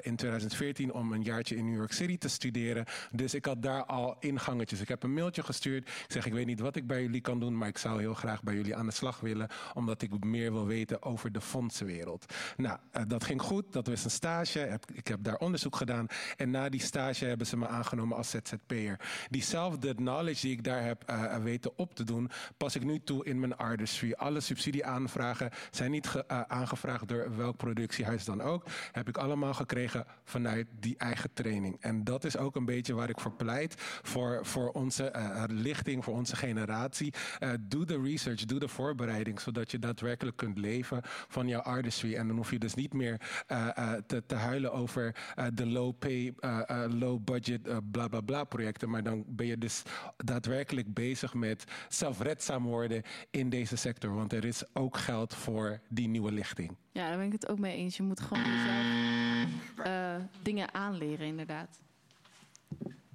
in 0.00 0.16
2014 0.16 0.92
om 0.92 1.12
een 1.12 1.22
jaartje 1.22 1.56
in 1.56 1.64
New 1.64 1.76
York 1.76 1.92
City 1.92 2.18
te 2.18 2.28
studeren. 2.28 2.84
Dus 3.10 3.34
ik 3.34 3.44
had 3.44 3.62
daar 3.62 3.84
al 3.84 4.16
ingangetjes. 4.20 4.80
Ik 4.80 4.88
heb 4.88 5.02
een 5.02 5.14
mailtje 5.14 5.42
gestuurd. 5.42 5.88
Ik 5.88 6.04
zeg, 6.08 6.26
ik 6.26 6.32
weet 6.32 6.46
niet 6.46 6.60
wat 6.60 6.76
ik 6.76 6.86
bij 6.86 7.02
jullie 7.02 7.20
kan 7.20 7.40
doen, 7.40 7.58
maar 7.58 7.68
ik 7.68 7.78
zou 7.78 8.00
heel 8.00 8.14
graag 8.14 8.42
bij 8.42 8.54
jullie 8.54 8.76
aan 8.76 8.86
de 8.86 8.92
slag 8.92 9.20
willen. 9.20 9.48
Omdat 9.74 10.02
ik 10.02 10.24
meer 10.24 10.52
wil 10.52 10.66
weten 10.66 11.02
over 11.08 11.32
de 11.32 11.40
fondsenwereld. 11.40 12.34
Nou, 12.56 12.78
eh, 12.90 13.02
dat 13.06 13.24
ging 13.24 13.42
goed. 13.42 13.72
Dat 13.72 13.86
was 13.86 14.04
een 14.04 14.10
stage. 14.10 14.78
Ik 14.94 15.06
heb 15.08 15.22
daar 15.22 15.36
onderzoek 15.36 15.76
gedaan. 15.76 16.06
En 16.36 16.50
na 16.50 16.68
die 16.68 16.80
stage 16.80 17.24
hebben 17.24 17.46
ze 17.46 17.56
me 17.56 17.66
aangenomen 17.68 18.16
als 18.16 18.30
ZZP'er. 18.30 19.00
Diezelfde 19.30 19.94
knowledge 19.94 20.40
die 20.40 20.52
ik 20.56 20.64
daar 20.64 20.84
heb 20.84 21.02
eh, 21.06 21.36
weten 21.36 21.78
op 21.78 21.94
te 21.94 22.04
doen, 22.04 22.30
pas 22.56 22.74
ik 22.76 22.84
nu 22.84 23.00
toe 23.00 23.24
in 23.24 23.40
mijn 23.40 23.56
artistry. 23.56 24.12
Alle 24.12 24.40
subsidieaanvragen 24.40 25.50
zijn 25.70 25.90
niet 25.90 26.06
ge- 26.06 26.24
eh, 26.26 26.40
aangevraagd 26.40 27.08
door 27.08 27.36
welk 27.36 27.56
productiehuis 27.56 28.24
dan 28.24 28.40
ook. 28.40 28.64
Heb 28.92 29.08
ik 29.08 29.16
allemaal 29.16 29.54
gekregen 29.54 30.04
vanuit 30.24 30.66
die 30.80 30.96
eigen 30.96 31.32
training. 31.32 31.76
En 31.80 32.04
dat 32.04 32.24
is 32.24 32.36
ook 32.36 32.56
een 32.56 32.64
beetje 32.64 32.94
waar 32.94 33.08
ik 33.08 33.20
voor 33.20 33.32
pleit. 33.32 33.74
Voor, 34.02 34.46
voor 34.46 34.70
onze 34.70 35.10
eh, 35.10 35.42
lichting, 35.48 36.04
voor 36.04 36.14
onze 36.14 36.36
generatie. 36.36 37.14
Eh, 37.38 37.50
doe 37.60 37.84
de 37.84 38.00
research, 38.02 38.44
doe 38.44 38.58
de 38.58 38.68
voorbereiding. 38.68 39.40
Zodat 39.40 39.70
je 39.70 39.78
daadwerkelijk 39.78 40.36
kunt 40.36 40.58
leven 40.58 40.97
van 41.04 41.48
jouw 41.48 41.60
artistry. 41.60 42.14
En 42.14 42.26
dan 42.26 42.36
hoef 42.36 42.50
je 42.50 42.58
dus 42.58 42.74
niet 42.74 42.92
meer 42.92 43.20
eh, 43.46 43.68
eh, 43.76 43.92
te, 44.06 44.26
te 44.26 44.34
huilen 44.34 44.72
over 44.72 45.16
eh, 45.34 45.46
de 45.52 45.66
low 45.66 45.98
pay, 45.98 46.34
eh, 46.40 46.60
eh, 46.66 46.92
low 46.92 47.20
budget, 47.24 47.90
bla 47.90 48.08
bla 48.08 48.20
bla 48.20 48.44
projecten. 48.44 48.90
Maar 48.90 49.02
dan 49.02 49.24
ben 49.26 49.46
je 49.46 49.58
dus 49.58 49.82
daadwerkelijk 50.16 50.94
bezig 50.94 51.34
met 51.34 51.64
zelfredzaam 51.88 52.64
worden 52.64 53.02
in 53.30 53.48
deze 53.50 53.76
sector. 53.76 54.14
Want 54.14 54.32
er 54.32 54.44
is 54.44 54.62
ook 54.74 54.96
geld 54.96 55.34
voor 55.34 55.80
die 55.88 56.08
nieuwe 56.08 56.32
lichting. 56.32 56.76
Ja, 56.92 57.08
daar 57.08 57.16
ben 57.16 57.26
ik 57.26 57.32
het 57.32 57.48
ook 57.48 57.58
mee 57.58 57.76
eens. 57.76 57.96
Je 57.96 58.02
moet 58.02 58.20
gewoon 58.20 58.44
jezelf 58.44 59.86
eh, 59.86 60.14
dingen 60.42 60.74
aanleren, 60.74 61.26
inderdaad. 61.26 61.80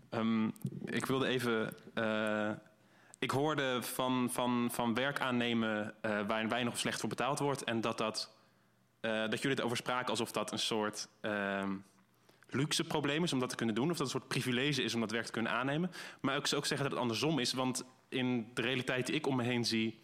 Ehm, 0.09 0.47
ik 0.85 1.05
wilde 1.05 1.27
even. 1.27 1.73
eh, 1.93 2.51
ik 3.23 3.31
hoorde 3.31 3.81
van, 3.81 4.29
van, 4.31 4.69
van 4.71 4.93
werk 4.93 5.19
aannemen 5.19 5.93
eh, 6.01 6.11
waar 6.27 6.47
weinig 6.47 6.73
of 6.73 6.79
slecht 6.79 6.99
voor 6.99 7.09
betaald 7.09 7.39
wordt. 7.39 7.63
En 7.63 7.81
dat, 7.81 7.97
dat, 7.97 8.31
eh, 8.99 9.11
dat 9.11 9.41
jullie 9.41 9.57
het 9.57 9.61
over 9.61 9.77
spraken 9.77 10.09
alsof 10.09 10.31
dat 10.31 10.51
een 10.51 10.59
soort 10.59 11.07
ehm, 11.21 11.75
luxe 12.49 12.83
probleem 12.83 13.23
is 13.23 13.33
om 13.33 13.39
dat 13.39 13.49
te 13.49 13.55
kunnen 13.55 13.75
doen. 13.75 13.91
Of 13.91 13.97
dat 13.97 14.05
een 14.05 14.11
soort 14.11 14.27
privilege 14.27 14.83
is 14.83 14.93
om 14.93 14.99
dat 14.99 15.11
werk 15.11 15.25
te 15.25 15.31
kunnen 15.31 15.51
aannemen. 15.51 15.91
Maar 16.21 16.37
ik 16.37 16.47
zou 16.47 16.61
ook 16.61 16.67
zeggen 16.67 16.89
dat 16.89 16.97
het 16.97 17.05
andersom 17.07 17.39
is. 17.39 17.53
Want 17.53 17.85
in 18.09 18.51
de 18.53 18.61
realiteit 18.61 19.05
die 19.05 19.15
ik 19.15 19.27
om 19.27 19.35
me 19.35 19.43
heen 19.43 19.65
zie. 19.65 20.01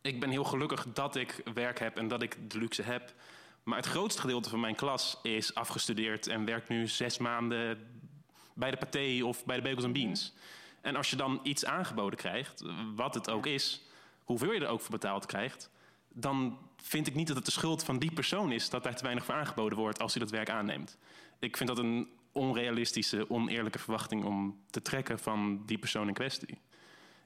Ik 0.00 0.20
ben 0.20 0.30
heel 0.30 0.44
gelukkig 0.44 0.86
dat 0.92 1.16
ik 1.16 1.40
werk 1.54 1.78
heb 1.78 1.96
en 1.96 2.08
dat 2.08 2.22
ik 2.22 2.50
de 2.50 2.58
luxe 2.58 2.82
heb. 2.82 3.14
Maar 3.62 3.76
het 3.76 3.86
grootste 3.86 4.20
gedeelte 4.20 4.48
van 4.48 4.60
mijn 4.60 4.74
klas 4.74 5.18
is 5.22 5.54
afgestudeerd 5.54 6.26
en 6.26 6.44
werkt 6.44 6.68
nu 6.68 6.88
zes 6.88 7.18
maanden 7.18 7.78
bij 8.54 8.70
de 8.70 8.76
Pathé 8.76 9.24
of 9.24 9.44
bij 9.44 9.56
de 9.56 9.62
Bagels 9.62 9.84
and 9.84 9.92
Beans. 9.92 10.34
En 10.82 10.96
als 10.96 11.10
je 11.10 11.16
dan 11.16 11.40
iets 11.42 11.64
aangeboden 11.64 12.18
krijgt, 12.18 12.62
wat 12.94 13.14
het 13.14 13.30
ook 13.30 13.46
is, 13.46 13.82
hoeveel 14.24 14.52
je 14.52 14.60
er 14.60 14.68
ook 14.68 14.80
voor 14.80 14.90
betaald 14.90 15.26
krijgt, 15.26 15.70
dan 16.08 16.58
vind 16.76 17.06
ik 17.06 17.14
niet 17.14 17.26
dat 17.26 17.36
het 17.36 17.44
de 17.44 17.50
schuld 17.52 17.84
van 17.84 17.98
die 17.98 18.12
persoon 18.12 18.52
is 18.52 18.70
dat 18.70 18.82
daar 18.82 18.96
te 18.96 19.02
weinig 19.02 19.24
voor 19.24 19.34
aangeboden 19.34 19.78
wordt 19.78 20.00
als 20.00 20.14
hij 20.14 20.22
dat 20.22 20.30
werk 20.30 20.50
aanneemt. 20.50 20.98
Ik 21.38 21.56
vind 21.56 21.68
dat 21.68 21.78
een 21.78 22.08
onrealistische, 22.32 23.30
oneerlijke 23.30 23.78
verwachting 23.78 24.24
om 24.24 24.60
te 24.70 24.82
trekken 24.82 25.18
van 25.18 25.62
die 25.66 25.78
persoon 25.78 26.08
in 26.08 26.14
kwestie. 26.14 26.58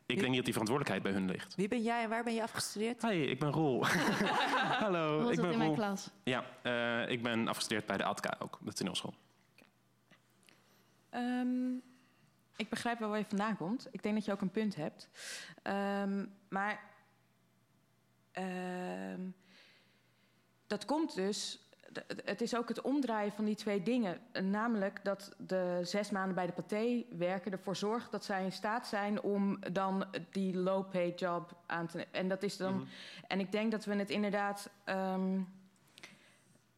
Ik 0.07 0.17
denk 0.17 0.27
niet 0.27 0.37
dat 0.37 0.45
die 0.45 0.53
verantwoordelijkheid 0.53 1.03
bij 1.03 1.13
hun 1.13 1.31
ligt. 1.31 1.55
Wie 1.55 1.69
ben 1.69 1.83
jij 1.83 2.03
en 2.03 2.09
waar 2.09 2.25
ben 2.25 2.35
je 2.35 2.43
afgestudeerd? 2.43 3.03
Hi, 3.03 3.23
ik 3.23 3.39
ben 3.39 3.51
Roel. 3.51 3.87
Hallo, 4.85 5.15
Hoe 5.15 5.23
was 5.23 5.33
ik 5.33 5.41
ben 5.41 5.51
in 5.53 5.59
mijn 5.59 5.69
Roel. 5.71 5.79
klas? 5.79 6.11
Ja, 6.23 6.45
eh, 6.63 7.11
ik 7.11 7.23
ben 7.23 7.49
afgestudeerd 7.49 7.87
bij 7.87 7.97
de 7.97 8.05
ATKA 8.05 8.37
ook, 8.39 8.59
de 8.61 8.73
toneelschool. 8.73 9.15
Ehm, 11.11 11.49
ik 12.57 12.69
begrijp 12.69 12.99
wel 12.99 13.09
waar 13.09 13.19
je 13.19 13.25
vandaan 13.25 13.57
komt. 13.57 13.89
Ik 13.91 14.03
denk 14.03 14.15
dat 14.15 14.25
je 14.25 14.33
ook 14.33 14.41
een 14.41 14.51
punt 14.51 14.77
hebt. 14.77 15.09
Ehm, 15.63 16.27
maar 16.49 16.81
ehm, 18.33 19.21
dat 20.67 20.85
komt 20.85 21.15
dus. 21.15 21.61
Het 22.25 22.41
is 22.41 22.57
ook 22.57 22.69
het 22.69 22.81
omdraaien 22.81 23.33
van 23.33 23.45
die 23.45 23.55
twee 23.55 23.83
dingen. 23.83 24.21
Namelijk 24.43 25.05
dat 25.05 25.35
de 25.39 25.81
zes 25.83 26.11
maanden 26.11 26.35
bij 26.35 26.47
de 26.47 26.53
paté 26.53 27.05
werken 27.11 27.53
ervoor 27.53 27.77
zorgt 27.77 28.11
dat 28.11 28.25
zij 28.25 28.45
in 28.45 28.53
staat 28.53 28.87
zijn 28.87 29.23
om 29.23 29.59
dan 29.73 30.07
die 30.31 30.57
low-pay 30.57 31.15
job 31.15 31.57
aan 31.67 31.87
te 31.87 31.97
nemen. 31.97 32.13
En 32.13 32.29
dat 32.29 32.43
is 32.43 32.57
dan. 32.57 32.75
Mhm. 32.75 32.87
En 33.27 33.41
ik 33.41 33.53
denk 33.53 33.71
dat 33.71 33.85
we 33.85 33.95
het 33.95 34.11
inderdaad. 34.11 34.71
ehm, 34.85 35.41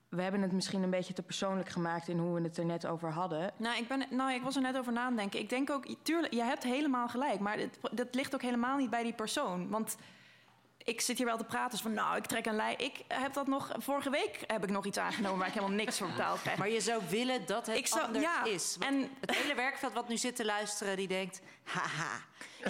we 0.09 0.22
hebben 0.22 0.42
het 0.42 0.52
misschien 0.52 0.82
een 0.82 0.90
beetje 0.90 1.12
te 1.14 1.22
persoonlijk 1.22 1.68
gemaakt 1.68 2.09
in 2.09 2.18
hoe 2.18 2.34
we 2.34 2.42
het 2.42 2.59
er 2.59 2.64
net 2.64 2.86
over 2.86 3.12
hadden. 3.12 3.52
Nou 3.56 3.76
ik, 3.78 3.88
ben, 3.88 4.06
nou, 4.11 4.32
ik 4.32 4.42
was 4.42 4.56
er 4.56 4.62
net 4.62 4.78
over 4.78 4.92
na 4.92 5.00
aan 5.00 5.06
het 5.06 5.16
denken. 5.16 5.40
Ik 5.40 5.48
denk 5.48 5.70
ook, 5.70 5.86
tuurlijk, 6.02 6.32
je 6.32 6.42
hebt 6.42 6.62
helemaal 6.62 7.09
gelijk. 7.09 7.40
Maar 7.40 7.59
het, 7.59 7.78
dat 7.92 8.14
ligt 8.14 8.34
ook 8.34 8.42
helemaal 8.42 8.76
niet 8.76 8.90
bij 8.90 9.02
die 9.02 9.12
persoon. 9.12 9.68
Want 9.68 9.96
ik 10.84 11.00
zit 11.00 11.16
hier 11.16 11.26
wel 11.26 11.36
te 11.36 11.44
praten. 11.44 11.70
Dus 11.70 11.80
van, 11.80 11.92
nou, 11.92 12.16
ik 12.16 12.26
trek 12.26 12.46
een 12.46 12.56
lijn. 12.56 12.78
Ik 12.78 13.04
heb 13.09 13.32
dat 13.32 13.46
nog... 13.46 13.70
Vorige 13.78 14.11
week 14.11 14.44
heb 14.46 14.62
ik 14.64 14.70
nog 14.70 14.86
iets 14.86 14.98
aangenomen... 14.98 15.38
waar 15.38 15.48
ik 15.48 15.54
helemaal 15.54 15.76
niks 15.76 15.98
voor 15.98 16.09
betaald 16.09 16.40
krijg. 16.40 16.59
Maar 16.59 16.70
je 16.70 16.80
zou 16.80 17.02
willen 17.09 17.46
dat 17.46 17.66
het 17.66 17.76
Ik 17.76 17.86
zou- 17.86 18.04
anders 18.04 18.24
ja, 18.24 18.44
is. 18.44 18.76
en 18.80 19.09
het 19.20 19.34
hele 19.34 19.54
werkveld 19.54 19.92
wat 19.92 20.09
nu 20.09 20.16
zit 20.16 20.36
te 20.36 20.44
luisteren, 20.44 20.96
die 20.96 21.09
denkt... 21.09 21.40
Haha, 21.64 22.20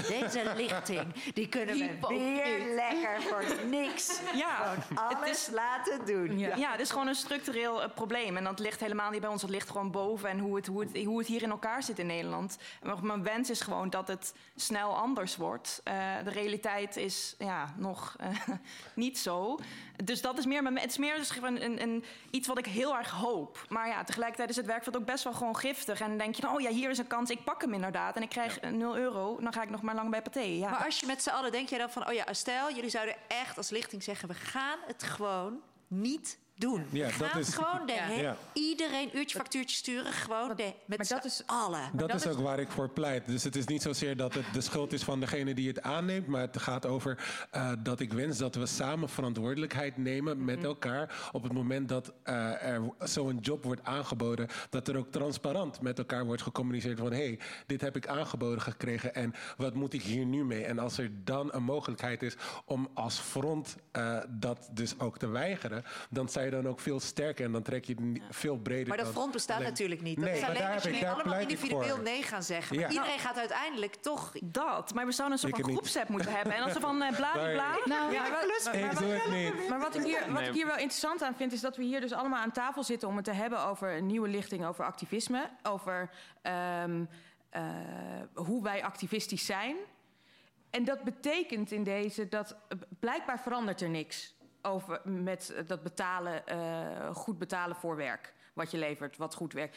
deze 0.09 0.53
lichting, 0.57 1.33
die 1.35 1.49
kunnen 1.49 1.75
we 1.75 2.09
weer 2.09 2.75
lekker 2.75 3.23
voor 3.23 3.45
niks 3.67 4.21
Ja, 4.35 4.75
gewoon 4.75 5.05
alles 5.09 5.49
laten 5.53 6.07
doen. 6.07 6.39
Ja. 6.39 6.71
het 6.71 6.81
is 6.81 6.91
gewoon 6.91 7.07
een 7.07 7.15
structureel 7.15 7.83
eh, 7.83 7.89
probleem. 7.95 8.37
En 8.37 8.45
dat 8.45 8.59
ligt 8.59 8.81
helemaal 8.81 9.11
niet 9.11 9.21
bij 9.21 9.31
ons. 9.31 9.41
Dat 9.41 9.51
ligt 9.51 9.71
gewoon 9.71 9.91
boven. 9.91 10.29
En 10.29 10.39
hoe 10.39 10.57
het, 10.57 10.67
hoe 10.67 10.81
het, 10.81 11.05
hoe 11.05 11.19
het 11.19 11.27
hier 11.27 11.43
in 11.43 11.51
elkaar 11.51 11.83
zit 11.83 11.99
in 11.99 12.07
Nederland. 12.07 12.59
Mijn 13.03 13.23
wens 13.23 13.51
is 13.51 13.61
gewoon 13.61 13.91
dat 13.91 14.09
het 14.09 14.35
snel 14.57 14.97
anders 14.97 15.37
wordt. 15.37 15.81
Eh, 15.85 15.95
de 16.25 16.31
realiteit 16.31 16.97
is 16.97 17.35
ja, 17.39 17.75
nog 17.77 18.17
eh, 18.19 18.29
niet 18.95 19.19
zo. 19.19 19.59
Dus 20.05 20.21
dat 20.21 20.39
is 20.39 20.47
meer, 20.47 20.65
het 20.65 20.91
is 20.91 20.99
meer 20.99 21.17
dus 21.17 21.31
gewoon 21.31 21.61
een, 21.61 21.83
een, 21.83 22.05
iets 22.31 22.49
wat 22.49 22.59
ik 22.59 22.67
heel 22.67 22.97
erg 22.97 23.11
hoop. 23.11 23.67
Maar 23.69 23.89
ja, 23.89 24.05
tegelijkertijd 24.05 24.51
is 24.51 24.57
het 24.57 24.67
werkveld 24.67 24.97
ook 24.97 25.05
best 25.05 25.25
wel 25.25 25.33
gewoon 25.33 25.57
giftig. 25.57 26.01
En 26.01 26.09
dan 26.09 26.19
denk 26.19 26.35
je, 26.35 26.49
oh 26.49 26.61
ja, 26.61 26.71
hier 26.71 26.91
is 26.91 26.99
een 26.99 27.07
kans. 27.07 27.31
Ik 27.31 27.45
pak 27.45 27.61
hem 27.61 27.75
inderdaad. 27.75 28.17
En 28.17 28.23
ik 28.23 28.29
krijg 28.29 28.61
eh, 28.61 28.71
0 28.71 28.97
euro. 28.97 29.37
Dan 29.41 29.53
ga 29.59 29.65
ik 29.65 29.71
nog 29.71 29.83
maar 29.83 29.95
lang 29.95 30.11
bij 30.11 30.23
Pathé. 30.23 30.59
Maar 30.61 30.85
als 30.85 31.01
je 31.01 31.07
met 31.07 31.23
z'n 31.23 31.31
allen 31.31 31.53
denk 31.53 31.69
jij 31.69 31.79
dan 31.79 31.91
van... 31.91 32.09
oh 32.09 32.13
ja, 32.13 32.33
stel, 32.33 32.73
jullie 32.73 32.91
zouden 32.91 33.17
echt 33.29 33.57
als 33.57 33.71
lichting 33.71 34.03
zeggen... 34.03 34.29
we 34.29 34.35
gaan 34.35 34.79
het 34.87 35.03
gewoon 35.03 35.61
niet 35.89 36.39
doen. 36.59 36.85
Ja, 36.91 37.05
dat 37.19 37.29
gaan 37.29 37.41
is- 37.41 37.55
gewoon 37.55 37.87
de 37.87 37.93
he- 37.93 38.21
Ja. 38.21 38.37
iedereen 38.53 39.17
uurtje 39.17 39.39
factuurtje 39.39 39.77
sturen. 39.77 40.13
Gewoon 40.13 40.57
de, 40.57 40.73
met 40.87 41.07
z'n 41.07 41.43
allen. 41.47 41.81
Dat, 41.93 42.15
is 42.15 42.27
ook 42.27 42.39
waar 42.41 42.59
ik 42.59 42.71
voor 42.71 42.89
pleit. 42.91 43.27
Dus 43.27 43.45
het 43.45 43.57
is 43.57 43.67
niet 43.67 43.83
zozeer 43.83 44.17
dat 44.17 44.35
het 44.35 44.45
de 44.53 44.61
schuld 44.61 44.93
is 44.93 45.03
van 45.03 45.21
degene 45.21 45.55
die 45.55 45.69
het 45.69 45.83
aanneemt. 45.83 46.27
Maar 46.27 46.41
het 46.41 46.59
gaat 46.59 46.87
over 46.87 47.47
eh, 47.51 47.73
dat 47.79 48.01
ik 48.01 48.13
wens 48.13 48.39
dat 48.39 48.55
we 48.55 48.67
samen 48.67 49.09
verantwoordelijkheid 49.09 49.97
nemen 49.97 50.45
met 50.45 50.65
elkaar. 50.65 51.29
Op 51.33 51.43
het 51.43 51.53
moment 51.53 51.89
dat 51.89 52.13
eh, 52.23 52.63
er 52.63 52.83
zo'n 52.99 53.39
job 53.41 53.65
wordt 53.65 53.85
aangeboden. 53.85 54.49
Dat 54.71 54.89
er 54.89 54.97
ook 54.97 55.11
transparant 55.11 55.81
met 55.81 55.99
elkaar 55.99 56.25
wordt 56.25 56.43
gecommuniceerd 56.43 56.99
van 56.99 57.13
hé, 57.13 57.17
hey, 57.27 57.39
dit 57.67 57.81
heb 57.81 57.97
ik 57.97 58.07
aangeboden 58.07 58.61
gekregen 58.63 59.15
en 59.15 59.35
wat 59.57 59.75
moet 59.75 59.93
ik 59.93 60.03
hier 60.03 60.25
nu 60.27 60.45
mee? 60.45 60.65
En 60.65 60.79
als 60.79 60.99
er 60.99 61.11
dan 61.25 61.49
een 61.55 61.63
mogelijkheid 61.63 62.23
is 62.23 62.37
om 62.65 62.89
als 62.95 63.19
front 63.19 63.77
eh, 63.93 64.19
dat 64.29 64.69
dus 64.73 64.99
ook 64.99 65.19
te 65.19 65.27
weigeren, 65.29 65.85
dan 66.11 66.29
sta 66.29 66.41
je 66.51 66.63
dan 66.63 66.69
ook 66.69 66.81
veel 66.81 67.01
sterker 67.01 67.45
en 67.45 67.53
dan 67.53 67.63
trek 67.63 67.85
je 67.85 67.95
het 67.95 68.23
veel 68.37 68.57
breder. 68.57 68.89
Maar 68.89 68.97
dat 68.97 69.07
dan 69.07 69.15
front 69.15 69.33
bestaat 69.33 69.57
alleen- 69.57 69.69
natuurlijk 69.69 70.01
niet. 70.03 70.17
Dat 70.17 70.25
Nee, 70.25 70.35
is 70.35 70.41
maar 70.41 70.49
alleen 70.51 70.63
daar 70.63 70.73
als 70.73 70.83
heb 70.83 70.93
ik- 70.93 70.99
jullie 70.99 71.15
daar 71.15 71.23
allemaal 71.25 71.41
individueel 71.41 71.95
voor. 71.95 72.03
nee 72.05 72.23
gaan 72.23 72.43
zeggen. 72.43 72.77
Maar 72.77 72.85
Ja. 72.85 72.91
iedereen 72.93 73.19
gaat 73.19 73.39
uiteindelijk 73.39 73.95
toch... 73.95 74.33
Dat, 74.45 74.95
maar 74.95 75.07
we 75.07 75.13
zouden 75.13 75.37
een 75.37 75.43
soort 75.49 75.59
Ik 75.59 75.65
van 75.65 75.75
groepsapp 75.75 76.09
moeten 76.09 76.33
hebben. 76.33 76.55
En 76.55 76.63
als 76.63 76.73
ze 76.73 76.81
van 76.81 77.03
eh 77.03 77.17
bla 77.17 77.33
bla 77.33 77.51
bla... 77.59 77.79
Nou, 77.85 78.13
ja, 78.13 78.21
maar 78.23 78.31
wat- 78.31 78.41
plus- 78.41 78.65
maar- 78.65 78.75
maar 78.75 78.85
Ik 78.85 78.93
wat- 78.93 79.03
doe 79.03 79.13
het 79.13 79.31
niet. 79.55 79.69
Maar 79.69 79.81
wat 79.81 79.95
ik, 79.97 80.03
hier, 80.03 80.21
wat 80.33 80.41
Nee. 80.41 80.49
ik 80.49 80.55
hier 80.55 80.67
wel 80.67 80.77
interessant 80.77 81.23
aan 81.23 81.35
vind, 81.37 81.53
is 81.53 81.61
dat 81.61 81.77
we 81.77 81.83
hier 81.83 82.01
dus 82.01 82.13
allemaal 82.13 82.43
aan 82.43 82.53
tafel 82.53 82.83
zitten 82.85 83.09
om 83.09 83.17
het 83.17 83.25
te 83.25 83.33
hebben 83.33 83.65
over 83.65 83.97
een 83.97 84.07
nieuwe 84.07 84.29
lichting, 84.29 84.67
over 84.67 84.85
activisme, 84.85 85.51
over 85.63 86.11
ehm, 86.43 87.05
eh, 87.51 87.63
hoe 88.35 88.63
wij 88.63 88.85
activistisch 88.85 89.47
zijn. 89.47 89.77
En 90.71 90.85
dat 90.85 91.03
betekent 91.03 91.71
in 91.73 91.85
deze 91.85 92.29
dat 92.29 92.57
blijkbaar 93.01 93.41
verandert 93.41 93.81
er 93.81 93.89
niks 93.89 94.35
over 94.69 95.01
met 95.05 95.55
dat 95.67 95.83
betalen, 95.83 96.47
eh, 96.47 97.15
goed 97.15 97.39
betalen 97.39 97.77
voor 97.77 97.97
werk. 97.97 98.35
Wat 98.53 98.71
je 98.71 98.79
levert, 98.79 99.17
wat 99.17 99.35
goed 99.35 99.53
werkt. 99.53 99.77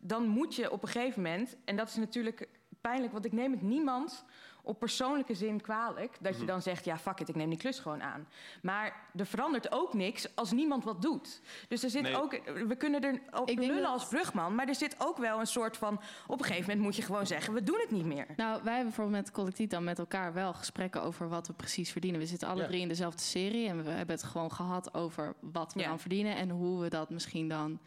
Dan 0.00 0.26
moet 0.26 0.54
je 0.54 0.70
op 0.70 0.82
een 0.82 0.88
gegeven 0.88 1.22
moment, 1.22 1.56
en 1.64 1.76
dat 1.76 1.88
is 1.88 1.96
natuurlijk 1.96 2.48
pijnlijk, 2.80 3.12
want 3.12 3.24
ik 3.24 3.32
neem 3.32 3.52
het 3.52 3.62
niemand 3.62 4.24
op 4.62 4.78
persoonlijke 4.78 5.34
zin 5.34 5.60
kwalijk. 5.60 6.16
Dat 6.20 6.32
je 6.32 6.38
Mhm. 6.38 6.46
dan 6.46 6.62
zegt, 6.62 6.84
ja, 6.84 6.98
fuck 6.98 7.20
it, 7.20 7.28
ik 7.28 7.34
neem 7.34 7.48
die 7.50 7.58
klus 7.58 7.78
gewoon 7.78 8.02
aan. 8.02 8.28
Maar 8.62 8.96
er 9.16 9.26
verandert 9.26 9.72
ook 9.72 9.94
niks 9.94 10.36
als 10.36 10.52
niemand 10.52 10.84
wat 10.84 11.02
doet. 11.02 11.40
Dus 11.68 11.82
er 11.82 11.90
zit 11.90 12.02
Nee. 12.02 12.16
ook, 12.22 12.40
we 12.68 12.76
kunnen 12.76 13.00
er 13.02 13.20
op 13.40 13.48
lullen 13.48 13.88
als 13.88 14.06
brugman, 14.08 14.54
maar 14.54 14.68
er 14.68 14.74
zit 14.74 14.94
ook 14.98 15.16
wel 15.18 15.40
een 15.40 15.46
soort 15.46 15.76
van, 15.76 16.00
op 16.26 16.38
een 16.38 16.44
gegeven 16.44 16.66
moment 16.66 16.80
moet 16.86 16.96
je 16.96 17.02
gewoon 17.02 17.26
zeggen, 17.26 17.54
we 17.54 17.62
doen 17.62 17.78
het 17.80 17.90
niet 17.90 18.04
meer. 18.04 18.26
Nou, 18.36 18.60
wij 18.62 18.74
hebben 18.74 18.92
bijvoorbeeld 18.94 19.22
met 19.24 19.30
collectief 19.34 19.68
dan 19.68 19.84
met 19.84 19.98
elkaar 19.98 20.32
wel 20.32 20.52
gesprekken 20.54 21.02
over 21.02 21.28
wat 21.28 21.46
we 21.46 21.52
precies 21.52 21.92
verdienen. 21.92 22.20
We 22.20 22.26
zitten 22.26 22.48
alle 22.48 22.60
Ja. 22.60 22.66
drie 22.66 22.80
in 22.80 22.88
dezelfde 22.88 23.22
serie 23.22 23.68
en 23.68 23.84
we 23.84 23.90
hebben 23.90 24.14
het 24.16 24.24
gewoon 24.24 24.52
gehad 24.52 24.94
over 24.94 25.34
wat 25.40 25.72
we 25.74 25.80
Ja. 25.80 25.88
dan 25.88 26.00
verdienen 26.00 26.36
en 26.36 26.50
hoe 26.50 26.80
we 26.80 26.88
dat 26.88 27.10
misschien 27.10 27.48
dan 27.48 27.80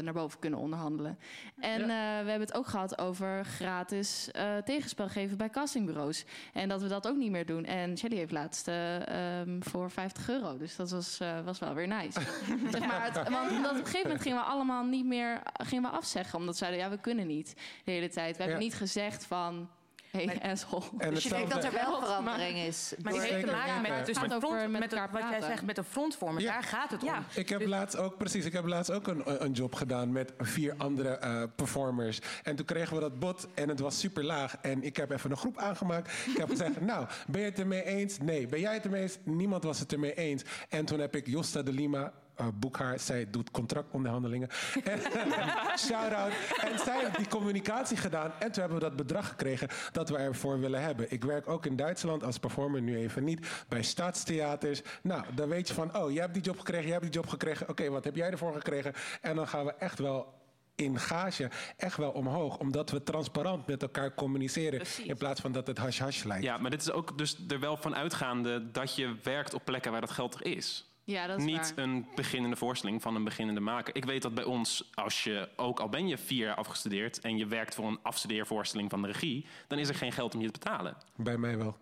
naar 0.00 0.12
boven 0.12 0.38
kunnen 0.38 0.58
onderhandelen. 0.58 1.18
En 1.60 1.80
eh, 1.80 1.88
we 1.88 2.30
hebben 2.30 2.40
het 2.40 2.54
ook 2.54 2.66
gehad 2.66 2.98
over 2.98 3.44
gratis 3.44 4.30
eh, 4.30 4.56
tegenspel 4.56 5.08
geven 5.08 5.36
bij 5.36 5.50
castingbureaus. 5.50 6.24
En 6.52 6.68
dat 6.68 6.82
we 6.82 6.88
dat 6.88 7.08
ook 7.08 7.16
niet 7.16 7.30
meer 7.30 7.46
doen. 7.46 7.64
En 7.64 7.98
Shelly 7.98 8.16
heeft 8.16 8.32
laatst 8.32 8.68
eh, 8.68 9.40
ehm, 9.40 9.60
voor 9.60 9.90
50 9.90 10.28
euro. 10.28 10.56
Dus 10.56 10.76
dat 10.76 10.90
was, 10.90 11.20
eh, 11.20 11.40
was 11.44 11.58
wel 11.58 11.74
weer 11.74 11.88
nice. 11.88 12.20
zeg 12.70 12.86
maar, 12.86 13.04
het, 13.04 13.14
want 13.14 13.50
op 13.50 13.70
een 13.70 13.76
gegeven 13.76 14.02
moment 14.02 14.22
gingen 14.22 14.38
we 14.38 14.44
allemaal 14.44 14.84
niet 14.84 15.06
meer 15.06 15.42
gingen 15.52 15.90
we 15.90 15.96
afzeggen. 15.96 16.38
Omdat 16.38 16.56
zeiden, 16.56 16.80
ja, 16.80 16.90
we 16.90 16.98
kunnen 17.00 17.26
niet 17.26 17.54
de 17.84 17.90
hele 17.90 18.08
tijd. 18.08 18.36
We 18.36 18.42
hebben 18.42 18.60
niet 18.60 18.74
gezegd 18.74 19.24
van... 19.24 19.68
Hey, 20.14 20.50
asshole. 20.50 20.82
En 20.98 21.14
Dus 21.14 21.22
je 21.22 21.28
denkt 21.28 21.50
dat 21.50 21.64
er 21.64 21.72
wel 21.72 22.00
verandering 22.00 22.58
is. 22.58 22.94
Maar 23.02 23.12
die 23.12 23.22
heeft 23.22 23.46
te 23.46 23.52
maken 23.52 23.82
met, 23.82 23.90
het 23.90 24.06
dus 24.06 24.20
met, 24.20 24.32
front, 24.32 24.70
met 24.70 24.80
met, 24.80 24.92
elkaar 24.92 25.10
wat 25.10 25.30
jij 25.30 25.40
zegt, 25.40 25.62
met 25.62 25.78
een 25.78 25.84
frontvormer. 25.84 26.42
Daar 26.42 26.62
gaat 26.62 26.90
het 26.90 27.02
om. 27.02 27.14
Ik 27.34 27.48
heb 27.48 27.66
laatst 27.66 27.96
ook, 27.96 28.16
precies, 28.16 28.44
ik 28.44 28.52
heb 28.52 28.66
laatst 28.66 28.90
ook 28.90 29.06
een, 29.06 29.44
een 29.44 29.52
job 29.52 29.74
gedaan 29.74 30.12
met 30.12 30.32
vier 30.38 30.74
andere 30.76 31.08
eh, 31.08 31.42
performers. 31.54 32.18
En 32.42 32.56
toen 32.56 32.66
kregen 32.66 32.94
we 32.94 33.00
dat 33.00 33.18
bod 33.18 33.48
en 33.54 33.68
het 33.68 33.80
was 33.80 33.98
super 33.98 34.24
laag. 34.24 34.56
En 34.62 34.82
ik 34.82 34.96
heb 34.96 35.10
even 35.10 35.30
een 35.30 35.36
groep 35.36 35.58
aangemaakt. 35.58 36.12
Ik 36.26 36.36
heb 36.36 36.48
gezegd, 36.48 36.80
nou, 36.90 37.06
ben 37.26 37.40
je 37.40 37.46
het 37.46 37.58
ermee 37.58 37.84
eens? 37.84 38.18
Nee. 38.18 38.46
Ben 38.46 38.60
jij 38.60 38.74
het 38.74 38.84
ermee 38.84 39.02
eens? 39.02 39.18
Niemand 39.22 39.64
was 39.64 39.78
het 39.78 39.92
ermee 39.92 40.14
eens. 40.14 40.42
En 40.68 40.84
toen 40.84 41.00
heb 41.00 41.16
ik 41.16 41.26
Josta 41.26 41.62
de 41.62 41.72
Lima, 41.72 42.12
eh, 42.34 42.46
boek 42.54 42.76
haar, 42.76 42.98
zij 42.98 43.30
doet 43.30 43.50
contractonderhandelingen. 43.50 44.48
En, 44.84 45.00
shout-out. 45.86 46.32
En 46.60 46.78
zij 46.78 47.00
heeft 47.00 47.16
die 47.16 47.28
communicatie 47.28 47.96
gedaan. 47.96 48.32
En 48.38 48.52
toen 48.52 48.62
hebben 48.62 48.78
we 48.78 48.84
dat 48.84 48.96
bedrag 48.96 49.28
gekregen 49.28 49.68
dat 49.92 50.08
we 50.08 50.16
ervoor 50.16 50.60
willen 50.60 50.82
hebben. 50.82 51.06
Ik 51.10 51.24
werk 51.24 51.48
ook 51.48 51.66
in 51.66 51.76
Duitsland 51.76 52.24
als 52.24 52.38
performer, 52.38 52.82
nu 52.82 52.96
even 52.96 53.24
niet, 53.24 53.64
bij 53.68 53.82
staatstheaters. 53.82 54.82
Nou, 55.02 55.24
dan 55.34 55.48
weet 55.48 55.68
je 55.68 55.74
van, 55.74 55.96
oh, 55.96 56.10
jij 56.10 56.20
hebt 56.20 56.34
die 56.34 56.42
job 56.42 56.58
gekregen, 56.58 56.84
jij 56.84 56.92
hebt 56.92 57.04
die 57.04 57.14
job 57.14 57.28
gekregen. 57.28 57.68
Oké, 57.68 57.90
wat 57.90 58.04
heb 58.04 58.16
jij 58.16 58.30
ervoor 58.30 58.54
gekregen? 58.54 58.92
En 59.20 59.36
dan 59.36 59.48
gaan 59.48 59.64
we 59.64 59.74
echt 59.74 59.98
wel 59.98 60.42
in 60.74 60.98
gage 60.98 61.50
echt 61.76 61.96
wel 61.96 62.10
omhoog. 62.10 62.58
Omdat 62.58 62.90
we 62.90 63.02
transparant 63.02 63.66
met 63.66 63.82
elkaar 63.82 64.14
communiceren. 64.14 64.82
In 65.04 65.16
plaats 65.16 65.40
van 65.40 65.52
dat 65.52 65.66
het 65.66 65.78
hash-hash 65.78 66.22
lijkt. 66.22 66.44
Ja, 66.44 66.58
maar 66.58 66.70
dit 66.70 66.80
is 66.80 66.90
ook 66.90 67.18
dus 67.18 67.36
er 67.48 67.60
wel 67.60 67.76
van 67.76 67.94
uitgaande 67.94 68.70
dat 68.70 68.96
je 68.96 69.16
werkt 69.22 69.54
op 69.54 69.64
plekken 69.64 69.92
waar 69.92 70.00
dat 70.00 70.10
geld 70.10 70.34
er 70.34 70.46
is. 70.46 70.93
Ja, 71.04 71.26
dat 71.26 71.38
is 71.38 71.44
Niet 71.44 71.74
waar. 71.74 71.84
een 71.84 72.06
beginnende 72.14 72.56
voorstelling 72.56 73.02
van 73.02 73.14
een 73.14 73.24
beginnende 73.24 73.60
maker. 73.60 73.96
Ik 73.96 74.04
weet 74.04 74.22
dat 74.22 74.34
bij 74.34 74.44
ons, 74.44 74.90
als 74.94 75.24
je 75.24 75.48
ook 75.56 75.80
al 75.80 75.88
ben 75.88 76.08
je 76.08 76.18
vier 76.18 76.46
jaar 76.46 76.54
afgestudeerd 76.54 77.20
en 77.20 77.36
je 77.36 77.46
werkt 77.46 77.74
voor 77.74 77.86
een 77.86 77.98
afstudeervoorstelling 78.02 78.90
van 78.90 79.02
de 79.02 79.08
regie, 79.08 79.46
dan 79.66 79.78
is 79.78 79.88
er 79.88 79.94
geen 79.94 80.12
geld 80.12 80.34
om 80.34 80.40
je 80.40 80.50
te 80.50 80.58
betalen. 80.58 80.96
Bij 81.16 81.36
mij 81.38 81.56
wel. 81.58 81.76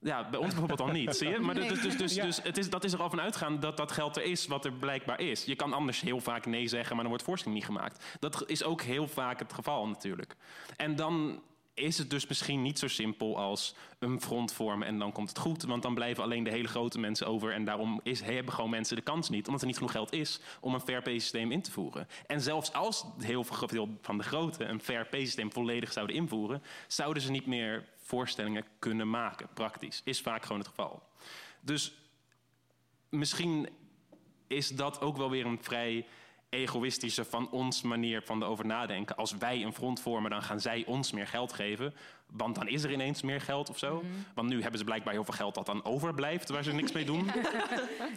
Ja, 0.00 0.30
bij 0.30 0.38
ons 0.40 0.48
bijvoorbeeld 0.48 0.80
al 0.80 0.86
niet, 0.94 1.14
zie 1.16 1.28
je? 1.28 1.38
Maar 1.38 1.54
Nee. 1.54 1.68
dus, 1.68 1.80
dus, 1.80 1.96
dus, 1.96 2.14
dus 2.26 2.42
het 2.42 2.58
is, 2.58 2.70
dat 2.70 2.84
is 2.84 2.92
er 2.92 3.02
al 3.02 3.10
van 3.10 3.20
uitgaan 3.20 3.60
dat 3.60 3.76
dat 3.76 3.92
geld 3.92 4.16
er 4.16 4.22
is 4.22 4.46
wat 4.46 4.64
er 4.64 4.72
blijkbaar 4.72 5.20
is. 5.20 5.44
Je 5.44 5.56
kan 5.56 5.72
anders 5.72 6.00
heel 6.00 6.20
vaak 6.20 6.46
nee 6.46 6.68
zeggen, 6.68 6.90
maar 6.90 7.00
dan 7.00 7.08
wordt 7.08 7.22
voorstelling 7.24 7.58
niet 7.58 7.68
gemaakt. 7.68 8.16
Dat 8.20 8.42
is 8.46 8.64
ook 8.64 8.82
heel 8.82 9.08
vaak 9.08 9.38
het 9.38 9.52
geval 9.52 9.86
natuurlijk. 9.88 10.36
En 10.76 10.96
dan 10.96 11.42
is 11.76 11.98
het 11.98 12.10
dus 12.10 12.26
misschien 12.26 12.62
niet 12.62 12.78
zo 12.78 12.88
simpel 12.88 13.38
als 13.38 13.74
een 13.98 14.20
front 14.20 14.52
vormen 14.52 14.88
en 14.88 14.98
dan 14.98 15.12
komt 15.12 15.28
het 15.28 15.38
goed. 15.38 15.62
Want 15.62 15.82
dan 15.82 15.94
blijven 15.94 16.22
alleen 16.22 16.44
de 16.44 16.50
hele 16.50 16.68
grote 16.68 16.98
mensen 16.98 17.26
over. 17.26 17.52
En 17.52 17.64
daarom 17.64 18.00
is, 18.02 18.20
hebben 18.20 18.52
gewoon 18.52 18.70
mensen 18.70 18.96
de 18.96 19.02
kans 19.02 19.28
niet, 19.28 19.46
omdat 19.46 19.60
er 19.60 19.66
niet 19.66 19.76
genoeg 19.76 19.92
geld 19.92 20.12
is 20.12 20.40
om 20.60 20.74
een 20.74 20.80
fair 20.80 21.02
pay 21.02 21.18
systeem 21.18 21.50
in 21.52 21.62
te 21.62 21.70
voeren. 21.70 22.08
En 22.26 22.40
zelfs 22.40 22.72
als 22.72 23.04
heel 23.18 23.44
veel 23.44 23.98
van 24.00 24.18
de 24.18 24.24
grote 24.24 24.64
een 24.64 24.80
fair 24.80 25.06
pay 25.06 25.24
systeem 25.24 25.52
volledig 25.52 25.92
zouden 25.92 26.16
invoeren, 26.16 26.62
zouden 26.86 27.22
ze 27.22 27.30
niet 27.30 27.46
meer 27.46 27.88
voorstellingen 27.96 28.64
kunnen 28.78 29.10
maken, 29.10 29.48
praktisch. 29.54 30.00
Is 30.04 30.20
vaak 30.20 30.42
gewoon 30.42 30.58
het 30.58 30.68
geval. 30.68 31.02
Dus 31.60 31.92
misschien 33.08 33.68
is 34.46 34.68
dat 34.68 35.00
ook 35.00 35.16
wel 35.16 35.30
weer 35.30 35.46
een 35.46 35.62
vrij 35.62 36.06
egoïstische 36.48 37.24
van 37.24 37.50
ons 37.50 37.82
manier 37.82 38.22
van 38.22 38.42
erover 38.42 38.66
nadenken. 38.66 39.16
Als 39.16 39.36
wij 39.36 39.62
een 39.62 39.72
front 39.72 40.00
vormen, 40.00 40.30
dan 40.30 40.42
gaan 40.42 40.60
zij 40.60 40.84
ons 40.86 41.12
meer 41.12 41.26
geld 41.26 41.52
geven. 41.52 41.94
Want 42.26 42.54
dan 42.54 42.68
is 42.68 42.82
er 42.84 42.92
ineens 42.92 43.22
meer 43.22 43.40
geld 43.40 43.70
of 43.70 43.78
zo. 43.78 44.02
Want 44.34 44.48
nu 44.48 44.60
hebben 44.62 44.78
ze 44.78 44.84
blijkbaar 44.84 45.12
heel 45.12 45.24
veel 45.24 45.34
geld 45.34 45.54
dat 45.54 45.66
dan 45.66 45.84
overblijft... 45.84 46.48
waar 46.48 46.64
ze 46.64 46.72
niks 46.72 46.92
mee 46.92 47.04
doen. 47.04 47.30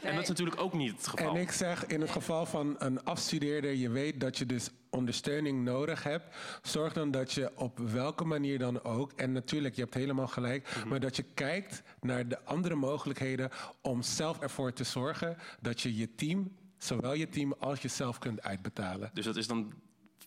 En 0.01 0.13
dat 0.13 0.23
is 0.23 0.29
natuurlijk 0.29 0.61
ook 0.61 0.73
niet 0.73 0.91
het 0.91 1.07
geval. 1.07 1.35
En 1.35 1.41
ik 1.41 1.51
zeg, 1.51 1.85
in 1.85 2.01
het 2.01 2.09
geval 2.09 2.45
van 2.45 2.75
een 2.79 3.03
afstudeerder, 3.03 3.73
je 3.73 3.89
weet 3.89 4.19
dat 4.19 4.37
je 4.37 4.45
dus 4.45 4.69
ondersteuning 4.89 5.63
nodig 5.63 6.03
hebt. 6.03 6.35
Zorg 6.61 6.93
dan 6.93 7.11
dat 7.11 7.31
je 7.31 7.51
op 7.55 7.77
welke 7.79 8.23
manier 8.23 8.59
dan 8.59 8.83
ook, 8.83 9.11
en 9.11 9.31
natuurlijk, 9.31 9.75
je 9.75 9.81
hebt 9.81 9.93
helemaal 9.93 10.27
gelijk, 10.27 10.67
Mhm. 10.75 10.87
maar 10.87 10.99
dat 10.99 11.15
je 11.15 11.23
kijkt 11.33 11.83
naar 12.01 12.27
de 12.27 12.43
andere 12.43 12.75
mogelijkheden 12.75 13.49
om 13.81 14.01
zelf 14.01 14.39
ervoor 14.39 14.73
te 14.73 14.83
zorgen 14.83 15.37
dat 15.61 15.81
je 15.81 15.95
je 15.95 16.15
team, 16.15 16.51
zowel 16.79 17.13
je 17.13 17.29
team 17.29 17.53
als 17.59 17.81
jezelf 17.81 18.17
kunt 18.17 18.41
uitbetalen. 18.41 19.09
Dus 19.13 19.25
dat 19.25 19.35
is 19.35 19.47
dan 19.47 19.73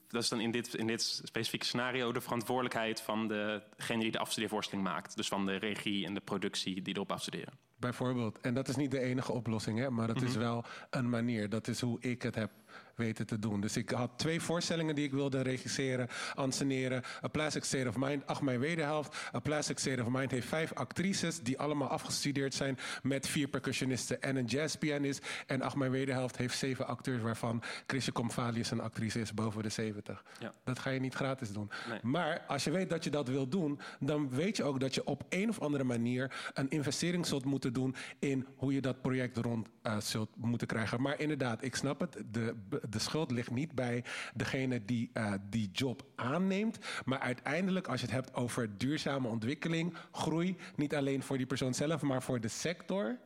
dat 0.08 0.22
is 0.22 0.28
dan 0.28 0.40
in 0.40 0.50
dit, 0.50 0.74
in 0.74 0.86
dit 0.86 1.02
specifieke 1.24 1.64
scenario 1.66 2.12
de 2.12 2.20
verantwoordelijkheid 2.20 3.00
van 3.00 3.28
degene 3.28 4.02
die 4.02 4.10
de 4.10 4.18
afstudeervoorstelling 4.18 4.86
maakt. 4.88 5.16
Dus 5.16 5.28
van 5.28 5.46
de 5.46 5.56
regie 5.56 6.06
en 6.06 6.14
de 6.14 6.20
productie 6.20 6.82
die 6.82 6.94
erop 6.94 7.12
afstuderen. 7.12 7.52
Bijvoorbeeld. 7.76 8.40
En 8.40 8.54
dat 8.54 8.68
is 8.68 8.76
niet 8.76 8.90
de 8.90 9.00
enige 9.00 9.32
oplossing, 9.32 9.78
hè? 9.78 9.90
maar 9.90 10.06
dat 10.06 10.22
is 10.22 10.30
Mhm. 10.30 10.38
wel 10.38 10.64
een 10.90 11.08
manier. 11.10 11.48
Dat 11.48 11.68
is 11.68 11.80
hoe 11.80 12.00
ik 12.00 12.22
het 12.22 12.34
heb 12.34 12.50
weten 12.96 13.26
te 13.26 13.38
doen. 13.38 13.60
Dus 13.60 13.76
ik 13.76 13.90
had 13.90 14.10
twee 14.16 14.40
voorstellingen 14.40 14.94
die 14.94 15.04
ik 15.04 15.12
wilde 15.12 15.40
regisseren, 15.40 16.08
anseneren. 16.34 17.02
A 17.24 17.28
Plastic 17.28 17.64
State 17.64 17.88
of 17.88 17.96
Mind, 17.96 18.26
ach 18.26 18.42
mijn 18.42 18.60
wederhelft. 18.60 19.16
A 19.34 19.38
Plastic 19.38 19.78
State 19.78 20.02
of 20.02 20.08
Mind 20.08 20.30
heeft 20.30 20.46
vijf 20.46 20.72
actrices 20.72 21.40
die 21.40 21.58
allemaal 21.58 21.88
afgestudeerd 21.88 22.54
zijn 22.54 22.78
met 23.02 23.28
vier 23.28 23.48
percussionisten 23.48 24.22
en 24.22 24.36
een 24.36 24.44
jazzpianist. 24.44 25.26
En 25.46 25.62
ach 25.62 25.76
mijn 25.76 25.90
wederhelft 25.90 26.36
heeft 26.36 26.58
zeven 26.58 26.86
acteurs 26.86 27.22
waarvan 27.22 27.62
Chrisje 27.86 28.12
Komfalius 28.12 28.70
een 28.70 28.80
actrice 28.80 29.20
is 29.20 29.34
boven 29.34 29.62
de 29.62 29.68
70. 29.68 30.24
Ja. 30.38 30.54
Dat 30.64 30.78
ga 30.78 30.90
je 30.90 31.00
niet 31.00 31.14
gratis 31.14 31.52
doen. 31.52 31.70
Nee. 31.88 31.98
Maar 32.02 32.44
als 32.46 32.64
je 32.64 32.70
weet 32.70 32.90
dat 32.90 33.04
je 33.04 33.10
dat 33.10 33.28
wil 33.28 33.48
doen, 33.48 33.80
dan 34.00 34.30
weet 34.30 34.56
je 34.56 34.64
ook 34.64 34.80
dat 34.80 34.94
je 34.94 35.04
op 35.04 35.24
een 35.28 35.48
of 35.48 35.60
andere 35.60 35.84
manier 35.84 36.50
een 36.54 36.70
investering 36.70 37.26
zult 37.26 37.44
moeten 37.44 37.72
doen 37.72 37.94
in 38.18 38.46
hoe 38.56 38.74
je 38.74 38.80
dat 38.80 39.00
project 39.02 39.36
rond 39.36 39.68
eh, 39.82 40.00
zult 40.00 40.30
moeten 40.36 40.66
krijgen. 40.66 41.02
Maar 41.02 41.20
inderdaad, 41.20 41.64
ik 41.64 41.76
snap 41.76 42.00
het. 42.00 42.22
De, 42.30 42.54
de 42.88 42.98
schuld 42.98 43.30
ligt 43.30 43.50
niet 43.50 43.72
bij 43.72 44.04
degene 44.34 44.84
die 44.84 45.10
eh, 45.12 45.32
die 45.48 45.70
job 45.72 46.02
aanneemt. 46.14 46.78
Maar 47.04 47.18
uiteindelijk, 47.18 47.88
als 47.88 48.00
je 48.00 48.06
het 48.06 48.14
hebt 48.14 48.34
over 48.34 48.78
duurzame 48.78 49.28
ontwikkeling, 49.28 49.94
groei, 50.12 50.56
niet 50.76 50.94
alleen 50.94 51.22
voor 51.22 51.36
die 51.36 51.46
persoon 51.46 51.74
zelf, 51.74 52.02
maar 52.02 52.22
voor 52.22 52.40
de 52.40 52.48
sector. 52.48 53.18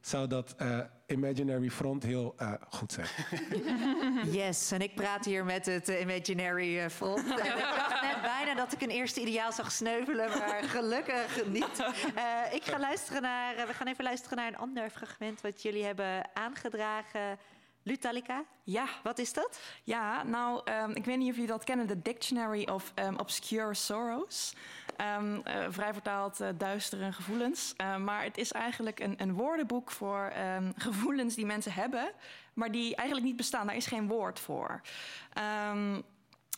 Zou 0.00 0.26
dat 0.26 0.54
eh, 0.56 0.78
Imaginary 1.06 1.70
Front 1.70 2.02
heel 2.02 2.34
eh, 2.36 2.52
goed 2.68 2.92
zijn? 2.92 3.06
Yes, 4.32 4.70
en 4.70 4.80
ik 4.80 4.94
praat 4.94 5.24
hier 5.24 5.44
met 5.44 5.66
het 5.66 5.88
Imaginary 5.88 6.90
Front. 6.90 7.26
En 7.40 7.46
ik 7.46 7.62
dacht 7.76 8.02
net 8.02 8.22
bijna 8.22 8.54
dat 8.54 8.72
ik 8.72 8.82
een 8.82 8.90
eerste 8.90 9.20
ideaal 9.20 9.52
zag 9.52 9.72
sneuvelen, 9.72 10.28
maar 10.28 10.62
gelukkig 10.62 11.46
niet. 11.46 11.84
Eh, 12.14 12.54
ik 12.54 12.64
ga 12.64 12.78
luisteren 12.78 13.22
naar, 13.22 13.66
we 13.66 13.74
gaan 13.74 13.86
even 13.86 14.04
luisteren 14.04 14.36
naar 14.36 14.48
een 14.48 14.56
ander 14.56 14.90
fragment 14.90 15.40
wat 15.40 15.62
jullie 15.62 15.84
hebben 15.84 16.28
aangedragen. 16.34 17.38
Lutalika? 17.90 18.44
Ja. 18.64 18.86
Wat 19.02 19.18
is 19.18 19.32
dat? 19.32 19.60
Ja, 19.82 20.22
nou, 20.22 20.60
ehm, 20.64 20.90
ik 20.90 21.04
weet 21.04 21.18
niet 21.18 21.28
of 21.28 21.34
jullie 21.34 21.50
dat 21.50 21.64
kennen, 21.64 21.86
de 21.86 22.02
Dictionary 22.02 22.68
of 22.68 22.92
ehm, 22.94 23.14
Obscure 23.16 23.74
Sorrows. 23.74 24.54
Ehm, 24.96 25.40
eh, 25.44 25.66
vrij 25.68 25.92
vertaald 25.92 26.40
eh, 26.40 26.48
duistere 26.58 27.12
gevoelens. 27.12 27.74
Maar 27.98 28.24
het 28.24 28.38
is 28.38 28.52
eigenlijk 28.52 29.00
een, 29.00 29.14
een 29.16 29.34
woordenboek 29.34 29.90
voor 29.90 30.32
gevoelens 30.76 31.34
die 31.34 31.46
mensen 31.46 31.72
hebben, 31.72 32.12
maar 32.54 32.70
die 32.70 32.96
eigenlijk 32.96 33.26
niet 33.26 33.36
bestaan. 33.36 33.66
Daar 33.66 33.76
is 33.76 33.86
geen 33.86 34.08
woord 34.08 34.40
voor. 34.40 34.80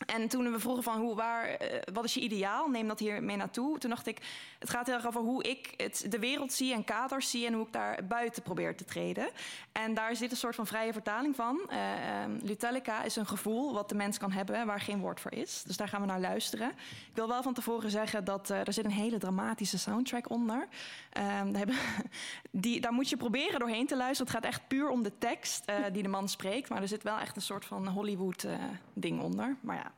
En 0.07 0.29
toen 0.29 0.53
we 0.53 0.61
vroegen 0.61 0.83
van 0.83 1.01
hoe, 1.01 1.15
waar, 1.15 1.45
eh, 1.45 1.81
wat 1.93 2.05
is 2.05 2.15
je 2.15 2.21
ideaal, 2.21 2.69
neem 2.69 2.89
dat 2.89 2.99
hier 2.99 3.23
mee 3.23 3.37
naartoe. 3.37 3.79
Toen 3.79 3.91
dacht 3.91 4.07
ik, 4.07 4.19
het 4.59 4.71
gaat 4.71 4.87
heel 4.87 4.95
erg 4.95 5.07
over 5.07 5.21
hoe 5.21 5.43
ik 5.43 5.75
het, 5.77 6.07
de 6.09 6.19
wereld 6.19 6.53
zie 6.53 6.75
en 6.75 6.85
kaders 6.85 7.31
zie 7.31 7.47
en 7.47 7.53
hoe 7.53 7.67
ik 7.67 7.73
daar 7.73 8.05
buiten 8.05 8.43
probeer 8.43 8.77
te 8.77 8.85
treden. 8.85 9.29
En 9.73 9.95
daar 9.95 10.17
zit 10.17 10.31
een 10.31 10.37
soort 10.37 10.55
van 10.55 10.67
vrije 10.67 10.93
vertaling 10.93 11.37
van. 11.37 11.61
Eh, 11.69 12.23
ehm, 12.23 12.31
Lutellica 12.43 13.03
is 13.03 13.17
een 13.17 13.27
gevoel 13.27 13.73
wat 13.73 13.89
de 13.89 13.95
mens 13.95 14.19
kan 14.19 14.33
hebben 14.33 14.67
waar 14.67 14.81
geen 14.81 15.01
woord 15.01 15.21
voor 15.21 15.33
is. 15.33 15.63
Dus 15.67 15.77
daar 15.77 15.89
gaan 15.89 16.01
we 16.01 16.07
naar 16.07 16.21
luisteren. 16.21 16.69
Ik 17.09 17.15
wil 17.15 17.29
wel 17.29 17.43
van 17.43 17.55
tevoren 17.55 17.91
zeggen 17.91 18.25
dat 18.25 18.51
eh, 18.51 18.67
er 18.67 18.73
zit 18.73 18.85
een 18.85 18.91
hele 18.91 19.19
dramatische 19.19 19.79
soundtrack 19.79 20.31
onder. 20.31 20.69
Ehm, 21.11 21.53
die, 22.51 22.81
daar 22.81 22.93
moet 22.93 23.09
je 23.09 23.17
proberen 23.17 23.59
doorheen 23.59 23.87
te 23.87 23.97
luisteren. 23.97 24.33
Het 24.33 24.43
gaat 24.43 24.53
echt 24.53 24.69
puur 24.69 24.89
om 24.89 25.03
de 25.03 25.19
tekst 25.19 25.65
die 25.93 26.03
de 26.03 26.09
man 26.09 26.29
spreekt. 26.29 26.69
Maar 26.69 26.83
er 26.83 26.89
zit 26.89 27.03
wel 27.03 27.19
echt 27.19 27.37
een 27.37 27.43
soort 27.43 27.65
van 27.65 27.89
Hollywood 27.89 28.47
ding 28.95 29.21
onder. 29.21 29.57
Maar 29.61 29.77
ja, 29.77 29.92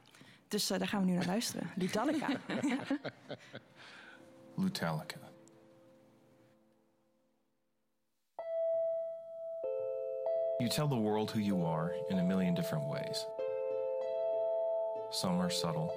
dus 0.55 0.70
eh, 0.70 0.78
daar 0.78 0.89
gaan 0.89 1.01
we 1.01 1.06
nu 1.06 1.14
naar 1.14 1.26
luisteren. 1.26 1.70
Lutellica. 1.76 2.26
Lutalica. 4.55 5.16
You 10.59 10.70
tell 10.70 10.89
the 10.89 11.01
world 11.01 11.31
who 11.32 11.40
you 11.40 11.66
are 11.66 11.93
in 12.09 12.18
a 12.18 12.22
million 12.22 12.55
different 12.55 12.89
ways. 12.89 13.26
Some 15.10 15.40
are 15.40 15.51
subtle, 15.51 15.93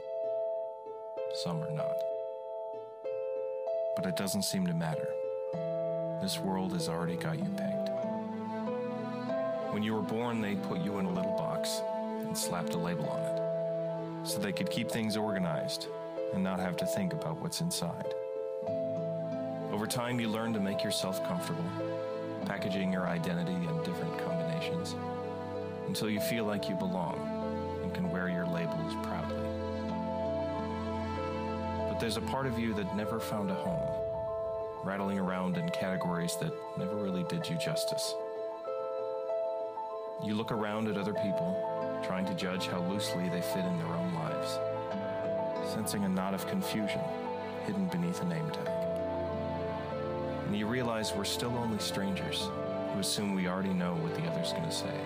some 1.34 1.62
are 1.62 1.72
not. 1.72 2.04
But 3.96 4.06
it 4.06 4.18
doesn't 4.18 4.44
seem 4.44 4.66
to 4.66 4.74
matter. 4.74 5.08
This 6.22 6.40
world 6.40 6.72
has 6.74 6.90
already 6.90 7.16
got 7.16 7.38
you 7.38 7.50
pegged. 7.56 7.90
When 9.72 9.84
you 9.84 9.94
were 9.94 10.08
born, 10.08 10.42
they 10.42 10.56
put 10.56 10.80
you 10.84 10.98
in 10.98 11.06
a 11.06 11.12
little 11.12 11.38
box 11.38 11.82
and 12.26 12.36
slapped 12.36 12.74
a 12.74 12.78
label 12.78 13.08
on 13.10 13.20
it 13.20 13.47
so 14.28 14.40
they 14.40 14.52
could 14.52 14.70
keep 14.70 14.92
things 14.92 15.16
organized 15.16 15.88
and 16.34 16.44
not 16.44 16.60
have 16.60 16.76
to 16.76 16.86
think 16.86 17.14
about 17.14 17.42
what's 17.42 17.62
inside. 17.62 18.14
Over 19.72 19.88
time, 19.88 20.20
you 20.20 20.28
learn 20.28 20.54
to 20.54 20.60
make 20.60 20.84
yourself 20.84 21.26
comfortable, 21.26 21.64
packaging 22.46 22.92
your 22.92 23.08
identity 23.08 23.54
in 23.54 23.84
different 23.84 24.18
combinations 24.20 24.96
until 25.88 26.10
you 26.10 26.20
feel 26.20 26.44
like 26.44 26.68
you 26.68 26.76
belong 26.76 27.18
and 27.82 27.94
can 27.94 28.12
wear 28.12 28.28
your 28.28 28.46
labels 28.46 28.94
proudly. 29.04 29.38
But 31.88 32.00
there's 32.02 32.18
a 32.18 32.22
part 32.22 32.48
of 32.48 32.60
you 32.60 32.74
that 32.74 32.96
never 32.98 33.22
found 33.22 33.50
a 33.50 33.56
home, 33.56 33.88
rattling 34.84 35.20
around 35.20 35.56
in 35.56 35.70
categories 35.70 36.36
that 36.42 36.52
never 36.78 36.98
really 36.98 37.24
did 37.24 37.48
you 37.48 37.56
justice. 37.58 38.14
You 40.22 40.34
look 40.36 40.52
around 40.52 40.90
at 40.90 40.98
other 40.98 41.14
people, 41.14 41.87
trying 42.04 42.26
to 42.26 42.34
judge 42.34 42.68
how 42.68 42.80
loosely 42.84 43.30
they 43.30 43.42
fit 43.42 43.66
in 43.66 43.78
their 43.80 43.88
own 43.88 44.14
lives, 44.14 44.60
sensing 45.74 46.04
a 46.04 46.10
knot 46.10 46.34
of 46.34 46.48
confusion 46.48 47.02
hidden 47.66 47.86
beneath 47.88 48.22
a 48.22 48.26
name 48.26 48.50
tag. 48.52 48.70
And 50.46 50.56
you 50.58 50.66
realize 50.68 51.14
we're 51.14 51.26
still 51.26 51.58
only 51.58 51.80
strangers 51.80 52.50
who 52.94 53.00
assume 53.00 53.36
we 53.36 53.48
already 53.48 53.74
know 53.74 53.94
what 53.96 54.16
the 54.16 54.24
other's 54.30 54.54
going 54.54 54.64
to 54.64 54.72
say. 54.72 55.00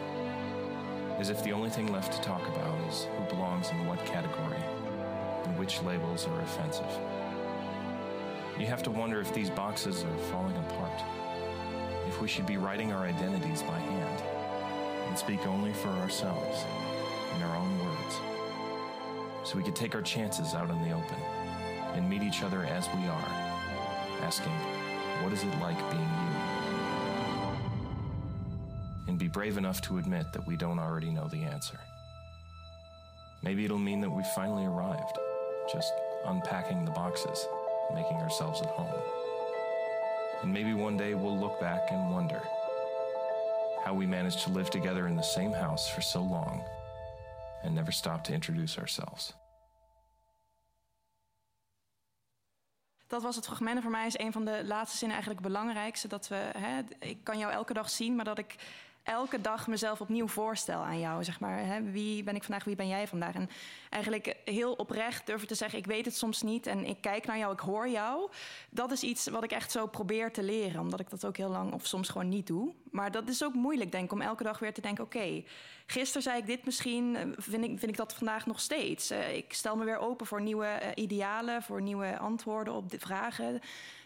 As 1.18 1.30
if 1.30 1.44
the 1.44 1.52
only 1.52 1.70
thing 1.70 1.92
left 1.92 2.14
to 2.14 2.22
talk 2.22 2.48
about 2.48 2.80
is 2.88 3.08
who 3.18 3.36
belongs 3.36 3.70
in 3.72 3.86
what 3.88 4.06
category 4.06 4.62
and 5.46 5.58
which 5.58 5.82
labels 5.82 6.28
are 6.28 6.42
offensive. 6.42 7.00
You 8.60 8.68
have 8.68 8.84
to 8.84 8.92
wonder 8.92 9.20
if 9.20 9.34
these 9.34 9.50
boxes 9.50 10.04
are 10.04 10.18
falling 10.32 10.56
apart, 10.56 11.02
if 12.08 12.22
we 12.22 12.28
should 12.28 12.46
be 12.46 12.58
writing 12.58 12.94
our 12.94 13.06
identities 13.06 13.64
by 13.64 13.80
hand 13.80 14.24
and 15.12 15.20
speak 15.20 15.46
only 15.46 15.74
for 15.74 15.90
ourselves 15.90 16.64
in 17.36 17.44
our 17.44 17.58
own 17.58 17.80
words, 17.80 18.22
so 19.44 19.58
we 19.58 19.64
could 19.64 19.76
take 19.76 19.94
our 19.94 20.02
chances 20.02 20.54
out 20.54 20.70
in 20.70 20.82
the 20.84 20.92
open 20.92 21.18
and 21.96 22.10
meet 22.10 22.24
each 22.24 22.44
other 22.44 22.64
as 22.64 22.88
we 22.96 23.06
are, 23.08 23.32
asking, 24.22 24.54
What 25.22 25.34
is 25.34 25.44
it 25.44 25.54
like 25.60 25.78
being 25.92 26.02
you? 26.02 26.32
And 29.10 29.20
be 29.20 29.28
brave 29.28 29.58
enough 29.58 29.82
to 29.82 29.98
admit 29.98 30.32
that 30.32 30.48
we 30.48 30.56
don't 30.56 30.80
already 30.80 31.12
know 31.12 31.28
the 31.28 31.44
answer. 31.44 31.82
Maybe 33.44 33.66
it'll 33.66 33.80
mean 33.80 34.00
that 34.00 34.10
we 34.10 34.24
finally 34.34 34.66
arrived, 34.66 35.20
just 35.70 35.92
unpacking 36.24 36.86
the 36.86 36.92
boxes, 36.92 37.50
making 37.94 38.16
ourselves 38.16 38.62
at 38.62 38.70
home. 38.70 38.96
And 40.42 40.54
maybe 40.54 40.74
one 40.74 40.96
day 40.96 41.16
we'll 41.16 41.38
look 41.38 41.60
back 41.60 41.92
and 41.92 42.10
wonder 42.12 42.42
how 43.84 43.98
we 43.98 44.06
managed 44.06 44.44
to 44.44 44.52
live 44.52 44.70
together 44.70 45.08
in 45.08 45.16
the 45.16 45.24
same 45.24 45.54
house 45.54 45.90
for 45.94 46.02
so 46.02 46.20
long 46.20 46.64
and 47.64 47.74
never 47.74 47.92
stop 47.92 48.24
to 48.24 48.34
introduce 48.34 48.80
ourselves. 48.80 49.34
Dat 53.08 53.22
was 53.22 53.36
het 53.36 53.46
fragment. 53.46 53.76
En 53.76 53.82
voor 53.82 53.92
mij 53.92 54.06
is 54.06 54.20
een 54.20 54.32
van 54.32 54.46
de 54.46 54.62
laatste 54.66 54.98
zinnen 54.98 55.18
eigenlijk 55.18 55.46
het 55.46 55.54
belangrijkste. 55.54 56.08
Dat 56.08 56.28
we, 56.28 56.50
hè, 56.58 56.82
ik 57.00 57.24
kan 57.24 57.38
jou 57.38 57.52
elke 57.52 57.74
dag 57.74 57.90
zien, 57.90 58.16
maar 58.16 58.26
dat 58.26 58.38
ik 58.38 58.56
elke 59.04 59.42
dag 59.42 59.68
mezelf 59.68 60.02
opnieuw 60.02 60.28
voorstel 60.28 60.82
aan 60.82 61.00
jou. 61.00 61.24
Zeg 61.24 61.40
maar, 61.40 61.66
hè, 61.66 61.82
wie 61.82 62.24
ben 62.24 62.36
ik 62.36 62.44
vandaag, 62.44 62.64
wie 62.64 62.76
ben 62.76 62.88
jij 62.88 63.08
vandaag? 63.08 63.36
En 63.36 63.50
eigenlijk 63.90 64.36
heel 64.46 64.74
oprecht 64.74 65.26
durven 65.26 65.48
te 65.48 65.56
zeggen, 65.56 65.80
ik 65.80 65.86
weet 65.86 66.06
het 66.06 66.16
soms 66.16 66.42
niet. 66.42 66.68
En 66.68 66.86
ik 66.86 67.02
kijk 67.02 67.26
naar 67.26 67.38
jou, 67.38 67.54
ik 67.54 67.60
hoor 67.60 67.90
jou. 67.90 68.30
Dat 68.70 68.92
is 68.92 69.04
iets 69.04 69.28
wat 69.28 69.44
ik 69.44 69.52
echt 69.52 69.72
zo 69.72 69.88
probeer 69.88 70.32
te 70.32 70.44
leren. 70.44 70.82
Omdat 70.82 71.00
ik 71.00 71.10
dat 71.10 71.26
ook 71.26 71.38
heel 71.38 71.50
lang 71.50 71.74
of 71.74 71.88
soms 71.88 72.10
gewoon 72.10 72.30
niet 72.30 72.48
doe. 72.48 72.74
Maar 72.92 73.12
dat 73.12 73.28
is 73.28 73.44
ook 73.44 73.54
moeilijk, 73.54 73.92
denk 73.92 74.04
ik, 74.04 74.12
om 74.12 74.22
elke 74.22 74.44
dag 74.44 74.60
weer 74.60 74.74
te 74.74 74.82
denken... 74.82 75.04
oké, 75.04 75.44
gisteren 75.86 76.22
zei 76.22 76.38
ik 76.38 76.46
dit 76.46 76.66
misschien, 76.66 77.16
eh, 77.16 77.24
vind 77.38 77.64
ik, 77.64 77.80
vind 77.80 77.92
ik 77.92 77.98
dat 77.98 78.14
vandaag 78.14 78.46
nog 78.46 78.60
steeds. 78.60 79.10
Eh, 79.10 79.36
ik 79.36 79.54
stel 79.54 79.76
me 79.76 79.86
weer 79.86 79.98
open 79.98 80.26
voor 80.26 80.42
nieuwe 80.42 80.66
eh, 80.66 81.04
idealen, 81.04 81.64
voor 81.64 81.82
nieuwe 81.82 82.18
antwoorden 82.18 82.74
op 82.74 82.92
de 82.92 83.00
vragen. 83.00 83.60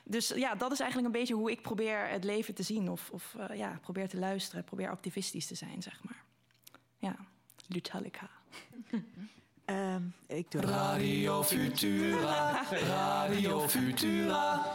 Dus 0.04 0.28
ja, 0.28 0.56
dat 0.56 0.72
is 0.72 0.80
eigenlijk 0.80 1.14
een 1.14 1.20
beetje 1.20 1.36
hoe 1.36 1.52
ik 1.52 1.62
probeer 1.62 2.08
het 2.08 2.24
leven 2.24 2.54
te 2.54 2.64
zien. 2.64 2.90
Of, 2.90 3.10
of 3.12 3.36
ja, 3.54 3.80
probeer 3.82 4.08
te 4.08 4.18
luisteren, 4.18 4.64
probeer 4.64 4.90
activistisch 4.90 5.48
te 5.48 5.56
zijn, 5.56 5.82
zeg 5.82 6.04
maar. 6.04 6.24
Ja, 6.98 7.16
Lutallica. 7.68 8.30
Ehm, 9.66 10.04
ik 10.28 10.52
doe 10.52 10.62
Radio 10.62 11.44
Futura, 11.44 12.64
Radio 12.70 13.68
Futura. 13.68 14.66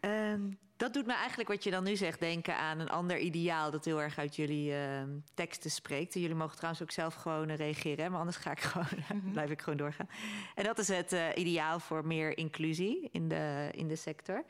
Ehm, 0.00 0.40
dat 0.76 0.94
doet 0.94 1.06
me 1.06 1.12
eigenlijk 1.14 1.48
wat 1.48 1.64
je 1.64 1.70
dan 1.70 1.84
nu 1.84 1.96
zegt 1.96 2.20
denken 2.20 2.56
aan 2.56 2.78
een 2.78 2.90
ander 2.90 3.18
ideaal 3.18 3.70
dat 3.70 3.84
heel 3.84 4.00
erg 4.00 4.18
uit 4.18 4.36
jullie 4.36 4.70
uh, 4.70 5.02
teksten 5.34 5.70
spreekt. 5.70 6.14
En 6.14 6.20
jullie 6.20 6.36
mogen 6.36 6.56
trouwens 6.56 6.82
ook 6.82 6.90
zelf 6.90 7.14
gewoon 7.14 7.48
uh, 7.50 7.56
reageren, 7.56 8.10
maar 8.10 8.20
anders 8.20 8.36
ga 8.36 8.50
ik 8.50 8.60
gewoon, 8.60 8.86
mm-hmm. 8.96 9.32
blijf 9.38 9.50
ik 9.50 9.62
gewoon 9.62 9.78
doorgaan. 9.78 10.08
En 10.54 10.64
dat 10.64 10.78
is 10.78 10.88
het 10.88 11.12
uh, 11.12 11.28
ideaal 11.34 11.80
voor 11.80 12.06
meer 12.06 12.38
inclusie 12.38 13.08
in 13.12 13.28
de, 13.28 13.68
in 13.72 13.88
de 13.88 13.96
sector. 13.96 14.44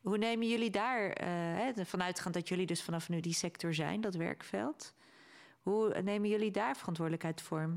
Hoe 0.00 0.18
nemen 0.18 0.48
jullie 0.48 0.70
daar, 0.70 1.10
hè, 1.56 1.84
vanuitgaand 1.84 2.34
dat 2.34 2.48
jullie 2.48 2.66
dus 2.66 2.82
vanaf 2.82 3.08
nu 3.08 3.20
die 3.20 3.34
sector 3.34 3.74
zijn, 3.74 4.00
dat 4.00 4.14
werkveld, 4.14 4.92
hoe 5.70 6.02
nemen 6.02 6.28
jullie 6.28 6.50
daar 6.50 6.76
verantwoordelijkheid 6.76 7.42
voor? 7.42 7.70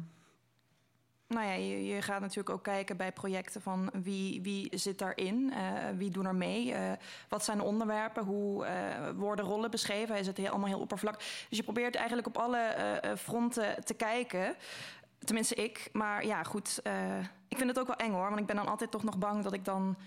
Nou 1.27 1.45
ja, 1.45 1.53
je, 1.53 1.85
je, 1.85 2.01
gaat 2.01 2.21
natuurlijk 2.21 2.49
ook 2.49 2.63
kijken 2.63 2.97
bij 2.97 3.11
projecten 3.11 3.61
van 3.61 3.89
wie, 4.03 4.41
wie 4.41 4.77
zit 4.77 4.97
daarin, 4.97 5.53
uh, 5.53 5.57
wie 5.97 6.09
doen 6.09 6.25
er 6.25 6.35
mee, 6.35 6.71
uh, 6.71 6.91
wat 7.29 7.43
zijn 7.43 7.57
de 7.57 7.63
onderwerpen, 7.63 8.23
hoe 8.23 8.65
uh, 8.65 8.71
worden 9.15 9.45
rollen 9.45 9.71
beschreven. 9.71 10.17
Is 10.17 10.27
het 10.27 10.37
heel, 10.37 10.49
allemaal 10.49 10.67
heel 10.67 10.79
oppervlakkig. 10.79 11.45
Dus 11.49 11.57
je 11.57 11.63
probeert 11.63 11.95
eigenlijk 11.95 12.27
op 12.27 12.37
alle 12.37 12.61
fronten 13.17 13.83
te 13.83 13.93
kijken. 13.93 14.55
Tenminste, 15.19 15.55
ik. 15.55 15.89
Maar 15.91 16.25
ja, 16.25 16.43
goed. 16.43 16.81
ik 17.47 17.57
vind 17.57 17.69
het 17.69 17.79
ook 17.79 17.87
wel 17.87 17.95
eng 17.95 18.11
hoor, 18.11 18.27
want 18.27 18.39
ik 18.39 18.45
ben 18.45 18.55
dan 18.55 18.67
altijd 18.67 18.91
toch 18.91 19.03
nog 19.03 19.17
bang 19.17 19.43
dat 19.43 19.53
ik 19.53 19.65
dan 19.65 19.97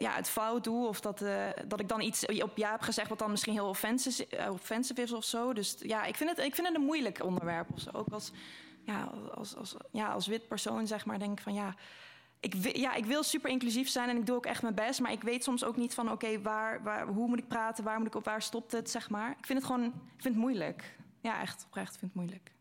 ja, 0.00 0.12
het 0.12 0.28
fout 0.28 0.64
doe. 0.64 0.86
Of 0.86 1.00
dat, 1.00 1.24
dat 1.66 1.80
ik 1.80 1.88
dan 1.88 2.00
iets 2.00 2.26
op 2.26 2.56
ja 2.56 2.70
heb 2.70 2.80
gezegd 2.80 3.08
wat 3.08 3.18
dan 3.18 3.30
misschien 3.30 3.52
heel 3.52 3.68
offensive, 3.68 4.26
offensive 4.50 5.02
is 5.02 5.12
of 5.12 5.24
zo. 5.24 5.52
Dus 5.52 5.76
ja, 5.78 6.04
ik 6.04 6.16
vind 6.16 6.30
het, 6.30 6.38
ik 6.38 6.54
vind 6.54 6.66
het 6.66 6.76
een 6.76 6.82
moeilijk 6.82 7.22
onderwerp 7.22 7.68
of 7.72 7.80
zo. 7.80 7.90
Ook 7.92 8.08
als 8.08 8.32
ja, 8.84 9.02
als, 9.34 9.56
als, 9.56 9.76
ja, 9.90 10.12
als 10.12 10.26
wit 10.26 10.48
persoon 10.48 10.86
zeg 10.86 11.04
maar, 11.04 11.18
denk 11.18 11.38
ik 11.38 11.44
van 11.44 11.54
ja. 11.54 11.74
Ik, 12.40 12.76
ja, 12.76 12.94
ik 12.94 13.04
wil 13.04 13.22
super 13.22 13.50
inclusief 13.50 13.88
zijn 13.88 14.08
en 14.08 14.16
ik 14.16 14.26
doe 14.26 14.36
ook 14.36 14.46
echt 14.46 14.62
mijn 14.62 14.74
best. 14.74 15.00
Maar 15.00 15.12
ik 15.12 15.22
weet 15.22 15.44
soms 15.44 15.64
ook 15.64 15.76
niet 15.76 15.94
van 15.94 16.10
oké, 16.10 16.40
waar, 16.40 16.82
waar, 16.82 17.06
hoe 17.06 17.28
moet 17.28 17.38
ik 17.38 17.48
praten? 17.48 17.84
Waar 17.84 17.98
moet 17.98 18.06
ik 18.06 18.14
op? 18.14 18.24
Waar 18.24 18.42
stopt 18.42 18.72
het? 18.72 18.90
Zeg 18.90 19.10
maar. 19.10 19.30
Ik 19.30 19.46
vind 19.46 19.58
het 19.58 19.66
gewoon 19.66 19.84
ik 19.84 20.22
vind 20.22 20.34
het 20.34 20.42
moeilijk. 20.42 20.96
Ja, 21.20 21.40
echt 21.40 21.64
oprecht. 21.66 21.96
Vind 21.96 22.12
het 22.12 22.14
moeilijk. 22.14 22.52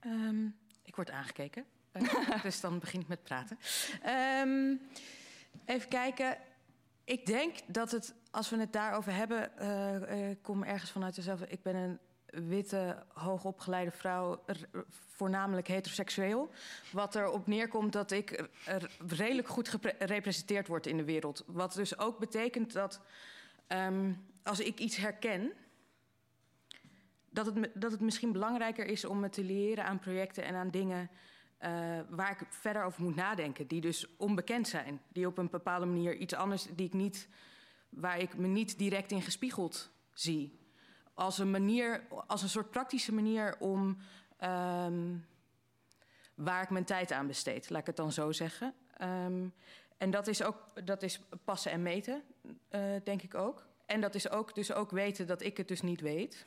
Um, 0.00 0.56
ik 0.82 0.96
word 0.96 1.10
aangekeken. 1.10 1.64
Uh, 1.92 2.42
dus 2.42 2.60
dan 2.60 2.78
begin 2.78 3.00
ik 3.00 3.08
met 3.08 3.22
praten. 3.22 3.58
Um, 4.46 4.80
even 5.64 5.88
kijken. 5.88 6.36
Ik 7.04 7.26
denk 7.26 7.56
dat 7.66 7.90
het, 7.90 8.14
als 8.30 8.50
we 8.50 8.56
het 8.56 8.72
daarover 8.72 9.14
hebben, 9.14 9.50
uh, 9.60 10.28
uh, 10.28 10.36
kom 10.42 10.62
ergens 10.62 10.90
vanuit 10.90 11.14
dezelfde. 11.14 11.46
Ik 11.48 11.62
ben 11.62 11.74
een 11.74 11.98
witte, 12.48 13.02
hoogopgeleide 13.12 13.90
vrouw, 13.90 14.44
voornamelijk 14.88 15.68
heteroseksueel. 15.68 16.50
Wat 16.92 17.14
erop 17.14 17.46
neerkomt 17.46 17.92
dat 17.92 18.10
ik 18.10 18.48
redelijk 19.06 19.48
goed 19.48 19.68
gerepresenteerd 19.68 20.66
word 20.66 20.86
in 20.86 20.96
de 20.96 21.04
wereld. 21.04 21.44
Wat 21.46 21.74
dus 21.74 21.98
ook 21.98 22.18
betekent 22.18 22.72
dat 22.72 23.00
um, 23.68 24.24
als 24.42 24.60
ik 24.60 24.78
iets 24.78 24.96
herken. 24.96 25.52
Dat 27.30 27.46
het, 27.46 27.70
dat 27.74 27.92
het 27.92 28.00
misschien 28.00 28.32
belangrijker 28.32 28.86
is 28.86 29.04
om 29.04 29.20
me 29.20 29.28
te 29.28 29.44
leren 29.44 29.84
aan 29.84 29.98
projecten 29.98 30.44
en 30.44 30.54
aan 30.54 30.70
dingen 30.70 31.10
uh, 31.64 32.00
waar 32.08 32.30
ik 32.30 32.46
verder 32.48 32.84
over 32.84 33.02
moet 33.02 33.16
nadenken. 33.16 33.66
Die 33.66 33.80
dus 33.80 34.16
onbekend 34.16 34.68
zijn. 34.68 35.00
Die 35.08 35.26
op 35.26 35.38
een 35.38 35.50
bepaalde 35.50 35.86
manier 35.86 36.16
iets 36.16 36.34
anders, 36.34 36.66
die 36.74 36.86
ik 36.86 36.92
niet, 36.92 37.28
waar 37.88 38.18
ik 38.18 38.36
me 38.36 38.46
niet 38.46 38.78
direct 38.78 39.12
in 39.12 39.22
gespiegeld 39.22 39.90
zie 40.12 40.60
als 41.20 41.38
een 41.38 41.50
manier, 41.50 42.02
als 42.26 42.42
een 42.42 42.48
soort 42.48 42.70
praktische 42.70 43.14
manier 43.14 43.56
om 43.58 43.98
um, 44.44 45.26
waar 46.34 46.62
ik 46.62 46.70
mijn 46.70 46.84
tijd 46.84 47.12
aan 47.12 47.26
besteed, 47.26 47.70
laat 47.70 47.80
ik 47.80 47.86
het 47.86 47.96
dan 47.96 48.12
zo 48.12 48.32
zeggen. 48.32 48.74
Um, 49.02 49.54
en 49.96 50.10
dat 50.10 50.26
is 50.26 50.42
ook 50.42 50.86
dat 50.86 51.02
is 51.02 51.20
passen 51.44 51.72
en 51.72 51.82
meten, 51.82 52.22
uh, 52.70 52.80
denk 53.04 53.22
ik 53.22 53.34
ook. 53.34 53.66
En 53.86 54.00
dat 54.00 54.14
is 54.14 54.30
ook 54.30 54.54
dus 54.54 54.72
ook 54.72 54.90
weten 54.90 55.26
dat 55.26 55.42
ik 55.42 55.56
het 55.56 55.68
dus 55.68 55.82
niet 55.82 56.00
weet. 56.00 56.46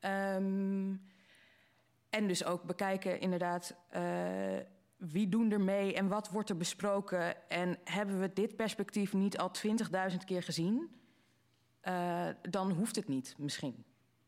um, 0.00 1.02
en 2.14 2.26
dus 2.26 2.44
ook 2.44 2.62
bekijken 2.62 3.20
inderdaad 3.20 3.74
uh, 3.96 4.02
wie 4.96 5.28
doen 5.28 5.50
er 5.50 5.60
mee 5.60 5.94
en 5.94 6.08
wat 6.08 6.30
wordt 6.30 6.50
er 6.50 6.56
besproken 6.56 7.48
en 7.48 7.78
hebben 7.84 8.20
we 8.20 8.32
dit 8.32 8.56
perspectief 8.56 9.12
niet 9.12 9.38
al 9.38 9.50
20.000 10.10 10.16
keer 10.24 10.42
gezien? 10.42 11.02
uh, 11.88 12.28
dan 12.50 12.70
hoeft 12.70 12.96
het 12.96 13.08
niet 13.08 13.34
misschien. 13.38 13.84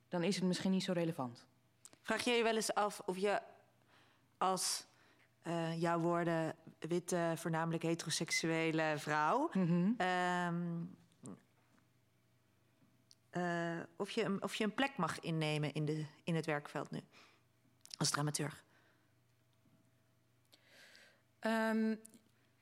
Dan 0.09 0.23
is 0.23 0.37
het 0.37 0.45
misschien 0.45 0.71
niet 0.71 0.85
zo 0.85 0.93
relevant. 0.93 1.47
Vraag 2.03 2.25
je 2.25 2.31
je 2.31 2.43
wel 2.43 2.55
eens 2.55 2.75
af 2.75 3.01
of 3.07 3.19
je 3.19 3.41
als 4.39 4.87
uh, 5.43 5.81
jouw 5.81 5.99
woorden 5.99 6.55
witte, 6.79 7.33
voornamelijk 7.37 7.83
heteroseksuele 7.83 8.95
vrouw. 8.97 9.51
Mm 9.53 9.67
-hmm. 9.67 10.07
um, 10.07 10.97
uh, 13.33 13.83
of, 13.97 14.11
je, 14.11 14.37
of 14.41 14.55
je 14.55 14.65
een 14.65 14.75
plek 14.75 14.97
mag 14.97 15.21
innemen 15.21 15.73
in, 15.73 15.85
de, 15.85 16.07
in 16.25 16.35
het 16.35 16.47
werkveld 16.47 16.91
nu, 16.91 17.01
als 17.97 18.11
dramaturg? 18.11 18.65
Um, 21.41 22.01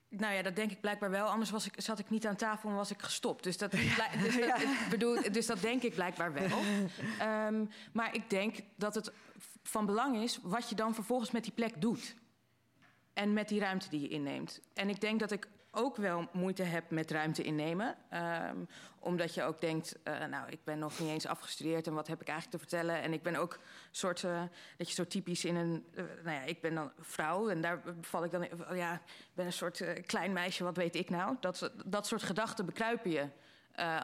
nou 0.09 0.33
ja, 0.33 0.41
dat 0.41 0.55
denk 0.55 0.71
ik 0.71 0.81
blijkbaar 0.81 1.09
wel. 1.09 1.27
Anders 1.27 1.49
was 1.49 1.65
ik, 1.65 1.73
zat 1.77 1.99
ik 1.99 2.09
niet 2.09 2.25
aan 2.25 2.35
tafel 2.35 2.69
en 2.69 2.75
was 2.75 2.91
ik 2.91 3.01
gestopt. 3.01 3.43
Dus 3.43 3.57
dat, 3.57 3.71
dus 3.71 3.95
dat, 4.39 4.65
bedoel, 4.89 5.31
dus 5.31 5.45
dat 5.45 5.61
denk 5.61 5.81
ik 5.81 5.93
blijkbaar 5.93 6.33
wel. 6.33 6.59
Um, 7.47 7.69
maar 7.93 8.15
ik 8.15 8.29
denk 8.29 8.57
dat 8.75 8.95
het 8.95 9.11
van 9.63 9.85
belang 9.85 10.23
is 10.23 10.39
wat 10.41 10.69
je 10.69 10.75
dan 10.75 10.93
vervolgens 10.93 11.31
met 11.31 11.43
die 11.43 11.53
plek 11.53 11.81
doet. 11.81 12.15
En 13.13 13.33
met 13.33 13.47
die 13.47 13.59
ruimte 13.59 13.89
die 13.89 14.01
je 14.01 14.07
inneemt. 14.07 14.61
En 14.73 14.89
ik 14.89 15.01
denk 15.01 15.19
dat 15.19 15.31
ik 15.31 15.47
ook 15.75 15.95
wel 15.95 16.27
moeite 16.31 16.63
heb 16.63 16.89
met 16.89 17.11
ruimte 17.11 17.43
innemen. 17.43 17.95
Um, 18.49 18.67
omdat 18.99 19.33
je 19.33 19.43
ook 19.43 19.61
denkt, 19.61 19.95
uh, 20.03 20.25
nou, 20.25 20.49
ik 20.49 20.63
ben 20.63 20.79
nog 20.79 20.99
niet 20.99 21.09
eens 21.09 21.25
afgestudeerd... 21.25 21.87
en 21.87 21.93
wat 21.93 22.07
heb 22.07 22.21
ik 22.21 22.27
eigenlijk 22.27 22.61
te 22.61 22.69
vertellen? 22.69 23.01
En 23.01 23.13
ik 23.13 23.23
ben 23.23 23.35
ook 23.35 23.59
soort, 23.91 24.23
uh, 24.23 24.41
dat 24.77 24.87
je 24.87 24.93
zo 24.93 25.07
typisch 25.07 25.45
in 25.45 25.55
een... 25.55 25.85
Uh, 25.93 26.03
nou 26.23 26.35
ja, 26.35 26.41
ik 26.41 26.61
ben 26.61 26.75
dan 26.75 26.91
vrouw 26.99 27.49
en 27.49 27.61
daar 27.61 27.81
val 28.01 28.23
ik 28.23 28.31
dan... 28.31 28.43
In, 28.43 28.75
ja, 28.75 28.93
ik 28.93 29.33
ben 29.33 29.45
een 29.45 29.53
soort 29.53 30.05
klein 30.05 30.33
meisje, 30.33 30.63
wat 30.63 30.77
weet 30.77 30.95
ik 30.95 31.09
nou? 31.09 31.35
Dat, 31.39 31.71
dat 31.85 32.07
soort 32.07 32.23
gedachten 32.23 32.65
bekruipen 32.65 33.11
je 33.11 33.27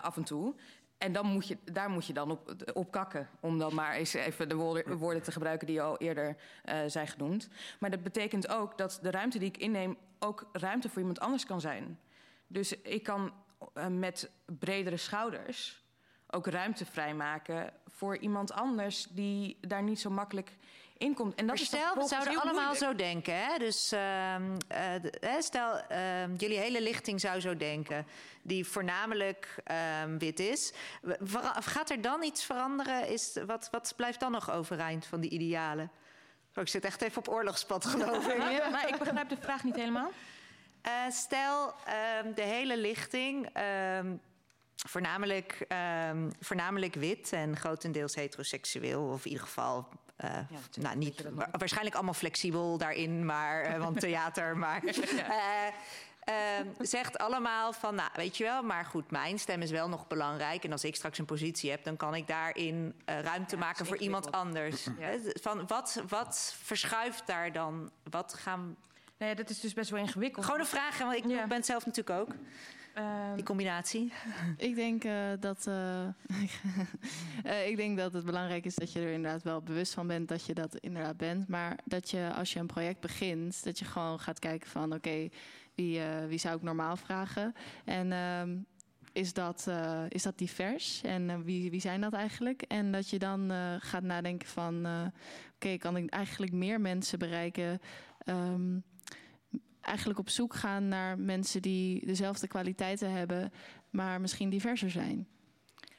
af 0.02 0.18
en 0.18 0.24
toe. 0.24 0.56
En 1.02 1.14
dan 1.14 1.26
moet 1.26 1.48
je, 1.48 1.58
daar 1.72 1.90
moet 1.90 2.06
je 2.06 2.14
dan 2.14 2.32
op, 2.32 2.56
op 2.74 2.92
kakken. 2.92 3.30
Om 3.40 3.60
dan 3.60 3.76
maar 3.76 3.94
eens 3.94 4.14
even 4.14 4.50
de 4.50 4.56
woorden, 4.56 5.22
te 5.22 5.32
gebruiken 5.32 5.68
die 5.68 5.82
al 5.82 5.98
eerder 5.98 6.38
uh, 6.66 6.80
zijn 6.88 7.08
genoemd. 7.08 7.50
Maar 7.80 7.90
dat 7.90 8.04
betekent 8.04 8.48
ook 8.48 8.78
dat 8.78 9.00
de 9.02 9.12
ruimte 9.12 9.40
die 9.40 9.48
ik 9.48 9.58
inneem 9.58 9.98
ook 10.20 10.50
ruimte 10.52 10.90
voor 10.90 11.00
iemand 11.00 11.20
anders 11.20 11.46
kan 11.46 11.62
zijn. 11.62 12.00
Dus 12.48 12.82
ik 12.82 13.04
kan 13.04 13.34
uh, 13.78 13.88
met 13.88 14.32
bredere 14.46 14.98
schouders 14.98 15.84
ook 16.28 16.48
ruimte 16.48 16.86
vrijmaken 16.86 17.74
voor 17.88 18.18
iemand 18.18 18.52
anders 18.52 19.08
die 19.10 19.58
daar 19.62 19.84
niet 19.84 20.00
zo 20.00 20.10
makkelijk 20.10 20.58
inkomt. 21.02 21.36
En 21.36 21.48
dat 21.48 21.56
maar 21.56 21.66
stel, 21.66 21.96
we 21.96 22.08
zouden 22.08 22.34
allemaal 22.34 22.54
moeilijk. 22.54 22.78
zo 22.78 22.96
denken. 22.96 23.36
Hè? 23.36 23.58
Dus 23.58 23.94
uh, 23.94 24.36
uh, 24.40 25.40
stel, 25.40 25.82
uh, 25.92 26.38
jullie 26.38 26.58
hele 26.58 26.82
lichting 26.82 27.20
zou 27.20 27.40
zo 27.40 27.58
denken, 27.58 28.06
die 28.42 28.66
voornamelijk 28.66 29.56
ehm, 29.64 30.18
wit 30.18 30.40
is. 30.40 30.74
Gaat 31.60 31.90
er 31.90 32.02
dan 32.02 32.24
iets 32.24 32.44
veranderen? 32.44 33.08
Is, 33.08 33.38
wat, 33.46 33.68
wat 33.72 33.94
blijft 33.96 34.20
dan 34.20 34.32
nog 34.32 34.52
overeind 34.52 35.06
van 35.06 35.22
die 35.22 35.30
idealen? 35.30 35.92
Oh, 36.56 36.64
ik 36.64 36.70
zit 36.70 36.86
echt 36.86 37.02
even 37.02 37.18
op 37.18 37.30
oorlogspad, 37.30 37.86
geloof 37.86 38.28
ik. 38.28 38.38
ja, 38.60 38.70
maar 38.70 38.88
ik 38.88 38.98
begrijp 38.98 39.30
de 39.30 39.38
vraag 39.40 39.64
niet 39.64 39.76
helemaal. 39.76 40.12
Uh, 40.88 40.92
stel, 41.10 41.74
de 42.36 42.42
hele 42.42 42.78
lichting, 42.78 43.50
voornamelijk, 44.76 45.66
um, 46.10 46.32
voornamelijk 46.40 46.96
wit 46.96 47.34
en 47.34 47.58
grotendeels 47.58 48.16
heteroseksueel, 48.16 49.04
of 49.04 49.26
in 49.26 49.32
ieder 49.32 49.46
geval. 49.46 49.88
Uh, 50.24 50.30
ja, 50.50 50.82
nou, 50.82 50.98
niet, 50.98 51.24
waarschijnlijk 51.52 51.96
allemaal 51.96 52.14
flexibel 52.14 52.78
daarin, 52.78 53.26
maar, 53.26 53.70
uh, 53.70 53.84
want 53.84 54.00
theater, 54.00 54.58
maar. 54.66 54.84
Uh, 56.30 56.36
zegt 56.80 57.18
allemaal 57.18 57.74
van, 57.74 57.96
nou 57.96 58.10
weet 58.14 58.38
je 58.38 58.44
wel, 58.44 58.64
maar 58.64 58.86
goed, 58.86 59.12
mijn 59.12 59.40
stem 59.40 59.62
is 59.62 59.72
wel 59.72 59.90
nog 59.90 60.08
belangrijk. 60.08 60.64
En 60.64 60.72
als 60.72 60.84
ik 60.84 60.96
straks 60.96 61.18
een 61.18 61.26
positie 61.26 61.72
heb, 61.72 61.84
dan 61.84 61.98
kan 61.98 62.16
ik 62.16 62.28
daarin 62.28 62.96
ruimte 63.06 63.56
ja, 63.56 63.62
maken 63.62 63.86
voor 63.86 63.98
iemand 63.98 64.32
anders. 64.32 64.84
Ja. 64.84 65.18
Van 65.42 65.68
wat, 65.68 66.04
wat 66.08 66.56
verschuift 66.64 67.28
daar 67.28 67.52
dan? 67.52 67.92
Wat 68.10 68.34
gaan. 68.34 68.76
Nee, 69.18 69.36
dat 69.36 69.50
is 69.50 69.60
dus 69.60 69.74
best 69.74 69.90
wel 69.90 70.00
ingewikkeld. 70.00 70.46
Gewoon 70.46 70.60
een 70.60 70.66
vraag, 70.66 70.98
want 70.98 71.16
ik 71.16 71.24
ben 71.24 71.50
het 71.50 71.66
zelf 71.66 71.86
natuurlijk 71.86 72.20
ook. 72.20 72.36
Uh, 72.98 73.34
die 73.36 73.44
combinatie? 73.44 74.14
Ik 74.58 74.76
denk, 74.76 75.04
uh, 75.04 75.30
dat, 75.40 75.66
uh, 75.68 76.08
ik 77.72 77.76
denk 77.76 77.98
dat 77.98 78.14
het 78.14 78.26
belangrijk 78.26 78.66
is 78.66 78.76
dat 78.76 78.92
je 78.92 79.00
er 79.00 79.12
inderdaad 79.12 79.44
wel 79.44 79.62
bewust 79.62 79.94
van 79.94 80.08
bent 80.08 80.28
dat 80.28 80.46
je 80.46 80.54
dat 80.54 80.76
inderdaad 80.76 81.18
bent. 81.18 81.48
Maar 81.48 81.80
dat 81.86 82.10
je 82.10 82.32
als 82.36 82.54
je 82.54 82.60
een 82.60 82.68
project 82.68 83.00
begint, 83.00 83.64
dat 83.64 83.80
je 83.80 83.86
gewoon 83.86 84.20
gaat 84.20 84.40
kijken 84.40 84.70
van 84.70 84.84
oké, 84.84 84.96
okay, 84.96 85.32
wie, 85.76 86.02
wie 86.28 86.38
zou 86.38 86.56
ik 86.56 86.62
normaal 86.62 86.96
vragen? 86.96 87.56
En 87.86 88.12
ehm, 88.12 88.58
is 89.12 89.34
dat, 89.34 89.68
is 90.08 90.24
dat 90.24 90.38
divers 90.38 91.02
en 91.04 91.44
wie, 91.44 91.72
wie 91.72 91.82
zijn 91.82 92.02
dat 92.02 92.14
eigenlijk? 92.14 92.62
En 92.62 92.92
dat 92.92 93.10
je 93.10 93.20
dan 93.20 93.52
gaat 93.80 94.04
nadenken 94.04 94.48
van, 94.48 94.76
oké, 94.86 95.12
okay, 95.56 95.78
kan 95.78 95.98
ik 95.98 96.10
eigenlijk 96.10 96.52
meer 96.52 96.82
mensen 96.82 97.20
bereiken? 97.20 97.82
Um, 98.26 98.84
eigenlijk 99.82 100.20
op 100.20 100.30
zoek 100.30 100.56
gaan 100.56 100.88
naar 100.88 101.20
mensen 101.20 101.62
die 101.62 102.06
dezelfde 102.06 102.48
kwaliteiten 102.48 103.12
hebben 103.12 103.52
maar 103.92 104.22
misschien 104.22 104.50
diverser 104.50 104.92
zijn. 104.92 105.28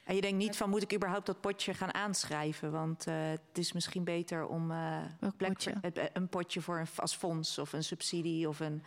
En 0.03 0.15
je 0.15 0.21
denkt 0.21 0.37
niet 0.37 0.57
van, 0.57 0.69
moet 0.69 0.81
ik 0.81 0.93
überhaupt 0.93 1.25
dat 1.25 1.41
potje 1.41 1.73
gaan 1.73 1.93
aanschrijven? 1.93 2.71
Want 2.71 3.07
uh, 3.07 3.15
het 3.29 3.57
is 3.57 3.73
misschien 3.73 4.03
beter 4.03 4.47
om 4.47 4.71
uh, 4.71 4.97
potje? 5.37 5.73
Voor, 5.81 6.09
een 6.13 6.29
potje 6.29 6.61
voor 6.61 6.79
een, 6.79 6.87
als 6.95 7.15
fonds 7.15 7.57
of 7.57 7.73
een 7.73 7.83
subsidie 7.83 8.47
of 8.47 8.59
een... 8.59 8.83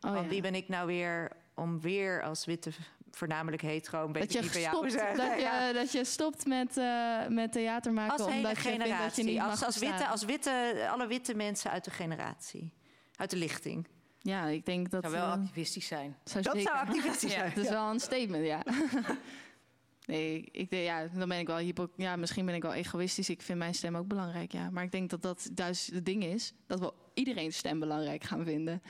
Oh, 0.00 0.10
want 0.10 0.24
ja. 0.24 0.30
wie 0.30 0.42
ben 0.42 0.54
ik 0.54 0.68
nou 0.68 0.86
weer 0.86 1.32
om 1.54 1.80
weer 1.80 2.22
als 2.22 2.44
witte, 2.44 2.70
voornamelijk 3.10 3.62
hetero, 3.62 4.06
een 4.06 4.12
dat 4.12 4.22
beetje 4.22 4.42
je 4.42 4.60
jou 4.60 4.74
stopt, 4.76 4.92
zeggen. 4.92 5.16
dat, 5.16 5.40
je, 5.40 5.70
dat 5.80 5.92
je 5.92 6.04
stopt 6.04 6.46
met, 6.46 6.76
uh, 6.76 7.26
met 7.28 7.52
theater 7.52 7.92
maken 7.92 8.12
Als 8.12 8.26
hele 8.26 8.36
omdat 8.36 8.56
je 8.56 8.62
vindt 8.62 8.78
dat 8.78 8.88
je 8.88 8.94
generatie, 8.94 9.24
niet 9.24 9.40
als, 9.40 9.60
mag 9.60 9.64
als, 9.64 9.78
witte, 9.78 10.06
als 10.06 10.24
witte, 10.24 10.88
alle 10.90 11.06
witte 11.06 11.34
mensen 11.34 11.70
uit 11.70 11.84
de 11.84 11.90
generatie, 11.90 12.72
uit 13.16 13.30
de 13.30 13.36
lichting. 13.36 13.86
Ja, 14.24 14.46
ik 14.46 14.66
denk 14.66 14.90
dat... 14.90 15.02
zou 15.02 15.14
wel 15.14 15.26
eh, 15.26 15.32
activistisch 15.32 15.86
zijn. 15.86 16.16
zou 16.24 16.42
Dat 16.42 16.56
zeker- 16.56 16.72
zou 16.72 16.86
activistisch 16.86 17.32
zijn, 17.38 17.48
Dat 17.54 17.64
is 17.64 17.68
ja. 17.70 17.72
wel 17.74 17.90
een 17.90 18.00
statement, 18.00 18.46
ja. 18.46 18.62
nee, 20.06 20.48
ik, 20.52 20.70
denk, 20.70 20.84
ja, 20.84 21.06
dan 21.06 21.28
ben 21.28 21.38
ik 21.38 21.46
wel 21.46 21.56
hypo, 21.56 21.88
ja, 21.96 22.16
misschien 22.16 22.46
ben 22.46 22.54
ik 22.54 22.62
wel 22.62 22.72
egoïstisch. 22.74 23.28
Ik 23.30 23.42
vind 23.42 23.58
mijn 23.58 23.74
stem 23.74 23.96
ook 23.96 24.06
belangrijk, 24.06 24.52
ja. 24.52 24.70
Maar 24.70 24.84
ik 24.84 24.92
denk 24.92 25.10
dat 25.10 25.22
dat 25.22 25.50
juist 25.54 25.86
het 25.92 26.04
ding 26.06 26.24
is. 26.24 26.52
Dat 26.66 26.80
we 26.80 26.92
iedereen 27.14 27.52
stem 27.52 27.78
belangrijk 27.80 28.24
gaan 28.24 28.44
vinden. 28.44 28.82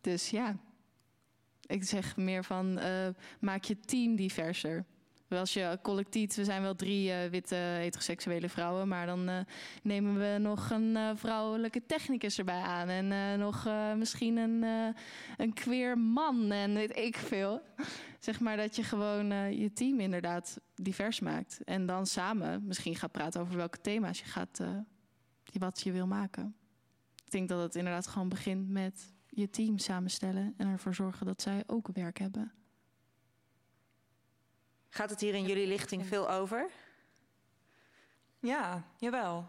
Dus 0.00 0.30
ja, 0.30 0.56
ik 1.66 1.84
zeg 1.84 2.16
meer 2.16 2.44
van 2.44 2.78
eh, 2.78 3.08
maak 3.40 3.64
je 3.64 3.80
team 3.80 4.16
diverser. 4.16 4.84
Als 5.38 5.52
je 5.52 5.78
collectief, 5.82 6.34
we 6.34 6.44
zijn 6.44 6.62
wel 6.62 6.74
drie 6.74 7.12
eh, 7.12 7.30
witte 7.30 7.54
heteroseksuele 7.54 8.48
vrouwen, 8.48 8.88
maar 8.88 9.06
dan 9.06 9.28
eh, 9.28 9.36
nemen 9.82 10.18
we 10.18 10.38
nog 10.38 10.70
een 10.70 10.96
eh, 10.96 11.10
vrouwelijke 11.14 11.86
technicus 11.86 12.38
erbij 12.38 12.60
aan. 12.60 12.88
En 12.88 13.38
nog 13.38 13.68
misschien 13.96 14.36
een, 14.36 14.64
een 15.36 15.52
queer 15.52 15.98
man 15.98 16.50
en 16.50 16.74
weet 16.74 16.96
ik 16.96 17.16
veel. 17.16 17.62
Zeg 18.18 18.40
maar 18.40 18.56
dat 18.56 18.76
je 18.76 18.82
gewoon 18.82 19.26
je 19.58 19.72
team 19.72 20.00
inderdaad 20.00 20.60
divers 20.74 21.20
maakt. 21.20 21.60
En 21.64 21.86
dan 21.86 22.06
samen 22.06 22.66
misschien 22.66 22.96
gaat 22.96 23.12
praten 23.12 23.40
over 23.40 23.56
welke 23.56 23.80
thema's 23.80 24.18
je 24.18 24.24
gaat, 24.24 24.60
wat 25.58 25.80
je 25.80 25.92
wil 25.92 26.06
maken. 26.06 26.54
Ik 27.24 27.30
denk 27.30 27.48
dat 27.48 27.62
het 27.62 27.74
inderdaad 27.74 28.06
gewoon 28.06 28.28
begint 28.28 28.68
met 28.68 29.12
je 29.28 29.50
team 29.50 29.78
samenstellen 29.78 30.54
en 30.56 30.66
ervoor 30.66 30.94
zorgen 30.94 31.26
dat 31.26 31.42
zij 31.42 31.62
ook 31.66 31.88
werk 31.92 32.18
hebben. 32.18 32.52
Gaat 34.94 35.10
het 35.10 35.20
hier 35.20 35.34
in 35.34 35.44
jullie 35.44 35.66
lichting 35.66 36.06
veel 36.06 36.30
over? 36.30 36.70
Ja, 38.38 38.82
jawel. 38.96 39.46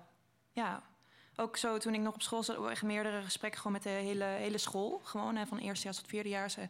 Ja. 0.51 0.83
Ook 1.35 1.57
zo 1.57 1.77
toen 1.77 1.93
ik 1.93 1.99
nog 1.99 2.13
op 2.13 2.21
school 2.21 2.43
zat, 2.43 2.69
echt 2.69 2.83
meerdere 2.83 3.21
gesprekken 3.21 3.59
gewoon 3.59 3.73
met 3.73 3.83
de 3.83 3.89
hele, 3.89 4.23
hele 4.23 4.57
school. 4.57 5.01
Gewoon 5.03 5.35
hè, 5.35 5.45
van 5.45 5.57
eerstejaars 5.57 5.97
tot 5.97 6.07
vierdejaars. 6.07 6.57
eh, 6.57 6.63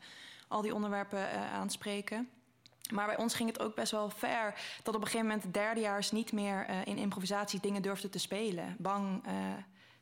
al 0.48 0.62
die 0.62 0.74
onderwerpen 0.74 1.30
eh, 1.30 1.54
aanspreken. 1.54 2.30
Maar 2.92 3.06
bij 3.06 3.18
ons 3.18 3.34
ging 3.34 3.50
het 3.50 3.60
ook 3.60 3.76
best 3.76 3.92
wel 3.92 4.10
ver. 4.10 4.54
Dat 4.84 4.96
op 4.96 5.02
een 5.02 5.08
gegeven 5.08 5.28
moment 5.28 5.44
de 5.44 5.52
derdejaars 5.52 6.12
niet 6.12 6.32
meer 6.32 6.66
eh, 6.66 6.86
in 6.86 6.98
improvisatie 6.98 7.60
dingen 7.60 7.82
durfden 7.82 8.12
te 8.12 8.20
spelen. 8.20 8.76
Bang 8.80 9.26
eh, 9.26 9.34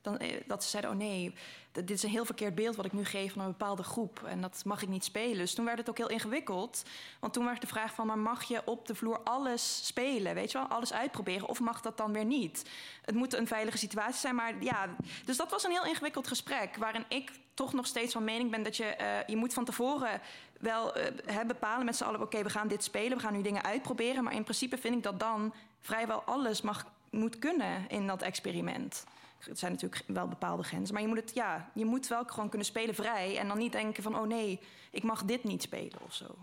dan, 0.02 0.18
eh, 0.18 0.42
dat 0.46 0.64
ze 0.64 0.70
zeiden, 0.70 0.92
oh 0.92 0.98
nee, 0.98 1.34
dit 1.72 1.92
is 1.92 2.04
een 2.04 2.10
heel 2.10 2.26
verkeerd 2.26 2.56
beeld 2.56 2.76
wat 2.76 2.86
ik 2.86 2.94
nu 2.94 3.06
geef 3.06 3.34
van 3.34 3.42
een 3.42 3.48
bepaalde 3.48 3.84
groep. 3.84 4.24
En 4.26 4.42
dat 4.42 4.62
mag 4.66 4.82
ik 4.82 4.90
niet 4.90 5.04
spelen. 5.04 5.38
Dus 5.38 5.54
toen 5.54 5.66
werd 5.66 5.78
het 5.78 5.90
ook 5.90 5.98
heel 5.98 6.10
ingewikkeld. 6.10 6.84
Want 7.20 7.34
toen 7.34 7.46
werd 7.46 7.62
de 7.62 7.68
vraag 7.68 7.94
van, 7.94 8.08
maar 8.08 8.18
mag 8.18 8.44
je 8.44 8.62
op 8.66 8.88
de 8.88 8.96
vloer 8.96 9.20
alles 9.24 9.86
spelen? 9.88 10.34
Weet 10.36 10.52
je 10.52 10.58
wel, 10.58 10.68
alles 10.68 10.94
uitproberen? 10.94 11.48
Of 11.48 11.60
mag 11.60 11.82
dat 11.82 11.98
dan 11.98 12.14
weer 12.14 12.26
niet? 12.26 12.70
Het 13.02 13.16
moet 13.16 13.34
een 13.34 13.48
veilige 13.48 13.78
situatie 13.78 14.20
zijn, 14.20 14.36
maar 14.36 14.64
ja... 14.64 14.96
Dus 15.26 15.38
dat 15.38 15.52
was 15.52 15.64
een 15.64 15.72
heel 15.72 15.86
ingewikkeld 15.86 16.28
gesprek. 16.28 16.76
Waarin 16.76 17.06
ik 17.08 17.32
toch 17.54 17.74
nog 17.74 17.86
steeds 17.88 18.14
van 18.14 18.24
mening 18.24 18.52
ben 18.52 18.64
dat 18.64 18.78
je... 18.78 18.86
eh, 18.86 19.28
je 19.28 19.36
moet 19.36 19.54
van 19.54 19.66
tevoren 19.66 20.22
wel 20.60 20.96
eh, 20.96 21.40
bepalen 21.48 21.86
met 21.86 21.96
z'n 21.96 22.04
allen... 22.04 22.22
oké, 22.22 22.44
we 22.44 22.50
gaan 22.50 22.68
dit 22.68 22.84
spelen, 22.84 23.18
we 23.18 23.24
gaan 23.24 23.34
nu 23.34 23.42
dingen 23.42 23.64
uitproberen. 23.64 24.24
Maar 24.24 24.34
in 24.34 24.44
principe 24.44 24.78
vind 24.78 24.96
ik 24.96 25.04
dat 25.04 25.20
dan 25.20 25.54
vrijwel 25.80 26.24
alles 26.24 26.62
mag, 26.62 26.86
moet 27.10 27.40
kunnen 27.40 27.90
in 27.90 28.08
dat 28.08 28.22
experiment. 28.22 29.06
Het 29.46 29.60
zijn 29.60 29.72
natuurlijk 29.72 30.04
wel 30.08 30.28
bepaalde 30.28 30.64
grenzen. 30.64 30.94
Maar 30.94 31.04
je 31.04 31.10
moet, 31.10 31.18
het, 31.18 31.34
ja, 31.34 31.72
je 31.74 31.86
moet 31.86 32.08
wel 32.08 32.24
gewoon 32.26 32.50
kunnen 32.50 32.68
spelen 32.68 32.96
vrij. 32.96 33.38
En 33.38 33.48
dan 33.48 33.58
niet 33.58 33.72
denken 33.72 34.04
van, 34.04 34.18
oh 34.18 34.28
nee, 34.28 34.60
ik 34.92 35.04
mag 35.04 35.24
dit 35.24 35.44
niet 35.44 35.62
spelen 35.62 36.02
of 36.02 36.14
zo. 36.14 36.36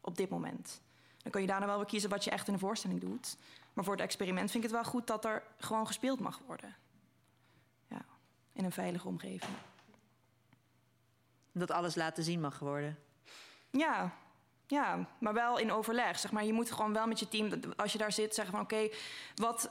Op 0.00 0.16
dit 0.16 0.30
moment. 0.30 0.80
Dan 1.22 1.30
kun 1.30 1.40
je 1.40 1.46
daarna 1.46 1.66
wel 1.66 1.76
weer 1.76 1.86
kiezen 1.86 2.10
wat 2.10 2.24
je 2.24 2.30
echt 2.30 2.46
in 2.46 2.52
de 2.52 2.58
voorstelling 2.58 3.00
doet. 3.00 3.36
Maar 3.72 3.84
voor 3.84 3.94
het 3.94 4.02
experiment 4.02 4.50
vind 4.50 4.64
ik 4.64 4.70
het 4.70 4.80
wel 4.80 4.90
goed 4.90 5.06
dat 5.06 5.24
er 5.24 5.42
gewoon 5.58 5.86
gespeeld 5.86 6.20
mag 6.20 6.40
worden. 6.46 6.76
Ja, 7.88 8.04
in 8.52 8.64
een 8.64 8.72
veilige 8.72 9.08
omgeving. 9.08 9.56
Dat 11.52 11.70
alles 11.70 11.94
laten 11.94 12.24
zien 12.24 12.40
mag 12.40 12.58
worden. 12.58 12.98
Ja, 13.70 14.14
ja, 14.68 15.06
maar 15.18 15.34
wel 15.34 15.58
in 15.58 15.72
overleg. 15.72 16.18
Zeg 16.18 16.32
maar, 16.32 16.44
je 16.44 16.52
moet 16.52 16.70
gewoon 16.72 16.92
wel 16.92 17.06
met 17.06 17.18
je 17.18 17.28
team, 17.28 17.50
als 17.76 17.92
je 17.92 17.98
daar 17.98 18.12
zit, 18.12 18.34
zeggen 18.34 18.54
van 18.54 18.62
oké, 18.64 18.88
wat, 19.34 19.68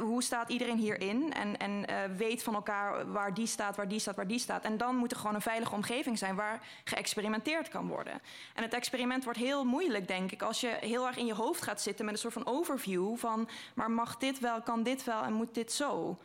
hoe 0.00 0.22
staat 0.22 0.48
iedereen 0.48 0.78
hierin? 0.78 1.32
En, 1.32 1.56
en 1.56 1.86
eh, 1.86 2.16
weet 2.16 2.42
van 2.42 2.54
elkaar 2.54 3.12
waar 3.12 3.34
die 3.34 3.46
staat, 3.46 3.76
waar 3.76 3.88
die 3.88 3.98
staat, 3.98 4.16
waar 4.16 4.26
die 4.26 4.38
staat. 4.38 4.64
En 4.64 4.76
dan 4.76 4.96
moet 4.96 5.10
er 5.10 5.16
gewoon 5.16 5.34
een 5.34 5.40
veilige 5.40 5.74
omgeving 5.74 6.18
zijn 6.18 6.34
waar 6.34 6.62
geëxperimenteerd 6.84 7.68
kan 7.68 7.88
worden. 7.88 8.20
En 8.54 8.62
het 8.62 8.74
experiment 8.74 9.24
wordt 9.24 9.38
heel 9.38 9.64
moeilijk, 9.64 10.08
denk 10.08 10.32
ik, 10.32 10.42
als 10.42 10.60
je 10.60 10.76
heel 10.80 11.06
erg 11.06 11.16
in 11.16 11.26
je 11.26 11.34
hoofd 11.34 11.62
gaat 11.62 11.80
zitten 11.80 12.04
met 12.04 12.14
een 12.14 12.20
soort 12.20 12.32
van 12.32 12.46
overview 12.46 13.16
van, 13.16 13.48
maar 13.74 13.90
mag 13.90 14.16
dit 14.16 14.38
wel, 14.40 14.62
kan 14.62 14.82
dit 14.82 15.04
wel 15.04 15.22
en 15.22 15.32
moet 15.32 15.54
dit 15.54 15.72
zo? 15.72 16.18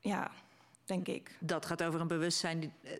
Ja, 0.00 0.30
denk 0.84 1.06
ik. 1.08 1.36
Dat 1.40 1.66
gaat 1.66 1.82
over 1.82 2.00
een 2.00 2.06
bewustzijn, 2.06 2.60
die- 2.60 2.72
eh, 2.82 2.92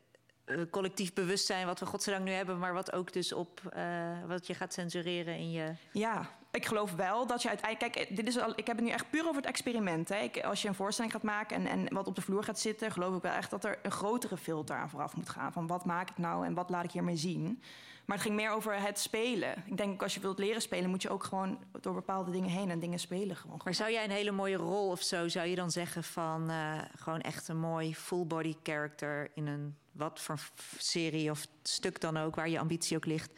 collectief 0.71 1.13
bewustzijn, 1.13 1.67
wat 1.67 1.81
we 1.81 1.87
godzijdank 1.87 2.27
nu 2.27 2.33
hebben, 2.33 2.59
maar 2.59 2.73
wat 2.73 2.93
ook 2.93 3.13
dus 3.13 3.33
op 3.33 3.61
eh, 3.73 3.85
wat 4.27 4.47
je 4.47 4.55
gaat 4.55 4.73
censureren 4.73 5.37
in 5.37 5.51
je. 5.51 5.73
Ja, 5.93 6.31
ik 6.51 6.67
geloof 6.67 6.95
wel 6.95 7.27
dat 7.27 7.43
je 7.43 7.49
uiteindelijk. 7.49 7.93
Kijk, 7.93 8.17
dit 8.17 8.29
is 8.29 8.39
al, 8.39 8.53
ik 8.57 8.67
heb 8.67 8.77
het 8.77 8.85
nu 8.85 8.91
echt 8.91 9.11
puur 9.11 9.23
over 9.23 9.37
het 9.37 9.47
experiment. 9.47 10.09
Hè. 10.09 10.17
Ik, 10.17 10.43
als 10.45 10.63
je 10.63 10.69
een 10.69 10.75
voorstelling 10.75 11.13
gaat 11.13 11.23
maken 11.23 11.57
en, 11.57 11.67
en 11.67 11.95
wat 11.95 12.07
op 12.07 12.15
de 12.15 12.23
vloer 12.23 12.45
gaat 12.45 12.59
zitten, 12.59 12.91
geloof 12.91 13.17
ik 13.17 13.23
wel 13.23 13.33
echt 13.33 13.51
dat 13.51 13.65
er 13.65 13.79
een 13.83 13.91
grotere 13.91 14.37
filter 14.37 14.77
aan 14.77 14.91
vooraf 14.91 15.17
moet 15.17 15.29
gaan. 15.29 15.53
Van 15.53 15.67
wat 15.67 15.85
maak 15.85 16.11
ik 16.11 16.19
nou 16.19 16.47
en 16.47 16.55
wat 16.55 16.71
laat 16.71 16.85
ik 16.85 16.91
hiermee 16.91 17.17
zien. 17.17 17.63
Maar 18.05 18.17
het 18.17 18.27
ging 18.27 18.37
meer 18.39 18.51
over 18.51 18.81
het 18.81 18.99
spelen. 18.99 19.55
Ik 19.67 19.77
denk 19.77 19.93
ook 19.93 20.03
als 20.03 20.15
je 20.15 20.21
wilt 20.21 20.39
leren 20.39 20.63
spelen, 20.63 20.91
moet 20.91 21.03
je 21.03 21.11
ook 21.11 21.25
gewoon 21.25 21.59
door 21.81 21.95
bepaalde 21.95 22.31
dingen 22.31 22.51
heen 22.51 22.71
en 22.71 22.79
dingen 22.79 22.99
spelen. 22.99 23.37
Gewoon. 23.37 23.61
Maar 23.65 23.75
zou 23.75 23.91
jij 23.91 24.05
een 24.05 24.11
hele 24.11 24.31
mooie 24.31 24.57
rol 24.57 24.91
of 24.91 25.03
zo, 25.03 25.29
zou 25.29 25.47
je 25.47 25.57
dan 25.57 25.71
zeggen 25.71 26.05
van 26.05 26.51
eh, 26.51 26.79
gewoon 26.97 27.21
echt 27.21 27.49
een 27.49 27.61
mooi 27.61 27.95
full 27.95 28.27
body 28.27 28.55
character 28.63 29.31
in 29.35 29.47
een 29.47 29.77
wat 29.95 30.21
voor 30.21 30.41
serie 30.79 31.31
of 31.31 31.47
stuk 31.63 32.01
dan 32.01 32.17
ook, 32.17 32.35
waar 32.35 32.49
je 32.49 32.59
ambitie 32.59 32.97
ook 32.97 33.07
ligt, 33.07 33.33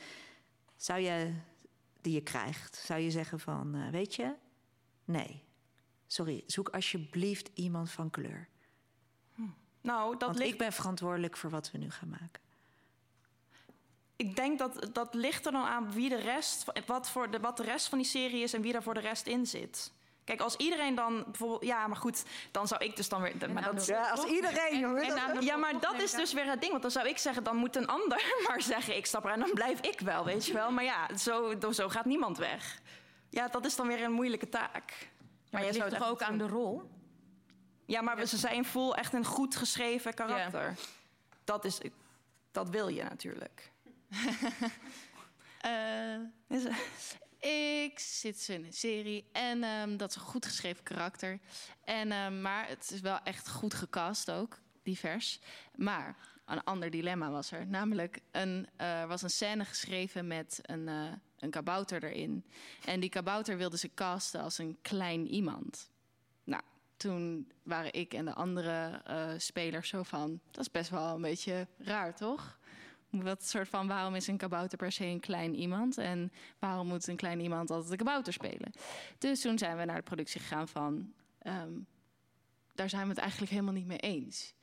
zou 0.77 1.01
je 1.01 1.35
die 2.01 2.15
je 2.15 2.23
krijgt, 2.23 2.77
zou 2.77 3.01
je 3.01 3.11
zeggen 3.11 3.41
van, 3.41 3.75
eh, 3.75 3.91
weet 3.91 4.15
je, 4.15 4.35
nee, 5.05 5.45
sorry, 6.07 6.43
zoek 6.47 6.69
alsjeblieft 6.69 7.51
iemand 7.55 7.91
van 7.91 8.11
kleur. 8.11 8.49
Nou, 9.81 10.11
dat 10.11 10.23
Want 10.23 10.39
ligt... 10.39 10.53
ik 10.53 10.59
ben 10.59 10.73
verantwoordelijk 10.73 11.37
voor 11.37 11.51
wat 11.51 11.71
we 11.71 11.79
nu 11.79 11.91
gaan 11.91 12.09
maken. 12.09 12.41
Ik 14.17 14.37
denk 14.37 14.59
dat 14.59 14.89
dat 14.93 15.15
ligt 15.15 15.47
er 15.47 15.53
dan 15.53 15.65
aan 15.65 15.93
wie 15.93 16.09
de 16.09 16.21
rest, 16.21 16.65
wat, 16.87 17.11
voor 17.11 17.31
de, 17.31 17.41
wat 17.41 17.57
de 17.57 17.63
rest 17.63 17.89
van 17.89 17.99
die 17.99 18.07
serie 18.07 18.43
is 18.43 18.53
en 18.55 18.63
wie 18.63 18.73
daar 18.73 18.83
voor 18.83 18.95
de 18.95 19.01
rest 19.01 19.27
in 19.27 19.47
zit. 19.47 19.93
Kijk, 20.27 20.41
als 20.41 20.57
iedereen 20.57 20.95
dan 20.95 21.25
bijvoorbeeld, 21.25 21.63
ja, 21.65 21.87
maar 21.87 21.97
goed, 21.97 22.23
dan 22.51 22.67
zou 22.69 22.85
ik 22.85 22.97
dus 22.97 23.09
dan 23.09 23.23
weer. 23.23 23.53
Maar 23.53 23.75
dat, 23.75 23.87
Ja, 23.87 24.11
als 24.11 24.25
iedereen, 24.25 24.85
En- 24.85 25.17
en 25.17 25.35
dat- 25.35 25.45
ja, 25.45 25.57
maar 25.57 25.81
dat 25.81 25.95
is 26.01 26.11
dus 26.13 26.33
weer 26.33 26.47
het 26.47 26.61
ding, 26.61 26.71
want 26.71 26.83
dan 26.83 26.91
zou 26.91 27.09
ik 27.09 27.19
zeggen, 27.19 27.45
dan 27.45 27.57
moet 27.57 27.77
een 27.77 27.87
ander 27.87 28.23
maar 28.49 28.63
zeggen, 28.63 28.97
ik 28.97 29.07
stap 29.07 29.25
er 29.25 29.31
en 29.31 29.41
dan 29.41 29.51
blijf 29.55 29.81
ik 29.81 30.01
wel, 30.01 30.25
weet 30.25 30.47
je 30.47 30.53
wel. 30.53 30.71
Maar 30.71 30.85
ja, 30.85 31.17
zo, 31.17 31.55
zo 31.73 31.89
gaat 31.89 32.05
niemand 32.05 32.39
weg. 32.39 32.81
Ja, 33.31 33.49
dat 33.49 33.65
is 33.65 33.77
dan 33.77 33.87
weer 33.87 34.03
een 34.03 34.13
moeilijke 34.13 34.49
taak. 34.49 35.09
Maar 35.51 35.65
je 35.65 35.73
ligt 35.73 35.91
toch 35.91 36.09
ook 36.09 36.23
aan 36.23 36.39
de 36.39 36.47
rol? 36.49 36.91
Ja, 37.85 38.01
maar 38.01 38.27
ze 38.27 38.37
zijn 38.37 38.65
vol 38.65 38.97
echt 38.97 39.13
een 39.13 39.25
goed 39.25 39.57
geschreven 39.57 40.15
karakter. 40.15 40.75
Dat, 41.45 41.65
is, 41.65 41.79
dat 42.53 42.69
wil 42.71 42.89
je 42.89 43.03
natuurlijk. 43.03 43.71
Eh, 45.61 46.17
ik 47.41 47.99
zit 47.99 48.49
in 48.49 48.65
een 48.65 48.73
serie 48.73 49.29
en 49.33 49.63
ehm, 49.63 49.97
dat 49.97 50.11
is 50.11 50.17
een 50.17 50.23
goed 50.23 50.47
geschreven 50.47 50.83
karakter. 50.83 51.39
En, 51.85 52.13
ehm, 52.13 52.41
maar 52.41 52.69
het 52.69 52.91
is 52.91 53.01
wel 53.01 53.19
echt 53.25 53.49
goed 53.49 53.75
gecast 53.75 54.31
ook, 54.31 54.59
divers. 54.83 55.41
Maar 55.75 56.17
een 56.47 56.65
ander 56.65 56.91
dilemma 56.91 57.31
was 57.31 57.51
er. 57.51 57.67
Namelijk, 57.67 58.21
een, 58.31 58.69
eh, 58.77 59.01
er 59.01 59.09
was 59.09 59.23
een 59.23 59.31
scène 59.31 59.65
geschreven 59.65 60.27
met 60.27 60.59
een, 60.63 60.89
eh, 60.89 61.13
een 61.39 61.51
kabouter 61.51 62.05
erin. 62.05 62.45
En 62.85 63.01
die 63.01 63.11
kabouter 63.11 63.57
wilde 63.57 63.79
ze 63.79 63.95
casten 63.95 64.41
als 64.41 64.59
een 64.59 64.79
klein 64.83 65.27
iemand. 65.27 65.91
Nou, 66.45 66.63
toen 66.97 67.53
waren 67.63 67.93
ik 67.93 68.15
en 68.15 68.25
de 68.25 68.35
andere 68.35 69.01
eh, 69.05 69.29
spelers 69.37 69.89
zo 69.89 70.03
van... 70.03 70.41
dat 70.51 70.61
is 70.61 70.71
best 70.71 70.91
wel 70.91 71.15
een 71.15 71.23
beetje 71.23 71.67
raar, 71.79 72.15
toch? 72.15 72.59
Wat 73.11 73.45
soort 73.45 73.69
van, 73.69 73.87
waarom 73.87 74.15
is 74.15 74.27
een 74.27 74.37
kabouter 74.37 74.79
per 74.79 74.93
se 74.93 75.05
een 75.05 75.21
klein 75.21 75.55
iemand? 75.55 75.99
En 75.99 76.33
waarom 76.59 76.87
moet 76.87 77.07
een 77.07 77.17
klein 77.17 77.41
iemand 77.41 77.71
altijd 77.71 77.91
een 77.91 77.97
kabouter 77.97 78.33
spelen? 78.33 78.73
Dus 79.19 79.41
toen 79.41 79.59
zijn 79.59 79.77
we 79.77 79.85
naar 79.85 79.97
de 79.97 80.03
productie 80.03 80.41
gegaan 80.41 80.69
van... 80.69 81.13
ehm, 81.39 81.73
daar 82.75 82.89
zijn 82.89 83.03
we 83.03 83.09
het 83.09 83.19
eigenlijk 83.19 83.51
helemaal 83.51 83.73
niet 83.73 83.87
mee 83.87 83.99
eens. 83.99 84.55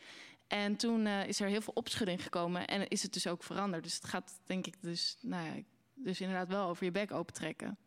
En 0.48 0.76
toen 0.76 1.06
eh, 1.06 1.28
is 1.28 1.40
er 1.40 1.48
heel 1.48 1.61
veel 1.61 1.74
opschudding 1.74 2.24
gekomen 2.24 2.68
en 2.68 2.88
is 2.88 3.03
het 3.03 3.14
dus 3.14 3.28
ook 3.28 3.44
veranderd. 3.44 3.84
Dus 3.84 3.95
het 3.95 4.06
gaat 4.06 4.40
denk 4.45 4.68
ik 4.68 4.82
dus, 4.82 5.18
nou 5.22 5.45
ja, 5.45 5.61
Dus 5.95 6.22
inderdaad 6.22 6.48
wel 6.48 6.68
over 6.68 6.86
je 6.86 6.91
bek 6.91 7.11
opentrekken. 7.11 7.78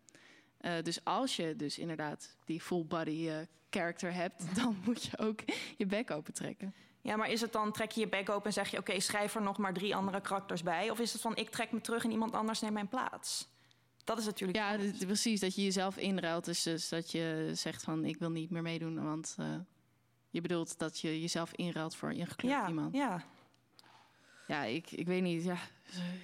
Uh, 0.60 0.72
dus 0.82 1.04
als 1.04 1.36
je 1.36 1.56
dus 1.56 1.78
inderdaad 1.78 2.36
die 2.44 2.60
full 2.60 2.84
body 2.84 3.10
uh, 3.10 3.36
character 3.70 4.12
hebt, 4.12 4.44
dan 4.60 4.76
moet 4.84 5.02
je 5.02 5.18
ook 5.18 5.40
je 5.76 5.86
bek 5.86 6.10
opentrekken. 6.10 6.74
Ja, 7.06 7.16
maar 7.16 7.30
is 7.30 7.40
het 7.40 7.52
dan, 7.52 7.72
trek 7.72 7.90
je 7.90 8.00
je 8.00 8.08
bek 8.08 8.30
open 8.30 8.46
en 8.46 8.52
zeg 8.52 8.70
je... 8.70 8.78
oké, 8.78 8.88
okay, 8.88 9.00
schrijf 9.00 9.34
er 9.34 9.42
nog 9.42 9.58
maar 9.58 9.72
drie 9.72 9.96
andere 9.96 10.20
karakters 10.20 10.62
bij? 10.62 10.90
Of 10.90 10.98
is 10.98 11.12
het 11.12 11.22
van, 11.22 11.36
ik 11.36 11.50
trek 11.50 11.72
me 11.72 11.80
terug 11.80 12.04
en 12.04 12.10
iemand 12.10 12.34
anders 12.34 12.60
neemt 12.60 12.74
mijn 12.74 12.88
plaats? 12.88 13.48
Dat 14.04 14.18
is 14.18 14.24
natuurlijk... 14.24 14.58
Ja, 14.58 14.78
precies, 15.06 15.40
dat 15.40 15.54
je 15.54 15.62
jezelf 15.62 15.96
inruilt. 15.96 16.44
Dus, 16.44 16.62
dus, 16.62 16.88
dat 16.88 17.10
je 17.10 17.50
zegt 17.54 17.82
van, 17.82 18.04
ik 18.04 18.18
wil 18.18 18.30
niet 18.30 18.50
meer 18.50 18.62
meedoen. 18.62 19.04
Want 19.04 19.36
uh, 19.40 19.46
je 20.30 20.40
bedoelt 20.40 20.78
dat 20.78 21.00
je 21.00 21.20
jezelf 21.20 21.52
inruilt 21.52 21.96
voor 21.96 22.10
een 22.10 22.26
gekleurd 22.26 22.54
ja, 22.54 22.68
iemand. 22.68 22.94
Ja, 22.94 23.24
ja 24.46 24.62
ik, 24.62 24.90
ik 24.90 25.06
weet 25.06 25.22
niet. 25.22 25.44
Ja, 25.44 25.58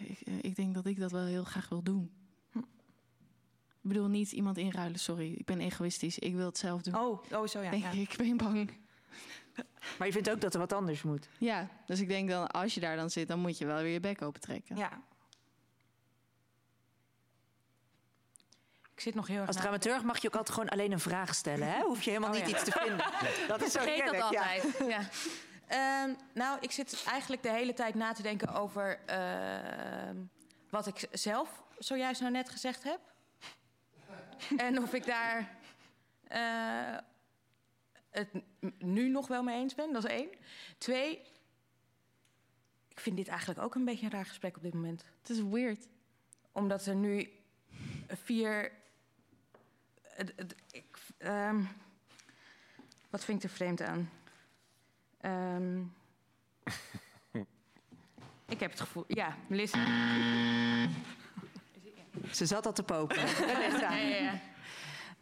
ik, 0.07 0.21
ik 0.41 0.57
denk 0.57 0.75
dat 0.75 0.87
ik 0.87 1.01
dat 1.01 1.11
wel 1.11 1.25
heel 1.25 1.45
graag 1.45 1.69
wil 1.69 1.83
doen. 1.83 2.11
Hm. 2.53 2.59
Ik 2.59 3.89
bedoel 3.89 4.09
niet 4.09 4.33
iemand 4.33 4.59
inruilen, 4.59 4.99
sorry. 4.99 5.33
Ik 5.33 5.45
ben 5.45 5.61
egoïstisch. 5.61 6.19
Ik 6.19 6.35
wil 6.35 6.47
het 6.47 6.59
zelf 6.59 6.83
doen. 6.83 6.97
Oh, 6.97 7.23
oh 7.33 7.47
zo 7.47 7.61
ja. 7.61 7.71
Denk 7.71 7.83
ja. 7.83 7.91
Ik 7.91 8.15
ben 8.17 8.37
bang. 8.37 8.71
Maar 9.99 10.07
je 10.07 10.13
vindt 10.13 10.31
ook 10.31 10.41
dat 10.41 10.55
er 10.55 10.61
wat 10.61 10.73
anders 10.73 11.03
moet. 11.03 11.29
Ja, 11.39 11.69
dus 11.87 12.01
ik 12.01 12.09
denk 12.09 12.29
dan 12.29 12.47
als 12.47 12.75
je 12.75 12.81
daar 12.81 12.97
dan 12.97 13.11
zit, 13.11 13.29
dan 13.29 13.39
moet 13.39 13.59
je 13.59 13.67
wel 13.67 13.83
weer 13.83 13.93
je 13.93 14.01
bek 14.01 14.23
open 14.23 14.41
trekken. 14.41 14.77
Ja. 14.77 15.03
Ik 18.95 19.01
zit 19.01 19.15
nog 19.15 19.27
heel 19.27 19.39
erg 19.39 19.47
Als 19.47 19.57
dramaturg 19.57 20.03
mag 20.03 20.19
je 20.19 20.29
ook 20.29 20.37
altijd 20.37 20.55
gewoon 20.55 20.71
alleen 20.71 20.93
een 20.93 21.01
vraag 21.01 21.35
stellen. 21.35 21.69
Hè? 21.69 21.81
Hoef 21.81 22.03
je 22.03 22.11
helemaal 22.11 22.31
oh, 22.31 22.37
niet 22.37 22.51
ja. 22.51 22.57
iets 22.57 22.65
te 22.65 22.71
vinden. 22.71 23.07
Dat 23.49 23.63
is 23.63 23.73
zo 23.73 23.81
Vergeet 23.81 24.13
dat 24.13 24.21
altijd. 24.21 24.65
Ja. 24.89 25.01
Uh, 26.09 26.15
nou, 26.35 26.59
ik 26.61 26.71
zit 26.71 27.05
eigenlijk 27.09 27.43
de 27.43 27.51
hele 27.51 27.75
tijd 27.75 27.95
na 27.95 28.13
te 28.13 28.23
denken 28.23 28.49
over 28.49 28.99
uh, 29.11 29.17
wat 30.71 30.87
ik 30.87 31.09
zelf 31.11 31.63
zojuist 31.79 32.21
nou 32.21 32.33
net 32.33 32.51
gezegd 32.51 32.83
heb. 32.83 33.01
en 34.57 34.83
of 34.83 34.93
ik 34.93 35.07
daar 35.07 35.57
uh, 36.33 36.99
het 38.13 38.29
nu 38.79 39.09
nog 39.09 39.29
wel 39.29 39.43
mee 39.43 39.57
eens 39.57 39.75
ben, 39.75 39.93
dat 39.93 40.05
is 40.05 40.11
één. 40.11 40.29
Twee, 40.79 41.23
ik 42.89 43.01
vind 43.01 43.17
dit 43.17 43.29
eigenlijk 43.29 43.61
ook 43.61 43.75
een 43.75 43.85
beetje 43.85 44.07
een 44.07 44.13
raar 44.13 44.27
gesprek 44.27 44.57
op 44.57 44.63
dit 44.63 44.75
moment. 44.75 45.05
Het 45.21 45.31
is 45.31 45.43
weird. 45.43 45.89
Omdat 46.53 46.87
er 46.87 46.95
nu 46.95 47.31
vier... 48.07 48.73
Ik, 50.71 50.99
um, 51.19 51.69
wat 53.11 53.25
vind 53.25 53.45
ik 53.45 53.51
er 53.51 53.57
vreemd 53.57 53.81
aan? 53.81 54.11
Um, 55.57 55.95
ik 58.49 58.61
heb 58.61 58.71
het 58.71 58.81
gevoel... 58.81 59.05
Ja, 59.09 59.37
Melissa. 59.47 59.85
Ze 62.31 62.47
zat 62.47 62.67
al 62.67 62.73
te 62.73 62.83
popen. 62.83 63.17
ja, 63.81 63.97
ja, 63.97 64.17
ja. 64.17 64.41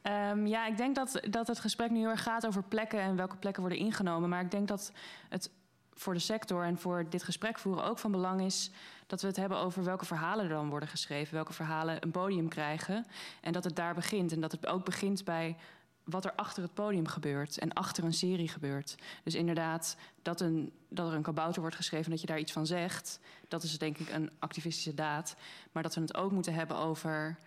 Um, 0.03 0.47
ja, 0.47 0.67
ik 0.67 0.77
denk 0.77 0.95
dat, 0.95 1.21
dat 1.31 1.47
het 1.47 1.59
gesprek 1.59 1.91
nu 1.91 1.99
heel 1.99 2.09
erg 2.09 2.23
gaat 2.23 2.47
over 2.47 2.63
plekken 2.63 3.01
en 3.01 3.17
welke 3.17 3.37
plekken 3.37 3.63
worden 3.63 3.79
ingenomen. 3.79 4.29
Maar 4.29 4.41
ik 4.41 4.51
denk 4.51 4.69
dat 4.69 4.93
het 5.29 5.51
voor 5.95 6.15
de 6.15 6.21
sector 6.21 6.65
en 6.65 6.79
voor 6.79 7.07
dit 7.09 7.23
gesprek 7.23 7.59
voeren 7.59 7.85
ook 7.85 7.99
van 7.99 8.11
belang 8.11 8.41
is 8.41 8.71
dat 9.07 9.21
we 9.21 9.27
het 9.27 9.37
hebben 9.37 9.59
over 9.59 9.85
welke 9.85 10.05
verhalen 10.05 10.45
er 10.45 10.51
dan 10.51 10.69
worden 10.69 10.89
geschreven, 10.89 11.35
welke 11.35 11.53
verhalen 11.53 12.03
een 12.03 12.11
podium 12.11 12.49
krijgen. 12.49 13.07
En 13.41 13.53
dat 13.53 13.65
het 13.65 13.77
daar 13.77 13.95
begint. 13.95 14.33
En 14.33 14.41
dat 14.41 14.53
het 14.53 14.67
ook 14.67 14.85
begint 14.85 15.25
bij 15.25 15.57
wat 16.05 16.25
er 16.25 16.33
achter 16.37 16.63
het 16.63 16.75
podium 16.75 17.07
gebeurt 17.07 17.59
en 17.59 17.73
achter 17.73 18.05
een 18.05 18.13
serie 18.13 18.49
gebeurt. 18.49 18.95
Dus 19.25 19.35
inderdaad, 19.35 19.97
dat, 20.23 20.41
een, 20.41 20.73
dat 20.89 21.09
er 21.09 21.15
een 21.15 21.23
kabouter 21.23 21.61
wordt 21.61 21.77
geschreven 21.77 22.05
en 22.05 22.11
dat 22.11 22.21
je 22.21 22.27
daar 22.27 22.39
iets 22.39 22.53
van 22.53 22.67
zegt, 22.67 23.21
dat 23.49 23.63
is 23.63 23.79
denk 23.79 23.99
ik 23.99 24.11
een 24.11 24.31
activistische 24.39 24.95
daad. 24.95 25.37
Maar 25.73 25.83
dat 25.83 25.95
we 25.95 26.01
het 26.01 26.17
ook 26.17 26.33
moeten 26.33 26.55
hebben 26.55 26.77
over 26.77 27.39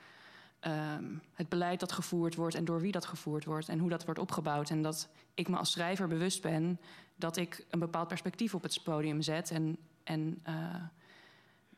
um, 0.68 1.22
het 1.34 1.50
beleid 1.50 1.80
dat 1.80 1.92
gevoerd 1.92 2.36
wordt 2.36 2.56
en 2.56 2.66
door 2.66 2.82
wie 2.82 2.92
dat 2.92 3.06
gevoerd 3.06 3.46
wordt 3.46 3.70
en 3.70 3.80
hoe 3.80 3.90
dat 3.90 4.06
wordt 4.06 4.20
opgebouwd. 4.20 4.70
En 4.70 4.82
dat 4.82 5.10
ik 5.34 5.48
me 5.48 5.58
als 5.58 5.72
schrijver 5.72 6.08
bewust 6.08 6.42
ben 6.42 6.80
dat 7.16 7.38
ik 7.38 7.66
een 7.70 7.80
bepaald 7.80 8.08
perspectief 8.08 8.56
op 8.56 8.64
het 8.64 8.84
podium 8.84 9.22
zet 9.22 9.52
en, 9.52 9.78
en 10.04 10.42
uh, 10.48 10.76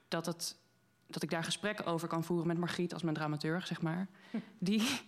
dat, 0.08 0.26
het, 0.26 0.58
dat 1.08 1.24
ik 1.24 1.30
daar 1.30 1.44
gesprekken 1.44 1.86
over 1.86 2.08
kan 2.08 2.24
voeren 2.24 2.48
met 2.48 2.58
Margriet 2.58 2.94
als 2.94 3.04
mijn 3.04 3.16
dramaturg, 3.16 3.68
zeg 3.68 3.82
maar. 3.82 4.08
Die 4.58 5.02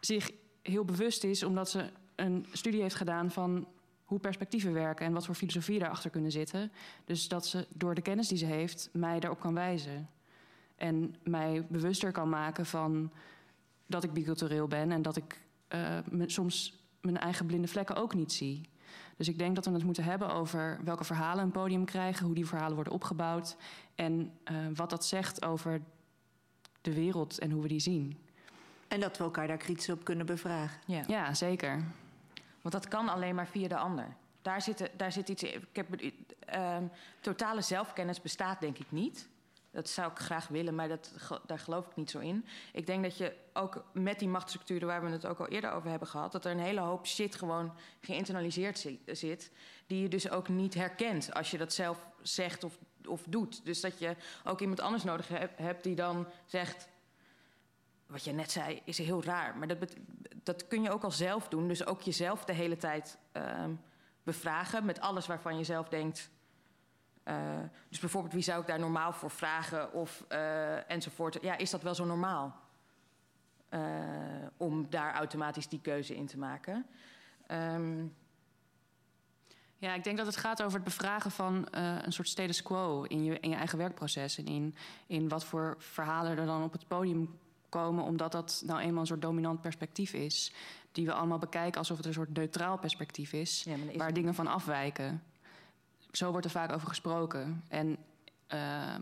zich 0.00 0.30
heel 0.62 0.84
bewust 0.84 1.24
is 1.24 1.42
omdat 1.42 1.70
ze 1.70 1.90
een 2.16 2.46
studie 2.52 2.82
heeft 2.82 2.94
gedaan 2.94 3.30
van 3.30 3.68
hoe 4.04 4.18
perspectieven 4.18 4.72
werken 4.72 5.06
en 5.06 5.12
wat 5.12 5.26
voor 5.26 5.34
filosofie 5.34 5.78
daarachter 5.78 6.10
kunnen 6.10 6.30
zitten. 6.30 6.72
Dus 7.04 7.28
dat 7.28 7.46
ze 7.46 7.66
door 7.74 7.94
de 7.94 8.02
kennis 8.02 8.28
die 8.28 8.38
ze 8.38 8.46
heeft 8.46 8.88
mij 8.92 9.20
daarop 9.20 9.40
kan 9.40 9.54
wijzen. 9.54 10.08
En 10.80 11.14
mij 11.22 11.66
bewuster 11.68 12.12
kan 12.12 12.28
maken 12.28 12.66
van 12.66 13.12
dat 13.86 14.04
ik 14.04 14.12
bicultureel 14.12 14.68
ben 14.68 14.92
en 14.92 15.02
dat 15.02 15.16
ik 15.16 15.40
uh, 15.68 15.98
me, 16.10 16.30
soms 16.30 16.84
mijn 17.00 17.18
eigen 17.18 17.46
blinde 17.46 17.68
vlekken 17.68 17.96
ook 17.96 18.14
niet 18.14 18.32
zie. 18.32 18.68
Dus 19.16 19.28
ik 19.28 19.38
denk 19.38 19.54
dat 19.54 19.64
we 19.64 19.72
het 19.72 19.84
moeten 19.84 20.04
hebben 20.04 20.32
over 20.32 20.80
welke 20.84 21.04
verhalen 21.04 21.44
een 21.44 21.50
podium 21.50 21.84
krijgen, 21.84 22.26
hoe 22.26 22.34
die 22.34 22.46
verhalen 22.46 22.74
worden 22.74 22.92
opgebouwd 22.92 23.56
en 23.94 24.32
uh, 24.50 24.56
wat 24.74 24.90
dat 24.90 25.04
zegt 25.06 25.44
over 25.44 25.80
de 26.80 26.94
wereld 26.94 27.38
en 27.38 27.50
hoe 27.50 27.62
we 27.62 27.68
die 27.68 27.80
zien. 27.80 28.18
En 28.88 29.00
dat 29.00 29.18
we 29.18 29.24
elkaar 29.24 29.46
daar 29.46 29.56
kritisch 29.56 29.90
op 29.90 30.04
kunnen 30.04 30.26
bevragen. 30.26 30.80
Ja, 30.86 31.02
ja 31.06 31.34
zeker. 31.34 31.84
Want 32.60 32.74
dat 32.74 32.88
kan 32.88 33.08
alleen 33.08 33.34
maar 33.34 33.48
via 33.48 33.68
de 33.68 33.76
ander. 33.76 34.16
Daar 34.42 34.62
zit, 34.62 34.90
daar 34.96 35.12
zit 35.12 35.28
iets 35.28 35.42
in. 35.42 35.54
Ik 35.54 35.76
heb, 35.76 36.02
uh, 36.02 36.76
totale 37.20 37.60
zelfkennis 37.60 38.20
bestaat 38.20 38.60
denk 38.60 38.78
ik 38.78 38.92
niet. 38.92 39.28
Dat 39.70 39.88
zou 39.88 40.10
ik 40.10 40.18
graag 40.18 40.48
willen, 40.48 40.74
maar 40.74 40.88
dat, 40.88 41.12
daar 41.46 41.58
geloof 41.58 41.86
ik 41.86 41.96
niet 41.96 42.10
zo 42.10 42.18
in. 42.18 42.46
Ik 42.72 42.86
denk 42.86 43.02
dat 43.02 43.16
je 43.16 43.36
ook 43.52 43.84
met 43.92 44.18
die 44.18 44.28
machtsstructuren 44.28 44.88
waar 44.88 45.04
we 45.04 45.10
het 45.10 45.26
ook 45.26 45.38
al 45.38 45.48
eerder 45.48 45.72
over 45.72 45.90
hebben 45.90 46.08
gehad, 46.08 46.32
dat 46.32 46.44
er 46.44 46.50
een 46.50 46.58
hele 46.58 46.80
hoop 46.80 47.06
shit 47.06 47.34
gewoon 47.34 47.72
geïnternaliseerd 48.00 48.88
zit, 49.06 49.50
die 49.86 50.02
je 50.02 50.08
dus 50.08 50.30
ook 50.30 50.48
niet 50.48 50.74
herkent 50.74 51.34
als 51.34 51.50
je 51.50 51.58
dat 51.58 51.72
zelf 51.72 52.06
zegt 52.22 52.64
of, 52.64 52.78
of 53.08 53.22
doet. 53.28 53.64
Dus 53.64 53.80
dat 53.80 53.98
je 53.98 54.16
ook 54.44 54.60
iemand 54.60 54.80
anders 54.80 55.04
nodig 55.04 55.28
hebt 55.56 55.84
die 55.84 55.94
dan 55.94 56.26
zegt. 56.46 56.88
Wat 58.06 58.24
je 58.24 58.32
net 58.32 58.50
zei, 58.50 58.82
is 58.84 58.98
heel 58.98 59.22
raar. 59.22 59.56
Maar 59.56 59.68
dat, 59.68 59.94
dat 60.42 60.66
kun 60.66 60.82
je 60.82 60.90
ook 60.90 61.02
al 61.02 61.10
zelf 61.10 61.48
doen. 61.48 61.68
Dus 61.68 61.86
ook 61.86 62.02
jezelf 62.02 62.44
de 62.44 62.52
hele 62.52 62.76
tijd 62.76 63.18
uh, 63.36 63.64
bevragen 64.22 64.84
met 64.84 65.00
alles 65.00 65.26
waarvan 65.26 65.58
je 65.58 65.64
zelf 65.64 65.88
denkt. 65.88 66.30
Uh, 67.24 67.34
dus 67.88 67.98
bijvoorbeeld, 67.98 68.32
wie 68.32 68.42
zou 68.42 68.60
ik 68.60 68.66
daar 68.66 68.78
normaal 68.78 69.12
voor 69.12 69.30
vragen 69.30 69.92
of 69.92 70.24
uh, 70.28 70.90
enzovoort. 70.90 71.38
Ja, 71.42 71.56
is 71.56 71.70
dat 71.70 71.82
wel 71.82 71.94
zo 71.94 72.04
normaal? 72.04 72.56
Uh, 73.70 73.80
om 74.56 74.90
daar 74.90 75.14
automatisch 75.14 75.68
die 75.68 75.80
keuze 75.80 76.16
in 76.16 76.26
te 76.26 76.38
maken. 76.38 76.86
Um, 77.48 78.16
ja, 79.76 79.94
ik 79.94 80.04
denk 80.04 80.16
dat 80.16 80.26
het 80.26 80.36
gaat 80.36 80.62
over 80.62 80.74
het 80.74 80.84
bevragen 80.84 81.30
van 81.30 81.66
een 81.70 82.12
soort 82.12 82.28
status 82.28 82.62
quo 82.62 83.02
in 83.02 83.24
je, 83.24 83.40
in 83.40 83.50
je 83.50 83.56
eigen 83.56 83.78
werkproces. 83.78 84.38
En 84.38 84.46
in, 84.46 84.74
in 85.06 85.28
wat 85.28 85.44
voor 85.44 85.74
verhalen 85.78 86.38
er 86.38 86.46
dan 86.46 86.62
op 86.62 86.72
het 86.72 86.88
podium 86.88 87.38
komen, 87.68 88.04
omdat 88.04 88.32
dat 88.32 88.62
nou 88.66 88.80
eenmaal 88.80 89.00
een 89.00 89.06
soort 89.06 89.22
dominant 89.22 89.60
perspectief 89.60 90.12
is. 90.12 90.52
Die 90.92 91.06
we 91.06 91.12
allemaal 91.12 91.38
bekijken 91.38 91.78
alsof 91.78 91.96
het 91.96 92.06
een 92.06 92.12
soort 92.12 92.34
neutraal 92.36 92.78
perspectief 92.78 93.32
is, 93.32 93.62
ja, 93.62 93.74
is 93.74 93.96
waar 93.96 94.06
het... 94.06 94.14
dingen 94.14 94.34
van 94.34 94.46
afwijken 94.46 95.22
zo 96.12 96.30
wordt 96.30 96.46
er 96.46 96.52
vaak 96.52 96.72
over 96.72 96.88
gesproken. 96.88 97.64
En 97.68 97.96
uh, 98.54 98.94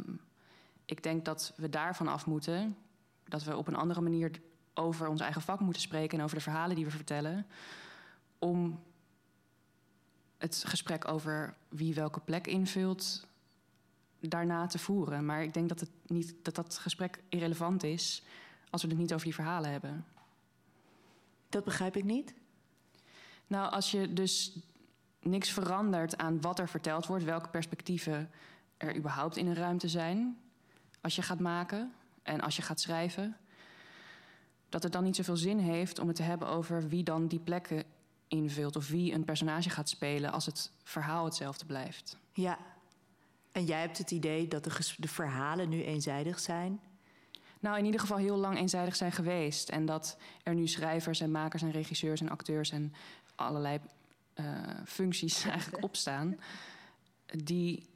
ik 0.85 1.03
denk 1.03 1.25
dat 1.25 1.53
we 1.57 1.69
daarvan 1.69 2.09
af 2.09 2.27
moeten. 2.27 2.77
Dat 3.25 3.45
we 3.45 3.57
op 3.57 3.67
een 3.67 3.77
andere 3.77 4.01
manier 4.01 4.41
over 4.75 5.09
ons 5.09 5.21
eigen 5.21 5.43
vak 5.43 5.61
moeten 5.61 5.83
spreken 5.83 6.19
en 6.19 6.25
over 6.25 6.37
de 6.37 6.43
verhalen 6.43 6.77
die 6.77 6.85
we 6.85 6.91
vertellen. 6.91 7.47
Om 8.39 8.83
het 10.39 10.65
gesprek 10.67 11.09
over 11.09 11.55
wie 11.69 11.95
welke 11.95 12.21
plek 12.21 12.47
invult 12.47 13.27
daarna 14.21 14.67
te 14.67 14.79
voeren. 14.79 15.25
Maar 15.25 15.43
ik 15.43 15.55
denk 15.55 15.69
dat 15.69 15.81
het 15.81 15.91
niet, 16.07 16.35
dat, 16.43 16.55
dat 16.55 16.79
gesprek 16.79 17.23
irrelevant 17.29 17.83
is 17.83 18.23
als 18.71 18.83
we 18.83 18.89
het 18.89 18.99
niet 18.99 19.13
over 19.13 19.25
die 19.25 19.35
verhalen 19.35 19.71
hebben. 19.71 20.07
Dat 21.49 21.65
begrijp 21.65 21.97
ik 21.97 22.05
niet. 22.05 22.35
Nou, 23.47 23.73
als 23.73 23.91
je 23.91 24.13
dus 24.13 24.59
niks 25.21 25.51
verandert 25.51 26.17
aan 26.17 26.41
wat 26.41 26.59
er 26.59 26.69
verteld 26.69 27.07
wordt, 27.07 27.25
welke 27.25 27.49
perspectieven 27.49 28.31
er 28.77 28.97
überhaupt 28.97 29.37
in 29.37 29.47
een 29.47 29.55
ruimte 29.55 29.89
zijn 29.89 30.39
als 31.01 31.17
je 31.17 31.23
gaat 31.23 31.41
maken 31.41 31.93
en 32.23 32.41
als 32.41 32.57
je 32.57 32.63
gaat 32.63 32.81
schrijven. 32.81 33.37
Dat 34.69 34.83
het 34.83 34.93
dan 34.93 35.05
niet 35.05 35.17
zoveel 35.17 35.37
zin 35.37 35.59
heeft 35.59 35.99
om 35.99 36.07
het 36.07 36.17
te 36.17 36.23
hebben 36.23 36.49
over 36.49 36.89
wie 36.89 37.03
dan 37.03 37.27
die 37.27 37.41
plekken 37.41 37.85
invult 38.29 38.77
of 38.77 38.89
wie 38.89 39.13
een 39.13 39.25
personage 39.25 39.71
gaat 39.71 39.89
spelen 39.89 40.33
als 40.33 40.47
het 40.47 40.73
verhaal 40.85 41.25
hetzelfde 41.25 41.67
blijft. 41.67 42.17
Ja, 42.33 42.59
en 43.53 43.65
jij 43.65 43.81
hebt 43.81 43.99
het 43.99 44.11
idee 44.11 44.49
dat 44.49 44.65
de, 44.65 44.95
de 44.97 45.09
verhalen 45.09 45.69
nu 45.69 45.85
eenzijdig 45.85 46.39
zijn? 46.39 46.81
Nou, 47.61 47.79
in 47.79 47.85
ieder 47.85 48.01
geval 48.01 48.17
heel 48.17 48.37
lang 48.37 48.59
eenzijdig 48.59 48.97
zijn 48.97 49.13
geweest. 49.13 49.69
En 49.69 49.87
dat 49.87 50.19
er 50.43 50.55
nu 50.55 50.67
schrijvers 50.67 51.21
en 51.21 51.31
makers 51.31 51.63
en 51.63 51.71
regisseurs 51.71 52.21
en 52.21 52.29
acteurs 52.29 52.71
en 52.71 52.93
allerlei 53.35 53.81
uh, 54.41 54.47
functies 54.87 55.45
eigenlijk 55.55 55.85
opstaan 55.85 56.41
die 57.27 57.87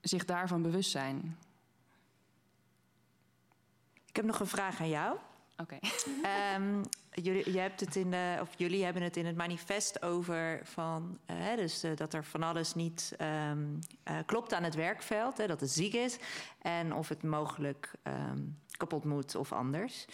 zich 0.00 0.24
daarvan 0.24 0.62
bewust 0.62 0.90
zijn. 0.90 1.38
Ik 4.06 4.16
heb 4.16 4.24
nog 4.24 4.40
een 4.40 4.46
vraag 4.46 4.80
aan 4.80 4.88
jou. 4.88 5.18
Oké. 5.56 5.78
Ehm, 6.22 6.82
jullie, 7.10 7.52
je 7.52 7.58
hebt 7.58 7.80
het 7.80 7.96
in 7.96 8.10
de, 8.10 8.38
of 8.40 8.48
jullie 8.56 8.84
hebben 8.84 9.02
het 9.02 9.16
in 9.16 9.26
het 9.26 9.36
manifest 9.36 10.02
over 10.02 10.60
van, 10.62 11.18
eh, 11.26 11.54
dus, 11.56 11.82
eh, 11.82 11.96
dat 11.96 12.14
er 12.14 12.24
van 12.24 12.42
alles 12.42 12.74
niet 12.74 13.14
ehm, 13.18 13.66
eh, 14.02 14.16
klopt 14.26 14.52
aan 14.52 14.62
het 14.62 14.74
werkveld, 14.74 15.38
hè, 15.38 15.46
dat 15.46 15.60
het 15.60 15.70
ziek 15.70 15.92
is 15.92 16.18
en 16.58 16.94
of 16.94 17.08
het 17.08 17.22
mogelijk 17.22 17.90
ehm, 18.02 18.38
kapot 18.76 19.04
moet 19.04 19.34
of 19.34 19.52
anders. 19.52 20.04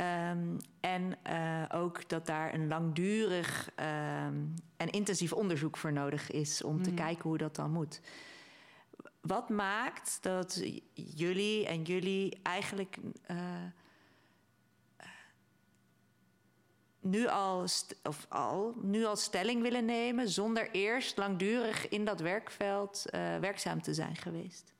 Ehm, 0.00 0.56
en 0.80 1.18
eh, 1.22 1.64
ook 1.74 2.08
dat 2.08 2.26
daar 2.26 2.54
een 2.54 2.68
langdurig 2.68 3.70
ehm, 3.74 4.44
en 4.76 4.90
intensief 4.90 5.32
onderzoek 5.32 5.76
voor 5.76 5.92
nodig 5.92 6.30
is 6.30 6.62
om 6.62 6.82
te 6.82 6.88
Hmm. 6.88 6.98
kijken 6.98 7.22
hoe 7.22 7.38
dat 7.38 7.56
dan 7.56 7.70
moet. 7.70 8.00
Wat 9.20 9.48
maakt 9.48 10.18
dat 10.22 10.62
jullie 10.94 11.66
en 11.66 11.82
jullie 11.82 12.38
eigenlijk 12.42 12.96
eh, 13.22 13.36
nu, 17.00 17.26
al 17.28 17.64
of 18.02 18.26
al, 18.28 18.74
nu 18.82 19.04
al 19.04 19.16
stelling 19.16 19.62
willen 19.62 19.84
nemen 19.84 20.28
zonder 20.28 20.70
eerst 20.70 21.16
langdurig 21.16 21.88
in 21.88 22.04
dat 22.04 22.20
werkveld 22.20 23.06
eh, 23.10 23.36
werkzaam 23.36 23.82
te 23.82 23.94
zijn 23.94 24.16
geweest? 24.16 24.72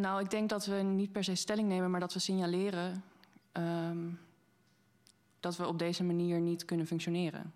Nou, 0.00 0.20
ik 0.20 0.30
denk 0.30 0.48
dat 0.48 0.66
we 0.66 0.74
niet 0.74 1.12
per 1.12 1.24
se 1.24 1.34
stelling 1.34 1.68
nemen, 1.68 1.90
maar 1.90 2.00
dat 2.00 2.12
we 2.12 2.18
signaleren 2.18 3.04
ehm, 3.52 4.08
dat 5.40 5.56
we 5.56 5.66
op 5.66 5.78
deze 5.78 6.04
manier 6.04 6.40
niet 6.40 6.64
kunnen 6.64 6.86
functioneren. 6.86 7.54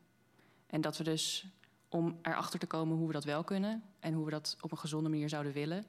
En 0.66 0.81
dat 0.81 0.97
we 0.97 1.05
dus, 1.05 1.47
om 1.89 2.19
erachter 2.23 2.59
te 2.59 2.66
komen 2.66 2.97
hoe 2.97 3.07
we 3.07 3.12
dat 3.12 3.25
wel 3.25 3.45
kunnen 3.45 3.83
en 4.01 4.12
hoe 4.12 4.25
we 4.25 4.31
dat 4.31 4.57
op 4.61 4.71
een 4.71 4.79
gezonde 4.79 5.09
manier 5.09 5.29
zouden 5.29 5.53
willen, 5.53 5.87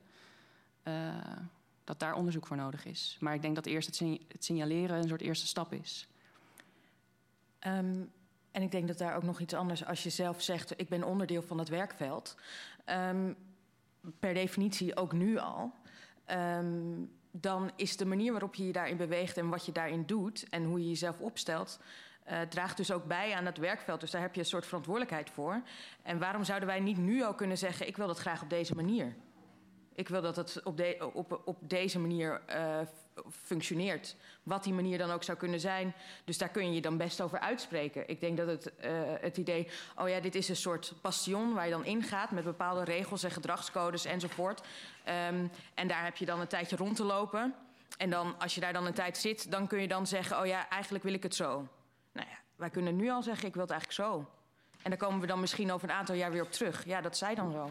eh, 0.83 1.15
dat 1.83 1.99
daar 1.99 2.13
onderzoek 2.13 2.47
voor 2.47 2.57
nodig 2.57 2.85
is. 2.85 3.17
Maar 3.19 3.33
ik 3.33 3.41
denk 3.41 3.55
dat 3.55 3.65
eerst 3.65 3.87
het, 3.87 3.95
sign- 3.95 4.25
het 4.27 4.45
signaleren 4.45 4.97
een 4.97 5.07
soort 5.07 5.21
eerste 5.21 5.47
stap 5.47 5.73
is. 5.73 6.07
Ehm, 7.59 8.01
en 8.51 8.61
ik 8.61 8.71
denk 8.71 8.87
dat 8.87 8.97
daar 8.97 9.15
ook 9.15 9.23
nog 9.23 9.39
iets 9.39 9.53
anders, 9.53 9.85
als 9.85 10.03
je 10.03 10.09
zelf 10.09 10.41
zegt, 10.41 10.79
ik 10.79 10.89
ben 10.89 11.03
onderdeel 11.03 11.41
van 11.41 11.57
het 11.59 11.69
werkveld, 11.69 12.35
ehm, 12.85 13.33
per 14.19 14.33
definitie 14.33 14.95
ook 14.95 15.13
nu 15.13 15.37
al, 15.37 15.73
ehm, 16.25 17.03
dan 17.31 17.71
is 17.75 17.97
de 17.97 18.05
manier 18.05 18.31
waarop 18.31 18.55
je 18.55 18.65
je 18.65 18.71
daarin 18.71 18.97
beweegt 18.97 19.37
en 19.37 19.49
wat 19.49 19.65
je 19.65 19.71
daarin 19.71 20.05
doet 20.05 20.49
en 20.49 20.63
hoe 20.63 20.79
je 20.79 20.87
jezelf 20.87 21.19
opstelt, 21.19 21.79
eh, 22.23 22.41
draagt 22.41 22.77
dus 22.77 22.91
ook 22.91 23.05
bij 23.05 23.33
aan 23.33 23.45
het 23.45 23.57
werkveld. 23.57 23.99
Dus 23.99 24.11
daar 24.11 24.21
heb 24.21 24.33
je 24.33 24.39
een 24.39 24.45
soort 24.45 24.65
verantwoordelijkheid 24.65 25.29
voor. 25.29 25.61
En 26.01 26.19
waarom 26.19 26.43
zouden 26.43 26.67
wij 26.67 26.79
niet 26.79 26.97
nu 26.97 27.23
al 27.23 27.33
kunnen 27.33 27.57
zeggen, 27.57 27.87
ik 27.87 27.97
wil 27.97 28.07
dat 28.07 28.19
graag 28.19 28.41
op 28.41 28.49
deze 28.49 28.75
manier? 28.75 29.15
Ik 29.95 30.07
wil 30.07 30.21
dat 30.21 30.35
het 30.35 30.63
op, 30.63 30.77
de, 30.77 31.09
op, 31.13 31.41
op 31.45 31.57
deze 31.59 31.99
manier 31.99 32.41
eh, 32.45 32.79
functioneert. 33.43 34.15
Wat 34.43 34.63
die 34.63 34.73
manier 34.73 34.97
dan 34.97 35.11
ook 35.11 35.23
zou 35.23 35.37
kunnen 35.37 35.59
zijn. 35.59 35.93
Dus 36.23 36.37
daar 36.37 36.49
kun 36.49 36.65
je 36.65 36.73
je 36.73 36.81
dan 36.81 36.97
best 36.97 37.21
over 37.21 37.39
uitspreken. 37.39 38.09
Ik 38.09 38.19
denk 38.19 38.37
dat 38.37 38.47
het, 38.47 38.75
eh, 38.75 38.91
het 39.19 39.37
idee, 39.37 39.67
oh 39.97 40.09
ja, 40.09 40.19
dit 40.19 40.35
is 40.35 40.49
een 40.49 40.55
soort 40.55 40.93
bastion 41.01 41.53
waar 41.53 41.65
je 41.65 41.71
dan 41.71 41.85
ingaat 41.85 42.31
met 42.31 42.43
bepaalde 42.43 42.83
regels 42.83 43.23
en 43.23 43.31
gedragscodes 43.31 44.05
enzovoort. 44.05 44.61
Ehm, 45.03 45.47
en 45.73 45.87
daar 45.87 46.03
heb 46.03 46.17
je 46.17 46.25
dan 46.25 46.39
een 46.39 46.47
tijdje 46.47 46.75
rond 46.75 46.95
te 46.95 47.03
lopen. 47.03 47.55
En 47.97 48.09
dan, 48.09 48.35
als 48.39 48.55
je 48.55 48.61
daar 48.61 48.73
dan 48.73 48.85
een 48.85 48.93
tijd 48.93 49.17
zit, 49.17 49.51
dan 49.51 49.67
kun 49.67 49.81
je 49.81 49.87
dan 49.87 50.07
zeggen, 50.07 50.39
oh 50.39 50.45
ja, 50.45 50.69
eigenlijk 50.69 51.03
wil 51.03 51.13
ik 51.13 51.23
het 51.23 51.35
zo. 51.35 51.67
Nou 52.11 52.27
ja, 52.29 52.37
wij 52.55 52.69
kunnen 52.69 52.95
nu 52.95 53.09
al 53.09 53.23
zeggen, 53.23 53.47
ik 53.47 53.53
wil 53.53 53.63
het 53.63 53.71
eigenlijk 53.71 54.01
zo. 54.01 54.29
En 54.81 54.89
daar 54.89 54.99
komen 54.99 55.21
we 55.21 55.27
dan 55.27 55.39
misschien 55.39 55.71
over 55.71 55.89
een 55.89 55.95
aantal 55.95 56.15
jaar 56.15 56.31
weer 56.31 56.43
op 56.43 56.51
terug. 56.51 56.85
Ja, 56.85 57.01
dat 57.01 57.17
zij 57.17 57.35
dan 57.35 57.51
zo. 57.51 57.69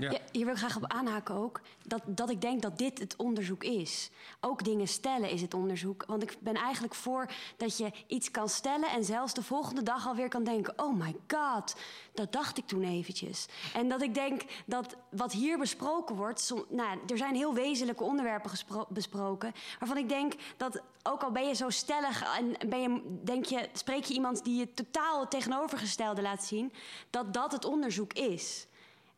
Ja. 0.00 0.18
Hier 0.32 0.44
wil 0.44 0.54
ik 0.54 0.60
graag 0.60 0.76
op 0.76 0.92
aanhaken 0.92 1.34
ook. 1.34 1.60
Dat, 1.86 2.02
dat 2.06 2.30
ik 2.30 2.40
denk 2.40 2.62
dat 2.62 2.78
dit 2.78 2.98
het 2.98 3.16
onderzoek 3.16 3.64
is. 3.64 4.10
Ook 4.40 4.64
dingen 4.64 4.88
stellen 4.88 5.30
is 5.30 5.40
het 5.40 5.54
onderzoek. 5.54 6.04
Want 6.06 6.22
ik 6.22 6.36
ben 6.40 6.54
eigenlijk 6.54 6.94
voor 6.94 7.30
dat 7.56 7.76
je 7.76 7.90
iets 8.06 8.30
kan 8.30 8.48
stellen... 8.48 8.88
en 8.90 9.04
zelfs 9.04 9.34
de 9.34 9.42
volgende 9.42 9.82
dag 9.82 10.06
alweer 10.06 10.28
kan 10.28 10.44
denken... 10.44 10.72
oh 10.76 10.98
my 10.98 11.16
god, 11.26 11.76
dat 12.14 12.32
dacht 12.32 12.58
ik 12.58 12.66
toen 12.66 12.82
eventjes. 12.82 13.46
En 13.74 13.88
dat 13.88 14.02
ik 14.02 14.14
denk 14.14 14.42
dat 14.66 14.96
wat 15.10 15.32
hier 15.32 15.58
besproken 15.58 16.16
wordt... 16.16 16.52
nou, 16.68 16.98
er 17.06 17.16
zijn 17.16 17.34
heel 17.34 17.54
wezenlijke 17.54 18.04
onderwerpen 18.04 18.50
besproken... 18.88 19.52
waarvan 19.78 19.98
ik 19.98 20.08
denk 20.08 20.34
dat 20.56 20.82
ook 21.02 21.22
al 21.22 21.30
ben 21.30 21.46
je 21.46 21.54
zo 21.54 21.70
stellig... 21.70 22.38
en 22.38 22.68
ben 22.68 22.80
je, 22.80 23.18
denk 23.24 23.44
je, 23.44 23.68
spreek 23.72 24.04
je 24.04 24.14
iemand 24.14 24.44
die 24.44 24.58
je 24.58 24.74
totaal 24.74 25.20
het 25.20 25.30
tegenovergestelde 25.30 26.22
laat 26.22 26.44
zien... 26.44 26.72
dat 27.10 27.34
dat 27.34 27.52
het 27.52 27.64
onderzoek 27.64 28.12
is... 28.12 28.65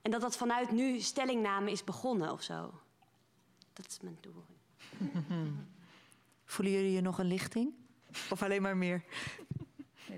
En 0.03 0.11
dat 0.11 0.21
dat 0.21 0.37
vanuit 0.37 0.71
nu 0.71 1.01
stellingname 1.01 1.71
is 1.71 1.85
begonnen 1.85 2.33
of 2.33 2.43
zo. 2.43 2.81
Dat 3.73 3.87
is 3.87 4.01
mijn 4.01 4.21
toevoeging. 4.21 4.59
Voelen 6.45 6.75
jullie 6.75 6.93
je 6.93 7.01
nog 7.01 7.19
een 7.19 7.27
lichting? 7.27 7.75
Of 8.31 8.43
alleen 8.43 8.63
maar 8.63 8.77
meer? 8.77 9.05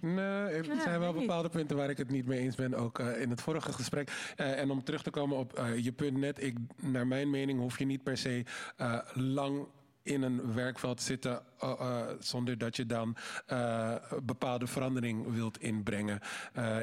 Nee, 0.01 0.47
er 0.47 0.81
zijn 0.83 1.01
wel 1.01 1.13
bepaalde 1.13 1.49
punten 1.49 1.77
waar 1.77 1.91
ik 1.91 1.99
het 1.99 2.11
niet 2.11 2.27
mee 2.27 2.39
eens 2.39 2.55
ben, 2.55 2.75
ook 2.75 2.99
eh, 2.99 3.21
in 3.21 3.31
het 3.31 3.41
vorige 3.41 3.73
gesprek. 3.73 4.33
Eh, 4.37 4.59
en 4.59 4.71
om 4.71 4.85
terug 4.85 5.03
te 5.03 5.11
komen 5.11 5.37
op 5.37 5.53
eh, 5.53 5.79
je 5.85 5.93
punt 5.93 6.17
net, 6.17 6.43
ik, 6.43 6.57
naar 6.77 7.07
mijn 7.07 7.31
mening 7.31 7.59
hoef 7.59 7.79
je 7.79 7.85
niet 7.85 8.03
per 8.03 8.17
se 8.17 8.45
eh, 8.77 8.99
lang 9.15 9.67
in 10.03 10.23
een 10.23 10.55
werkveld 10.55 10.97
te 10.97 11.03
zitten 11.03 11.43
eh, 11.61 11.71
eh, 11.81 12.07
zonder 12.19 12.59
dat 12.59 12.77
je 12.77 12.87
dan 12.87 13.17
eh, 13.47 13.95
bepaalde 14.23 14.67
verandering 14.67 15.33
wilt 15.33 15.61
inbrengen. 15.61 16.21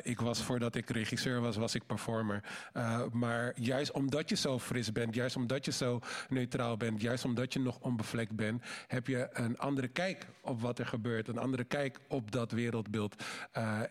Ik 0.01 0.19
was 0.19 0.43
voordat 0.43 0.75
ik 0.75 0.89
regisseur 0.89 1.41
was, 1.41 1.55
was 1.55 1.75
ik 1.75 1.85
performer. 1.85 2.43
Maar 3.11 3.53
juist 3.59 3.91
omdat 3.91 4.29
je 4.29 4.35
zo 4.35 4.59
fris 4.59 4.91
bent, 4.91 5.15
juist 5.15 5.35
omdat 5.35 5.65
je 5.65 5.71
zo 5.71 5.99
neutraal 6.29 6.77
bent, 6.77 7.01
juist 7.01 7.25
omdat 7.25 7.53
je 7.53 7.59
nog 7.59 7.79
onbevlekt 7.79 8.35
bent, 8.35 8.63
heb 8.87 9.07
je 9.07 9.29
een 9.31 9.57
andere 9.57 9.87
kijk 9.87 10.27
op 10.41 10.61
wat 10.61 10.79
er 10.79 10.85
gebeurt, 10.85 11.27
een 11.27 11.37
andere 11.37 11.63
kijk 11.63 11.99
op 12.07 12.31
dat 12.31 12.51
wereldbeeld. 12.51 13.23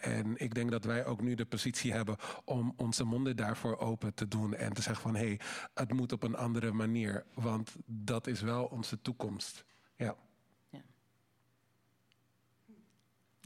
En 0.00 0.34
ik 0.36 0.54
denk 0.54 0.70
dat 0.70 0.84
wij 0.84 1.06
ook 1.06 1.20
nu 1.20 1.34
de 1.34 1.46
positie 1.46 1.92
hebben 1.92 2.16
om 2.44 2.74
onze 2.76 3.04
monden 3.04 3.36
daarvoor 3.36 3.78
open 3.78 4.14
te 4.14 4.28
doen 4.28 4.54
en 4.54 4.72
te 4.72 4.82
zeggen 4.82 5.02
van 5.02 5.14
hé, 5.16 5.26
hey, 5.26 5.40
het 5.74 5.92
moet 5.92 6.12
op 6.12 6.22
een 6.22 6.36
andere 6.36 6.72
manier, 6.72 7.24
want 7.34 7.76
dat 7.86 8.26
is 8.26 8.40
wel 8.40 8.64
onze 8.64 9.00
toekomst. 9.00 9.64
Ja. 9.96 10.16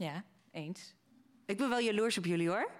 Ja, 0.01 0.23
eens. 0.51 0.95
Ik 1.45 1.57
ben 1.57 1.69
wel 1.69 1.79
jaloers 1.79 2.17
op 2.17 2.25
jullie 2.25 2.49
hoor. 2.49 2.71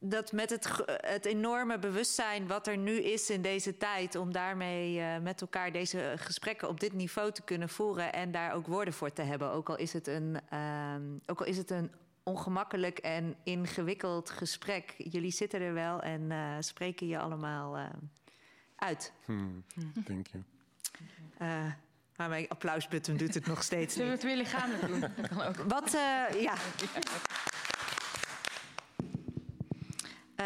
Dat 0.00 0.32
met 0.32 0.50
het, 0.50 0.82
het 0.86 1.24
enorme 1.24 1.78
bewustzijn 1.78 2.46
wat 2.46 2.66
er 2.66 2.76
nu 2.76 2.92
is 2.92 3.30
in 3.30 3.42
deze 3.42 3.76
tijd, 3.76 4.14
om 4.14 4.32
daarmee 4.32 5.00
eh, 5.00 5.18
met 5.18 5.40
elkaar 5.40 5.72
deze 5.72 6.14
gesprekken 6.16 6.68
op 6.68 6.80
dit 6.80 6.92
niveau 6.92 7.32
te 7.32 7.42
kunnen 7.42 7.68
voeren 7.68 8.12
en 8.12 8.30
daar 8.30 8.52
ook 8.52 8.66
woorden 8.66 8.94
voor 8.94 9.12
te 9.12 9.22
hebben. 9.22 9.50
Ook 9.50 9.68
al 9.68 9.76
is 9.76 9.92
het 9.92 10.06
een, 10.06 10.40
ehm, 10.50 11.02
ook 11.26 11.40
al 11.40 11.46
is 11.46 11.56
het 11.56 11.70
een 11.70 11.90
ongemakkelijk 12.22 12.98
en 12.98 13.36
ingewikkeld 13.42 14.30
gesprek. 14.30 14.94
Jullie 14.98 15.30
zitten 15.30 15.60
er 15.60 15.74
wel 15.74 16.02
en 16.02 16.30
eh, 16.30 16.56
spreken 16.60 17.06
je 17.06 17.18
allemaal 17.18 17.76
eh, 17.76 17.84
uit. 18.76 19.12
Hmm, 19.24 19.64
Thank 20.04 20.26
you. 20.26 20.44
Eh, 21.38 21.72
maar 22.16 22.28
mijn 22.28 22.48
applausbutton 22.48 23.16
doet 23.16 23.34
het 23.34 23.46
nog 23.46 23.62
steeds 23.62 23.94
Zullen 23.94 24.08
we 24.08 24.12
niet. 24.14 24.22
het 24.22 24.32
weer 24.32 24.42
lichamelijk 24.42 24.86
doen? 24.86 25.00
Dat 25.00 25.28
kan 25.28 25.42
ook. 25.42 25.56
Wat, 25.74 25.94
eh, 25.94 26.42
ja. 26.42 26.54
Eh, 30.36 30.44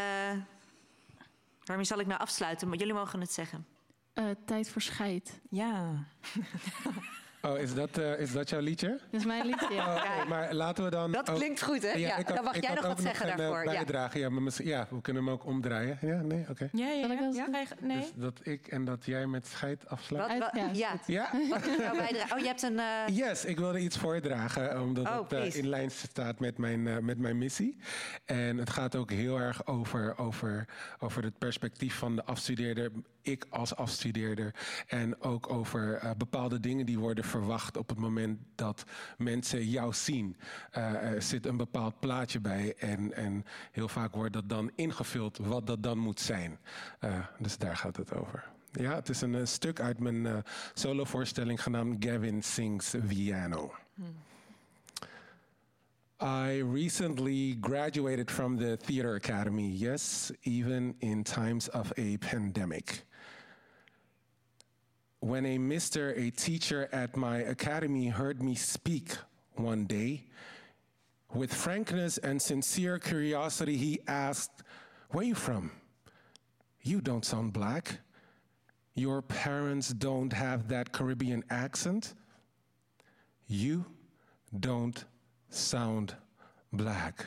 waarmee 1.64 1.84
zal 1.84 1.98
ik 1.98 2.06
nou 2.06 2.20
afsluiten? 2.20 2.68
Maar 2.68 2.78
jullie 2.78 2.94
mogen 2.94 3.20
het 3.20 3.32
zeggen. 3.32 3.66
Eh, 4.12 4.24
tijd 4.46 4.70
voor 4.70 4.82
scheid. 4.82 5.40
Ja. 5.50 5.92
Oh, 7.42 7.58
is 7.58 7.74
dat, 7.74 7.98
eh, 7.98 8.18
is 8.20 8.32
dat 8.32 8.50
jouw 8.50 8.60
liedje? 8.60 8.88
Dat 9.10 9.20
is 9.20 9.26
mijn 9.26 9.46
liedje, 9.46 9.74
ja. 9.74 9.86
Oh, 9.86 9.96
oké, 10.20 10.28
maar 10.28 10.54
laten 10.54 10.84
we 10.84 10.90
dan. 10.90 11.12
Dat 11.12 11.30
ook- 11.30 11.36
klinkt 11.36 11.62
goed, 11.62 11.82
hè? 11.82 11.88
Ja, 11.92 12.22
dan 12.22 12.44
mag 12.44 12.60
jij 12.60 12.74
nog 12.74 12.86
wat 12.86 13.00
zeggen 13.00 13.28
eh, 13.30 13.36
daarvoor, 13.36 13.64
ja. 13.64 13.70
Bijdrage. 13.70 14.18
Ja. 14.18 14.28
maar 14.28 14.42
misschien- 14.42 14.66
ja, 14.66 14.86
we 14.90 15.00
kunnen 15.00 15.24
hem 15.24 15.32
ook 15.32 15.44
omdraaien. 15.46 15.98
Ja, 16.00 16.20
nee, 16.20 16.44
oké. 16.50 16.68
Ja, 16.72 16.86
ja, 16.88 17.06
ja. 17.06 17.30
ja? 17.32 17.46
Nee. 17.80 17.96
Dus 17.98 18.12
dat 18.14 18.40
ik 18.42 18.66
en 18.66 18.84
dat 18.84 19.04
jij 19.04 19.26
met 19.26 19.46
scheid 19.46 19.88
afsluit. 19.88 20.38
Wat, 20.38 20.52
wat- 20.52 20.76
ja. 20.76 20.92
Ja? 21.06 21.30
Wat 21.48 21.66
is 21.66 21.76
jouw 21.76 21.96
bijdrage? 21.96 22.34
Oh, 22.34 22.38
je 22.40 22.46
hebt 22.46 22.62
een... 22.62 22.78
eh, 22.78 23.16
Yes, 23.16 23.44
ik 23.44 23.58
wilde 23.58 23.78
iets 23.80 23.98
voordragen, 23.98 24.80
omdat 24.82 25.06
Oh, 25.06 25.18
het 25.18 25.32
eh, 25.32 25.54
in 25.54 25.68
lijn 25.68 25.90
staat 25.90 26.38
met 26.40 26.58
mijn, 26.58 26.86
eh, 26.86 26.98
met 26.98 27.18
mijn 27.18 27.38
missie. 27.38 27.76
En 28.24 28.56
het 28.58 28.70
gaat 28.70 28.96
ook 28.96 29.10
heel 29.10 29.38
erg 29.40 29.66
over, 29.66 30.18
over, 30.18 30.68
over 30.98 31.22
het 31.24 31.38
perspectief 31.38 31.94
van 31.98 32.16
de 32.16 32.24
afstudeerder, 32.24 32.90
ik 33.22 33.46
als 33.50 33.76
afstudeerder. 33.76 34.54
En 34.86 35.20
ook 35.22 35.52
over 35.52 35.94
eh, 35.94 36.10
bepaalde 36.16 36.60
dingen 36.60 36.86
die 36.86 36.98
worden 36.98 37.24
verwacht 37.30 37.76
op 37.76 37.88
het 37.88 37.98
moment 37.98 38.38
dat 38.54 38.84
mensen 39.18 39.68
jou 39.68 39.92
zien. 39.92 40.36
Eh, 40.70 40.92
er 40.92 41.22
zit 41.22 41.46
een 41.46 41.56
bepaald 41.56 42.00
plaatje 42.00 42.40
bij 42.40 42.74
en, 42.78 43.14
en 43.14 43.44
heel 43.72 43.88
vaak 43.88 44.14
wordt 44.14 44.32
dat 44.32 44.48
dan 44.48 44.70
ingevuld 44.74 45.38
wat 45.38 45.66
dat 45.66 45.82
dan 45.82 45.98
moet 45.98 46.20
zijn. 46.20 46.58
Eh, 46.98 47.18
dus 47.38 47.58
daar 47.58 47.76
gaat 47.76 47.96
het 47.96 48.14
over. 48.14 48.50
Ja, 48.72 48.94
het 48.94 49.08
is 49.08 49.20
een 49.20 49.34
eh, 49.34 49.44
stuk 49.44 49.80
uit 49.80 49.98
mijn 49.98 50.26
eh, 50.26 50.36
solovoorstelling 50.74 51.62
genaamd 51.62 52.04
Gavin 52.04 52.42
Sings 52.42 52.94
Piano. 53.08 53.74
I 56.22 56.62
recently 56.72 57.56
graduated 57.60 58.30
from 58.30 58.58
the 58.58 58.76
Theater 58.76 59.14
Academy, 59.14 59.70
yes, 59.70 60.30
even 60.42 60.94
in 60.98 61.22
times 61.22 61.70
of 61.70 61.92
a 61.98 62.16
pandemic. 62.18 63.04
When 65.20 65.46
a 65.46 65.58
mister, 65.58 66.10
a 66.10 66.30
teacher 66.30 66.88
at 66.92 67.16
my 67.16 67.38
academy, 67.38 68.08
heard 68.08 68.42
me 68.42 68.54
speak 68.54 69.16
one 69.54 69.84
day, 69.84 70.24
with 71.32 71.52
frankness 71.54 72.18
and 72.18 72.40
sincere 72.40 72.98
curiosity, 72.98 73.76
he 73.76 74.00
asked, 74.08 74.62
Where 75.10 75.24
you 75.24 75.34
from? 75.34 75.70
You 76.82 77.00
don't 77.00 77.24
sound 77.24 77.52
black. 77.52 78.00
Your 78.94 79.22
parents 79.22 79.90
don't 79.90 80.32
have 80.32 80.68
that 80.68 80.92
Caribbean 80.92 81.44
accent. 81.50 82.14
You 83.46 83.84
don't 84.58 85.04
sound 85.50 86.16
black. 86.72 87.26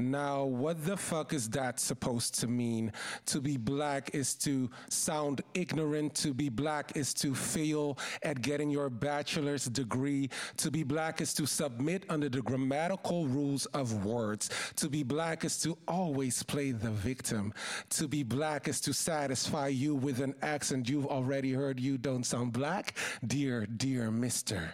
Now, 0.00 0.44
what 0.44 0.82
the 0.86 0.96
fuck 0.96 1.34
is 1.34 1.50
that 1.50 1.78
supposed 1.78 2.40
to 2.40 2.46
mean? 2.46 2.92
To 3.26 3.40
be 3.40 3.58
black 3.58 4.14
is 4.14 4.34
to 4.36 4.70
sound 4.88 5.42
ignorant. 5.52 6.14
To 6.16 6.32
be 6.32 6.48
black 6.48 6.96
is 6.96 7.12
to 7.14 7.34
fail 7.34 7.98
at 8.22 8.40
getting 8.40 8.70
your 8.70 8.88
bachelor's 8.88 9.66
degree. 9.66 10.30
To 10.56 10.70
be 10.70 10.84
black 10.84 11.20
is 11.20 11.34
to 11.34 11.46
submit 11.46 12.04
under 12.08 12.30
the 12.30 12.40
grammatical 12.40 13.26
rules 13.26 13.66
of 13.66 14.06
words. 14.06 14.48
To 14.76 14.88
be 14.88 15.02
black 15.02 15.44
is 15.44 15.60
to 15.62 15.76
always 15.86 16.42
play 16.42 16.72
the 16.72 16.90
victim. 16.90 17.52
To 17.90 18.08
be 18.08 18.22
black 18.22 18.68
is 18.68 18.80
to 18.82 18.94
satisfy 18.94 19.68
you 19.68 19.94
with 19.94 20.20
an 20.20 20.34
accent 20.40 20.88
you've 20.88 21.06
already 21.06 21.52
heard. 21.52 21.78
You 21.78 21.98
don't 21.98 22.24
sound 22.24 22.54
black. 22.54 22.96
Dear, 23.26 23.66
dear 23.66 24.10
Mr. 24.10 24.72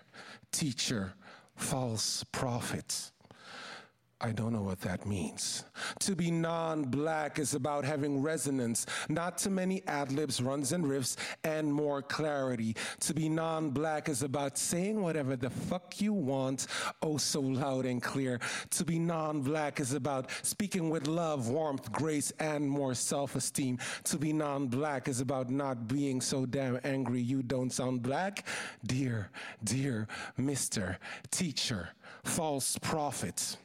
Teacher, 0.53 1.15
false 1.57 2.23
prophet. 2.31 3.11
I 4.19 4.33
don't 4.33 4.55
know 4.55 4.63
what 4.63 4.81
that 4.81 5.05
means. 5.05 5.65
To 6.01 6.17
be 6.17 6.31
non 6.31 6.85
black 6.85 7.39
is 7.39 7.53
about 7.53 7.85
having 7.85 8.23
resonance, 8.23 8.87
not 9.11 9.37
too 9.37 9.51
many 9.51 9.83
ad 9.87 10.11
libs, 10.11 10.41
runs, 10.41 10.73
and 10.73 10.87
riffs, 10.87 11.17
and 11.45 11.71
more 11.71 12.01
clarity. 12.01 12.77
To 13.01 13.13
be 13.13 13.29
non 13.29 13.71
black 13.71 14.09
is 14.09 14.23
about 14.23 14.57
saying 14.57 15.03
whatever 15.03 15.37
the 15.37 15.51
fuck 15.51 16.01
you 16.01 16.15
want, 16.15 16.67
oh 17.03 17.19
so 17.19 17.41
loud 17.41 17.85
and 17.85 18.03
clear. 18.03 18.41
To 18.71 18.87
be 18.87 18.99
non 18.99 19.43
black 19.43 19.81
is 19.81 19.93
about 19.93 20.31
speaking 20.41 20.89
with 20.89 21.09
love, 21.09 21.51
warmth, 21.51 21.93
grace, 21.93 22.33
and 22.41 22.67
more 22.67 22.95
self 22.95 23.37
esteem. 23.37 23.79
To 24.05 24.17
be 24.17 24.33
non 24.33 24.69
black 24.69 25.09
is 25.09 25.21
about 25.21 25.51
not 25.51 25.89
being 25.89 26.23
so 26.23 26.47
damn 26.47 26.81
angry 26.85 27.21
you 27.21 27.43
don't 27.43 27.71
sound 27.71 28.03
black. 28.03 28.47
Dear, 28.87 29.29
dear 29.63 30.09
Mr. 30.41 30.97
Teacher, 31.31 31.91
false 32.25 32.79
prophet. 32.79 33.59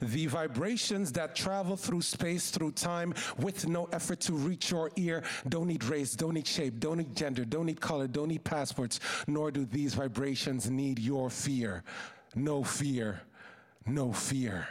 The 0.00 0.26
vibrations 0.26 1.12
that 1.12 1.34
travel 1.34 1.76
through 1.76 2.02
space, 2.02 2.50
through 2.50 2.72
time, 2.72 3.14
with 3.38 3.66
no 3.68 3.88
effort 3.92 4.20
to 4.20 4.32
reach 4.32 4.70
your 4.70 4.90
ear, 4.96 5.22
don't 5.48 5.66
need 5.66 5.84
race, 5.84 6.12
don't 6.14 6.34
need 6.34 6.46
shape, 6.46 6.78
don't 6.78 6.98
need 6.98 7.16
gender, 7.16 7.44
don't 7.44 7.66
need 7.66 7.80
color, 7.80 8.06
don't 8.06 8.28
need 8.28 8.44
passports, 8.44 9.00
nor 9.26 9.50
do 9.50 9.64
these 9.64 9.94
vibrations 9.94 10.70
need 10.70 10.98
your 10.98 11.30
fear. 11.30 11.82
No 12.34 12.64
fear, 12.64 13.22
no 13.86 14.12
fear. 14.12 14.68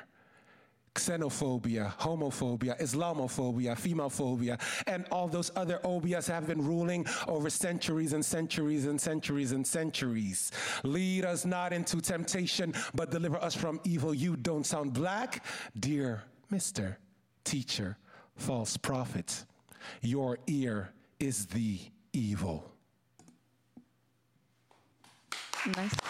Xenophobia, 0.96 1.96
homophobia, 1.98 2.80
Islamophobia, 2.82 3.76
femalephobia, 3.76 4.60
and 4.88 5.06
all 5.12 5.28
those 5.28 5.52
other 5.56 5.80
obias 5.84 6.28
have 6.28 6.48
been 6.48 6.66
ruling 6.66 7.06
over 7.28 7.50
centuries 7.50 8.14
and 8.14 8.24
centuries 8.24 8.86
and 8.86 9.00
centuries 9.00 9.52
and 9.54 9.66
centuries. 9.66 10.52
Lead 10.84 11.24
us 11.26 11.46
not 11.46 11.72
into 11.72 12.02
temptation, 12.02 12.74
but 12.94 13.10
deliver 13.10 13.38
us 13.38 13.56
from 13.56 13.80
evil. 13.84 14.14
You 14.14 14.36
don't 14.36 14.66
sound 14.66 14.94
black, 14.94 15.46
dear 15.80 16.24
Mr. 16.52 16.98
Teacher, 17.44 17.98
false 18.36 18.76
prophet. 18.76 19.46
Your 20.02 20.40
ear 20.48 20.92
is 21.20 21.46
the 21.46 21.80
evil. 22.14 22.70
Nice. 25.78 26.01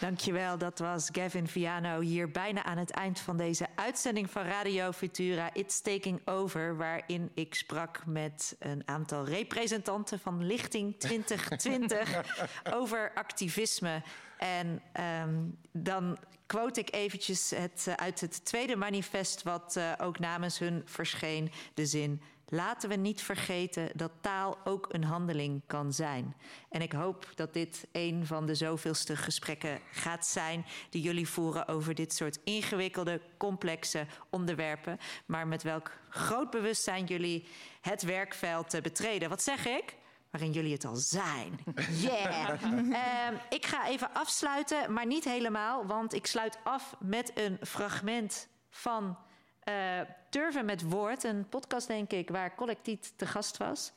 Dankjewel, 0.00 0.58
dat 0.58 0.78
was 0.78 1.08
Gavin 1.12 1.48
Viano 1.48 2.00
hier 2.00 2.30
bijna 2.30 2.64
aan 2.64 2.78
het 2.78 2.90
eind 2.90 3.20
van 3.20 3.36
deze 3.36 3.66
uitzending 3.74 4.30
van 4.30 4.42
Radio 4.42 4.92
Futura 4.92 5.50
It's 5.52 5.80
Taking 5.80 6.20
Over, 6.24 6.76
waarin 6.76 7.30
ik 7.34 7.54
sprak 7.54 8.06
met 8.06 8.56
een 8.58 8.82
aantal 8.84 9.24
representanten 9.24 10.20
van 10.20 10.46
Lichting 10.46 10.94
2020 10.98 12.24
over 12.80 13.12
activisme. 13.14 14.02
En 14.38 14.82
um, 15.22 15.58
dan 15.72 16.18
quote 16.46 16.80
ik 16.80 16.94
eventjes 16.94 17.50
het, 17.50 17.84
uh, 17.88 17.94
uit 17.94 18.20
het 18.20 18.44
tweede 18.44 18.76
manifest 18.76 19.42
wat 19.42 19.74
uh, 19.78 19.92
ook 19.98 20.18
namens 20.18 20.58
hun 20.58 20.82
verscheen, 20.84 21.50
de 21.74 21.86
zin 21.86 22.22
Laten 22.50 22.88
we 22.88 22.94
niet 22.94 23.22
vergeten 23.22 23.88
dat 23.94 24.12
taal 24.20 24.58
ook 24.64 24.86
een 24.88 25.04
handeling 25.04 25.62
kan 25.66 25.92
zijn. 25.92 26.36
En 26.70 26.82
ik 26.82 26.92
hoop 26.92 27.26
dat 27.34 27.52
dit 27.52 27.88
een 27.92 28.26
van 28.26 28.46
de 28.46 28.54
zoveelste 28.54 29.16
gesprekken 29.16 29.80
gaat 29.92 30.26
zijn 30.26 30.66
die 30.90 31.02
jullie 31.02 31.28
voeren 31.28 31.68
over 31.68 31.94
dit 31.94 32.14
soort 32.14 32.38
ingewikkelde, 32.44 33.20
complexe 33.36 34.06
onderwerpen. 34.30 34.98
Maar 35.26 35.46
met 35.46 35.62
welk 35.62 35.90
groot 36.08 36.50
bewustzijn 36.50 37.04
jullie 37.04 37.48
het 37.80 38.02
werkveld 38.02 38.82
betreden. 38.82 39.28
Wat 39.28 39.42
zeg 39.42 39.66
ik? 39.66 39.98
waarin 40.30 40.52
jullie 40.52 40.72
het 40.72 40.84
al 40.84 40.96
zijn. 40.96 41.60
Yeah! 42.02 42.62
um, 42.62 43.40
ik 43.48 43.66
ga 43.66 43.88
even 43.88 44.14
afsluiten, 44.14 44.92
maar 44.92 45.06
niet 45.06 45.24
helemaal, 45.24 45.86
want 45.86 46.14
ik 46.14 46.26
sluit 46.26 46.58
af 46.64 46.96
met 46.98 47.32
een 47.34 47.58
fragment 47.62 48.48
van 48.70 49.18
uh, 49.70 50.00
Turven 50.28 50.64
met 50.64 50.82
Woord, 50.82 51.24
een 51.24 51.48
podcast 51.48 51.86
denk 51.86 52.10
ik 52.12 52.30
waar 52.30 52.54
Collectiet 52.54 53.12
te 53.16 53.26
gast 53.26 53.56
was. 53.56 53.92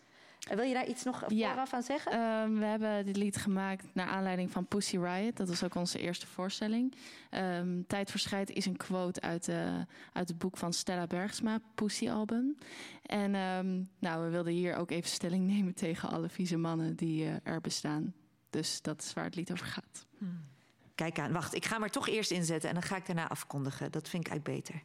Uh, 0.50 0.56
wil 0.56 0.66
je 0.66 0.74
daar 0.74 0.88
iets 0.88 1.04
nog 1.04 1.24
vooraf 1.28 1.74
aan 1.74 1.84
zeggen? 1.84 2.20
Um, 2.20 2.60
we 2.60 2.66
hebben 2.66 3.06
dit 3.06 3.18
lied 3.18 3.38
gemaakt 3.38 3.86
naar 3.94 4.08
aanleiding 4.08 4.52
van 4.52 4.66
Pussy 4.66 4.98
Riot. 4.98 5.38
Dat 5.38 5.48
was 5.48 5.64
ook 5.64 5.76
onze 5.76 6.00
eerste 6.00 6.28
voorstelling. 6.28 6.96
Um, 7.32 7.88
Tijd 7.88 8.12
verscheid 8.12 8.50
is 8.50 8.66
een 8.66 8.78
quote 8.78 9.22
uit, 9.22 9.48
uh, 9.48 9.76
uit 10.14 10.28
het 10.28 10.38
boek 10.38 10.58
van 10.58 10.74
Stella 10.74 11.08
Bergsma, 11.08 11.60
Pussy 11.76 12.10
album. 12.10 12.58
En 13.06 13.36
um, 13.36 13.90
nou, 14.00 14.24
we 14.24 14.30
wilden 14.30 14.54
hier 14.54 14.76
ook 14.76 14.92
even 14.92 15.10
stelling 15.10 15.48
nemen 15.54 15.74
tegen 15.74 16.10
alle 16.10 16.30
vieze 16.30 16.58
mannen 16.58 16.96
die 16.96 17.26
uh, 17.26 17.34
er 17.44 17.62
bestaan. 17.62 18.14
Dus 18.50 18.82
dat 18.82 19.02
is 19.02 19.14
waar 19.14 19.24
het 19.24 19.36
lied 19.36 19.52
over 19.52 19.66
gaat. 19.66 20.06
Hmm. 20.18 20.52
Kijk 20.96 21.20
aan, 21.20 21.32
wacht, 21.32 21.56
ik 21.56 21.66
ga 21.66 21.74
hem 21.74 21.84
er 21.84 21.90
toch 21.90 22.08
eerst 22.08 22.32
inzetten 22.32 22.70
en 22.70 22.76
dan 22.76 22.84
ga 22.84 22.96
ik 22.96 23.06
daarna 23.06 23.30
afkondigen. 23.30 23.92
Dat 23.92 24.10
vind 24.10 24.26
ik 24.26 24.32
eigenlijk 24.32 24.64
beter. 24.64 24.84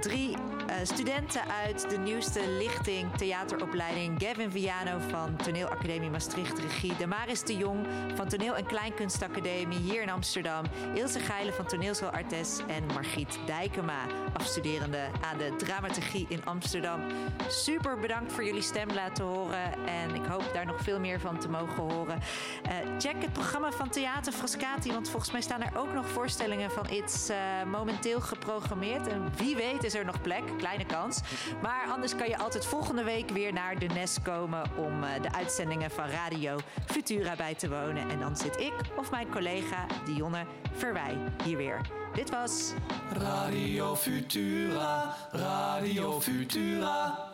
Drie 0.00 0.30
uh, 0.30 0.74
studenten 0.82 1.42
uit 1.64 1.90
de 1.90 1.98
nieuwste 1.98 2.40
lichting 2.48 3.16
theateropleiding. 3.16 4.22
Gavin 4.22 4.50
Viano 4.50 4.98
van 5.08 5.36
Toneelacademie 5.36 6.10
Maastricht 6.10 6.58
Regie. 6.58 6.96
Damaris 6.96 7.42
de 7.42 7.56
Jong 7.56 7.86
van 8.14 8.28
Toneel- 8.28 8.56
en 8.56 8.66
Kleinkunstacademie 8.66 9.78
hier 9.78 10.02
in 10.02 10.10
Amsterdam. 10.10 10.64
Ilse 10.94 11.20
Geile 11.20 11.52
van 11.52 11.66
Toneelschool 11.66 12.10
Artes. 12.10 12.60
En 12.66 12.86
Margriet 12.86 13.38
Dijkema, 13.46 14.06
afstuderende 14.32 15.00
aan 15.20 15.38
de 15.38 15.54
dramaturgie 15.56 16.26
in 16.28 16.44
Amsterdam. 16.44 17.00
Super 17.48 17.98
bedankt 17.98 18.32
voor 18.32 18.44
jullie 18.44 18.62
stem 18.62 18.88
laten 18.90 19.24
horen. 19.24 19.86
En 19.86 20.14
ik 20.14 20.24
hoop 20.24 20.50
daar 20.52 20.66
nog 20.66 20.80
veel 20.80 21.00
meer 21.00 21.20
van 21.20 21.38
te 21.38 21.48
mogen 21.48 21.82
horen. 21.82 22.18
Uh, 22.66 22.98
check 22.98 23.22
het 23.22 23.32
programma 23.32 23.70
van 23.70 23.88
Theater 23.88 24.32
Frascati. 24.32 24.92
Want 24.92 25.08
volgens 25.10 25.32
mij 25.32 25.40
staan 25.40 25.62
er 25.62 25.78
ook 25.78 25.92
nog 25.92 26.08
voorstellingen 26.08 26.70
van 26.70 26.88
It's 26.88 27.30
uh, 27.30 27.36
momenteel 27.70 28.20
geprogrammeerd. 28.20 29.06
En 29.06 29.32
wie 29.36 29.56
weet 29.56 29.84
is 29.84 29.94
er 29.94 30.04
nog 30.04 30.20
plek 30.22 30.42
kleine 30.58 30.86
kans. 30.86 31.20
Maar 31.62 31.86
anders 31.88 32.16
kan 32.16 32.28
je 32.28 32.38
altijd 32.38 32.66
volgende 32.66 33.04
week 33.04 33.30
weer 33.30 33.52
naar 33.52 33.78
de 33.78 33.86
Nest 33.86 34.22
komen 34.22 34.62
om 34.76 35.02
uh, 35.02 35.08
de 35.22 35.32
uitzendingen 35.32 35.90
van 35.90 36.06
Radio 36.06 36.58
Futura 36.86 37.36
bij 37.36 37.54
te 37.54 37.68
wonen. 37.68 38.10
En 38.10 38.18
dan 38.18 38.36
zit 38.36 38.60
ik 38.60 38.74
of 38.96 39.10
mijn 39.10 39.30
collega 39.30 39.86
Dionne 40.04 40.46
Verwij 40.72 41.16
hier 41.44 41.56
weer. 41.56 42.01
Dit 42.14 42.30
was 42.30 42.72
Radio 43.12 43.94
Futura, 43.94 45.16
Radio 45.32 46.20
Futura. 46.20 47.31